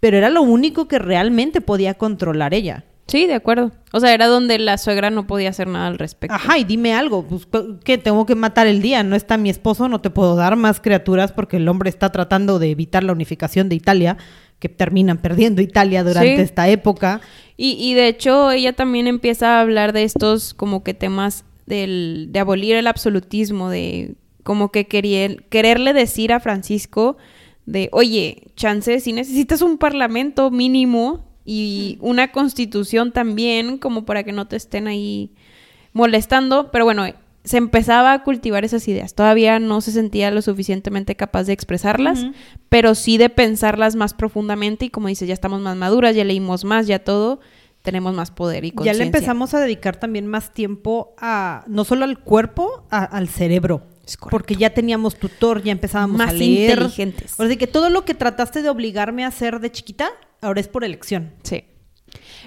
pero 0.00 0.18
era 0.18 0.28
lo 0.28 0.42
único 0.42 0.88
que 0.88 0.98
realmente 0.98 1.60
podía 1.60 1.94
controlar 1.94 2.52
ella. 2.52 2.84
Sí, 3.06 3.26
de 3.26 3.34
acuerdo. 3.34 3.70
O 3.92 4.00
sea, 4.00 4.12
era 4.12 4.26
donde 4.26 4.58
la 4.58 4.78
suegra 4.78 5.10
no 5.10 5.26
podía 5.28 5.50
hacer 5.50 5.68
nada 5.68 5.86
al 5.86 5.98
respecto. 5.98 6.34
Ajá, 6.34 6.58
y 6.58 6.64
dime 6.64 6.92
algo, 6.92 7.22
pues, 7.24 7.46
¿qué? 7.84 7.98
Tengo 7.98 8.26
que 8.26 8.34
matar 8.34 8.66
el 8.66 8.82
día, 8.82 9.02
no 9.04 9.14
está 9.14 9.36
mi 9.36 9.48
esposo, 9.48 9.88
no 9.88 10.00
te 10.00 10.10
puedo 10.10 10.34
dar 10.34 10.56
más 10.56 10.80
criaturas 10.80 11.30
porque 11.30 11.58
el 11.58 11.68
hombre 11.68 11.88
está 11.88 12.10
tratando 12.10 12.58
de 12.58 12.70
evitar 12.70 13.04
la 13.04 13.12
unificación 13.12 13.68
de 13.68 13.76
Italia, 13.76 14.16
que 14.58 14.68
terminan 14.68 15.18
perdiendo 15.18 15.62
Italia 15.62 16.02
durante 16.02 16.34
Sí. 16.36 16.42
esta 16.42 16.68
época. 16.68 17.20
Y, 17.56 17.72
y 17.78 17.94
de 17.94 18.08
hecho 18.08 18.50
ella 18.50 18.72
también 18.72 19.06
empieza 19.06 19.58
a 19.58 19.60
hablar 19.60 19.92
de 19.92 20.02
estos 20.02 20.52
como 20.54 20.82
que 20.82 20.92
temas 20.94 21.44
del, 21.66 22.28
de 22.30 22.38
abolir 22.40 22.74
el 22.76 22.86
absolutismo, 22.88 23.68
de 23.70 24.14
como 24.42 24.72
que 24.72 24.86
quería, 24.86 25.36
quererle 25.48 25.92
decir 25.92 26.32
a 26.32 26.40
Francisco 26.40 27.16
de, 27.66 27.88
oye, 27.92 28.48
chance, 28.56 29.00
si 29.00 29.12
necesitas 29.12 29.60
un 29.62 29.76
parlamento 29.78 30.50
mínimo 30.50 31.25
y 31.46 31.96
una 32.00 32.32
constitución 32.32 33.12
también, 33.12 33.78
como 33.78 34.04
para 34.04 34.24
que 34.24 34.32
no 34.32 34.46
te 34.48 34.56
estén 34.56 34.88
ahí 34.88 35.30
molestando, 35.92 36.70
pero 36.70 36.84
bueno, 36.84 37.04
se 37.44 37.58
empezaba 37.58 38.12
a 38.12 38.22
cultivar 38.24 38.64
esas 38.64 38.86
ideas. 38.88 39.14
Todavía 39.14 39.58
no 39.60 39.80
se 39.80 39.92
sentía 39.92 40.30
lo 40.32 40.42
suficientemente 40.42 41.14
capaz 41.14 41.44
de 41.44 41.52
expresarlas, 41.52 42.26
pero 42.68 42.94
sí 42.96 43.18
de 43.18 43.30
pensarlas 43.30 43.94
más 43.94 44.12
profundamente 44.14 44.86
y 44.86 44.90
como 44.90 45.06
dices, 45.08 45.28
ya 45.28 45.34
estamos 45.34 45.60
más 45.60 45.76
maduras, 45.76 46.16
ya 46.16 46.24
leímos 46.24 46.64
más, 46.64 46.88
ya 46.88 46.98
todo, 46.98 47.38
tenemos 47.82 48.12
más 48.14 48.32
poder 48.32 48.64
y 48.64 48.70
Ya 48.70 48.74
conciencia. 48.74 48.98
le 48.98 49.06
empezamos 49.06 49.54
a 49.54 49.60
dedicar 49.60 49.96
también 49.96 50.26
más 50.26 50.52
tiempo 50.52 51.14
a, 51.18 51.62
no 51.68 51.84
solo 51.84 52.04
al 52.04 52.18
cuerpo, 52.18 52.84
a- 52.90 53.04
al 53.04 53.28
cerebro. 53.28 53.86
Porque 54.30 54.54
ya 54.56 54.70
teníamos 54.70 55.16
tutor, 55.16 55.62
ya 55.64 55.72
empezábamos 55.72 56.18
Más 56.18 56.30
a 56.30 56.32
leer. 56.32 56.70
inteligentes. 56.70 57.34
O 57.38 57.46
sea, 57.46 57.56
que 57.56 57.66
todo 57.66 57.90
lo 57.90 58.04
que 58.04 58.14
trataste 58.14 58.62
de 58.62 58.68
obligarme 58.70 59.24
a 59.24 59.28
hacer 59.28 59.58
de 59.60 59.70
chiquita, 59.72 60.10
ahora 60.40 60.60
es 60.60 60.68
por 60.68 60.84
elección. 60.84 61.32
Sí. 61.42 61.64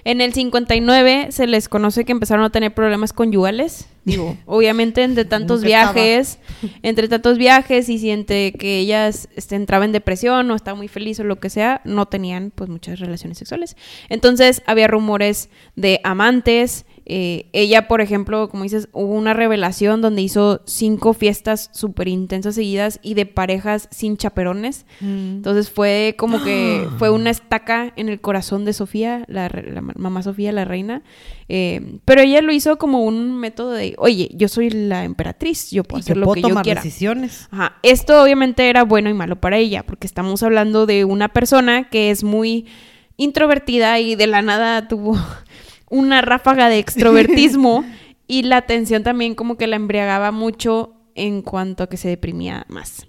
En 0.04 0.22
el 0.22 0.34
59 0.34 1.28
se 1.32 1.48
les 1.48 1.68
conoce 1.68 2.06
que 2.06 2.12
empezaron 2.12 2.46
a 2.46 2.50
tener 2.52 2.74
problemas 2.74 3.14
conyugales. 3.14 3.88
Digo, 4.06 4.38
obviamente 4.46 5.04
entre 5.04 5.26
tantos 5.26 5.62
estaba. 5.62 5.68
viajes, 5.68 6.40
entre 6.84 7.08
tantos 7.08 7.38
viajes 7.38 7.90
y 7.90 8.00
siente 8.00 8.54
que 8.54 8.80
ellas 8.80 9.30
este, 9.36 9.56
entraba 9.56 9.86
en 9.86 9.92
depresión 9.92 10.50
o 10.50 10.56
estaba 10.56 10.78
muy 10.78 10.88
feliz 10.88 11.20
o 11.20 11.24
lo 11.24 11.40
que 11.40 11.50
sea, 11.50 11.82
no 11.84 12.08
tenían 12.08 12.52
pues 12.56 12.70
muchas 12.70 13.00
relaciones 13.00 13.38
sexuales. 13.38 13.76
Entonces 14.08 14.62
había 14.66 14.88
rumores 14.88 15.50
de 15.76 16.00
amantes. 16.04 16.86
Eh, 17.12 17.48
ella, 17.54 17.88
por 17.88 18.02
ejemplo, 18.02 18.50
como 18.50 18.62
dices, 18.62 18.88
hubo 18.92 19.16
una 19.16 19.34
revelación 19.34 20.00
donde 20.00 20.22
hizo 20.22 20.62
cinco 20.68 21.14
fiestas 21.14 21.72
súper 21.74 22.08
intensas 22.08 22.54
seguidas 22.54 23.00
y 23.02 23.16
de 23.16 23.26
parejas 23.26 23.88
sin 23.90 24.16
chaperones. 24.16 24.86
Entonces 25.02 25.72
fue 25.72 26.14
como 26.20 26.44
que 26.44 26.88
fue 27.00 27.10
una 27.10 27.32
estaca 27.32 27.94
en 27.96 28.10
el 28.10 28.22
corazón 28.22 28.64
de 28.64 28.74
Sofía, 28.74 29.26
la, 29.28 29.50
mamá 29.96 30.22
Sofía, 30.22 30.52
la 30.52 30.66
reina. 30.66 31.02
Eh, 31.48 31.98
pero 32.06 32.22
ella 32.22 32.42
lo 32.44 32.52
hizo 32.52 32.78
como 32.78 33.04
un 33.04 33.40
método 33.40 33.72
de, 33.72 33.96
oye, 33.98 34.30
yo 34.36 34.48
soy 34.48 34.70
la 34.70 35.04
emperatriz, 35.04 35.72
yo 35.72 35.84
puedo 35.84 36.02
y 36.02 36.02
hacer 36.02 36.18
lo 36.18 36.28
puedo 36.28 36.36
que 36.36 36.42
yo 36.42 36.50
tomar 36.50 36.64
quiera. 36.64 36.80
decisiones. 36.84 37.48
Ajá. 37.50 37.78
Esto 37.82 38.22
obviamente 38.22 38.70
era 38.70 38.84
bueno 38.84 39.10
y 39.10 39.16
malo 39.16 39.36
para 39.38 39.58
ella, 39.58 39.84
porque 39.84 40.06
estamos 40.06 40.44
hablando 40.44 40.86
de 40.86 41.06
una 41.06 41.30
persona 41.30 41.90
que 41.90 42.12
es 42.12 42.24
muy 42.24 42.68
introvertida 43.18 44.00
y 44.00 44.14
de 44.14 44.28
la 44.28 44.44
nada 44.44 44.88
tuvo 44.88 45.18
una 45.90 46.22
ráfaga 46.22 46.70
de 46.70 46.80
extrovertismo 46.80 47.84
y 48.28 48.44
la 48.44 48.58
atención 48.58 49.04
también 49.04 49.36
como 49.36 49.58
que 49.58 49.68
la 49.68 49.76
embriagaba 49.76 50.32
mucho 50.32 50.96
en 51.16 51.42
cuanto 51.42 51.84
a 51.84 51.90
que 51.90 51.98
se 51.98 52.08
deprimía 52.08 52.66
más. 52.70 53.09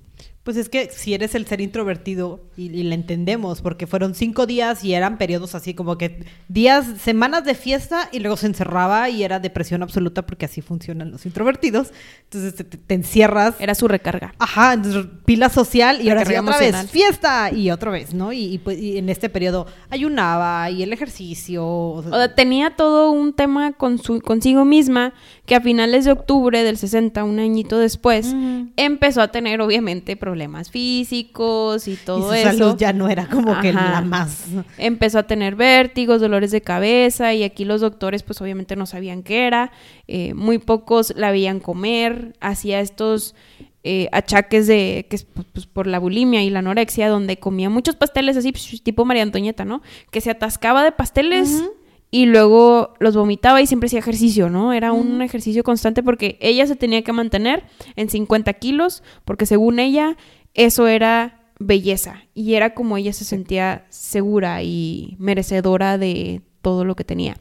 Pues 0.51 0.57
es 0.59 0.69
que 0.69 0.91
si 0.91 1.15
eres 1.15 1.37
el 1.37 1.47
ser 1.47 1.61
introvertido 1.61 2.41
y, 2.57 2.71
y 2.77 2.83
la 2.83 2.97
entendemos, 2.97 3.63
porque 3.63 3.87
fueron 3.87 4.17
cinco 4.17 4.47
días 4.47 4.83
y 4.85 4.95
eran 4.95 5.17
periodos 5.17 5.55
así 5.55 5.75
como 5.75 5.97
que 5.97 6.25
días, 6.49 6.87
semanas 7.01 7.45
de 7.45 7.55
fiesta 7.55 8.09
y 8.11 8.19
luego 8.19 8.37
se 8.37 8.47
encerraba 8.49 9.09
y 9.09 9.23
era 9.23 9.39
depresión 9.39 9.85
absoluta 9.85 10.27
porque 10.27 10.47
así 10.47 10.61
funcionan 10.61 11.13
los 11.13 11.25
introvertidos. 11.25 11.93
Entonces 12.25 12.57
te, 12.57 12.65
te- 12.65 12.95
encierras. 12.95 13.55
Era 13.61 13.77
su 13.77 13.87
recarga. 13.87 14.35
Ajá, 14.41 14.73
entonces 14.73 15.07
pila 15.25 15.49
social 15.51 16.01
y 16.03 16.09
ahora 16.09 16.23
sí 16.23 16.31
Recarga 16.31 16.51
otra 16.51 16.57
emocional. 16.67 16.83
vez 16.87 16.91
fiesta 16.91 17.51
y 17.53 17.71
otra 17.71 17.93
vez, 17.93 18.13
¿no? 18.13 18.33
Y, 18.33 18.47
y, 18.55 18.59
pues, 18.59 18.77
y 18.81 18.99
en 18.99 19.09
este 19.09 19.29
periodo 19.29 19.69
ayunaba 19.89 20.69
y 20.71 20.83
el 20.83 20.93
ejercicio. 20.93 21.65
o 21.65 22.03
sea, 22.03 22.11
O 22.11 22.17
sea, 22.17 22.35
tenía 22.35 22.71
todo 22.75 23.13
un 23.13 23.35
tema 23.35 23.73
con 23.75 23.99
su, 23.99 24.21
consigo 24.21 24.65
misma 24.65 25.13
que 25.47 25.55
a 25.55 25.61
finales 25.61 26.07
de 26.07 26.11
octubre 26.13 26.65
del 26.65 26.77
60, 26.77 27.23
un 27.23 27.39
añito 27.39 27.79
después, 27.79 28.27
Ujú. 28.35 28.69
empezó 28.77 29.21
a 29.23 29.29
tener 29.29 29.61
obviamente 29.61 30.17
problemas 30.17 30.40
físicos 30.71 31.89
y 31.89 31.93
y 31.93 31.97
todo 31.97 32.29
su 32.29 32.35
eso. 32.35 32.51
salud 32.51 32.77
ya 32.79 32.93
no 32.93 33.09
era 33.09 33.27
como 33.27 33.61
que 33.61 33.73
la 33.73 34.01
más. 34.01 34.47
Empezó 34.79 35.19
a 35.19 35.23
tener 35.25 35.57
vértigos, 35.57 36.21
dolores 36.21 36.51
de 36.51 36.61
cabeza 36.61 37.35
y 37.35 37.43
aquí 37.43 37.65
los 37.65 37.81
doctores 37.81 38.23
pues 38.23 38.41
obviamente 38.41 38.77
no 38.77 38.87
sabían 38.87 39.23
qué 39.23 39.47
era. 39.47 39.73
Eh, 40.09 40.35
muy 40.35 40.59
pocos 40.59 41.13
la 41.17 41.31
veían 41.31 41.61
comer, 41.61 42.37
hacía 42.41 42.81
estos 42.81 43.35
eh, 43.83 44.09
achaques 44.13 44.67
de 44.67 45.07
que 45.09 45.17
es 45.17 45.25
pues, 45.25 45.47
pues, 45.53 45.67
por 45.67 45.87
la 45.87 45.99
bulimia 45.99 46.43
y 46.43 46.51
la 46.51 46.59
anorexia 46.59 47.09
donde 47.09 47.39
comía 47.39 47.71
muchos 47.71 47.97
pasteles 47.97 48.37
así 48.37 48.53
tipo 48.53 49.05
María 49.05 49.23
Antonieta, 49.23 49.65
¿no? 49.65 49.83
Que 50.11 50.21
se 50.21 50.31
atascaba 50.31 50.85
de 50.85 50.93
pasteles. 50.93 51.65
Y 52.11 52.27
luego 52.27 52.95
los 52.99 53.15
vomitaba 53.15 53.63
y 53.63 53.67
siempre 53.67 53.87
hacía 53.87 54.01
ejercicio, 54.01 54.51
¿no? 54.51 54.73
Era 54.73 54.93
un 54.93 55.23
ejercicio 55.23 55.63
constante 55.63 56.03
porque 56.03 56.39
ella 56.41 56.67
se 56.67 56.75
tenía 56.75 57.03
que 57.03 57.13
mantener 57.13 57.65
en 57.95 58.11
50 58.11 58.53
kilos, 58.55 59.05
porque 59.25 59.47
según 59.47 59.79
ella, 59.79 60.17
eso 60.55 60.89
era 60.89 61.41
belleza. 61.61 62.25
Y 62.35 62.55
era 62.55 62.75
como 62.75 62.97
ella 62.97 63.13
se 63.13 63.25
sentía 63.25 63.87
segura 63.91 64.63
y 64.63 65.17
merecedora 65.21 65.99
de 65.99 66.43
todo 66.63 66.85
lo 66.85 66.97
que 66.97 67.05
tenía. 67.05 67.37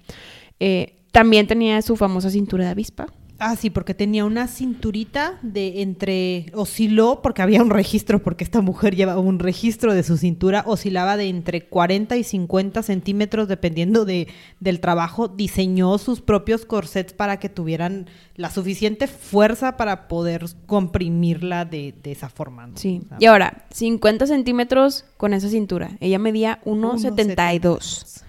Eh, 0.60 1.00
también 1.12 1.48
tenía 1.48 1.82
su 1.82 1.96
famosa 1.96 2.30
cintura 2.30 2.66
de 2.66 2.72
avispa. 2.72 3.08
Ah, 3.40 3.56
sí, 3.56 3.70
porque 3.70 3.94
tenía 3.94 4.26
una 4.26 4.48
cinturita 4.48 5.40
de 5.42 5.82
entre 5.82 6.52
osciló 6.54 7.22
porque 7.22 7.42
había 7.42 7.64
un 7.64 7.70
registro, 7.70 8.22
porque 8.22 8.44
esta 8.44 8.62
mujer 8.62 8.96
llevaba 8.96 9.22
un 9.22 9.40
registro 9.40 9.94
de 9.94 10.04
su 10.04 10.18
cintura, 10.18 10.64
oscilaba 10.68 11.16
de 11.16 11.30
entre 11.30 11.66
40 11.66 12.18
y 12.18 12.24
50 12.24 12.84
centímetros 12.84 13.48
dependiendo 13.48 14.04
de, 14.04 14.28
del 14.60 14.82
trabajo. 14.82 15.30
Diseñó 15.30 15.98
sus 15.98 16.20
propios 16.20 16.66
corsets 16.66 17.14
para 17.14 17.40
que 17.40 17.48
tuvieran 17.48 18.08
la 18.36 18.50
suficiente 18.50 19.08
fuerza 19.08 19.78
para 19.78 20.10
poder 20.10 20.46
comprimirla 20.66 21.64
de, 21.66 21.94
de 22.04 22.12
esa 22.12 22.30
forma. 22.30 22.68
¿no? 22.68 22.78
Sí. 22.78 23.02
Y 23.20 23.26
ahora, 23.26 23.66
50 23.72 24.28
centímetros 24.28 25.06
con 25.18 25.34
esa 25.34 25.50
cintura. 25.50 25.92
Ella 26.02 26.20
medía 26.20 26.60
1,72. 26.66 28.24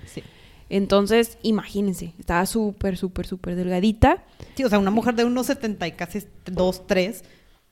1,72. 0.70 0.72
Sí. 0.72 0.76
Entonces, 0.76 1.38
imagínense, 1.42 2.14
estaba 2.18 2.46
súper, 2.46 2.96
súper, 2.96 3.26
súper 3.26 3.56
delgadita. 3.56 4.24
Sí, 4.54 4.64
o 4.64 4.68
sea, 4.68 4.78
una 4.78 4.90
mujer 4.90 5.14
de 5.14 5.24
unos 5.24 5.46
70 5.46 5.86
y 5.88 5.92
casi 5.92 6.20
2, 6.46 6.86
3 6.86 7.24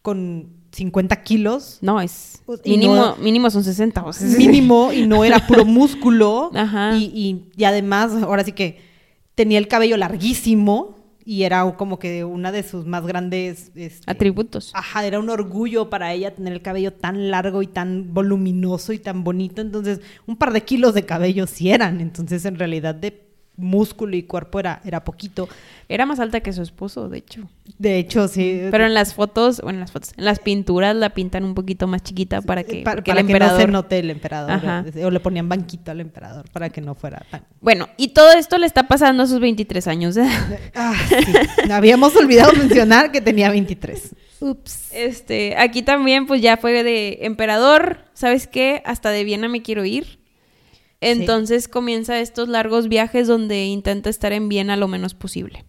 con 0.02 0.48
50 0.70 1.22
kilos 1.22 1.78
No, 1.80 1.98
es 2.00 2.42
y 2.64 2.70
mínimo, 2.70 2.94
no- 2.94 3.16
mínimo 3.16 3.50
son 3.50 3.64
60. 3.64 4.04
O 4.04 4.12
sea, 4.12 4.26
mínimo 4.36 4.92
y 4.92 5.06
no 5.06 5.24
era 5.24 5.46
puro 5.46 5.64
músculo. 5.64 6.50
Ajá. 6.54 6.96
Y, 6.96 7.04
y- 7.14 7.44
y 7.56 7.64
además, 7.64 8.12
ahora 8.22 8.44
sí 8.44 8.52
que 8.52 8.80
tenía 9.34 9.58
el 9.58 9.68
cabello 9.68 9.96
larguísimo 9.96 10.97
y 11.28 11.42
era 11.42 11.70
como 11.76 11.98
que 11.98 12.24
una 12.24 12.52
de 12.52 12.62
sus 12.62 12.86
más 12.86 13.06
grandes 13.06 13.70
este, 13.74 14.10
atributos. 14.10 14.72
Ajá, 14.74 15.04
era 15.04 15.18
un 15.18 15.28
orgullo 15.28 15.90
para 15.90 16.14
ella 16.14 16.34
tener 16.34 16.54
el 16.54 16.62
cabello 16.62 16.94
tan 16.94 17.30
largo 17.30 17.60
y 17.60 17.66
tan 17.66 18.14
voluminoso 18.14 18.94
y 18.94 18.98
tan 18.98 19.24
bonito. 19.24 19.60
Entonces, 19.60 20.00
un 20.26 20.36
par 20.36 20.54
de 20.54 20.62
kilos 20.62 20.94
de 20.94 21.04
cabello 21.04 21.46
sí 21.46 21.70
eran. 21.70 22.00
Entonces, 22.00 22.46
en 22.46 22.58
realidad, 22.58 22.94
de 22.94 23.27
músculo 23.58 24.16
y 24.16 24.22
cuerpo 24.22 24.60
era, 24.60 24.80
era 24.84 25.04
poquito. 25.04 25.48
Era 25.90 26.06
más 26.06 26.20
alta 26.20 26.40
que 26.40 26.52
su 26.52 26.62
esposo, 26.62 27.08
de 27.08 27.18
hecho. 27.18 27.42
De 27.78 27.98
hecho, 27.98 28.28
sí. 28.28 28.60
Pero 28.70 28.86
en 28.86 28.94
las 28.94 29.14
fotos, 29.14 29.60
bueno, 29.62 29.78
en 29.78 29.80
las 29.80 29.92
fotos, 29.92 30.12
en 30.16 30.24
las 30.24 30.38
pinturas 30.38 30.94
la 30.94 31.10
pintan 31.10 31.44
un 31.44 31.54
poquito 31.54 31.86
más 31.86 32.02
chiquita 32.02 32.40
para 32.42 32.62
que, 32.62 32.80
Eh, 32.80 32.84
pa- 32.84 32.92
porque 32.94 33.10
para 33.10 33.20
el 33.20 33.26
que 33.26 33.32
emperador... 33.32 33.58
no 33.60 33.66
se 33.66 33.72
note 33.72 33.98
el 33.98 34.10
emperador. 34.10 34.50
Ajá. 34.52 34.84
O 35.04 35.10
le 35.10 35.20
ponían 35.20 35.48
banquito 35.48 35.90
al 35.90 36.00
emperador 36.00 36.44
para 36.52 36.70
que 36.70 36.80
no 36.80 36.94
fuera 36.94 37.22
tan... 37.30 37.42
Bueno, 37.60 37.88
y 37.96 38.08
todo 38.08 38.32
esto 38.32 38.58
le 38.58 38.66
está 38.66 38.86
pasando 38.86 39.22
a 39.22 39.26
sus 39.26 39.40
23 39.40 39.86
años. 39.88 40.16
Ah, 40.74 40.94
sí. 41.08 41.70
Habíamos 41.70 42.14
olvidado 42.16 42.52
mencionar 42.52 43.10
que 43.10 43.20
tenía 43.20 43.50
23. 43.50 44.14
Ups. 44.40 44.92
Este, 44.92 45.56
aquí 45.56 45.82
también 45.82 46.26
pues 46.26 46.40
ya 46.40 46.56
fue 46.56 46.84
de 46.84 47.18
emperador, 47.22 47.98
¿sabes 48.14 48.46
qué? 48.46 48.82
Hasta 48.84 49.10
de 49.10 49.24
Viena 49.24 49.48
me 49.48 49.62
quiero 49.62 49.84
ir. 49.84 50.18
Entonces 51.00 51.68
comienza 51.68 52.18
estos 52.20 52.48
largos 52.48 52.88
viajes 52.88 53.26
donde 53.28 53.66
intenta 53.66 54.10
estar 54.10 54.32
en 54.32 54.48
Viena 54.48 54.76
lo 54.76 54.88
menos 54.88 55.14
posible. 55.14 55.64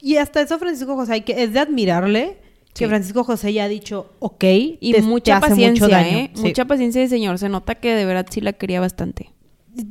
Y 0.00 0.16
hasta 0.16 0.40
eso 0.40 0.58
Francisco 0.58 0.94
José 0.96 1.12
hay 1.14 1.20
que, 1.22 1.42
es 1.42 1.52
de 1.52 1.60
admirarle 1.60 2.38
que. 2.74 2.86
Francisco 2.88 3.24
José 3.24 3.52
ya 3.52 3.64
ha 3.64 3.68
dicho, 3.68 4.10
ok, 4.20 4.44
Y 4.80 4.92
te- 4.92 5.00
te 5.00 5.02
mucha 5.02 5.40
paciencia, 5.40 5.86
mucho 5.86 5.88
daño. 5.88 6.18
¿eh? 6.18 6.30
Sí. 6.34 6.42
Mucha 6.42 6.64
paciencia 6.64 7.00
de 7.02 7.08
señor. 7.08 7.38
Se 7.38 7.48
nota 7.48 7.74
que 7.74 7.94
de 7.94 8.04
verdad 8.06 8.26
sí 8.30 8.40
la 8.40 8.52
quería 8.54 8.80
bastante. 8.80 9.30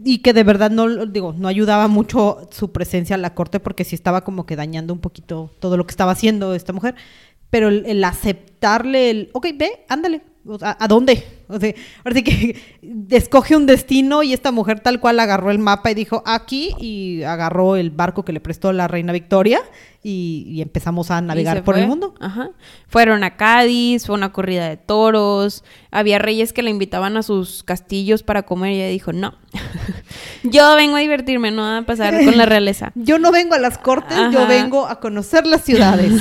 Y 0.03 0.19
que 0.19 0.33
de 0.33 0.43
verdad 0.43 0.71
no, 0.71 1.05
digo, 1.05 1.33
no 1.37 1.47
ayudaba 1.47 1.87
mucho 1.87 2.47
su 2.51 2.71
presencia 2.71 3.15
a 3.15 3.19
la 3.19 3.33
corte 3.35 3.59
porque 3.59 3.83
sí 3.83 3.95
estaba 3.95 4.23
como 4.23 4.45
que 4.45 4.55
dañando 4.55 4.93
un 4.93 4.99
poquito 4.99 5.51
todo 5.59 5.77
lo 5.77 5.85
que 5.85 5.91
estaba 5.91 6.11
haciendo 6.13 6.53
esta 6.55 6.73
mujer. 6.73 6.95
Pero 7.49 7.69
el, 7.69 7.85
el 7.85 8.03
aceptarle 8.03 9.09
el, 9.09 9.29
ok, 9.33 9.47
ve, 9.55 9.85
ándale, 9.87 10.21
sea, 10.57 10.75
¿a 10.79 10.87
dónde? 10.87 11.23
O 11.59 11.59
sea, 11.59 11.73
ahora 12.05 12.15
sí 12.15 12.23
que 12.23 12.55
escoge 13.09 13.55
un 13.55 13.65
destino 13.65 14.21
y 14.21 14.33
esta 14.33 14.51
mujer 14.51 14.81
tal 14.81 14.99
cual 14.99 15.19
agarró 15.19 15.49
el 15.49 15.57
mapa 15.57 15.89
y 15.89 15.95
dijo 15.95 16.21
aquí 16.25 16.75
y 16.79 17.23
agarró 17.23 17.75
el 17.75 17.89
barco 17.89 18.23
que 18.23 18.33
le 18.33 18.39
prestó 18.39 18.71
la 18.71 18.87
reina 18.87 19.11
Victoria 19.13 19.59
y, 20.03 20.45
y 20.47 20.61
empezamos 20.61 21.09
a 21.09 21.19
navegar 21.21 21.63
por 21.63 21.77
el 21.77 21.87
mundo. 21.87 22.13
Ajá. 22.19 22.51
Fueron 22.87 23.23
a 23.23 23.35
Cádiz, 23.35 24.05
fue 24.05 24.15
una 24.15 24.31
corrida 24.31 24.69
de 24.69 24.77
toros. 24.77 25.63
Había 25.91 26.19
reyes 26.19 26.53
que 26.53 26.61
la 26.61 26.69
invitaban 26.69 27.17
a 27.17 27.23
sus 27.23 27.63
castillos 27.63 28.21
para 28.21 28.43
comer 28.43 28.73
y 28.73 28.75
ella 28.75 28.89
dijo, 28.89 29.11
no. 29.11 29.33
Yo 30.43 30.75
vengo 30.75 30.97
a 30.97 30.99
divertirme, 30.99 31.51
no 31.51 31.65
a 31.65 31.81
pasar 31.81 32.23
con 32.23 32.37
la 32.37 32.45
realeza. 32.45 32.91
Yo 32.95 33.17
no 33.17 33.31
vengo 33.31 33.55
a 33.55 33.59
las 33.59 33.77
cortes, 33.77 34.17
yo 34.31 34.47
vengo 34.47 34.87
a 34.87 34.99
conocer 34.99 35.45
las 35.45 35.63
ciudades. 35.63 36.13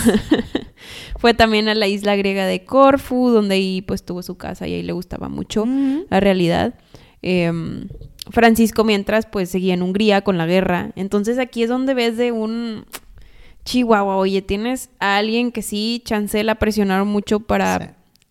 Fue 1.18 1.34
también 1.34 1.68
a 1.68 1.74
la 1.74 1.86
isla 1.88 2.16
griega 2.16 2.46
de 2.46 2.64
Corfu, 2.64 3.30
donde 3.30 3.54
ahí 3.56 3.82
pues 3.82 4.04
tuvo 4.04 4.22
su 4.22 4.36
casa 4.36 4.66
y 4.68 4.74
ahí 4.74 4.82
le 4.82 4.92
gustaba 4.92 5.28
mucho 5.28 5.64
la 6.10 6.20
realidad. 6.20 6.74
Em, 7.22 7.88
Francisco 8.30 8.84
mientras 8.84 9.26
pues 9.26 9.48
seguía 9.50 9.74
en 9.74 9.82
Hungría 9.82 10.22
con 10.22 10.38
la 10.38 10.46
guerra. 10.46 10.90
Entonces 10.96 11.38
aquí 11.38 11.62
es 11.62 11.68
donde 11.68 11.94
ves 11.94 12.16
de 12.16 12.32
un 12.32 12.84
chihuahua, 13.64 14.16
oye, 14.16 14.42
tienes 14.42 14.90
a 14.98 15.16
alguien 15.18 15.52
que 15.52 15.62
sí, 15.62 16.02
chance 16.04 16.42
la 16.44 16.54
presionaron 16.56 17.08
mucho 17.08 17.40
para 17.40 17.78
Sí. 17.78 17.86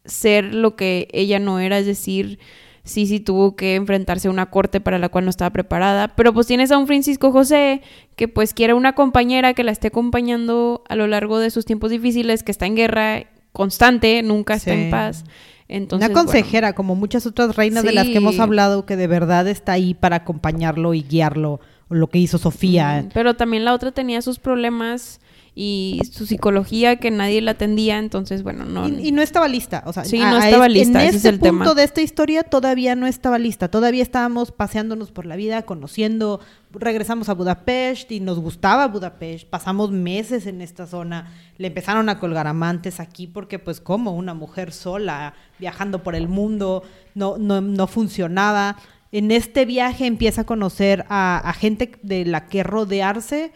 ser 0.05 0.53
lo 0.55 0.75
que 0.75 1.07
ella 1.11 1.37
no 1.39 1.59
era, 1.59 1.77
es 1.79 1.85
decir, 1.85 2.39
sí, 2.88 3.05
sí 3.05 3.19
tuvo 3.19 3.55
que 3.55 3.75
enfrentarse 3.75 4.27
a 4.27 4.31
una 4.31 4.47
corte 4.49 4.81
para 4.81 4.97
la 4.97 5.09
cual 5.09 5.25
no 5.25 5.29
estaba 5.29 5.51
preparada, 5.51 6.15
pero 6.15 6.33
pues 6.33 6.47
tienes 6.47 6.71
a 6.71 6.77
un 6.77 6.88
Francisco 6.88 7.31
José 7.31 7.81
que 8.15 8.27
pues 8.27 8.53
quiere 8.53 8.73
una 8.73 8.93
compañera 8.95 9.53
que 9.53 9.63
la 9.63 9.71
esté 9.71 9.88
acompañando 9.89 10.83
a 10.89 10.95
lo 10.95 11.05
largo 11.07 11.39
de 11.39 11.49
sus 11.51 11.65
tiempos 11.65 11.91
difíciles, 11.91 12.43
que 12.43 12.51
está 12.51 12.65
en 12.65 12.75
guerra 12.75 13.25
constante, 13.51 14.23
nunca 14.23 14.55
está 14.55 14.73
Sí. 14.73 14.79
en 14.81 14.89
paz. 14.89 15.23
Entonces, 15.69 16.07
Una 16.07 16.13
bueno, 16.13 16.31
consejera, 16.31 16.73
como 16.73 16.95
muchas 16.95 17.25
otras 17.25 17.55
reinas 17.57 17.83
de 17.83 17.91
las 17.91 18.07
que 18.07 18.17
hemos 18.17 18.39
hablado, 18.39 18.85
que 18.85 18.95
de 18.95 19.07
verdad 19.07 19.47
está 19.49 19.73
ahí 19.73 19.93
para 19.93 20.17
acompañarlo 20.17 20.93
y 20.93 21.03
guiarlo, 21.03 21.59
lo 21.89 22.07
que 22.07 22.19
hizo 22.19 22.38
Sofía. 22.38 23.03
Mm, 23.05 23.09
Pero 23.13 23.35
también 23.35 23.65
la 23.65 23.73
otra 23.73 23.91
tenía 23.91 24.21
sus 24.21 24.39
problemas 24.39 25.19
y 25.60 26.01
su 26.12 26.28
psicología 26.28 26.97
que 26.97 27.10
nadie 27.10 27.41
la 27.41 27.51
atendía, 27.51 27.97
entonces 27.97 28.43
bueno, 28.43 28.64
no. 28.64 28.88
Y, 28.88 29.08
y 29.08 29.12
no 29.12 29.24
estaba 29.24 29.47
lista, 29.47 29.82
o 29.88 29.91
sea, 29.93 30.05
Sí, 30.05 30.20
no 30.20 30.38
estaba 30.38 30.68
es- 30.68 30.74
lista, 30.74 31.01
En 31.01 31.08
ese 31.08 31.10
es 31.10 31.16
este 31.16 31.30
el 31.30 31.39
punto 31.39 31.64
tema. 31.64 31.74
de 31.74 31.84
esta 31.84 32.01
historia 32.03 32.43
todavía 32.43 32.93
no 32.95 33.08
estaba 33.08 33.39
lista, 33.39 33.68
todavía 33.68 34.03
estábamos 34.03 34.51
paseándonos 34.51 35.10
por 35.12 35.26
la 35.26 35.36
vida, 35.36 35.64
conociendo, 35.64 36.41
regresamos 36.72 37.28
a 37.30 37.34
Budapest 37.34 38.12
y 38.12 38.20
nos 38.20 38.39
gustaba 38.39 38.88
Budapest, 38.88 39.47
pasamos 39.49 39.89
meses 39.91 40.45
en 40.45 40.62
esta 40.62 40.86
zona, 40.86 41.34
le 41.58 41.70
empezaron 41.70 42.08
a 42.10 42.20
colgar 42.20 42.45
amantes 42.45 42.99
aquí 42.99 43.26
porque 43.26 43.58
pues 43.58 43.82
como 43.82 44.12
una 44.12 44.36
mujer 44.36 44.72
sola 44.72 45.34
viajando 45.58 46.03
por 46.03 46.14
el 46.14 46.28
mundo 46.28 46.84
no, 47.16 47.39
no, 47.39 47.62
no 47.62 47.88
funcionaba. 47.88 48.78
En 49.12 49.32
este 49.32 49.66
viaje 49.66 50.05
empieza 50.05 50.41
a 50.41 50.45
conocer 50.45 51.03
a, 51.10 51.38
a 51.39 51.53
gente 51.53 51.93
de 52.03 52.26
la 52.26 52.45
que 52.47 52.62
rodearse 52.62 53.51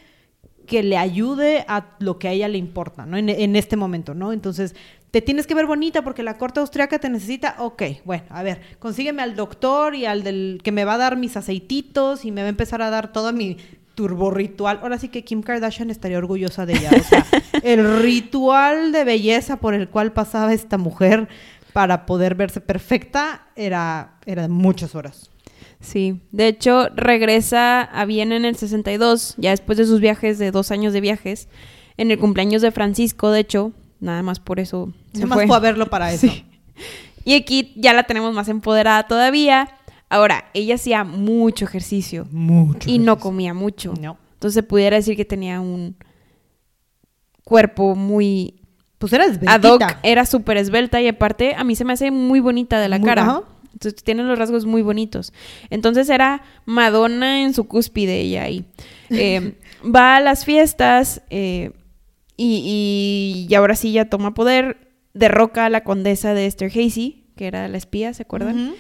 que 0.66 0.84
le 0.84 0.97
ayude 0.97 1.66
a 1.68 1.95
lo 1.99 2.20
que 2.20 2.28
a 2.28 2.32
ella 2.32 2.47
le 2.47 2.57
importa, 2.57 3.05
¿no? 3.05 3.18
En, 3.18 3.30
en 3.30 3.55
este 3.55 3.78
momento, 3.78 4.14
¿no? 4.14 4.34
Entonces, 4.34 4.76
te 5.12 5.22
tienes 5.22 5.45
que 5.45 5.53
ver 5.53 5.66
bonita 5.66 6.03
porque 6.03 6.24
la 6.24 6.38
corte 6.38 6.62
austriaca 6.62 6.97
te 6.97 7.09
necesita. 7.09 7.55
Ok, 7.59 7.84
bueno, 8.05 8.24
a 8.30 8.43
ver, 8.43 8.62
consígueme 8.80 9.22
al 9.22 9.36
doctor 9.36 9.93
y 9.93 10.05
al 10.05 10.24
del 10.24 10.62
que 10.64 10.72
me 10.72 10.86
va 10.86 10.93
a 10.93 10.97
dar 10.97 11.18
mis 11.18 11.36
aceititos 11.36 12.24
y 12.24 12.32
me 12.32 12.41
va 12.41 12.47
a 12.47 12.49
empezar 12.49 12.82
a 12.82 12.89
dar 12.89 13.12
todo 13.12 13.34
mi 13.34 13.57
turbo 13.95 14.32
ritual. 14.32 14.80
Ahora 14.82 14.97
sí 14.97 15.09
que 15.09 15.24
Kim 15.24 15.41
Kardashian 15.41 15.89
estaría 15.89 16.18
orgullosa 16.18 16.66
de 16.66 16.74
ella. 16.74 16.91
O 16.97 17.03
sea, 17.03 17.26
el 17.64 18.01
ritual 18.01 18.91
de 18.91 19.03
belleza 19.03 19.57
por 19.57 19.74
el 19.74 19.89
cual 19.89 20.14
pasaba 20.14 20.53
esta 20.53 20.78
mujer 20.78 21.28
para 21.74 22.05
poder 22.05 22.36
verse 22.36 22.62
perfecta 22.62 23.47
era, 23.55 24.16
era 24.26 24.43
de 24.43 24.49
muchas 24.49 24.95
horas. 24.95 25.30
Sí, 25.82 26.21
de 26.32 26.47
hecho 26.47 26.89
regresa 26.95 27.82
a 27.82 28.05
Viena 28.05 28.36
en 28.36 28.45
el 28.45 28.55
62, 28.55 29.34
ya 29.38 29.49
después 29.49 29.77
de 29.77 29.86
sus 29.86 29.99
viajes, 29.99 30.38
de 30.39 30.51
dos 30.51 30.71
años 30.71 30.93
de 30.93 31.01
viajes, 31.01 31.49
en 31.97 32.11
el 32.11 32.19
cumpleaños 32.19 32.61
de 32.61 32.71
Francisco, 32.71 33.32
de 33.32 33.39
hecho, 33.41 33.71
nada 33.99 34.21
más 34.23 34.39
por 34.39 34.59
eso 34.59 34.93
se 35.13 35.19
Nada 35.19 35.27
más 35.27 35.36
fue. 35.38 35.47
fue 35.47 35.55
a 35.57 35.59
verlo 35.59 35.89
para 35.89 36.11
eso. 36.13 36.27
Sí. 36.27 36.45
Y 37.25 37.34
aquí 37.36 37.73
ya 37.75 37.93
la 37.93 38.03
tenemos 38.03 38.34
más 38.34 38.47
empoderada 38.47 39.07
todavía. 39.07 39.69
Ahora, 40.09 40.45
ella 40.53 40.75
hacía 40.75 41.03
mucho 41.03 41.65
ejercicio 41.65 42.27
Mucho. 42.32 42.89
y 42.89 42.99
no 42.99 43.17
comía 43.19 43.53
mucho. 43.53 43.93
No. 43.99 44.17
Entonces 44.34 44.55
se 44.55 44.63
pudiera 44.63 44.97
decir 44.97 45.15
que 45.15 45.25
tenía 45.25 45.61
un 45.61 45.95
cuerpo 47.43 47.95
muy 47.95 48.61
Pues 48.97 49.13
era 49.13 49.23
ad 49.25 49.32
esbeltita. 49.32 49.69
hoc, 49.69 49.84
era 50.03 50.25
súper 50.25 50.57
esbelta 50.57 51.01
y 51.01 51.07
aparte 51.07 51.55
a 51.55 51.63
mí 51.63 51.75
se 51.75 51.86
me 51.86 51.93
hace 51.93 52.11
muy 52.11 52.39
bonita 52.39 52.79
de 52.79 52.89
la 52.89 52.97
Muy- 52.99 53.07
cara. 53.07 53.21
ajá. 53.23 53.43
Entonces 53.74 54.03
tiene 54.03 54.24
los 54.24 54.38
rasgos 54.38 54.65
muy 54.65 54.82
bonitos. 54.82 55.34
Entonces 55.69 56.09
era 56.09 56.43
Madonna 56.65 57.41
en 57.43 57.53
su 57.53 57.65
cúspide 57.67 58.19
ella 58.22 58.43
ahí. 58.43 58.65
Eh, 59.09 59.53
va 59.95 60.17
a 60.17 60.19
las 60.22 60.45
fiestas 60.45 61.22
eh, 61.30 61.72
y, 62.38 63.45
y- 63.45 63.47
y 63.49 63.55
ahora 63.55 63.76
sí 63.76 63.91
ya 63.91 64.05
toma 64.09 64.34
poder, 64.34 64.89
derroca 65.13 65.65
a 65.65 65.69
la 65.69 65.84
condesa 65.84 66.34
de 66.34 66.45
Esther 66.45 66.69
Hazy, 66.72 67.24
que 67.36 67.47
era 67.47 67.67
la 67.67 67.78
espía, 67.78 68.13
¿se 68.13 68.24
acuerdan? 68.24 68.67
Ujú. 68.67 68.76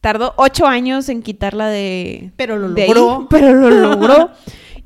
Tardó 0.00 0.34
ocho 0.36 0.66
años 0.66 1.08
en 1.08 1.22
quitarla 1.22 1.68
de... 1.68 2.30
Pero 2.36 2.56
lo 2.56 2.70
de 2.70 2.82
ahí, 2.82 2.88
logró. 2.88 3.26
pero 3.30 3.52
lo 3.54 3.70
logró. 3.70 4.30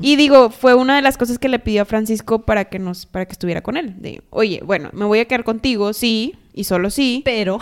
Y 0.02 0.16
digo, 0.16 0.48
fue 0.48 0.74
una 0.74 0.96
de 0.96 1.02
las 1.02 1.18
cosas 1.18 1.38
que 1.38 1.50
le 1.50 1.58
pidió 1.58 1.82
a 1.82 1.84
Francisco 1.84 2.46
para 2.46 2.64
que 2.66 2.78
nos, 2.78 3.04
para 3.04 3.26
que 3.26 3.32
estuviera 3.32 3.60
con 3.62 3.76
él. 3.76 3.96
De, 4.00 4.22
oye, 4.30 4.62
bueno, 4.64 4.88
me 4.94 5.04
voy 5.04 5.18
a 5.18 5.26
quedar 5.26 5.44
contigo, 5.44 5.92
sí, 5.92 6.36
y 6.54 6.64
solo 6.64 6.88
sí. 6.88 7.20
pero 7.24 7.58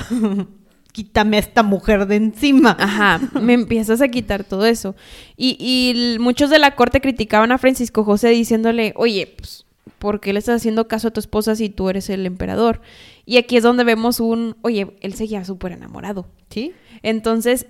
quítame 0.98 1.36
a 1.36 1.40
esta 1.40 1.62
mujer 1.62 2.06
de 2.08 2.16
encima. 2.16 2.76
Ajá, 2.76 3.20
me 3.40 3.52
empiezas 3.52 4.00
a 4.00 4.08
quitar 4.08 4.42
todo 4.42 4.66
eso. 4.66 4.96
Y, 5.36 5.56
y 5.60 6.18
muchos 6.18 6.50
de 6.50 6.58
la 6.58 6.74
corte 6.74 7.00
criticaban 7.00 7.52
a 7.52 7.58
Francisco 7.58 8.02
José 8.02 8.30
diciéndole, 8.30 8.94
oye, 8.96 9.32
pues, 9.36 9.64
¿por 10.00 10.18
qué 10.18 10.32
le 10.32 10.40
estás 10.40 10.56
haciendo 10.56 10.88
caso 10.88 11.06
a 11.06 11.10
tu 11.12 11.20
esposa 11.20 11.54
si 11.54 11.68
tú 11.68 11.88
eres 11.88 12.10
el 12.10 12.26
emperador? 12.26 12.80
Y 13.24 13.36
aquí 13.36 13.56
es 13.56 13.62
donde 13.62 13.84
vemos 13.84 14.18
un, 14.18 14.56
oye, 14.62 14.88
él 15.00 15.14
seguía 15.14 15.44
súper 15.44 15.70
enamorado. 15.70 16.26
¿Sí? 16.50 16.72
Entonces, 17.04 17.66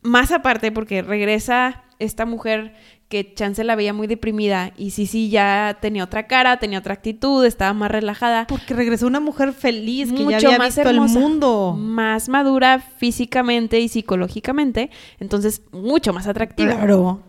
más 0.00 0.32
aparte, 0.32 0.72
porque 0.72 1.02
regresa 1.02 1.84
esta 2.00 2.26
mujer 2.26 2.74
que 3.12 3.34
Chance 3.34 3.62
la 3.62 3.76
veía 3.76 3.92
muy 3.92 4.06
deprimida 4.06 4.72
y 4.78 4.92
sí, 4.92 5.04
sí, 5.04 5.28
ya 5.28 5.76
tenía 5.82 6.02
otra 6.02 6.26
cara, 6.26 6.58
tenía 6.58 6.78
otra 6.78 6.94
actitud, 6.94 7.44
estaba 7.44 7.74
más 7.74 7.90
relajada. 7.90 8.46
Porque 8.46 8.72
regresó 8.72 9.06
una 9.06 9.20
mujer 9.20 9.52
feliz 9.52 10.10
que 10.10 10.20
ya 10.20 10.24
mucho 10.24 10.46
había 10.46 10.56
más 10.56 10.76
visto 10.76 10.88
hermosa, 10.88 11.18
el 11.18 11.20
mundo. 11.22 11.76
más 11.78 12.30
madura 12.30 12.78
físicamente 12.78 13.80
y 13.80 13.88
psicológicamente, 13.88 14.88
entonces 15.20 15.60
mucho 15.72 16.14
más 16.14 16.26
atractiva. 16.26 16.74
Claro. 16.74 17.20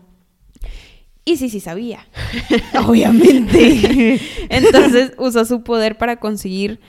Y 1.26 1.36
sí, 1.36 1.50
sí 1.50 1.60
sabía. 1.60 2.06
Obviamente. 2.86 4.20
Entonces 4.48 5.12
usó 5.18 5.44
su 5.44 5.64
poder 5.64 5.98
para 5.98 6.16
conseguir 6.16 6.80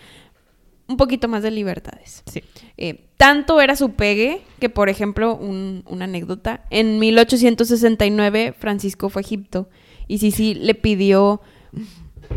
un 0.87 0.97
poquito 0.97 1.27
más 1.27 1.43
de 1.43 1.51
libertades. 1.51 2.23
sí. 2.25 2.43
Eh, 2.77 3.01
tanto 3.17 3.61
era 3.61 3.75
su 3.77 3.91
pegue 3.91 4.41
que, 4.59 4.69
por 4.69 4.89
ejemplo, 4.89 5.35
un- 5.35 5.83
una 5.87 6.03
anécdota, 6.05 6.65
en 6.69 6.99
1869 6.99 8.53
Francisco 8.57 9.07
fue 9.09 9.21
a 9.21 9.23
Egipto 9.25 9.69
y 10.07 10.17
Sisi 10.17 10.53
le 10.53 10.75
pidió, 10.75 11.41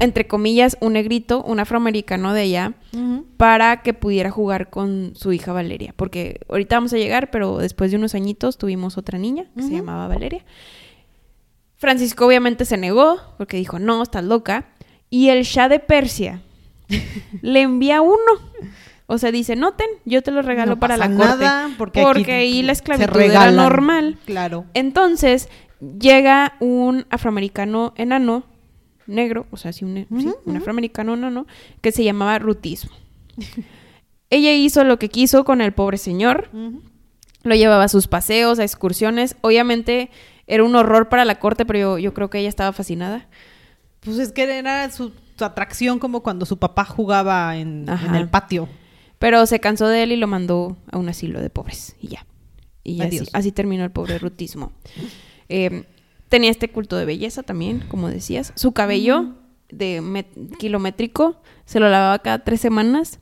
entre 0.01 0.29
comillas, 0.29 0.77
un 0.81 0.93
negrito, 0.93 1.43
un 1.43 1.59
afroamericano 1.59 2.33
de 2.33 2.43
allá, 2.43 2.75
para 3.37 3.83
que 3.83 3.93
pudiera 3.93 4.31
jugar 4.31 4.71
con 4.71 5.13
su 5.17 5.33
hija 5.33 5.53
Valeria. 5.53 5.93
Porque 5.97 6.41
ahorita 6.49 6.77
vamos 6.77 6.93
a 6.93 6.97
llegar, 6.99 7.31
pero 7.33 7.59
después 7.59 7.91
de 7.91 7.97
unos 7.97 8.15
añitos 8.15 8.57
tuvimos 8.57 8.97
otra 8.97 9.19
niña 9.19 9.47
que 9.57 9.63
se 9.63 9.71
llamaba 9.71 10.07
Valeria. 10.09 10.45
Francisco 11.77 12.27
obviamente 12.27 12.65
se 12.65 12.77
negó 12.77 13.19
porque 13.37 13.57
dijo, 13.57 13.79
no, 13.79 14.03
estás 14.03 14.25
loca. 14.25 14.69
Y 15.11 15.29
el 15.31 15.45
Shah 15.45 15.69
de 15.69 15.79
Persia 15.81 16.43
le 17.43 17.63
envía 17.63 18.01
uno. 18.01 18.19
O 19.07 19.17
sea, 19.17 19.33
dice, 19.33 19.57
noten, 19.57 19.89
yo 20.05 20.23
te 20.23 20.31
lo 20.31 20.43
regalo 20.43 20.73
No 20.73 20.81
para 20.81 20.99
la 20.99 21.09
corte. 21.09 21.25
nada, 21.25 21.71
porque 21.79 22.03
porque 22.03 22.33
ahí 22.33 22.63
la 22.63 22.73
esclavitud 22.73 23.21
era 23.21 23.51
normal. 23.51 24.19
Claro. 24.27 24.67
Entonces, 24.75 25.49
llega 25.81 26.55
un 26.61 27.07
afroamericano 27.09 27.95
enano, 27.97 28.45
negro, 29.07 29.47
o 29.51 29.57
sea, 29.57 29.73
sí, 29.73 29.87
un, 29.87 30.07
sí, 30.21 30.31
afroamericano 30.55 31.15
enano, 31.15 31.47
que 31.81 31.91
se 31.91 32.05
llamaba 32.05 32.39
Rutismo. 32.39 32.95
Ella 34.31 34.53
hizo 34.53 34.85
lo 34.85 34.99
que 34.99 35.09
quiso 35.09 35.45
con 35.45 35.63
el 35.63 35.73
pobre 35.73 35.97
señor, 35.97 36.51
lo 37.45 37.55
llevaba 37.55 37.85
a 37.85 37.89
sus 37.89 38.09
paseos, 38.09 38.59
a 38.59 38.63
excursiones. 38.65 39.37
Obviamente 39.41 40.11
era 40.47 40.65
un 40.65 40.77
horror 40.77 41.09
para 41.09 41.25
la 41.25 41.39
corte, 41.39 41.65
pero 41.65 41.79
yo, 41.79 41.99
yo 41.99 42.13
creo 42.13 42.29
que 42.29 42.41
ella 42.41 42.51
estaba 42.51 42.75
fascinada. 42.75 43.27
Pues 44.01 44.19
es 44.19 44.33
que 44.33 44.43
era 44.43 44.91
su 44.91 45.13
atracción 45.45 45.99
como 45.99 46.23
cuando 46.23 46.47
su 46.47 46.59
papá 46.59 46.85
jugaba 46.85 47.57
en, 47.57 47.87
el 48.15 48.29
patio. 48.29 48.69
Pero 49.19 49.47
se 49.47 49.61
cansó 49.61 49.89
de 49.89 50.05
él 50.05 50.13
y 50.13 50.17
lo 50.17 50.27
mandó 50.27 50.77
a 50.91 50.99
un 50.99 51.09
asilo 51.09 51.41
de 51.41 51.51
pobres 51.51 51.97
y 52.01 52.09
ya. 52.09 52.27
Y 52.85 53.03
así, 53.03 53.21
así 53.33 53.53
terminó 53.53 53.85
el 53.85 53.91
pobre 53.91 54.19
rutismo. 54.19 54.73
Eh, 55.49 55.85
tenía 56.29 56.51
este 56.51 56.71
culto 56.71 56.97
de 56.97 57.05
belleza 57.05 57.43
también, 57.43 57.85
como 57.89 58.09
decías. 58.09 58.53
Su 58.55 58.73
cabello 58.73 59.35
de 59.71 60.25
kilométrico 60.59 61.41
se 61.65 61.81
lo 61.81 61.89
lavaba 61.89 62.19
cada 62.21 62.45
tres 62.45 62.61
semanas 62.61 63.19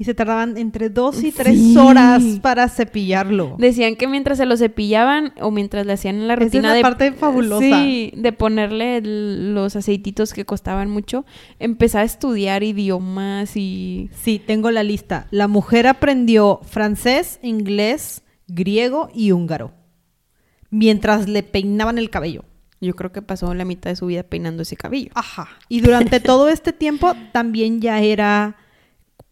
y 0.00 0.04
se 0.04 0.14
tardaban 0.14 0.56
entre 0.56 0.88
dos 0.90 1.24
y 1.24 1.32
tres 1.32 1.58
Sí. 1.58 1.76
horas 1.76 2.22
para 2.40 2.68
cepillarlo. 2.68 3.56
Decían 3.58 3.96
que 3.96 4.06
mientras 4.06 4.38
se 4.38 4.46
lo 4.46 4.56
cepillaban 4.56 5.32
o 5.40 5.50
mientras 5.50 5.84
le 5.86 5.94
hacían 5.94 6.28
la 6.28 6.34
Esa 6.34 6.42
es 6.44 6.48
rutina 6.52 6.68
la 6.68 6.74
de 6.76 6.82
parte 6.82 7.12
fabulosa. 7.12 7.60
Sí, 7.82 8.12
de 8.16 8.32
ponerle 8.32 8.98
el- 8.98 9.54
los 9.54 9.74
aceititos 9.74 10.32
que 10.32 10.44
costaban 10.44 10.88
mucho, 10.88 11.26
empezaba 11.58 12.02
a 12.02 12.06
estudiar 12.06 12.62
idiomas 12.62 13.56
y 13.56 14.08
Sí, 14.22 14.38
tengo 14.44 14.70
la 14.70 14.84
lista. 14.84 15.26
La 15.30 15.48
mujer 15.48 15.86
aprendió 15.88 16.60
francés, 16.62 17.40
inglés, 17.42 18.22
griego 18.46 19.08
y 19.12 19.32
húngaro. 19.32 19.72
Mientras 20.70 21.28
le 21.28 21.42
peinaban 21.42 21.98
el 21.98 22.10
cabello. 22.10 22.44
yo 22.80 22.94
creo 22.94 23.10
que 23.10 23.22
pasó 23.22 23.52
la 23.54 23.64
mitad 23.64 23.90
de 23.90 23.96
su 23.96 24.06
vida 24.06 24.22
peinando 24.22 24.62
ese 24.62 24.76
cabello. 24.76 25.10
Ajá. 25.16 25.48
Y 25.68 25.80
durante 25.80 26.20
todo 26.20 26.48
este 26.48 26.72
tiempo 26.72 27.12
también 27.32 27.80
ya 27.80 28.00
era 28.00 28.54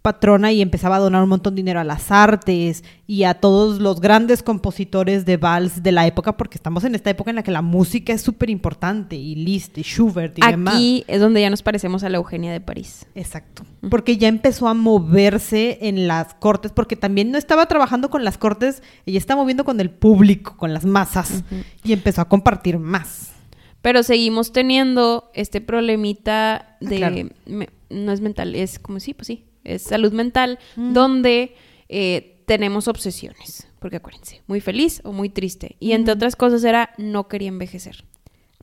patrona 0.07 0.53
y 0.53 0.63
empezaba 0.63 0.95
a 0.95 0.99
donar 1.01 1.21
un 1.25 1.29
montón 1.29 1.57
de 1.57 1.63
dinero 1.63 1.81
a 1.81 1.85
las 1.85 2.13
artes 2.13 2.85
y 3.09 3.25
a 3.25 3.35
todos 3.35 3.81
los 3.81 4.01
grandes 4.01 4.41
compositores 4.41 5.25
de 5.25 5.37
vals 5.37 5.83
de 5.83 5.91
la 5.91 6.07
época, 6.07 6.37
porque 6.37 6.59
estamos 6.59 6.85
en 6.85 6.95
esta 6.95 7.11
época 7.11 7.31
en 7.31 7.35
la 7.37 7.43
que 7.43 7.51
la 7.51 7.61
música 7.61 8.13
es 8.13 8.23
súper 8.23 8.49
importante, 8.49 9.17
y 9.17 9.35
Liszt 9.35 9.77
y 9.79 9.83
Schubert 9.83 10.39
y 10.39 10.43
demás. 10.43 10.77
Aquí 10.77 11.05
es 11.09 11.19
donde 11.19 11.41
ya 11.41 11.51
nos 11.51 11.63
parecemos 11.63 12.05
a 12.05 12.09
la 12.09 12.19
Eugenia 12.19 12.53
de 12.53 12.61
París. 12.61 13.05
Exacto. 13.17 13.65
Porque 13.91 14.17
ya 14.17 14.29
empezó 14.29 14.69
a 14.69 14.75
moverse 14.75 15.79
en 15.81 16.07
las 16.07 16.35
cortes, 16.35 16.71
porque 16.71 16.95
también 16.95 17.33
no 17.33 17.39
estaba 17.39 17.67
trabajando 17.67 18.09
con 18.09 18.23
las 18.23 18.39
cortes, 18.39 18.85
ella 19.07 19.19
está 19.19 19.35
moviendo 19.35 19.65
con 19.65 19.81
el 19.81 19.91
público, 19.91 20.57
con 20.57 20.73
las 20.73 20.85
masas, 20.85 21.43
y 21.83 21.93
empezó 21.93 22.21
a 22.21 22.29
compartir 22.29 22.79
más. 22.79 23.33
Pero 23.83 24.05
seguimos 24.05 24.53
teniendo 24.53 25.33
este 25.35 25.61
problemita 25.61 26.77
de... 26.81 26.97
claro. 26.97 27.17
me- 27.47 27.71
no 27.89 28.13
es 28.13 28.21
mental, 28.21 28.55
es 28.57 28.79
como 28.81 28.99
sí, 28.99 29.15
pues 29.15 29.29
sí, 29.29 29.46
es 29.67 29.83
salud 29.83 30.13
mental, 30.13 30.59
donde 30.77 31.55
eh, 31.89 32.43
tenemos 32.47 32.89
obsesiones. 32.89 33.69
Porque 33.79 33.97
acuérdense, 33.97 34.43
muy 34.47 34.61
feliz 34.61 35.01
o 35.05 35.13
muy 35.13 35.29
triste. 35.29 35.77
Y 35.81 35.93
entre 35.93 36.15
otras 36.15 36.37
cosas 36.37 36.65
era 36.65 36.91
no 36.99 37.29
quería 37.29 37.49
envejecer. 37.49 38.05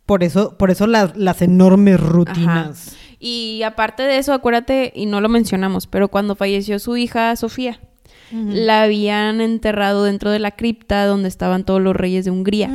Por 0.05 0.23
eso, 0.23 0.57
por 0.57 0.69
eso 0.69 0.87
las, 0.87 1.15
las 1.15 1.41
enormes 1.41 1.99
rutinas. 1.99 2.89
Ajá. 2.89 2.97
Y 3.19 3.61
aparte 3.63 4.03
de 4.03 4.17
eso, 4.17 4.33
acuérdate, 4.33 4.91
y 4.93 5.05
no 5.05 5.21
lo 5.21 5.29
mencionamos, 5.29 5.87
pero 5.87 6.09
cuando 6.09 6.35
falleció 6.35 6.77
su 6.77 6.97
hija 6.97 7.33
Sofía, 7.37 7.79
la 8.31 8.83
habían 8.83 9.41
enterrado 9.41 10.03
dentro 10.05 10.31
de 10.31 10.39
la 10.39 10.51
cripta 10.51 11.05
donde 11.05 11.27
estaban 11.29 11.63
todos 11.65 11.81
los 11.81 11.95
reyes 11.95 12.25
de 12.25 12.31
Hungría. 12.31 12.71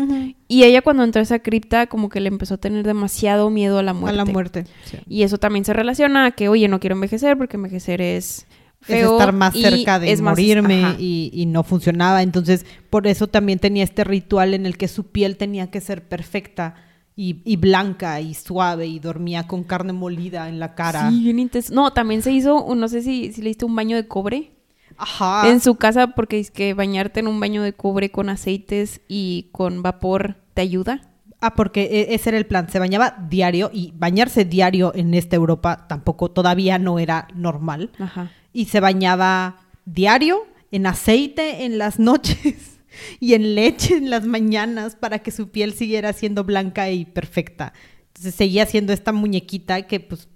Y 0.46 0.64
ella 0.64 0.82
cuando 0.82 1.04
entró 1.04 1.20
a 1.20 1.22
esa 1.22 1.40
cripta 1.40 1.86
como 1.88 2.08
que 2.08 2.20
le 2.20 2.28
empezó 2.28 2.54
a 2.54 2.58
tener 2.58 2.86
demasiado 2.86 3.50
miedo 3.50 3.78
a 3.78 3.82
la 3.82 3.92
muerte. 3.92 4.20
A 4.20 4.24
la 4.24 4.30
muerte. 4.30 4.64
sí. 4.84 4.98
Y 5.08 5.22
eso 5.22 5.38
también 5.38 5.64
se 5.64 5.72
relaciona 5.72 6.26
a 6.26 6.30
que, 6.32 6.48
oye, 6.48 6.68
no 6.68 6.80
quiero 6.80 6.94
envejecer 6.94 7.36
porque 7.36 7.56
envejecer 7.56 8.00
es 8.00 8.46
feo. 8.80 9.06
es 9.06 9.12
estar 9.12 9.32
más 9.32 9.54
cerca 9.54 9.98
de 9.98 10.10
más- 10.16 10.20
morirme 10.20 10.94
y, 10.98 11.30
y 11.34 11.46
no 11.46 11.64
funcionaba. 11.64 12.22
Entonces, 12.22 12.64
por 12.90 13.06
eso 13.06 13.26
también 13.26 13.58
tenía 13.58 13.82
este 13.84 14.04
ritual 14.04 14.54
en 14.54 14.64
el 14.66 14.76
que 14.76 14.86
su 14.88 15.08
piel 15.08 15.36
tenía 15.36 15.70
que 15.70 15.80
ser 15.80 16.06
perfecta 16.06 16.76
y, 17.16 17.42
y 17.44 17.56
blanca 17.56 18.20
y 18.20 18.32
suave 18.34 18.86
y 18.86 19.00
dormía 19.00 19.48
con 19.48 19.64
carne 19.64 19.92
molida 19.92 20.48
en 20.48 20.60
la 20.60 20.76
cara. 20.76 21.10
Sí, 21.10 21.24
bien 21.24 21.40
intenso. 21.40 21.74
No, 21.74 21.92
también 21.92 22.22
se 22.22 22.30
hizo, 22.30 22.64
no 22.76 22.86
sé 22.88 23.02
si, 23.02 23.32
si 23.32 23.42
le 23.42 23.48
diste 23.48 23.64
un 23.64 23.74
baño 23.74 23.96
de 23.96 24.06
cobre 24.06 24.52
Ajá. 24.98 25.48
en 25.48 25.60
su 25.60 25.76
casa 25.76 26.08
porque 26.08 26.38
es 26.40 26.50
que 26.50 26.74
bañarte 26.74 27.20
en 27.20 27.28
un 27.28 27.38
baño 27.40 27.62
de 27.62 27.72
cobre 27.72 28.10
con 28.10 28.28
aceites 28.28 29.00
y 29.08 29.48
con 29.52 29.82
vapor 29.82 30.36
te 30.54 30.62
ayuda. 30.62 31.02
Ah, 31.40 31.54
porque 31.54 31.82
e- 31.84 32.14
ese 32.14 32.30
era 32.30 32.38
el 32.38 32.46
plan. 32.46 32.68
Se 32.68 32.80
bañaba 32.80 33.16
diario 33.30 33.70
y 33.72 33.92
bañarse 33.96 34.44
diario 34.44 34.92
en 34.94 35.14
esta 35.14 35.36
Europa 35.36 35.86
tampoco 35.88 36.30
todavía 36.30 36.78
no 36.78 36.98
era 36.98 37.28
normal. 37.34 37.90
Ajá. 37.98 38.32
Y 38.52 38.64
se 38.66 38.80
bañaba 38.80 39.56
diario 39.84 40.46
en 40.72 40.86
aceite 40.86 41.64
en 41.64 41.78
las 41.78 41.98
noches 42.00 42.80
y 43.20 43.34
en 43.34 43.54
leche 43.54 43.96
en 43.96 44.10
las 44.10 44.26
mañanas 44.26 44.96
para 44.96 45.20
que 45.20 45.30
su 45.30 45.50
piel 45.50 45.74
siguiera 45.74 46.12
siendo 46.12 46.42
blanca 46.42 46.90
y 46.90 47.04
perfecta. 47.04 47.72
Entonces 48.08 48.34
seguía 48.34 48.66
siendo 48.66 48.92
esta 48.92 49.12
muñequita 49.12 49.82
que 49.82 50.00
pues 50.00 50.28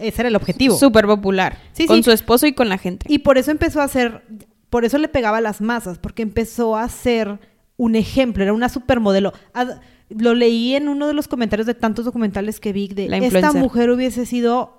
ese 0.00 0.22
era 0.22 0.28
el 0.28 0.36
objetivo. 0.36 0.76
Súper 0.76 1.06
popular. 1.06 1.58
Sí, 1.72 1.86
con 1.86 1.96
sí. 1.98 2.02
su 2.04 2.10
esposo 2.12 2.46
y 2.46 2.52
con 2.52 2.68
la 2.68 2.78
gente. 2.78 3.06
Y 3.08 3.20
por 3.20 3.38
eso 3.38 3.50
empezó 3.50 3.80
a 3.80 3.84
hacer, 3.84 4.22
por 4.70 4.84
eso 4.84 4.98
le 4.98 5.08
pegaba 5.08 5.38
a 5.38 5.40
las 5.40 5.60
masas, 5.60 5.98
porque 5.98 6.22
empezó 6.22 6.76
a 6.76 6.88
ser 6.88 7.38
un 7.76 7.94
ejemplo, 7.96 8.42
era 8.42 8.52
una 8.52 8.68
supermodelo. 8.68 9.32
Ad- 9.52 9.80
lo 10.08 10.34
leí 10.34 10.74
en 10.74 10.88
uno 10.88 11.08
de 11.08 11.14
los 11.14 11.26
comentarios 11.28 11.66
de 11.66 11.74
tantos 11.74 12.04
documentales 12.04 12.60
que 12.60 12.72
vi 12.72 12.88
de 12.88 13.08
La 13.08 13.18
esta 13.18 13.52
mujer 13.52 13.90
hubiese 13.90 14.24
sido 14.24 14.78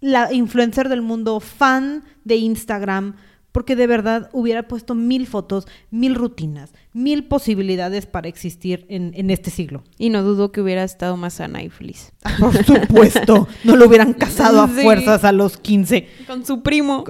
la 0.00 0.32
influencer 0.32 0.88
del 0.88 1.02
mundo, 1.02 1.40
fan 1.40 2.04
de 2.24 2.36
Instagram, 2.36 3.16
porque 3.52 3.76
de 3.76 3.86
verdad 3.86 4.30
hubiera 4.32 4.66
puesto 4.66 4.94
mil 4.94 5.26
fotos, 5.26 5.66
mil 5.90 6.14
rutinas, 6.14 6.72
mil 6.92 7.24
posibilidades 7.24 8.06
para 8.06 8.28
existir 8.28 8.86
en, 8.88 9.12
en 9.14 9.30
este 9.30 9.50
siglo. 9.50 9.84
Y 9.98 10.08
no 10.10 10.22
dudo 10.22 10.52
que 10.52 10.60
hubiera 10.60 10.82
estado 10.84 11.16
más 11.16 11.34
sana 11.34 11.62
y 11.62 11.68
feliz. 11.68 12.12
Por 12.40 12.64
supuesto, 12.64 13.46
no 13.64 13.76
lo 13.76 13.86
hubieran 13.86 14.12
casado 14.14 14.62
a 14.62 14.68
Sí. 14.68 14.82
fuerzas 14.82 15.24
a 15.24 15.32
los 15.32 15.56
15. 15.58 16.08
Con 16.26 16.44
su 16.46 16.62
primo. 16.62 17.04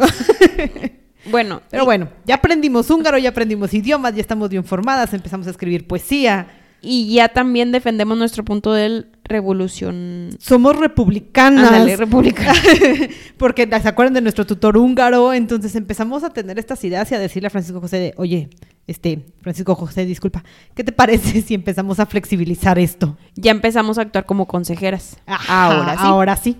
bueno, 1.30 1.62
Pero 1.70 1.84
bueno, 1.84 2.08
ya 2.24 2.36
aprendimos 2.36 2.90
húngaro, 2.90 3.18
ya 3.18 3.28
aprendimos 3.30 3.72
idiomas, 3.74 4.14
ya 4.14 4.20
estamos 4.20 4.48
bien 4.50 4.64
formadas, 4.64 5.14
empezamos 5.14 5.46
a 5.46 5.50
escribir 5.50 5.86
poesía. 5.86 6.48
Y 6.82 7.14
ya 7.14 7.28
también 7.28 7.72
defendemos 7.72 8.18
nuestro 8.18 8.44
punto 8.44 8.72
del 8.72 9.06
revolución. 9.24 10.30
Somos 10.38 10.76
republicanas. 10.76 11.72
Ándale. 11.72 11.96
Porque 13.36 13.66
se 13.66 13.88
acuerdan 13.88 14.14
de 14.14 14.20
nuestro 14.20 14.46
tutor 14.46 14.76
húngaro, 14.76 15.32
entonces 15.32 15.74
empezamos 15.74 16.24
a 16.24 16.30
tener 16.30 16.58
estas 16.58 16.82
ideas 16.84 17.10
y 17.10 17.14
a 17.14 17.18
decirle 17.18 17.46
a 17.46 17.50
Francisco 17.50 17.80
José 17.80 17.96
de, 17.98 18.14
oye, 18.16 18.50
este, 18.86 19.24
Francisco 19.40 19.74
José, 19.74 20.04
disculpa, 20.04 20.44
¿qué 20.74 20.84
te 20.84 20.92
parece 20.92 21.42
si 21.46 21.54
empezamos 21.54 22.00
a 22.00 22.06
flexibilizar 22.06 22.78
esto? 22.78 23.16
Ya 23.34 23.50
empezamos 23.50 23.98
a 23.98 24.02
actuar 24.02 24.26
como 24.26 24.46
consejeras. 24.46 25.16
Ajá, 25.26 25.64
Ahora 25.64 25.92
sí. 25.92 26.00
Ahora 26.02 26.36
sí. 26.36 26.56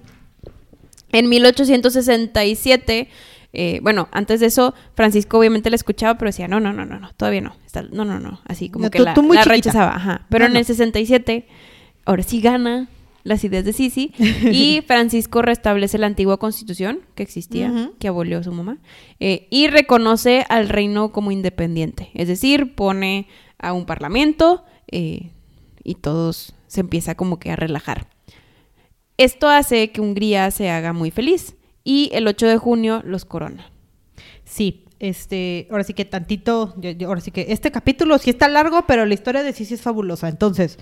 En 1.13 1.29
1867, 1.29 3.09
eh, 3.53 3.81
bueno, 3.83 4.09
antes 4.13 4.41
de 4.41 4.47
eso, 4.47 4.75
Francisco 4.95 5.39
obviamente 5.39 5.69
la 5.71 5.77
escuchaba, 5.77 6.17
pero 6.19 6.29
decía, 6.31 6.49
no, 6.49 6.59
no, 6.61 6.73
no, 6.73 6.85
no, 6.87 6.99
no, 6.99 7.13
todavía 7.15 7.41
no. 7.43 7.55
Está- 7.67 7.83
no, 7.83 8.05
no, 8.05 8.19
no. 8.21 8.41
Así 8.47 8.69
como 8.71 8.87
No, 8.87 8.91
que 8.91 8.99
tú- 8.99 9.05
la, 9.05 9.15
tú 9.15 9.23
muy 9.23 9.37
la 9.37 9.43
chiquita. 9.43 9.55
rechazaba. 9.57 9.95
Ajá. 9.97 10.27
Pero 10.31 10.45
No, 10.47 10.53
en 10.53 10.57
el 10.59 10.65
67, 10.65 11.47
ahora 12.05 12.23
sí 12.23 12.41
gana 12.41 12.89
las 13.25 13.45
ideas 13.45 13.65
de 13.65 13.73
Sisi 13.73 14.13
y 14.51 14.81
Francisco 14.87 15.43
restablece 15.43 15.97
la 15.99 16.07
antigua 16.07 16.39
constitución 16.39 17.01
que 17.15 17.23
existía, 17.23 17.91
que 18.01 18.09
abolió 18.09 18.43
su 18.43 18.51
mamá, 18.53 18.79
eh, 19.21 19.47
y 19.51 19.69
reconoce 19.69 20.45
al 20.49 20.69
reino 20.69 21.13
como 21.13 21.31
independiente. 21.31 22.11
Es 22.15 22.27
decir, 22.29 22.75
pone 22.75 23.29
a 23.59 23.73
un 23.75 23.87
parlamento 23.87 24.65
eh, 24.91 25.31
y 25.85 25.95
todos 25.97 26.55
se 26.67 26.81
empieza 26.81 27.15
como 27.15 27.39
que 27.39 27.53
a 27.53 27.57
relajar. 27.57 28.09
Esto 29.19 29.49
hace 29.49 29.93
que 29.93 30.01
Hungría 30.01 30.51
se 30.51 30.71
haga 30.71 30.93
muy 30.93 31.11
feliz 31.11 31.55
y 31.85 32.11
el 32.13 32.27
8 32.29 32.47
de 32.47 32.57
junio 32.59 33.03
los 33.05 33.25
corona. 33.25 33.71
Sí, 34.45 34.85
este, 34.99 35.67
ahora 35.71 35.85
sí 35.85 35.95
que 35.95 36.05
tantito, 36.05 36.75
yo- 36.79 36.91
yo- 36.91 37.09
ahora 37.09 37.21
sí 37.21 37.31
que 37.31 37.47
este 37.49 37.71
capítulo 37.71 38.19
sí 38.19 38.31
está 38.31 38.49
largo, 38.49 38.85
pero 38.87 39.05
la 39.07 39.15
historia 39.15 39.43
de 39.43 39.53
Sisi 39.53 39.75
es 39.75 39.83
fabulosa. 39.83 40.29
Entonces, 40.29 40.79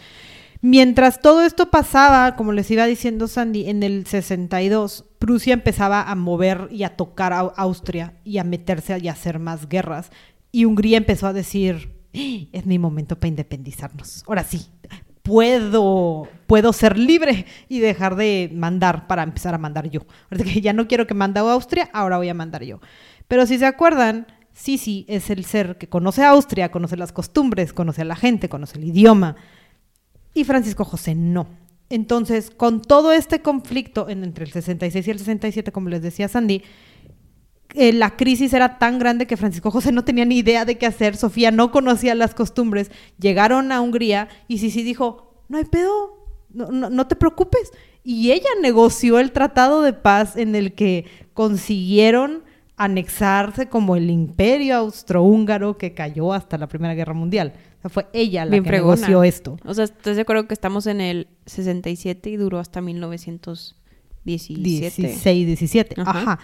mientras 0.60 1.20
todo 1.20 1.42
esto 1.42 1.70
pasaba, 1.70 2.36
como 2.36 2.52
les 2.52 2.70
iba 2.70 2.84
diciendo 2.86 3.28
Sandy, 3.28 3.68
en 3.70 3.82
el 3.82 4.06
62, 4.06 5.04
Prusia 5.18 5.54
empezaba 5.54 6.02
a 6.02 6.14
mover 6.14 6.68
y 6.70 6.82
a 6.84 6.96
tocar 6.96 7.32
a 7.32 7.40
Austria 7.40 8.14
y 8.24 8.38
a 8.38 8.44
meterse 8.44 8.98
y 8.98 9.08
a 9.08 9.12
hacer 9.12 9.38
más 9.38 9.68
guerras. 9.68 10.10
Y 10.52 10.64
Hungría 10.64 10.96
empezó 10.98 11.26
a 11.26 11.32
decir, 11.32 11.92
"Eh, 12.12 12.48
es 12.52 12.66
mi 12.66 12.78
momento 12.78 13.18
para 13.18 13.28
independizarnos. 13.28 14.24
Ahora 14.26 14.42
sí, 14.44 14.66
puedo, 15.30 16.26
puedo 16.48 16.72
ser 16.72 16.98
libre 16.98 17.46
y 17.68 17.78
dejar 17.78 18.16
de 18.16 18.50
mandar 18.52 19.06
para 19.06 19.22
empezar 19.22 19.54
a 19.54 19.58
mandar 19.58 19.88
yo. 19.88 20.00
Ahorita 20.28 20.50
ya 20.60 20.72
no 20.72 20.88
quiero 20.88 21.06
que 21.06 21.14
mande 21.14 21.38
Austria, 21.38 21.88
ahora 21.92 22.16
voy 22.16 22.28
a 22.28 22.34
mandar 22.34 22.64
yo. 22.64 22.80
Pero 23.28 23.46
si 23.46 23.56
se 23.58 23.66
acuerdan, 23.66 24.26
Sisi 24.52 25.04
es 25.08 25.30
el 25.30 25.44
ser 25.44 25.78
que 25.78 25.88
conoce 25.88 26.24
Austria, 26.24 26.72
conoce 26.72 26.96
las 26.96 27.12
costumbres, 27.12 27.72
conoce 27.72 28.02
a 28.02 28.04
la 28.06 28.16
gente, 28.16 28.48
conoce 28.48 28.76
el 28.78 28.84
idioma. 28.86 29.36
Y 30.34 30.42
Francisco 30.42 30.84
José 30.84 31.14
no. 31.14 31.46
Entonces, 31.90 32.50
con 32.50 32.82
todo 32.82 33.12
este 33.12 33.40
conflicto 33.40 34.08
en- 34.08 34.24
entre 34.24 34.44
el 34.44 34.50
66 34.52 35.06
y 35.06 35.10
el 35.12 35.18
67, 35.18 35.70
como 35.70 35.88
les 35.90 36.02
decía 36.02 36.26
Sandy, 36.26 36.62
eh, 37.74 37.92
la 37.92 38.16
crisis 38.16 38.52
era 38.52 38.78
tan 38.78 38.98
grande 38.98 39.26
que 39.26 39.36
Francisco 39.36 39.70
José 39.70 39.92
no 39.92 40.04
tenía 40.04 40.24
ni 40.24 40.38
idea 40.38 40.64
de 40.64 40.76
qué 40.78 40.86
hacer, 40.86 41.16
Sofía 41.16 41.50
no 41.50 41.70
conocía 41.72 42.14
las 42.14 42.34
costumbres, 42.34 42.90
llegaron 43.18 43.72
a 43.72 43.80
Hungría 43.80 44.28
y 44.48 44.58
Sisi 44.58 44.82
dijo, 44.82 45.34
no 45.48 45.58
hay 45.58 45.64
pedo, 45.64 46.26
no, 46.52 46.68
no- 46.70 46.90
no 46.90 47.06
te 47.06 47.16
preocupes. 47.16 47.70
Y 48.02 48.30
ella 48.32 48.48
negoció 48.62 49.18
el 49.18 49.30
tratado 49.32 49.82
de 49.82 49.92
paz 49.92 50.36
en 50.36 50.54
el 50.54 50.74
que 50.74 51.04
consiguieron 51.34 52.42
anexarse 52.76 53.68
como 53.68 53.94
el 53.94 54.08
imperio 54.08 54.76
austrohúngaro 54.76 55.76
que 55.76 55.92
cayó 55.92 56.32
hasta 56.32 56.56
la 56.56 56.66
Primera 56.66 56.94
Guerra 56.94 57.12
Mundial. 57.12 57.52
O 57.78 57.80
sea, 57.82 57.90
fue 57.90 58.06
ella 58.14 58.46
la 58.46 58.52
Bien 58.52 58.64
que 58.64 58.70
negoció 58.70 59.22
esto. 59.22 59.58
O 59.66 59.74
sea, 59.74 59.84
¿estás 59.84 60.16
de 60.16 60.22
acuerdo 60.22 60.46
que 60.48 60.54
estamos 60.54 60.86
en 60.86 61.02
el 61.02 61.28
67 61.44 62.30
y 62.30 62.36
duró 62.36 62.58
hasta 62.58 62.80
1917? 62.80 64.60
16, 64.62 65.46
17. 65.46 66.00
Ajá. 66.00 66.10
Ajá. 66.10 66.38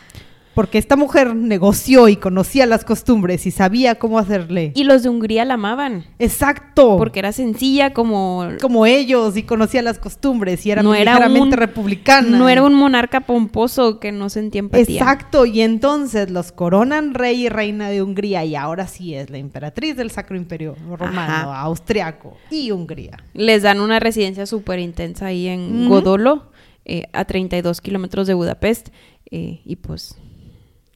Porque 0.56 0.78
esta 0.78 0.96
mujer 0.96 1.36
negoció 1.36 2.08
y 2.08 2.16
conocía 2.16 2.66
las 2.66 2.84
costumbres 2.84 3.46
y 3.46 3.50
sabía 3.52 3.94
cómo 3.96 4.18
hacerle. 4.18 4.72
Y 4.74 4.84
los 4.84 5.02
de 5.04 5.10
Hungría 5.10 5.44
la 5.44 5.54
amaban. 5.54 6.06
Exacto. 6.18 6.96
Porque 6.96 7.18
era 7.20 7.30
sencilla 7.32 7.92
como... 7.92 8.48
Como 8.60 8.86
ellos 8.86 9.36
y 9.36 9.42
conocía 9.42 9.82
las 9.82 9.98
costumbres 9.98 10.64
y 10.66 10.70
era 10.70 10.82
No 10.82 10.94
era 10.94 11.28
un- 11.28 11.52
republicana. 11.52 12.38
No 12.38 12.48
era 12.48 12.62
un 12.62 12.72
monarca 12.74 13.20
pomposo 13.20 14.00
que 14.00 14.12
no 14.12 14.30
sentía 14.30 14.60
empatía. 14.60 14.98
Exacto, 14.98 15.44
y 15.44 15.60
entonces 15.60 16.30
los 16.30 16.52
coronan 16.52 17.12
rey 17.12 17.44
y 17.44 17.48
reina 17.50 17.90
de 17.90 18.02
Hungría 18.02 18.44
y 18.46 18.56
ahora 18.56 18.86
sí 18.88 19.14
es 19.14 19.28
la 19.28 19.36
emperatriz 19.38 19.94
del 19.96 20.10
Sacro 20.10 20.36
Imperio 20.38 20.74
Romano, 20.88 21.50
Ajá. 21.52 21.60
austriaco 21.60 22.36
y 22.50 22.70
Hungría. 22.70 23.18
Les 23.34 23.62
dan 23.62 23.78
una 23.80 24.00
residencia 24.00 24.46
súper 24.46 24.78
intensa 24.78 25.26
ahí 25.26 25.48
en 25.48 25.82
Ujú. 25.82 25.88
Godolo, 25.90 26.50
eh, 26.86 27.08
a 27.12 27.26
32 27.26 27.82
kilómetros 27.82 28.26
de 28.26 28.32
Budapest. 28.32 28.88
eh, 29.30 29.60
y 29.64 29.74
pues 29.76 30.16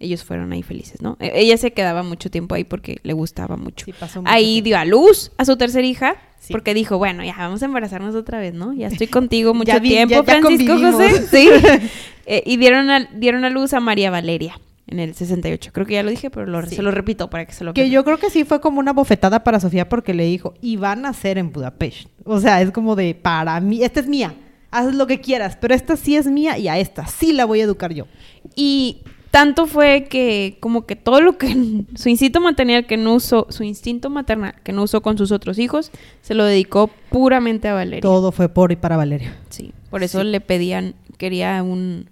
ellos 0.00 0.24
fueron 0.24 0.52
ahí 0.52 0.62
felices, 0.64 1.00
¿no? 1.02 1.16
Eh, 1.20 1.30
ella 1.34 1.56
se 1.56 1.72
quedaba 1.72 2.02
mucho 2.02 2.30
tiempo 2.30 2.54
ahí 2.56 2.64
porque 2.64 2.98
le 3.04 3.12
gustaba 3.12 3.56
mucho. 3.56 3.84
Sí, 3.84 3.92
pasó 3.92 4.20
mucho 4.22 4.32
Ahí 4.32 4.54
tiempo. 4.62 4.64
dio 4.64 4.78
a 4.78 4.84
luz 4.86 5.30
a 5.38 5.44
su 5.44 5.56
tercera 5.56 5.86
hija. 5.86 6.16
Sí. 6.40 6.52
Porque 6.54 6.72
dijo, 6.72 6.96
bueno, 6.96 7.22
ya 7.22 7.34
vamos 7.36 7.62
a 7.62 7.66
embarazarnos 7.66 8.14
otra 8.14 8.38
vez, 8.40 8.54
¿no? 8.54 8.72
Ya 8.72 8.86
estoy 8.88 9.06
contigo 9.08 9.52
mucho 9.54 9.72
Ya 9.72 9.80
tiempo, 9.80 10.14
ya- 10.14 10.24
ya 10.24 10.40
Francisco. 10.40 10.78
José. 10.78 11.26
Sí. 11.30 11.48
Eh, 12.32 12.44
y 12.46 12.58
dieron 12.58 12.90
a, 12.90 13.06
dieron 13.14 13.44
a 13.44 13.50
luz 13.50 13.72
a 13.74 13.80
María 13.80 14.08
Valeria 14.10 14.58
en 14.86 15.00
el 15.00 15.14
68. 15.14 15.70
Creo 15.72 15.84
que 15.84 15.94
ya 15.94 16.02
lo 16.04 16.10
dije, 16.10 16.30
pero 16.30 16.46
lo- 16.46 16.64
Sí. 16.64 16.76
se 16.76 16.82
lo 16.82 16.92
repito 16.92 17.28
para 17.28 17.44
que 17.44 17.52
se 17.52 17.64
lo 17.64 17.74
Que 17.74 17.90
yo 17.90 18.04
creo 18.04 18.18
que 18.18 18.30
sí 18.30 18.44
fue 18.44 18.60
como 18.60 18.78
una 18.78 18.92
bofetada 18.92 19.42
para 19.42 19.58
Sofía 19.58 19.88
porque 19.88 20.14
le 20.14 20.24
dijo, 20.24 20.54
y 20.60 20.76
van 20.76 21.06
a 21.06 21.12
ser 21.12 21.38
en 21.38 21.50
Budapest. 21.52 22.06
O 22.24 22.38
sea, 22.38 22.62
es 22.62 22.70
como 22.70 22.94
de, 22.94 23.14
para 23.16 23.58
mí, 23.60 23.82
esta 23.82 23.98
es 24.00 24.06
mía, 24.06 24.34
haz 24.70 24.94
lo 24.94 25.08
que 25.08 25.20
quieras, 25.20 25.56
pero 25.60 25.74
esta 25.74 25.96
sí 25.96 26.14
es 26.14 26.26
mía 26.28 26.56
y 26.56 26.68
a 26.68 26.78
esta 26.78 27.04
sí 27.06 27.32
la 27.32 27.46
voy 27.46 27.60
a 27.60 27.64
educar 27.64 27.92
yo. 27.92 28.06
Y 28.54 28.98
tanto 29.30 29.66
fue 29.66 30.06
que 30.10 30.56
como 30.60 30.86
que 30.86 30.96
todo 30.96 31.20
lo 31.20 31.38
que 31.38 31.84
su 31.94 32.08
instinto 32.08 32.40
maternal 32.40 32.86
que 32.86 32.96
no 32.96 33.14
usó, 33.14 33.46
su 33.50 33.62
instinto 33.64 34.10
maternal 34.10 34.54
que 34.62 34.72
no 34.72 34.82
usó 34.82 35.00
con 35.02 35.16
sus 35.18 35.32
otros 35.32 35.58
hijos, 35.58 35.90
se 36.22 36.34
lo 36.34 36.44
dedicó 36.44 36.90
puramente 37.10 37.68
a 37.68 37.74
Valeria. 37.74 38.00
Todo 38.02 38.32
fue 38.32 38.48
por 38.48 38.72
y 38.72 38.76
para 38.76 38.96
Valeria. 38.96 39.36
Sí, 39.50 39.72
por 39.90 40.02
eso 40.02 40.20
Sí. 40.20 40.26
le 40.26 40.40
pedían, 40.40 40.94
quería 41.18 41.62
un 41.62 42.08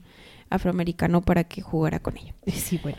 afroamericano 0.51 1.20
para 1.23 1.45
que 1.45 1.61
jugara 1.62 2.01
con 2.01 2.16
ella. 2.16 2.35
Sí, 2.47 2.79
bueno. 2.83 2.99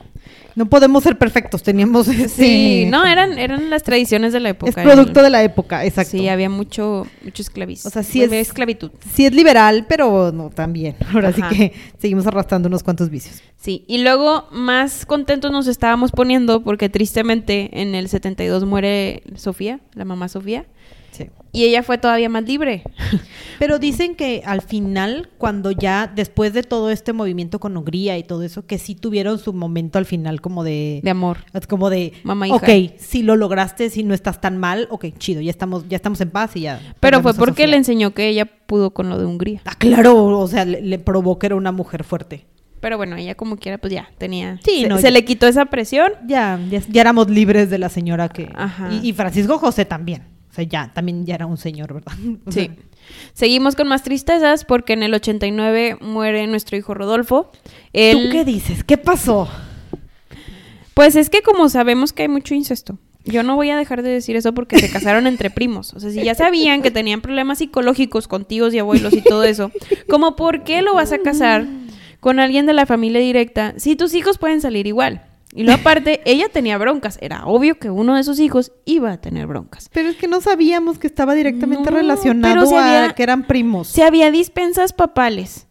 No 0.56 0.68
podemos 0.68 1.04
ser 1.04 1.18
perfectos, 1.18 1.64
teníamos 1.64 2.08
Sí, 2.08 2.86
no, 2.90 3.06
eran, 3.06 3.38
eran 3.40 3.70
las 3.70 3.84
tradiciones 3.84 4.34
de 4.34 4.40
la 4.40 4.50
época. 4.50 4.70
Es 4.70 4.76
producto 4.88 5.22
de 5.24 5.30
la 5.30 5.44
época, 5.44 5.86
exacto. 5.86 6.12
Sí, 6.12 6.28
había 6.28 6.50
mucho, 6.50 7.08
mucho 7.24 7.42
esclavismo. 7.42 7.88
O 7.88 7.92
sea, 7.92 8.04
sí 8.04 8.22
es- 8.22 8.32
esclavitud. 8.32 8.92
Sí 9.14 9.26
es 9.26 9.34
liberal, 9.34 9.86
pero 9.88 10.32
no 10.32 10.50
también. 10.50 10.96
Ahora 11.14 11.30
Ajá. 11.30 11.50
sí 11.50 11.56
que 11.58 11.74
seguimos 11.98 12.28
arrastrando 12.28 12.68
unos 12.68 12.84
cuantos 12.84 13.10
vicios. 13.10 13.42
Sí, 13.58 13.84
y 13.88 14.00
luego 14.04 14.48
más 14.52 15.06
contentos 15.06 15.52
nos 15.52 15.68
estábamos 15.68 16.12
poniendo 16.12 16.64
porque 16.64 16.88
tristemente 16.90 17.82
en 17.82 17.96
el 17.96 18.08
72 18.08 18.66
muere 18.66 19.24
Sofía, 19.36 19.80
la 19.94 20.06
mamá 20.06 20.30
Sofía, 20.30 20.66
Sí. 21.11 21.27
y 21.52 21.64
ella 21.65 21.84
fue 21.84 21.98
todavía 21.98 22.30
más 22.30 22.44
libre. 22.44 22.84
Pero 23.60 23.77
dicen 23.80 24.15
que 24.15 24.41
al 24.45 24.61
final, 24.61 25.30
cuando 25.38 25.72
ya 25.72 26.07
después 26.07 26.53
de 26.53 26.64
todo 26.64 26.90
este 26.91 27.11
movimiento 27.14 27.60
con 27.60 27.76
Hungría 27.76 28.18
y 28.18 28.23
todo 28.23 28.44
eso, 28.44 28.65
que 28.65 28.77
sí 28.77 28.95
tuvieron 28.95 29.38
su 29.40 29.52
momento 29.53 29.98
al 29.99 30.06
final 30.06 30.40
como 30.41 30.64
de... 30.64 31.02
de 31.03 31.10
amor. 31.10 31.40
es 31.53 31.68
como 31.68 31.90
de, 31.90 32.14
Mamá, 32.23 32.48
hija. 32.48 32.56
ok, 32.56 32.69
si 32.98 33.22
lo 33.23 33.36
lograste, 33.36 33.90
si 33.90 34.03
no 34.03 34.14
estás 34.14 34.40
tan 34.40 34.57
mal, 34.57 34.88
ok, 34.91 35.07
chido, 35.18 35.41
ya 35.41 35.49
estamos, 35.52 35.88
ya 35.90 35.98
estamos 35.98 36.22
en 36.22 36.30
paz 36.30 36.56
y 36.56 36.61
ya. 36.61 36.80
Pero 36.99 37.22
fue 37.22 37.34
porque 37.34 37.68
le 37.68 37.76
enseñó 37.77 38.14
que 38.14 38.30
ella 38.30 38.45
pudo 38.45 38.91
con 38.91 39.10
lo 39.10 39.18
de 39.18 39.26
Hungría. 39.26 39.61
Ah, 39.65 39.73
claro, 39.77 40.26
o 40.40 40.48
sea, 40.48 40.64
le, 40.65 40.81
le 40.81 40.99
probó 40.99 41.38
que 41.40 41.48
era 41.48 41.56
una 41.56 41.72
mujer 41.73 42.03
fuerte. 42.06 42.45
Pero 42.80 42.95
bueno, 42.95 43.18
ella 43.18 43.36
como 43.36 43.57
quiera, 43.57 43.77
pues 43.77 43.91
ya 43.91 44.10
tenía. 44.18 44.57
Sí, 44.64 44.84
se, 44.84 44.88
no, 44.88 44.95
se 44.98 45.03
ya- 45.03 45.11
le 45.11 45.26
quitó 45.26 45.48
esa 45.48 45.65
presión. 45.65 46.14
Ya, 46.26 46.57
ya, 46.69 46.81
ya 46.88 47.02
éramos 47.02 47.30
libres 47.30 47.69
de 47.69 47.77
la 47.77 47.90
señora 47.90 48.30
que... 48.30 48.48
Ajá. 48.56 48.90
Y, 49.03 49.10
y 49.10 49.11
Francisco 49.11 49.57
José 49.57 49.84
también. 49.84 50.23
Sea, 50.60 50.68
ya, 50.68 50.91
también 50.94 51.26
ya 51.26 51.36
era 51.36 51.45
un 51.45 51.57
señor, 51.57 51.94
¿verdad? 51.94 52.14
O 52.45 52.52
sea, 52.52 52.64
Sí. 52.64 52.72
Seguimos 53.34 53.76
con 53.76 53.88
más 53.88 54.03
tristezas 54.03 54.65
porque 54.65 54.94
en 54.94 55.02
el 55.02 55.14
89 55.14 55.98
muere 56.02 56.45
nuestro 56.48 56.77
hijo 56.77 56.94
Rodolfo. 56.94 57.52
¿Tú 57.91 58.30
qué 58.31 58.44
dices? 58.45 58.84
¿Qué 58.84 58.98
pasó? 58.98 59.49
Pues 60.94 61.15
es 61.15 61.30
que 61.30 61.41
como 61.41 61.69
sabemos 61.69 62.14
que 62.14 62.23
hay 62.23 62.27
mucho 62.27 62.53
incesto. 62.53 62.98
Yo 63.26 63.41
no 63.44 63.56
voy 63.56 63.69
a 63.69 63.77
dejar 63.77 64.03
de 64.03 64.10
decir 64.10 64.36
eso 64.36 64.53
porque 64.53 64.77
se 64.80 64.90
casaron 64.91 65.27
entre 65.27 65.49
primos. 65.49 65.94
O 65.94 65.99
sea, 65.99 66.11
si 66.11 66.23
ya 66.23 66.36
sabían 66.36 66.81
que 66.81 66.91
tenían 66.91 67.22
problemas 67.22 67.60
psicológicos 67.60 68.27
con 68.27 68.45
tíos 68.45 68.73
y 68.73 68.80
abuelos 68.80 69.14
y 69.14 69.22
todo 69.22 69.44
eso, 69.44 69.72
como 70.10 70.36
por 70.36 70.64
qué 70.64 70.81
lo 70.81 70.94
vas 70.94 71.11
a 71.11 71.19
casar 71.19 71.65
con 72.19 72.40
alguien 72.40 72.65
de 72.65 72.73
la 72.73 72.86
familia 72.86 73.22
directa 73.22 73.73
si 73.77 73.95
tus 73.95 74.14
hijos 74.14 74.38
pueden 74.38 74.61
salir 74.61 74.88
igual? 74.88 75.23
Y 75.54 75.64
luego 75.64 75.80
aparte, 75.80 76.22
ella 76.26 76.48
tenía 76.50 76.78
broncas. 76.78 77.18
Era 77.22 77.46
obvio 77.46 77.80
que 77.80 77.90
uno 77.90 78.16
de 78.16 78.24
sus 78.24 78.40
hijos 78.40 78.72
iba 78.86 79.12
a 79.12 79.18
tener 79.20 79.48
broncas. 79.48 79.90
Pero 79.92 80.10
es 80.10 80.16
que 80.16 80.28
no 80.28 80.42
sabíamos 80.42 81.00
que 81.00 81.08
estaba 81.08 81.34
directamente 81.34 81.90
No, 81.90 81.98
relacionado 81.98 83.10
a 83.10 83.14
que 83.14 83.24
eran 83.24 83.48
primos. 83.48 83.88
Si 83.88 84.02
había 84.02 84.30
dispensas 84.30 84.94
papales, 84.94 85.68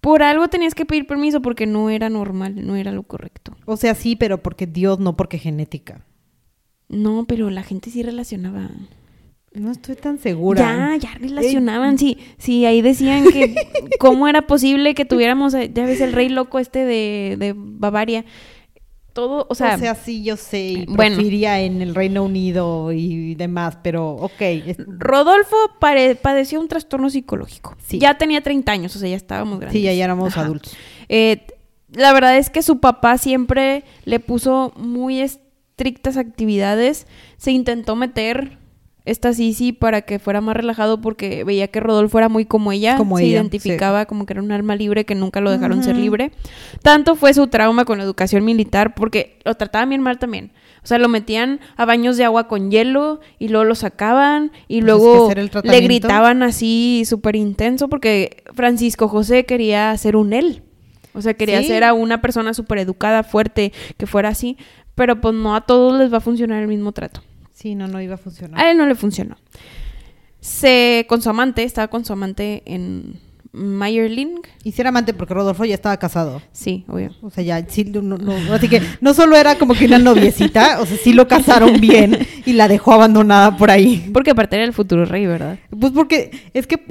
por 0.00 0.24
algo 0.24 0.48
tenías 0.48 0.74
que 0.74 0.84
pedir 0.84 1.06
permiso 1.06 1.40
porque 1.42 1.64
no 1.64 1.90
era 1.90 2.10
normal, 2.10 2.66
no 2.66 2.74
era 2.74 2.90
lo 2.90 3.04
correcto. 3.04 3.56
O 3.66 3.76
sea, 3.76 3.94
sí, 3.94 4.16
pero 4.16 4.42
porque 4.42 4.66
Dios, 4.66 4.98
no 4.98 5.16
porque 5.16 5.38
genética. 5.38 6.04
No, 6.88 7.24
pero 7.26 7.50
la 7.50 7.62
gente 7.62 7.88
sí 7.90 8.02
relacionaba. 8.02 8.68
No 9.54 9.70
estoy 9.70 9.94
tan 9.94 10.18
segura. 10.18 10.60
Ya, 10.60 10.96
ya 10.96 11.18
relacionaban. 11.18 11.98
Sí, 11.98 12.18
sí, 12.36 12.64
ahí 12.66 12.82
decían 12.82 13.24
que 13.30 13.54
cómo 14.00 14.26
era 14.26 14.46
posible 14.48 14.94
que 14.94 15.04
tuviéramos, 15.04 15.54
eh, 15.54 15.70
ya 15.72 15.86
ves, 15.86 16.00
el 16.00 16.12
rey 16.12 16.28
loco 16.28 16.58
este 16.58 16.84
de, 16.84 17.36
de 17.38 17.54
Bavaria. 17.56 18.24
Todo, 19.12 19.46
o 19.50 19.54
sea, 19.54 19.74
o 19.74 19.78
sea, 19.78 19.94
sí, 19.94 20.22
yo 20.24 20.36
sé. 20.36 20.60
Y 20.68 20.86
bueno. 20.86 21.20
En 21.20 21.82
el 21.82 21.94
Reino 21.94 22.24
Unido 22.24 22.92
y 22.92 23.34
demás, 23.34 23.76
pero 23.82 24.12
ok. 24.12 24.40
Rodolfo 24.98 25.56
pare- 25.78 26.14
padeció 26.14 26.60
un 26.60 26.68
trastorno 26.68 27.10
psicológico. 27.10 27.76
Sí. 27.86 27.98
Ya 27.98 28.16
tenía 28.16 28.42
30 28.42 28.72
años, 28.72 28.96
o 28.96 28.98
sea, 28.98 29.08
ya 29.10 29.16
estábamos 29.16 29.58
grandes. 29.60 29.78
sí, 29.78 29.82
ya, 29.84 29.92
ya 29.92 30.04
éramos 30.04 30.32
Ajá. 30.32 30.42
adultos. 30.46 30.74
Eh, 31.10 31.46
la 31.92 32.12
verdad 32.14 32.38
es 32.38 32.48
que 32.48 32.62
su 32.62 32.80
papá 32.80 33.18
siempre 33.18 33.84
le 34.06 34.18
puso 34.18 34.72
muy 34.76 35.20
estrictas 35.20 36.16
actividades. 36.16 37.06
Se 37.36 37.50
intentó 37.52 37.96
meter 37.96 38.56
esta 39.04 39.32
Sisi 39.32 39.72
para 39.72 40.02
que 40.02 40.18
fuera 40.18 40.40
más 40.40 40.56
relajado 40.56 41.00
porque 41.00 41.42
veía 41.44 41.68
que 41.68 41.80
Rodolfo 41.80 42.18
era 42.18 42.28
muy 42.28 42.44
como 42.44 42.70
ella. 42.72 42.96
Como 42.96 43.18
se 43.18 43.24
ella, 43.24 43.34
identificaba 43.34 44.06
como 44.06 44.26
que 44.26 44.34
era 44.34 44.42
un 44.42 44.52
alma 44.52 44.76
libre 44.76 45.04
que 45.04 45.14
nunca 45.14 45.40
lo 45.40 45.50
dejaron 45.50 45.82
ser 45.82 45.96
libre. 45.96 46.30
Tanto 46.82 47.16
fue 47.16 47.34
su 47.34 47.48
trauma 47.48 47.84
con 47.84 47.98
la 47.98 48.04
educación 48.04 48.44
militar 48.44 48.94
porque 48.94 49.38
lo 49.44 49.54
trataban 49.54 49.88
bien 49.88 50.02
mal 50.02 50.18
también. 50.18 50.52
O 50.84 50.86
sea, 50.86 50.98
lo 50.98 51.08
metían 51.08 51.60
a 51.76 51.84
baños 51.84 52.16
de 52.16 52.24
agua 52.24 52.48
con 52.48 52.70
hielo 52.70 53.20
y 53.38 53.48
luego 53.48 53.64
lo 53.64 53.74
sacaban 53.74 54.50
y 54.68 54.80
Pues 54.82 54.92
es 54.94 55.34
que 55.34 55.40
luego 55.40 55.62
le 55.64 55.80
gritaban 55.80 56.42
así 56.42 57.04
súper 57.06 57.36
intenso 57.36 57.88
porque 57.88 58.42
Francisco 58.54 59.08
José 59.08 59.44
quería 59.46 59.96
ser 59.96 60.16
un 60.16 60.32
él. 60.32 60.62
O 61.14 61.22
sea, 61.22 61.34
quería 61.34 61.60
Sí. 61.60 61.66
ser 61.68 61.84
a 61.84 61.92
una 61.92 62.20
persona 62.20 62.54
súper 62.54 62.78
educada, 62.78 63.22
fuerte, 63.22 63.72
que 63.96 64.06
fuera 64.06 64.30
así. 64.30 64.56
Pero 64.94 65.20
pues 65.20 65.34
no 65.34 65.54
a 65.56 65.62
todos 65.62 65.98
les 65.98 66.12
va 66.12 66.18
a 66.18 66.20
funcionar 66.20 66.60
el 66.62 66.68
mismo 66.68 66.92
trato. 66.92 67.22
Sí, 67.62 67.76
no, 67.76 67.86
no 67.86 68.00
iba 68.02 68.14
a 68.16 68.18
funcionar. 68.18 68.60
A 68.60 68.68
él 68.72 68.76
no 68.76 68.86
le 68.86 68.96
funcionó. 68.96 69.36
Se, 70.40 71.06
con 71.08 71.22
su 71.22 71.30
amante, 71.30 71.62
estaba 71.62 71.86
con 71.86 72.04
su 72.04 72.12
amante 72.12 72.62
en 72.66 73.20
Mayerling. 73.52 74.40
Y 74.64 74.72
si 74.72 74.80
era 74.80 74.88
amante 74.88 75.14
porque 75.14 75.32
Rodolfo 75.34 75.64
ya 75.64 75.74
estaba 75.74 75.96
casado. 75.96 76.42
Sí, 76.50 76.84
obvio. 76.88 77.12
O 77.22 77.30
sea, 77.30 77.44
ya, 77.44 77.64
sí, 77.68 77.84
no, 77.84 78.02
no- 78.02 78.52
así 78.52 78.68
que 78.68 78.82
no 79.00 79.14
solo 79.14 79.36
era 79.36 79.56
como 79.58 79.74
que 79.74 79.84
una 79.86 79.98
noviecita, 80.00 80.80
o 80.80 80.86
sea, 80.86 80.96
sí 80.96 81.12
lo 81.12 81.28
casaron 81.28 81.80
bien 81.80 82.18
y 82.44 82.54
la 82.54 82.66
dejó 82.66 82.92
abandonada 82.94 83.56
por 83.56 83.70
ahí. 83.70 84.10
Porque 84.12 84.32
aparte 84.32 84.56
era 84.56 84.64
el 84.64 84.72
futuro 84.72 85.04
rey, 85.04 85.26
¿verdad? 85.26 85.60
Pues 85.78 85.92
porque 85.92 86.32
es 86.54 86.66
que 86.66 86.84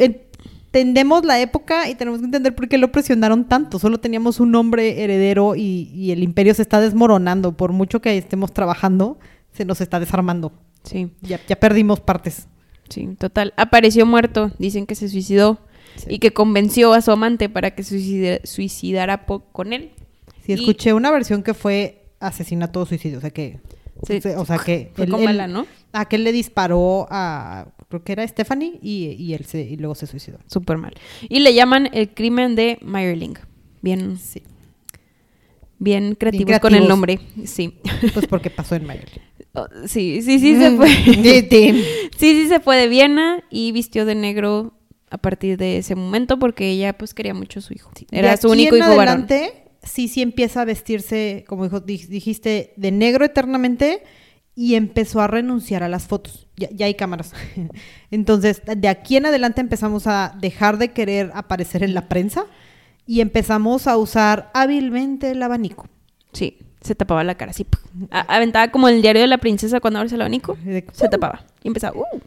entendemos 0.74 1.26
la 1.26 1.42
época 1.42 1.90
y 1.90 1.96
tenemos 1.96 2.20
que 2.22 2.26
entender 2.28 2.56
por 2.56 2.70
qué 2.70 2.78
lo 2.78 2.94
presionaron 2.94 3.44
tanto. 3.50 3.78
Solo 3.78 4.00
teníamos 4.00 4.40
un 4.40 4.56
hombre 4.56 5.04
heredero 5.04 5.58
y, 5.58 5.92
y 5.94 6.12
el 6.12 6.24
imperio 6.24 6.54
se 6.54 6.62
está 6.62 6.80
desmoronando. 6.80 7.58
Por 7.58 7.74
mucho 7.74 8.00
que 8.00 8.18
estemos 8.18 8.54
trabajando, 8.54 9.20
se 9.54 9.66
nos 9.66 9.82
está 9.82 10.00
desarmando. 10.00 10.52
Sí, 10.84 11.12
Ya, 11.22 11.40
ya 11.48 11.56
perdimos 11.60 12.00
partes. 12.00 12.48
sí, 12.90 13.08
total. 13.20 13.54
Apareció 13.58 14.06
muerto. 14.06 14.52
Dicen 14.60 14.86
que 14.86 14.96
se 14.96 15.10
suicidó. 15.10 15.60
Sí. 15.96 16.06
Y 16.10 16.20
que 16.20 16.32
convenció 16.32 16.94
a 16.94 17.02
su 17.02 17.12
amante 17.12 17.50
para 17.50 17.72
que 17.76 17.84
se 17.84 17.96
suicida- 18.00 18.40
suicidara 18.46 19.26
con 19.26 19.74
él. 19.74 19.92
Sí, 20.46 20.54
Y- 20.54 20.56
escuché 20.56 20.94
una 20.94 21.12
versión 21.12 21.44
que 21.44 21.54
fue 21.54 22.08
asesinato 22.20 22.80
o 22.82 22.86
suicidio. 22.86 23.18
O 23.18 23.22
sea 23.22 23.30
que... 23.32 23.60
Sí, 24.08 24.20
o 24.36 24.46
sea 24.46 24.58
que... 24.58 24.92
fue 24.96 25.06
él- 25.06 25.12
con 25.12 25.20
él- 25.20 25.26
bala, 25.28 25.48
¿no? 25.48 25.68
A 25.92 26.06
que 26.06 26.16
él 26.16 26.24
le 26.24 26.32
disparó 26.32 27.08
a... 27.12 27.68
Creo 27.90 28.04
que 28.06 28.14
era 28.14 28.26
Stephanie 28.28 28.80
y, 28.82 29.10
y 29.20 29.34
él 29.34 29.44
se, 29.46 29.62
y 29.62 29.76
luego 29.76 29.96
se 29.96 30.08
suicidó. 30.08 30.40
Súper 30.48 30.78
mal. 30.78 30.94
Y 31.28 31.42
le 31.42 31.54
llaman 31.54 31.90
el 31.92 32.14
crimen 32.14 32.56
de 32.56 32.80
Mayerling. 32.82 33.38
Bien, 33.82 34.18
Sí. 34.18 34.42
Bien 35.82 36.16
creativos 36.16 36.60
con 36.60 36.76
el 36.76 36.88
nombre. 36.88 37.20
Sí. 37.46 37.80
Pues 38.14 38.28
porque 38.28 38.50
pasó 38.50 38.76
en 38.76 38.86
Mayer. 38.86 39.10
Oh, 39.54 39.68
sí, 39.86 40.22
sí, 40.22 40.40
sí 40.40 40.56
se 40.56 40.72
fue. 40.78 40.88
Sí, 40.88 41.14
sí. 41.52 41.84
Sí, 42.18 42.42
sí 42.44 42.48
se 42.48 42.62
fue 42.62 42.78
de 42.78 42.88
Viena 42.88 43.44
y 43.50 43.74
vistió 43.74 44.06
de 44.06 44.16
negro 44.16 44.80
a 45.10 45.18
partir 45.18 45.58
de 45.58 45.78
ese 45.80 45.94
momento 45.94 46.40
porque 46.40 46.70
ella 46.70 46.94
pues 46.98 47.14
quería 47.14 47.34
mucho 47.34 47.60
a 47.60 47.62
su 47.62 47.74
hijo. 47.74 47.92
Era 48.12 48.32
De 48.32 48.38
su 48.38 48.48
único 48.50 48.76
en 48.78 48.82
hijo 48.84 48.96
varón. 48.96 49.26
adelante, 49.26 49.66
Sisi 49.84 50.22
empieza 50.22 50.62
a 50.62 50.66
vestirse, 50.66 51.44
como 51.50 51.66
dijo, 51.66 51.82
di- 51.82 52.06
dijiste, 52.08 52.72
de 52.78 52.92
negro 52.94 53.26
eternamente 53.26 54.04
y 54.56 54.76
empezó 54.76 55.20
a 55.20 55.28
renunciar 55.28 55.84
a 55.84 55.90
las 55.90 56.08
fotos. 56.08 56.48
Ya, 56.56 56.70
ya 56.72 56.86
hay 56.86 56.94
cámaras. 56.96 57.34
Entonces, 58.10 58.62
de 58.66 58.88
aquí 58.88 59.18
en 59.18 59.26
adelante 59.26 59.60
empezamos 59.60 60.08
a 60.08 60.34
dejar 60.40 60.78
de 60.78 60.92
querer 60.94 61.30
aparecer 61.34 61.84
en 61.84 61.94
la 61.94 62.08
prensa 62.08 62.46
y 63.06 63.22
empezamos 63.22 63.88
a 63.88 63.98
usar 63.98 64.52
hábilmente 64.54 65.32
el 65.32 65.42
abanico. 65.44 65.88
Sí, 66.34 66.60
se 66.82 66.96
tapaba 66.96 67.24
la 67.24 67.36
cara 67.36 67.52
así. 67.52 67.66
aventaba 68.10 68.72
como 68.72 68.88
el 68.88 69.02
diario 69.02 69.22
de 69.22 69.28
la 69.28 69.38
princesa 69.40 69.80
cuando 69.80 70.00
abres 70.00 70.14
el 70.14 70.22
abanico. 70.22 70.58
Se 70.94 71.10
tapaba 71.10 71.46
y 71.64 71.68
empezaba. 71.68 71.98
"Uh". 71.98 72.20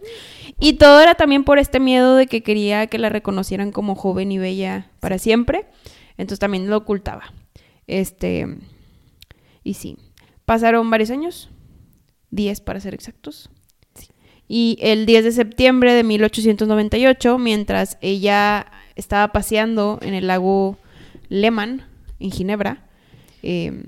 Y 0.60 0.74
todo 0.74 1.00
era 1.00 1.14
también 1.14 1.44
por 1.44 1.58
este 1.58 1.80
miedo 1.80 2.16
de 2.16 2.26
que 2.26 2.42
quería 2.42 2.86
que 2.86 2.98
la 2.98 3.08
reconocieran 3.08 3.72
como 3.72 3.94
joven 3.94 4.30
y 4.30 4.38
bella 4.38 4.90
para 5.00 5.18
siempre. 5.18 5.66
Entonces 6.16 6.38
también 6.38 6.68
lo 6.70 6.76
ocultaba. 6.76 7.32
Este. 7.86 8.46
Y 9.64 9.74
sí. 9.74 9.96
Pasaron 10.44 10.90
varios 10.90 11.10
años. 11.10 11.50
10 12.30 12.60
para 12.60 12.80
ser 12.80 12.94
exactos. 12.94 13.50
Y 14.46 14.76
el 14.82 15.06
10 15.06 15.24
de 15.24 15.32
septiembre 15.32 15.94
de 15.94 16.04
1898, 16.04 17.38
mientras 17.38 17.96
ella 18.02 18.66
estaba 18.96 19.32
paseando 19.32 19.98
en 20.02 20.14
el 20.14 20.26
lago 20.26 20.78
Lehmann, 21.28 21.82
en 22.20 22.30
Ginebra, 22.30 22.84
eh, 23.42 23.84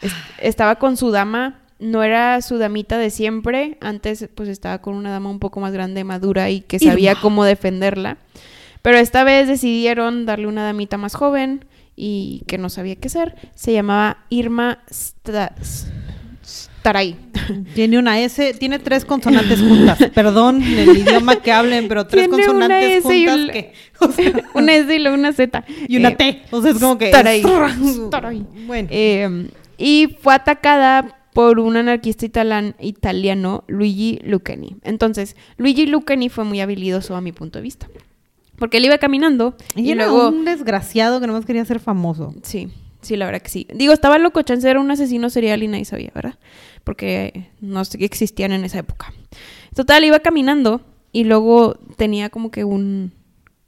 es- 0.00 0.12
estaba 0.38 0.76
con 0.76 0.96
su 0.96 1.10
dama, 1.10 1.60
no 1.78 2.02
era 2.04 2.40
su 2.42 2.58
damita 2.58 2.98
de 2.98 3.10
siempre, 3.10 3.76
antes 3.80 4.28
pues 4.34 4.48
estaba 4.48 4.80
con 4.80 4.94
una 4.94 5.10
dama 5.10 5.30
un 5.30 5.38
poco 5.40 5.58
más 5.60 5.72
grande, 5.72 6.04
madura 6.04 6.48
y 6.50 6.60
que 6.60 6.78
sabía 6.78 7.10
Irma. 7.12 7.22
cómo 7.22 7.44
defenderla, 7.44 8.18
pero 8.82 8.98
esta 8.98 9.24
vez 9.24 9.48
decidieron 9.48 10.26
darle 10.26 10.46
una 10.46 10.64
damita 10.64 10.96
más 10.96 11.14
joven 11.14 11.64
y 11.96 12.42
que 12.46 12.58
no 12.58 12.68
sabía 12.68 12.96
qué 12.96 13.08
hacer, 13.08 13.34
se 13.54 13.72
llamaba 13.72 14.18
Irma 14.28 14.78
Sta- 16.82 16.90
Staray. 16.90 17.16
Tiene 17.74 17.98
una 17.98 18.20
S, 18.20 18.54
tiene 18.54 18.78
tres 18.78 19.04
consonantes 19.04 19.60
juntas. 19.60 19.98
Perdón 20.14 20.62
el 20.62 20.96
idioma 20.98 21.36
que 21.36 21.52
hablen, 21.52 21.86
pero 21.88 22.06
tres 22.06 22.28
Tiene 22.28 22.36
una 22.36 22.46
consonantes 22.68 22.90
S 22.90 23.02
juntas 23.02 23.36
un- 23.38 23.48
que- 23.48 23.72
o 24.00 24.12
sea, 24.12 24.32
una 24.54 24.74
S 24.74 24.94
y 24.94 24.98
luego 24.98 25.16
una 25.16 25.32
Z. 25.32 25.64
y 25.88 25.96
una 25.96 26.08
Eh, 26.10 26.16
T. 26.16 26.42
O 26.50 26.60
sea, 26.62 26.72
es 26.72 26.78
como 26.78 26.98
que. 26.98 27.08
Staray. 27.08 27.42
Staray. 28.08 28.46
Bueno. 28.66 28.88
Eh, 28.90 29.48
y 29.78 30.16
fue 30.20 30.34
atacada 30.34 31.18
por 31.32 31.58
un 31.60 31.76
anarquista 31.76 32.26
italiano, 32.80 33.64
Luigi 33.68 34.18
Lucchini. 34.24 34.76
Entonces, 34.82 35.36
Luigi 35.56 35.86
Lucchini 35.86 36.28
fue 36.28 36.44
muy 36.44 36.60
habilidoso 36.60 37.16
a 37.16 37.20
mi 37.20 37.32
punto 37.32 37.58
de 37.58 37.62
vista. 37.62 37.88
Porque 38.56 38.76
él 38.76 38.84
iba 38.84 38.98
caminando 38.98 39.56
y, 39.74 39.82
y 39.82 39.90
era 39.92 40.06
luego... 40.06 40.28
un 40.28 40.44
desgraciado 40.44 41.20
que 41.20 41.26
nomás 41.26 41.44
quería 41.46 41.64
ser 41.64 41.80
famoso. 41.80 42.34
Sí, 42.42 42.68
sí, 43.00 43.16
la 43.16 43.24
verdad 43.26 43.40
que 43.42 43.48
sí. 43.48 43.66
Digo, 43.74 43.92
estaba 43.92 44.18
loco, 44.18 44.42
chance 44.42 44.68
era 44.68 44.78
un 44.78 44.90
asesino 44.90 45.30
serial 45.30 45.62
y 45.62 45.68
nadie 45.68 45.84
sabía, 45.86 46.12
¿verdad? 46.14 46.34
Porque 46.84 47.50
no 47.60 47.80
existían 47.98 48.52
en 48.52 48.64
esa 48.64 48.78
época. 48.78 49.12
Total, 49.74 50.04
iba 50.04 50.20
caminando 50.20 50.80
y 51.12 51.24
luego 51.24 51.74
tenía 51.96 52.28
como 52.30 52.50
que 52.50 52.64
un 52.64 53.12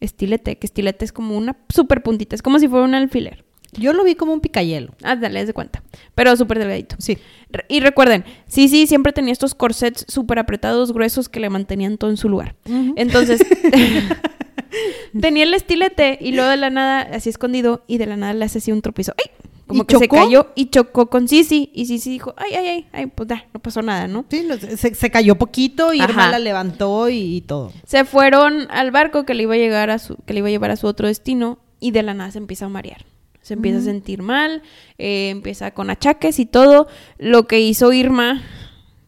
estilete, 0.00 0.56
que 0.58 0.66
estilete 0.66 1.04
es 1.04 1.12
como 1.12 1.36
una 1.36 1.56
super 1.68 2.02
puntita, 2.02 2.34
es 2.34 2.42
como 2.42 2.58
si 2.58 2.68
fuera 2.68 2.84
un 2.84 2.94
alfiler. 2.94 3.44
Yo 3.76 3.92
lo 3.92 4.04
vi 4.04 4.14
como 4.14 4.32
un 4.32 4.40
picayelo. 4.40 4.94
Ah, 5.02 5.16
dale, 5.16 5.40
haz 5.40 5.48
de 5.48 5.52
cuenta. 5.52 5.82
Pero 6.14 6.36
súper 6.36 6.60
delgadito. 6.60 6.94
Sí. 7.00 7.18
Re- 7.50 7.64
Y 7.68 7.80
recuerden, 7.80 8.24
sí, 8.46 8.68
sí, 8.68 8.86
siempre 8.86 9.12
tenía 9.12 9.32
estos 9.32 9.54
corsets 9.56 10.04
súper 10.08 10.38
apretados, 10.38 10.92
gruesos, 10.92 11.28
que 11.28 11.40
le 11.40 11.50
mantenían 11.50 11.98
todo 11.98 12.10
en 12.10 12.16
su 12.16 12.28
lugar. 12.28 12.54
Entonces, 12.96 13.40
tenía 15.20 15.44
el 15.44 15.54
estilete 15.54 16.18
y 16.20 16.32
luego 16.32 16.50
de 16.50 16.56
la 16.56 16.70
nada, 16.70 17.00
así 17.00 17.30
escondido, 17.30 17.84
y 17.86 17.98
de 17.98 18.06
la 18.06 18.16
nada 18.16 18.34
le 18.34 18.44
hace 18.44 18.58
así 18.58 18.72
un 18.72 18.82
tropiezo. 18.82 19.12
¡Ay! 19.18 19.30
Como 19.66 19.82
¿Y 19.82 19.86
que 19.86 19.96
se 19.98 20.08
cayó 20.08 20.48
y 20.54 20.66
chocó 20.66 21.08
con 21.08 21.26
Sisi. 21.26 21.70
Y 21.74 21.86
Sisi 21.86 22.10
dijo, 22.10 22.34
ay, 22.36 22.54
ay, 22.54 22.66
ay, 22.68 22.86
ay, 22.92 23.06
pues 23.06 23.28
ya, 23.28 23.46
no 23.54 23.60
pasó 23.60 23.80
nada, 23.80 24.06
¿no? 24.08 24.26
Sí, 24.28 24.46
se, 24.76 24.94
se 24.94 25.10
cayó 25.10 25.36
poquito 25.36 25.94
y 25.94 26.02
Irma 26.02 26.30
la 26.30 26.38
levantó 26.38 27.08
y, 27.08 27.36
y 27.36 27.40
todo. 27.40 27.72
Se 27.86 28.04
fueron 28.04 28.66
al 28.70 28.90
barco 28.90 29.24
que 29.24 29.32
le 29.34 29.44
iba 29.44 29.54
a 29.54 29.58
llegar 29.58 29.90
a 29.90 29.98
su, 29.98 30.16
que 30.26 30.34
le 30.34 30.40
iba 30.40 30.48
a 30.48 30.50
llevar 30.50 30.70
a 30.70 30.76
su 30.76 30.86
otro 30.86 31.08
destino, 31.08 31.58
y 31.80 31.90
de 31.90 32.02
la 32.02 32.14
nada 32.14 32.30
se 32.30 32.38
empieza 32.38 32.66
a 32.66 32.68
marear. 32.68 33.04
Se 33.42 33.52
empieza 33.52 33.78
a 33.78 33.82
sentir 33.82 34.22
mal, 34.22 34.62
eh, 34.96 35.28
empieza 35.28 35.72
con 35.72 35.90
achaques 35.90 36.38
y 36.38 36.46
todo. 36.46 36.86
Lo 37.18 37.46
que 37.46 37.60
hizo 37.60 37.92
Irma, 37.92 38.42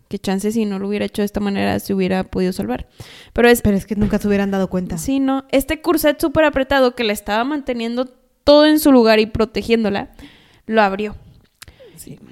que 0.09 0.19
chance 0.19 0.53
si 0.53 0.67
no 0.67 0.79
lo 0.79 0.89
hubiera 0.89 1.07
hecho 1.07 1.23
de 1.23 1.27
esta 1.27 1.41
manera 1.41 1.79
se 1.81 1.95
hubiera 1.95 2.25
podido 2.25 2.53
salvar. 2.53 2.87
Pero 3.33 3.49
es, 3.49 3.63
Pero 3.63 3.79
es 3.79 3.87
que 3.87 3.97
nunca 3.97 4.19
se 4.19 4.29
hubieran 4.29 4.51
dado 4.51 4.69
cuenta. 4.69 4.99
sí, 4.99 5.21
no, 5.21 5.45
este 5.53 5.81
corset 5.81 6.21
súper 6.21 6.45
apretado 6.45 6.95
que 6.95 7.05
le 7.05 7.15
estaba 7.15 7.45
manteniendo 7.45 8.07
todo 8.45 8.67
en 8.67 8.79
su 8.79 8.93
lugar 8.93 9.21
y 9.21 9.27
protegiéndola, 9.27 10.11
lo 10.67 10.83
abrió. 10.83 11.17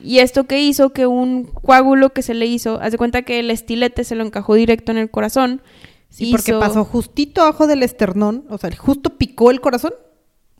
Y 0.02 0.19
esto 0.19 0.44
que 0.44 0.61
hizo 0.62 0.90
que 0.90 1.06
un 1.06 1.44
coágulo 1.44 2.11
que 2.12 2.23
se 2.23 2.35
le 2.35 2.47
hizo, 2.47 2.81
haz 2.81 2.93
de 2.93 2.98
cuenta 2.98 3.23
que 3.23 3.40
el 3.40 3.51
estilete 3.51 4.05
se 4.05 4.15
lo 4.15 4.23
encajó 4.24 4.55
directo 4.55 4.93
en 4.93 4.98
el 4.98 5.11
corazón. 5.11 5.62
Sí, 6.11 6.31
porque 6.31 6.51
hizo- 6.52 6.61
pasó 6.61 6.85
justito 6.85 7.40
abajo 7.43 7.66
del 7.66 7.82
esternón, 7.82 8.44
o 8.51 8.59
sea, 8.59 8.70
justo 8.77 9.16
picó 9.16 9.51
el 9.51 9.61
corazón. 9.61 9.94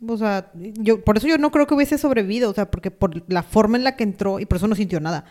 O 0.07 0.17
sea, 0.17 0.51
yo 0.55 1.01
por 1.03 1.17
eso 1.17 1.27
yo 1.27 1.37
no 1.37 1.51
creo 1.51 1.67
que 1.67 1.73
hubiese 1.75 1.97
sobrevivido, 1.97 2.49
o 2.49 2.53
sea, 2.53 2.69
porque 2.69 2.91
por 2.91 3.23
la 3.31 3.43
forma 3.43 3.77
en 3.77 3.83
la 3.85 3.95
que 3.95 4.03
entró 4.03 4.39
y 4.39 4.45
por 4.45 4.57
eso 4.57 4.67
no 4.67 4.75
sintió 4.75 4.99
nada. 4.99 5.25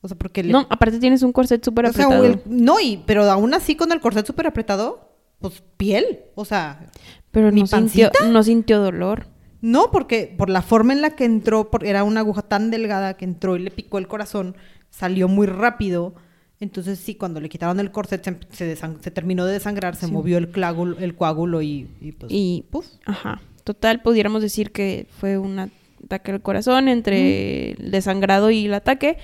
O 0.00 0.08
sea, 0.08 0.16
porque 0.16 0.42
le 0.42 0.52
No, 0.52 0.66
aparte 0.70 0.98
tienes 1.00 1.22
un 1.22 1.32
corset 1.32 1.62
súper 1.64 1.86
o 1.86 1.92
sea, 1.92 2.04
apretado. 2.06 2.26
el- 2.26 2.40
no, 2.46 2.80
y 2.80 3.02
pero 3.06 3.24
aún 3.30 3.52
así 3.54 3.74
con 3.74 3.92
el 3.92 4.00
corset 4.00 4.24
súper 4.26 4.46
apretado, 4.46 5.10
pues 5.40 5.62
piel, 5.76 6.20
o 6.34 6.44
sea, 6.44 6.86
pero 7.32 7.52
¿mi 7.52 7.60
no 7.62 7.66
sintió, 7.66 8.10
no 8.30 8.42
sintió 8.42 8.80
dolor. 8.80 9.26
No, 9.60 9.90
porque 9.90 10.34
por 10.36 10.50
la 10.50 10.62
forma 10.62 10.92
en 10.92 11.02
la 11.02 11.10
que 11.16 11.24
entró, 11.24 11.70
porque 11.70 11.88
era 11.88 12.04
una 12.04 12.20
aguja 12.20 12.42
tan 12.42 12.70
delgada 12.70 13.16
que 13.16 13.24
entró 13.24 13.56
y 13.56 13.60
le 13.60 13.70
picó 13.70 13.98
el 13.98 14.08
corazón, 14.08 14.56
salió 14.90 15.28
muy 15.28 15.46
rápido. 15.46 16.14
Entonces 16.58 16.98
sí, 16.98 17.14
cuando 17.16 17.40
le 17.40 17.48
quitaron 17.48 17.80
el 17.80 17.90
corset 17.90 18.22
se, 18.50 18.76
se 18.76 19.10
terminó 19.10 19.44
de 19.44 19.52
desangrar, 19.52 19.94
se 19.94 20.06
movió 20.06 20.38
el, 20.38 20.50
el 20.98 21.14
coágulo 21.14 21.60
y, 21.60 21.88
y 22.00 22.12
pues... 22.12 22.32
y, 22.32 22.64
ajá, 23.04 23.42
total, 23.64 24.00
pudiéramos 24.00 24.40
decir 24.40 24.72
que 24.72 25.06
fue 25.20 25.36
un 25.36 25.58
ataque 25.58 26.32
al 26.32 26.40
corazón 26.40 26.88
entre 26.88 27.72
el 27.72 27.90
desangrado 27.90 28.50
y 28.50 28.66
el 28.66 28.74
ataque. 28.74 29.18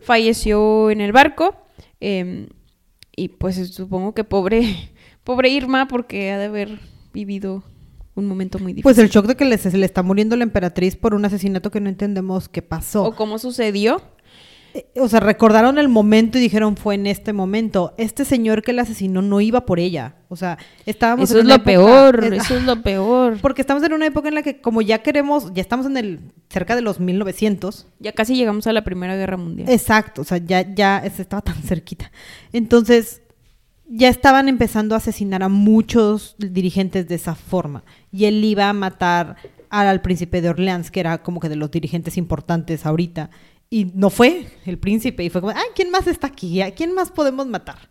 Falleció 0.00 0.90
en 0.90 1.00
el 1.00 1.12
barco. 1.12 1.56
eh, 2.00 2.48
y 3.16 3.28
pues 3.28 3.56
supongo 3.74 4.12
que 4.12 4.24
pobre, 4.24 4.90
pobre 5.24 5.48
Irma, 5.48 5.88
porque 5.88 6.30
ha 6.32 6.38
de 6.38 6.44
haber 6.44 6.78
vivido 7.14 7.64
un 8.16 8.26
momento 8.26 8.58
muy 8.58 8.72
difícil. 8.72 8.82
Pues 8.82 8.98
el 8.98 9.08
shock 9.08 9.26
de 9.26 9.36
que 9.36 9.44
le, 9.44 9.56
se 9.58 9.76
le 9.76 9.86
está 9.86 10.02
muriendo 10.02 10.34
la 10.36 10.42
emperatriz 10.42 10.96
por 10.96 11.14
un 11.14 11.24
asesinato 11.24 11.70
que 11.70 11.80
no 11.80 11.88
entendemos 11.88 12.48
qué 12.48 12.62
pasó. 12.62 13.04
o 13.04 13.14
cómo 13.14 13.38
sucedió. 13.38 14.02
Eh, 14.74 14.84
O 15.00 15.08
sea, 15.08 15.20
recordaron 15.20 15.78
el 15.78 15.88
momento 15.88 16.36
y 16.36 16.40
dijeron 16.42 16.76
fue 16.76 16.96
en 16.96 17.06
este 17.06 17.32
momento. 17.32 17.94
Este 17.96 18.24
señor 18.26 18.62
que 18.62 18.72
la 18.74 18.82
asesinó 18.82 19.22
no 19.22 19.40
iba 19.40 19.64
por 19.64 19.78
ella. 19.80 20.16
O 20.28 20.36
sea, 20.36 20.58
estábamos 20.84 21.30
Eso 21.30 21.38
en 21.38 21.40
es 21.40 21.44
una 21.46 21.54
lo 21.56 21.62
época- 21.62 21.70
peor, 21.70 22.24
eh, 22.24 22.36
eso 22.36 22.56
es 22.56 22.62
lo 22.64 22.82
peor. 22.82 23.38
Porque 23.42 23.60
estamos 23.62 23.82
en 23.84 23.92
una 23.94 24.06
época 24.06 24.28
en 24.28 24.34
la 24.34 24.42
que 24.42 24.60
como 24.60 24.82
ya 24.82 24.98
queremos, 25.02 25.52
ya 25.54 25.62
estamos 25.62 25.86
en 25.86 25.96
el 25.96 26.20
cerca 26.50 26.74
de 26.76 26.82
los 26.82 27.00
1900. 27.00 27.86
Ya 28.00 28.12
casi 28.12 28.34
llegamos 28.34 28.66
a 28.66 28.72
la 28.74 28.84
Primera 28.84 29.16
Guerra 29.16 29.36
Mundial. 29.38 29.68
Exacto, 29.70 30.22
o 30.22 30.24
sea, 30.24 30.38
ya 30.38 30.74
ya 30.74 30.98
es- 30.98 31.20
estaba 31.20 31.40
tan 31.42 31.56
cerquita. 31.62 32.10
Entonces, 32.52 33.22
ya 33.88 34.08
estaban 34.08 34.48
empezando 34.48 34.94
a 34.94 34.98
asesinar 34.98 35.42
a 35.42 35.48
muchos 35.48 36.34
dirigentes 36.38 37.08
de 37.08 37.14
esa 37.14 37.34
forma. 37.34 37.84
Y 38.10 38.24
él 38.24 38.44
iba 38.44 38.68
a 38.68 38.72
matar 38.72 39.36
al, 39.70 39.86
al 39.86 40.02
príncipe 40.02 40.40
de 40.40 40.50
Orleans, 40.50 40.90
que 40.90 41.00
era 41.00 41.22
como 41.22 41.40
que 41.40 41.48
de 41.48 41.56
los 41.56 41.70
dirigentes 41.70 42.16
importantes 42.16 42.84
ahorita. 42.84 43.30
Y 43.70 43.86
no 43.94 44.10
fue 44.10 44.46
el 44.64 44.78
príncipe. 44.78 45.24
Y 45.24 45.30
fue 45.30 45.40
como, 45.40 45.52
ay, 45.54 45.70
¿quién 45.74 45.90
más 45.90 46.06
está 46.06 46.26
aquí? 46.26 46.60
¿A 46.62 46.74
quién 46.74 46.92
más 46.92 47.10
podemos 47.10 47.46
matar? 47.46 47.88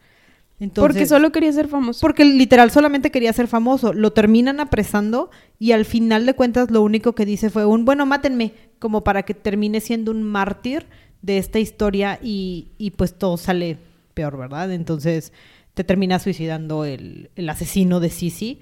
Entonces, 0.57 0.93
porque 0.93 1.05
solo 1.05 1.31
quería 1.33 1.51
ser 1.51 1.67
famoso. 1.67 1.99
porque 1.99 2.23
literal 2.23 2.71
solamente 2.71 3.11
quería 3.11 3.33
ser 3.33 3.47
famoso. 3.47 3.91
Lo 3.93 4.13
terminan 4.13 4.59
apresando 4.59 5.29
y 5.59 5.73
al 5.73 5.83
final 5.83 6.25
de 6.25 6.33
cuentas 6.33 6.71
lo 6.71 6.81
único 6.81 7.13
que 7.13 7.25
dice 7.25 7.49
fue 7.49 7.65
un, 7.65 7.83
bueno, 7.83 8.05
mátenme, 8.05 8.53
como 8.79 9.03
para 9.03 9.23
que 9.23 9.33
termine 9.33 9.81
siendo 9.81 10.11
un 10.11 10.23
mártir 10.23 10.87
de 11.21 11.37
esta 11.39 11.59
historia 11.59 12.19
y, 12.21 12.69
y 12.77 12.91
pues 12.91 13.17
todo 13.17 13.35
sale 13.35 13.77
peor, 14.13 14.37
¿verdad? 14.37 14.71
Entonces 14.71 15.33
te 15.75 15.83
termina 15.83 16.17
suicidando 16.19 16.83
el, 16.85 17.29
el 17.35 17.47
asesino 17.49 17.99
de 17.99 18.09
Sisi 18.09 18.59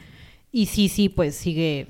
y 0.52 0.66
Sisi 0.66 1.10
pues 1.10 1.36
sigue, 1.36 1.88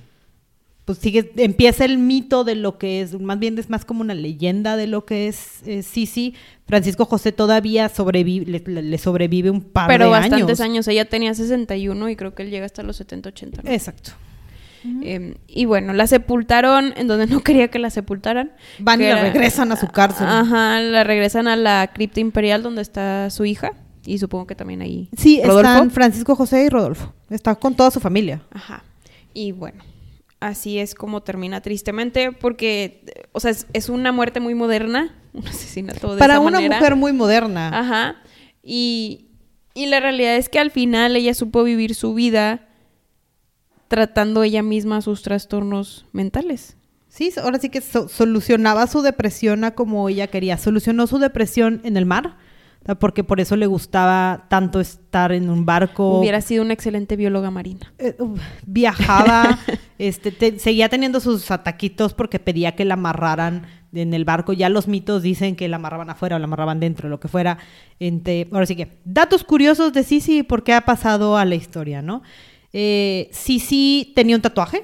pues 0.85 0.97
sigue, 0.99 1.31
empieza 1.37 1.85
el 1.85 1.97
mito 1.97 2.43
de 2.43 2.55
lo 2.55 2.77
que 2.77 3.01
es, 3.01 3.19
más 3.19 3.39
bien 3.39 3.57
es 3.57 3.69
más 3.69 3.83
como 3.85 4.01
una 4.01 4.13
leyenda 4.13 4.75
de 4.77 4.85
lo 4.87 5.05
que 5.05 5.27
es 5.27 5.65
eh, 5.65 5.81
Sisi. 5.81 6.35
Francisco 6.67 7.05
José 7.05 7.31
todavía 7.31 7.89
sobrevive, 7.89 8.61
le, 8.65 8.97
sobrevive 8.97 9.49
un 9.49 9.61
par 9.61 9.87
Pero 9.87 10.05
de 10.05 10.11
bastantes 10.11 10.59
años. 10.59 10.59
años. 10.59 10.87
Ella 10.89 11.05
tenía 11.05 11.33
61 11.33 12.09
y 12.09 12.15
creo 12.15 12.35
que 12.35 12.43
él 12.43 12.49
llega 12.51 12.65
hasta 12.65 12.83
los 12.83 12.97
70, 12.97 13.29
80. 13.29 13.61
¿no? 13.63 13.69
Exacto. 13.71 14.11
Eh, 15.01 15.35
y 15.47 15.63
bueno, 15.63 15.93
la 15.93 16.07
sepultaron 16.07 16.93
en 16.97 17.07
donde 17.07 17.27
no 17.33 17.41
quería 17.41 17.69
que 17.69 17.79
la 17.79 17.89
sepultaran. 17.89 18.51
Van 18.79 18.99
y 18.99 19.05
la 19.05 19.11
era- 19.11 19.21
regresan 19.23 19.71
a 19.71 19.77
su 19.77 19.87
cárcel. 19.87 20.27
Ajá, 20.27 20.81
la 20.81 21.03
regresan 21.05 21.47
a 21.47 21.55
la 21.55 21.91
cripta 21.93 22.19
imperial 22.19 22.61
donde 22.63 22.81
está 22.81 23.29
su 23.29 23.45
hija. 23.45 23.71
Y 24.05 24.17
supongo 24.17 24.47
que 24.47 24.55
también 24.55 24.81
ahí. 24.81 25.09
Sí, 25.17 25.39
Rodolfo. 25.43 25.71
están 25.71 25.91
Francisco 25.91 26.35
José 26.35 26.65
y 26.65 26.69
Rodolfo. 26.69 27.13
Está 27.29 27.55
con 27.55 27.73
toda 27.75 27.89
su 27.91 27.99
familia. 27.99 28.41
Ajá. 28.51 28.83
Y 29.33 29.51
bueno, 29.53 29.83
así 30.39 30.77
es 30.79 30.93
como 30.93 31.21
termina 31.23 31.61
tristemente, 31.61 32.31
porque, 32.33 33.05
o 33.31 33.39
sea, 33.39 33.51
es, 33.51 33.65
es 33.73 33.89
una 33.89 34.11
muerte 34.11 34.39
muy 34.39 34.55
moderna, 34.55 35.15
un 35.33 35.47
asesinato 35.47 36.13
de 36.13 36.19
Para 36.19 36.33
esa 36.35 36.41
una 36.41 36.57
manera. 36.59 36.77
mujer 36.77 36.95
muy 36.95 37.13
moderna. 37.13 37.69
Ajá. 37.77 38.15
Y, 38.61 39.27
y 39.73 39.85
la 39.87 39.99
realidad 39.99 40.35
es 40.35 40.49
que 40.49 40.59
al 40.59 40.69
final 40.71 41.15
ella 41.15 41.33
supo 41.33 41.63
vivir 41.63 41.95
su 41.95 42.13
vida 42.13 42.67
tratando 43.87 44.43
ella 44.43 44.63
misma 44.63 45.01
sus 45.01 45.21
trastornos 45.21 46.05
mentales. 46.13 46.77
Sí, 47.09 47.31
ahora 47.41 47.59
sí 47.59 47.69
que 47.69 47.79
so- 47.81 48.07
solucionaba 48.09 48.87
su 48.87 49.01
depresión 49.01 49.63
a 49.63 49.71
como 49.75 50.09
ella 50.09 50.27
quería. 50.27 50.57
Solucionó 50.57 51.05
su 51.05 51.19
depresión 51.19 51.79
en 51.83 51.95
el 51.95 52.05
mar, 52.07 52.37
porque 52.99 53.23
por 53.23 53.39
eso 53.39 53.55
le 53.55 53.65
gustaba 53.65 54.45
tanto 54.49 54.79
estar 54.79 55.31
en 55.31 55.49
un 55.49 55.65
barco. 55.65 56.19
Hubiera 56.19 56.41
sido 56.41 56.63
una 56.63 56.73
excelente 56.73 57.15
bióloga 57.15 57.49
marina. 57.51 57.93
Eh, 57.97 58.15
viajaba, 58.65 59.57
este, 59.97 60.31
te- 60.31 60.59
seguía 60.59 60.89
teniendo 60.89 61.19
sus 61.19 61.49
ataquitos 61.51 62.13
porque 62.13 62.39
pedía 62.39 62.75
que 62.75 62.85
la 62.85 62.95
amarraran 62.95 63.67
en 63.93 64.13
el 64.13 64.25
barco. 64.25 64.53
Ya 64.53 64.69
los 64.69 64.87
mitos 64.87 65.21
dicen 65.21 65.55
que 65.55 65.67
la 65.67 65.77
amarraban 65.77 66.09
afuera 66.09 66.35
o 66.35 66.39
la 66.39 66.45
amarraban 66.45 66.79
dentro, 66.79 67.09
lo 67.09 67.19
que 67.19 67.27
fuera. 67.27 67.57
Ente- 67.99 68.47
ahora 68.51 68.65
sí 68.65 68.75
que, 68.75 68.99
datos 69.05 69.43
curiosos 69.43 69.93
de 69.93 70.03
Sisi 70.03 70.39
y 70.39 70.43
por 70.43 70.63
qué 70.63 70.73
ha 70.73 70.81
pasado 70.81 71.37
a 71.37 71.45
la 71.45 71.55
historia, 71.55 72.01
¿no? 72.01 72.21
Eh, 72.73 73.29
Sisi 73.31 74.11
tenía 74.15 74.35
un 74.35 74.41
tatuaje, 74.41 74.83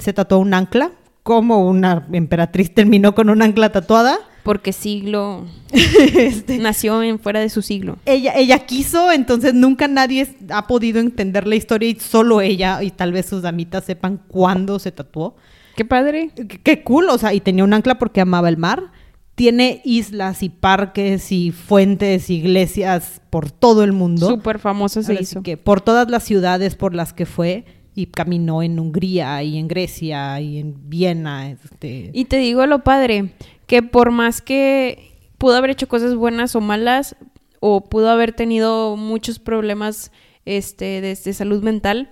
se 0.00 0.12
tatuó 0.12 0.38
un 0.38 0.52
ancla, 0.54 0.92
como 1.22 1.66
una 1.68 2.06
emperatriz 2.12 2.72
terminó 2.74 3.14
con 3.14 3.30
un 3.30 3.42
ancla 3.42 3.72
tatuada. 3.72 4.18
Porque 4.42 4.72
siglo 4.72 5.44
Este, 6.16 6.58
nació 6.58 7.02
en 7.02 7.18
fuera 7.18 7.40
de 7.40 7.48
su 7.48 7.62
siglo. 7.62 7.98
ella, 8.06 8.32
ella 8.36 8.58
quiso, 8.60 9.12
entonces 9.12 9.54
nunca 9.54 9.86
nadie 9.88 10.28
ha 10.50 10.66
podido 10.66 11.00
entender 11.00 11.46
la 11.46 11.56
historia 11.56 11.88
y 11.88 11.96
solo 11.96 12.40
ella 12.40 12.82
y 12.82 12.90
tal 12.90 13.12
vez 13.12 13.26
sus 13.26 13.42
damitas 13.42 13.84
sepan 13.84 14.20
cuándo 14.28 14.78
se 14.78 14.92
tatuó. 14.92 15.36
Qué 15.76 15.84
padre. 15.84 16.30
Qué, 16.34 16.46
qué 16.46 16.82
cool, 16.82 17.08
o 17.10 17.18
sea, 17.18 17.32
y 17.34 17.40
tenía 17.40 17.64
un 17.64 17.72
ancla 17.72 17.98
porque 17.98 18.20
amaba 18.20 18.48
el 18.48 18.56
mar. 18.56 18.90
Tiene 19.36 19.80
islas 19.84 20.42
y 20.42 20.50
parques 20.50 21.32
y 21.32 21.50
fuentes, 21.50 22.28
iglesias 22.28 23.22
por 23.30 23.50
todo 23.50 23.84
el 23.84 23.92
mundo. 23.92 24.28
Súper 24.28 24.58
famoso 24.58 25.02
se 25.02 25.12
Ahora 25.12 25.22
hizo. 25.22 25.42
que 25.42 25.56
por 25.56 25.80
todas 25.80 26.10
las 26.10 26.24
ciudades 26.24 26.74
por 26.74 26.94
las 26.94 27.14
que 27.14 27.24
fue 27.24 27.64
y 27.94 28.06
caminó 28.06 28.62
en 28.62 28.78
Hungría 28.78 29.42
y 29.42 29.56
en 29.56 29.66
Grecia 29.68 30.38
y 30.40 30.58
en 30.58 30.90
Viena. 30.90 31.50
Este, 31.50 32.10
Y 32.12 32.26
te 32.26 32.36
digo 32.36 32.66
lo 32.66 32.84
padre, 32.84 33.32
que 33.70 33.84
por 33.84 34.10
más 34.10 34.42
que 34.42 35.12
pudo 35.38 35.54
haber 35.54 35.70
hecho 35.70 35.86
cosas 35.86 36.16
buenas 36.16 36.56
o 36.56 36.60
malas, 36.60 37.14
o 37.60 37.84
pudo 37.88 38.10
haber 38.10 38.32
tenido 38.32 38.96
muchos 38.96 39.38
problemas 39.38 40.10
este, 40.44 41.00
de, 41.00 41.14
de 41.14 41.32
salud 41.32 41.62
mental, 41.62 42.10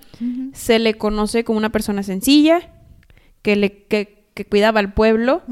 se 0.52 0.78
le 0.78 0.94
conoce 0.94 1.42
como 1.42 1.58
una 1.58 1.72
persona 1.72 2.04
sencilla, 2.04 2.60
que, 3.42 3.56
le, 3.56 3.82
que, 3.86 4.28
que 4.34 4.44
cuidaba 4.44 4.78
al 4.78 4.94
pueblo, 4.94 5.42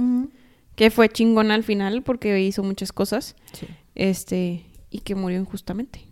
que 0.76 0.90
fue 0.92 1.08
chingona 1.08 1.54
al 1.54 1.64
final 1.64 2.02
porque 2.04 2.40
hizo 2.40 2.62
muchas 2.62 2.92
cosas, 2.92 3.34
Sí. 3.52 3.66
este, 3.96 4.64
y 4.90 5.00
que 5.00 5.16
murió 5.16 5.40
injustamente. 5.40 6.06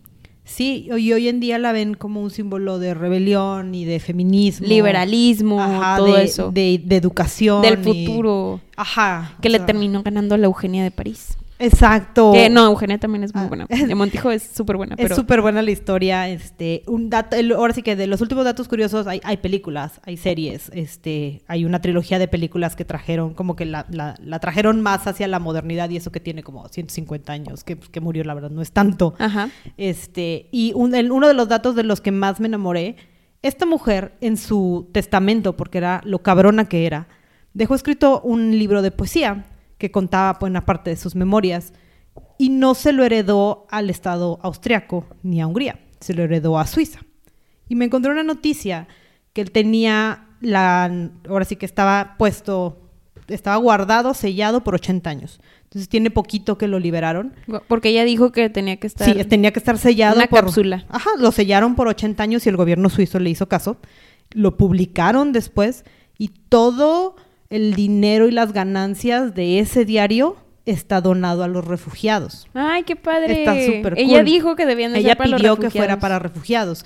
Sí, 0.45 0.87
y 0.95 1.11
hoy 1.11 1.27
en 1.27 1.39
día 1.39 1.57
la 1.57 1.71
ven 1.71 1.95
como 1.95 2.21
un 2.21 2.29
símbolo 2.29 2.77
de 2.77 2.93
rebelión 2.93 3.73
y 3.73 3.83
de 3.83 3.99
feminismo. 3.99 4.67
Liberalismo, 4.67 5.59
Ajá, 5.61 5.97
todo 5.97 6.13
de, 6.13 6.23
eso. 6.23 6.51
De, 6.51 6.79
de 6.85 6.95
educación. 6.97 7.63
Del 7.63 7.79
y- 7.87 8.05
futuro, 8.05 8.61
Ajá. 8.75 9.35
que 9.41 9.49
le 9.49 9.57
sea, 9.57 9.65
terminó 9.65 10.03
ganando 10.03 10.35
a 10.35 10.37
la 10.37 10.45
Eugenia 10.45 10.83
de 10.83 10.91
París. 10.91 11.35
Exacto. 11.57 12.31
Que 12.33 12.49
no, 12.49 12.65
Eugenia 12.65 12.97
también 12.97 13.23
es 13.23 13.33
muy 13.33 13.45
Ah. 13.45 13.47
buena. 13.47 13.65
De 13.69 13.95
Montijo 13.95 14.29
es 14.31 14.43
súper 14.43 14.75
buena, 14.77 14.95
Es 14.97 15.15
súper 15.15 15.41
buena 15.41 15.61
la 15.61 15.71
historia. 15.71 16.27
Este, 16.29 16.83
un 16.87 17.09
dato, 17.09 17.35
el- 17.35 17.53
ahora 17.53 17.73
sí 17.73 17.81
que 17.81 17.95
de 17.95 18.07
los 18.07 18.21
últimos 18.21 18.43
datos 18.45 18.67
curiosos 18.67 19.07
hay, 19.07 19.21
hay 19.23 19.37
películas, 19.37 20.01
hay 20.05 20.17
series. 20.17 20.69
Este, 20.73 21.43
hay 21.47 21.63
una 21.65 21.79
trilogía 21.81 22.19
de 22.19 22.27
películas 22.27 22.75
que 22.75 22.83
trajeron, 22.85 23.33
como 23.33 23.55
que 23.55 23.65
la, 23.65 23.85
la- 23.89 24.15
la 24.21 24.39
trajeron 24.39 24.81
más 24.81 25.07
hacia 25.07 25.27
la 25.27 25.39
modernidad 25.39 25.89
y 25.89 25.97
eso 25.97 26.11
que 26.11 26.19
tiene 26.19 26.43
como 26.43 26.67
150 26.67 27.31
años, 27.33 27.63
que, 27.63 27.77
que 27.77 28.01
murió, 28.01 28.23
la 28.25 28.33
verdad, 28.33 28.49
no 28.51 28.61
es 28.61 28.71
tanto. 28.71 29.13
Ajá. 29.17 29.49
Este, 29.77 30.47
y 30.51 30.73
un- 30.75 30.93
el- 30.95 31.11
uno 31.11 31.27
de 31.27 31.33
los 31.33 31.47
datos 31.47 31.75
de 31.75 31.83
los 31.83 32.01
que 32.01 32.11
más 32.11 32.39
me 32.39 32.47
enamoré, 32.47 32.95
esta 33.41 33.65
mujer 33.65 34.13
en 34.21 34.37
su 34.37 34.89
testamento, 34.91 35.55
porque 35.55 35.77
era 35.77 36.01
lo 36.03 36.19
cabrona 36.19 36.65
que 36.67 36.85
era, 36.85 37.07
dejó 37.53 37.75
escrito 37.75 38.19
un 38.21 38.57
libro 38.57 38.81
de 38.81 38.91
poesía 38.91 39.45
que 39.77 39.91
contaba 39.91 40.37
buena 40.39 40.65
parte 40.65 40.89
de 40.89 40.97
sus 40.97 41.15
memorias 41.15 41.73
y 42.37 42.49
no 42.49 42.75
se 42.75 42.91
lo 42.91 43.03
heredó 43.03 43.65
al 43.69 43.89
Estado 43.89 44.39
austriaco 44.41 45.05
ni 45.23 45.41
a 45.41 45.47
Hungría, 45.47 45.79
se 45.99 46.13
lo 46.13 46.23
heredó 46.23 46.57
a 46.57 46.67
Suiza. 46.67 46.99
Y 47.67 47.75
me 47.75 47.85
encontré 47.85 48.11
una 48.11 48.23
noticia 48.23 48.87
que 49.33 49.41
él 49.41 49.51
tenía 49.51 50.27
la, 50.41 51.09
ahora 51.27 51.45
sí 51.45 51.55
que 51.55 51.65
estaba 51.65 52.15
puesto, 52.17 52.89
estaba 53.27 53.55
guardado, 53.57 54.13
sellado 54.13 54.63
por 54.63 54.75
80 54.75 55.09
años. 55.09 55.39
Entonces 55.63 55.89
tiene 55.89 56.11
poquito 56.11 56.57
que 56.57 56.67
lo 56.67 56.79
liberaron. 56.79 57.33
Porque 57.67 57.89
ella 57.89 58.05
dijo 58.05 58.31
que 58.31 58.49
tenía 58.49 58.77
que 58.77 58.87
estar... 58.87 59.11
Sí, 59.11 59.25
tenía 59.25 59.51
que 59.51 59.59
estar 59.59 59.77
sellado 59.77 60.15
Una 60.15 60.27
por 60.27 60.45
cápsula. 60.45 60.85
Ajá, 60.89 61.09
lo 61.17 61.31
sellaron 61.31 61.75
por 61.75 61.87
80 61.87 62.21
años 62.21 62.45
y 62.45 62.49
el 62.49 62.57
gobierno 62.57 62.89
suizo 62.89 63.19
le 63.19 63.29
hizo 63.29 63.49
caso. 63.49 63.77
Lo 64.31 64.55
publicaron 64.57 65.33
después 65.33 65.83
y 66.17 66.29
todo 66.29 67.15
el 67.49 67.73
dinero 67.75 68.27
y 68.27 68.31
las 68.31 68.53
ganancias 68.53 69.33
de 69.35 69.59
ese 69.59 69.85
diario 69.85 70.37
está 70.65 70.99
donado 71.01 71.43
a 71.43 71.47
los 71.47 71.65
refugiados. 71.65 72.47
Ay, 72.53 72.83
qué 72.83 72.95
padre. 72.95 73.39
Está 73.43 73.53
súper 73.65 73.93
Ella 73.97 74.17
cool. 74.19 74.25
dijo 74.25 74.55
que 74.55 74.65
debían 74.65 74.93
de 74.93 74.99
Ella 74.99 75.09
ser 75.09 75.17
para 75.17 75.29
los 75.29 75.39
pidió 75.41 75.57
que 75.57 75.69
fuera 75.69 75.99
para 75.99 76.17
refugiados. 76.19 76.85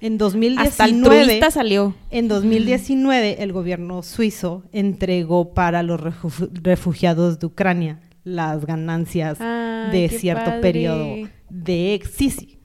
En 0.00 0.12
Hasta 0.14 0.24
2019 0.24 1.20
altruista 1.20 1.50
salió. 1.50 1.94
en 2.10 2.28
2019 2.28 3.42
el 3.42 3.52
gobierno 3.52 4.02
suizo 4.02 4.62
entregó 4.72 5.54
para 5.54 5.82
los 5.82 5.98
refu- 6.00 6.50
refugiados 6.62 7.38
de 7.40 7.46
Ucrania 7.46 8.00
las 8.22 8.66
ganancias 8.66 9.38
Ay, 9.40 9.90
de 9.92 10.08
cierto 10.10 10.44
padre. 10.44 10.60
periodo 10.60 11.28
de 11.48 11.94
ex 11.94 12.10
Sisi. 12.10 12.58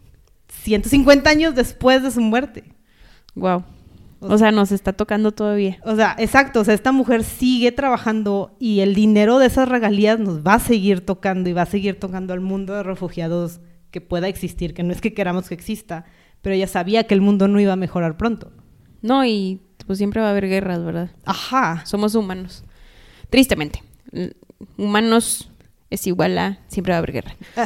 150 0.50 1.30
años 1.30 1.56
después 1.56 2.04
de 2.04 2.12
su 2.12 2.20
muerte. 2.22 2.66
Wow. 3.36 3.64
O 4.22 4.38
sea, 4.38 4.52
nos 4.52 4.72
está 4.72 4.94
tocando 4.94 5.32
todavía. 5.32 5.80
O 5.84 5.96
sea, 5.96 6.16
exacto, 6.20 6.60
o 6.60 6.64
sea, 6.64 6.76
esta 6.76 6.92
mujer 6.92 7.24
sigue 7.24 7.72
trabajando 7.72 8.56
y 8.60 8.82
el 8.82 8.94
dinero 8.94 9.40
de 9.40 9.48
esas 9.48 9.68
regalías 9.68 10.20
nos 10.20 10.46
va 10.46 10.56
a 10.56 10.60
seguir 10.60 11.04
tocando 11.04 11.50
y 11.50 11.54
va 11.54 11.64
a 11.64 11.66
seguir 11.66 12.00
tocando 12.00 12.34
al 12.34 12.40
mundo 12.40 12.74
de 12.76 12.84
refugiados 12.84 13.62
que 13.90 14.00
pueda 14.00 14.28
existir, 14.28 14.74
que 14.74 14.84
no 14.84 14.94
es 14.94 15.02
que 15.02 15.14
queramos 15.14 15.50
que 15.50 15.56
exista, 15.56 16.06
pero 16.42 16.56
ella 16.56 16.68
sabía 16.68 17.06
que 17.06 17.16
el 17.16 17.22
mundo 17.22 17.48
no 17.48 17.60
iba 17.60 17.74
a 17.74 17.78
mejorar 17.78 18.16
pronto. 18.16 18.52
No, 19.02 19.26
y 19.26 19.60
pues 19.88 19.98
siempre 19.98 20.22
va 20.22 20.28
a 20.28 20.32
haber 20.32 20.48
guerras, 20.48 20.84
¿verdad? 20.84 21.12
Ajá. 21.26 21.84
Somos 21.86 22.14
humanos. 22.14 22.64
Tristemente. 23.30 23.84
Humanos 24.78 25.52
es 25.90 26.06
igual 26.08 26.38
a 26.38 26.60
siempre 26.68 26.92
va 26.92 26.98
a 26.98 27.00
haber 27.00 27.12
guerra. 27.14 27.36
Ah, 27.58 27.66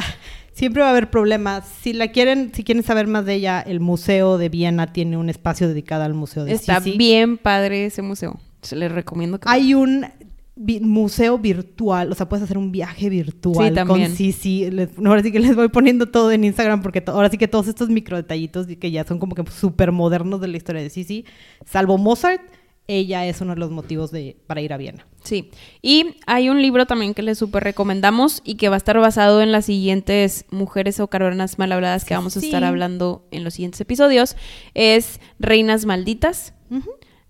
Siempre 0.56 0.80
va 0.80 0.88
a 0.88 0.90
haber 0.92 1.10
problemas. 1.10 1.68
Si 1.82 1.92
la 1.92 2.08
quieren, 2.08 2.50
si 2.54 2.64
quieren 2.64 2.82
saber 2.82 3.06
más 3.08 3.26
de 3.26 3.34
ella, 3.34 3.60
el 3.60 3.78
Museo 3.78 4.38
de 4.38 4.48
Viena 4.48 4.90
tiene 4.90 5.18
un 5.18 5.28
espacio 5.28 5.68
dedicado 5.68 6.04
al 6.04 6.14
Museo 6.14 6.46
de 6.46 6.52
Está 6.52 6.80
Sisi. 6.80 6.96
bien 6.96 7.36
padre 7.36 7.84
ese 7.84 8.00
museo. 8.00 8.40
Se 8.62 8.74
les 8.74 8.90
recomiendo 8.90 9.38
que 9.38 9.46
Hay 9.50 9.74
un 9.74 10.06
vi- 10.54 10.80
museo 10.80 11.38
virtual, 11.38 12.10
o 12.10 12.14
sea, 12.14 12.26
puedes 12.26 12.42
hacer 12.42 12.56
un 12.56 12.72
viaje 12.72 13.10
virtual 13.10 13.68
Sí, 13.68 13.74
también. 13.74 14.06
con 14.08 14.16
Sisi. 14.16 14.70
Les- 14.70 14.88
ahora 15.04 15.22
sí 15.22 15.30
que 15.30 15.40
les 15.40 15.54
voy 15.54 15.68
poniendo 15.68 16.06
todo 16.06 16.32
en 16.32 16.42
Instagram 16.44 16.80
porque 16.80 17.04
ahora 17.06 17.28
sí 17.28 17.36
que 17.36 17.48
todos 17.48 17.68
estos 17.68 17.90
micro 17.90 18.16
detallitos 18.16 18.66
que 18.66 18.90
ya 18.90 19.04
son 19.04 19.18
como 19.18 19.34
que 19.34 19.44
súper 19.50 19.92
modernos 19.92 20.40
de 20.40 20.48
la 20.48 20.56
historia 20.56 20.80
de 20.80 20.88
Sisi, 20.88 21.26
salvo 21.66 21.98
Mozart, 21.98 22.40
ella 22.88 23.26
es 23.26 23.40
uno 23.40 23.54
de 23.54 23.60
los 23.60 23.70
motivos 23.70 24.10
de, 24.12 24.36
para 24.46 24.60
ir 24.60 24.72
a 24.72 24.76
Viena. 24.76 25.06
Sí, 25.24 25.50
y 25.82 26.16
hay 26.26 26.48
un 26.48 26.62
libro 26.62 26.86
también 26.86 27.12
que 27.14 27.22
les 27.22 27.36
súper 27.38 27.64
recomendamos 27.64 28.42
y 28.44 28.54
que 28.54 28.68
va 28.68 28.76
a 28.76 28.78
estar 28.78 28.96
basado 29.00 29.42
en 29.42 29.50
las 29.50 29.64
siguientes 29.66 30.44
mujeres 30.50 31.00
o 31.00 31.08
caronas 31.08 31.58
mal 31.58 31.72
habladas 31.72 32.04
que 32.04 32.14
vamos 32.14 32.36
a 32.36 32.40
Sí. 32.40 32.46
estar 32.46 32.62
hablando 32.62 33.26
en 33.32 33.42
los 33.42 33.54
siguientes 33.54 33.80
episodios. 33.80 34.36
Es 34.74 35.20
Reinas 35.40 35.84
Malditas. 35.84 36.54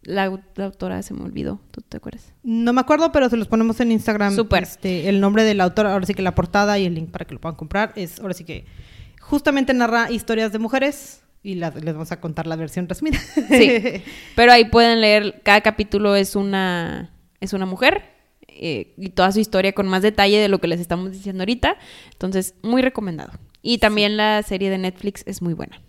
La, 0.03 0.27
au- 0.31 0.43
la 0.55 0.67
autora 0.67 1.03
se 1.03 1.15
me 1.15 1.23
olvidó, 1.25 1.61
¿tú 1.73 1.81
te 1.81 1.97
acuerdas? 1.97 2.33
No 2.45 2.73
me 2.73 2.81
acuerdo, 2.81 3.11
pero 3.11 3.29
se 3.29 3.37
los 3.37 3.49
ponemos 3.49 3.81
en 3.81 3.91
Instagram. 3.91 4.37
Súper. 4.37 4.63
Este, 4.63 5.09
el 5.09 5.21
nombre 5.21 5.43
del 5.43 5.61
autor, 5.61 5.87
ahora 5.87 6.07
sí 6.07 6.15
que 6.15 6.23
la 6.23 6.35
portada 6.35 6.79
y 6.79 6.85
el 6.85 6.95
link 6.95 7.11
para 7.11 7.25
que 7.25 7.35
lo 7.35 7.41
puedan 7.41 7.57
comprar. 7.57 7.93
Es 7.97 8.21
ahora 8.21 8.35
sí 8.35 8.45
que 8.45 8.67
justamente 9.21 9.75
narra 9.75 10.11
historias 10.13 10.53
de 10.53 10.59
mujeres 10.61 11.23
y 11.47 11.55
la- 11.55 11.71
les 11.71 11.95
vamos 11.95 12.11
a 12.13 12.21
contar 12.21 12.47
la 12.47 12.57
versión 12.57 12.89
resumida. 12.89 13.19
Sí, 13.49 13.71
pero 14.35 14.53
ahí 14.53 14.65
pueden 14.67 15.01
leer, 15.01 15.41
cada 15.45 15.61
capítulo 15.61 16.17
es 16.17 16.35
una, 16.37 17.11
es 17.41 17.53
una 17.53 17.67
mujer 17.67 18.03
eh, 18.49 18.95
y 18.99 19.11
toda 19.11 19.31
su 19.33 19.39
historia 19.39 19.73
con 19.73 19.87
más 19.87 20.03
detalle 20.03 20.39
de 20.41 20.49
lo 20.49 20.59
que 20.61 20.67
les 20.67 20.81
estamos 20.81 21.13
diciendo 21.13 21.43
ahorita. 21.43 21.77
Entonces, 22.13 22.55
muy 22.63 22.83
recomendado. 22.83 23.33
Y 23.63 23.79
también 23.79 24.17
la 24.17 24.43
serie 24.43 24.71
de 24.71 24.79
Netflix 24.79 25.23
es 25.27 25.41
muy 25.43 25.55
buena. 25.55 25.81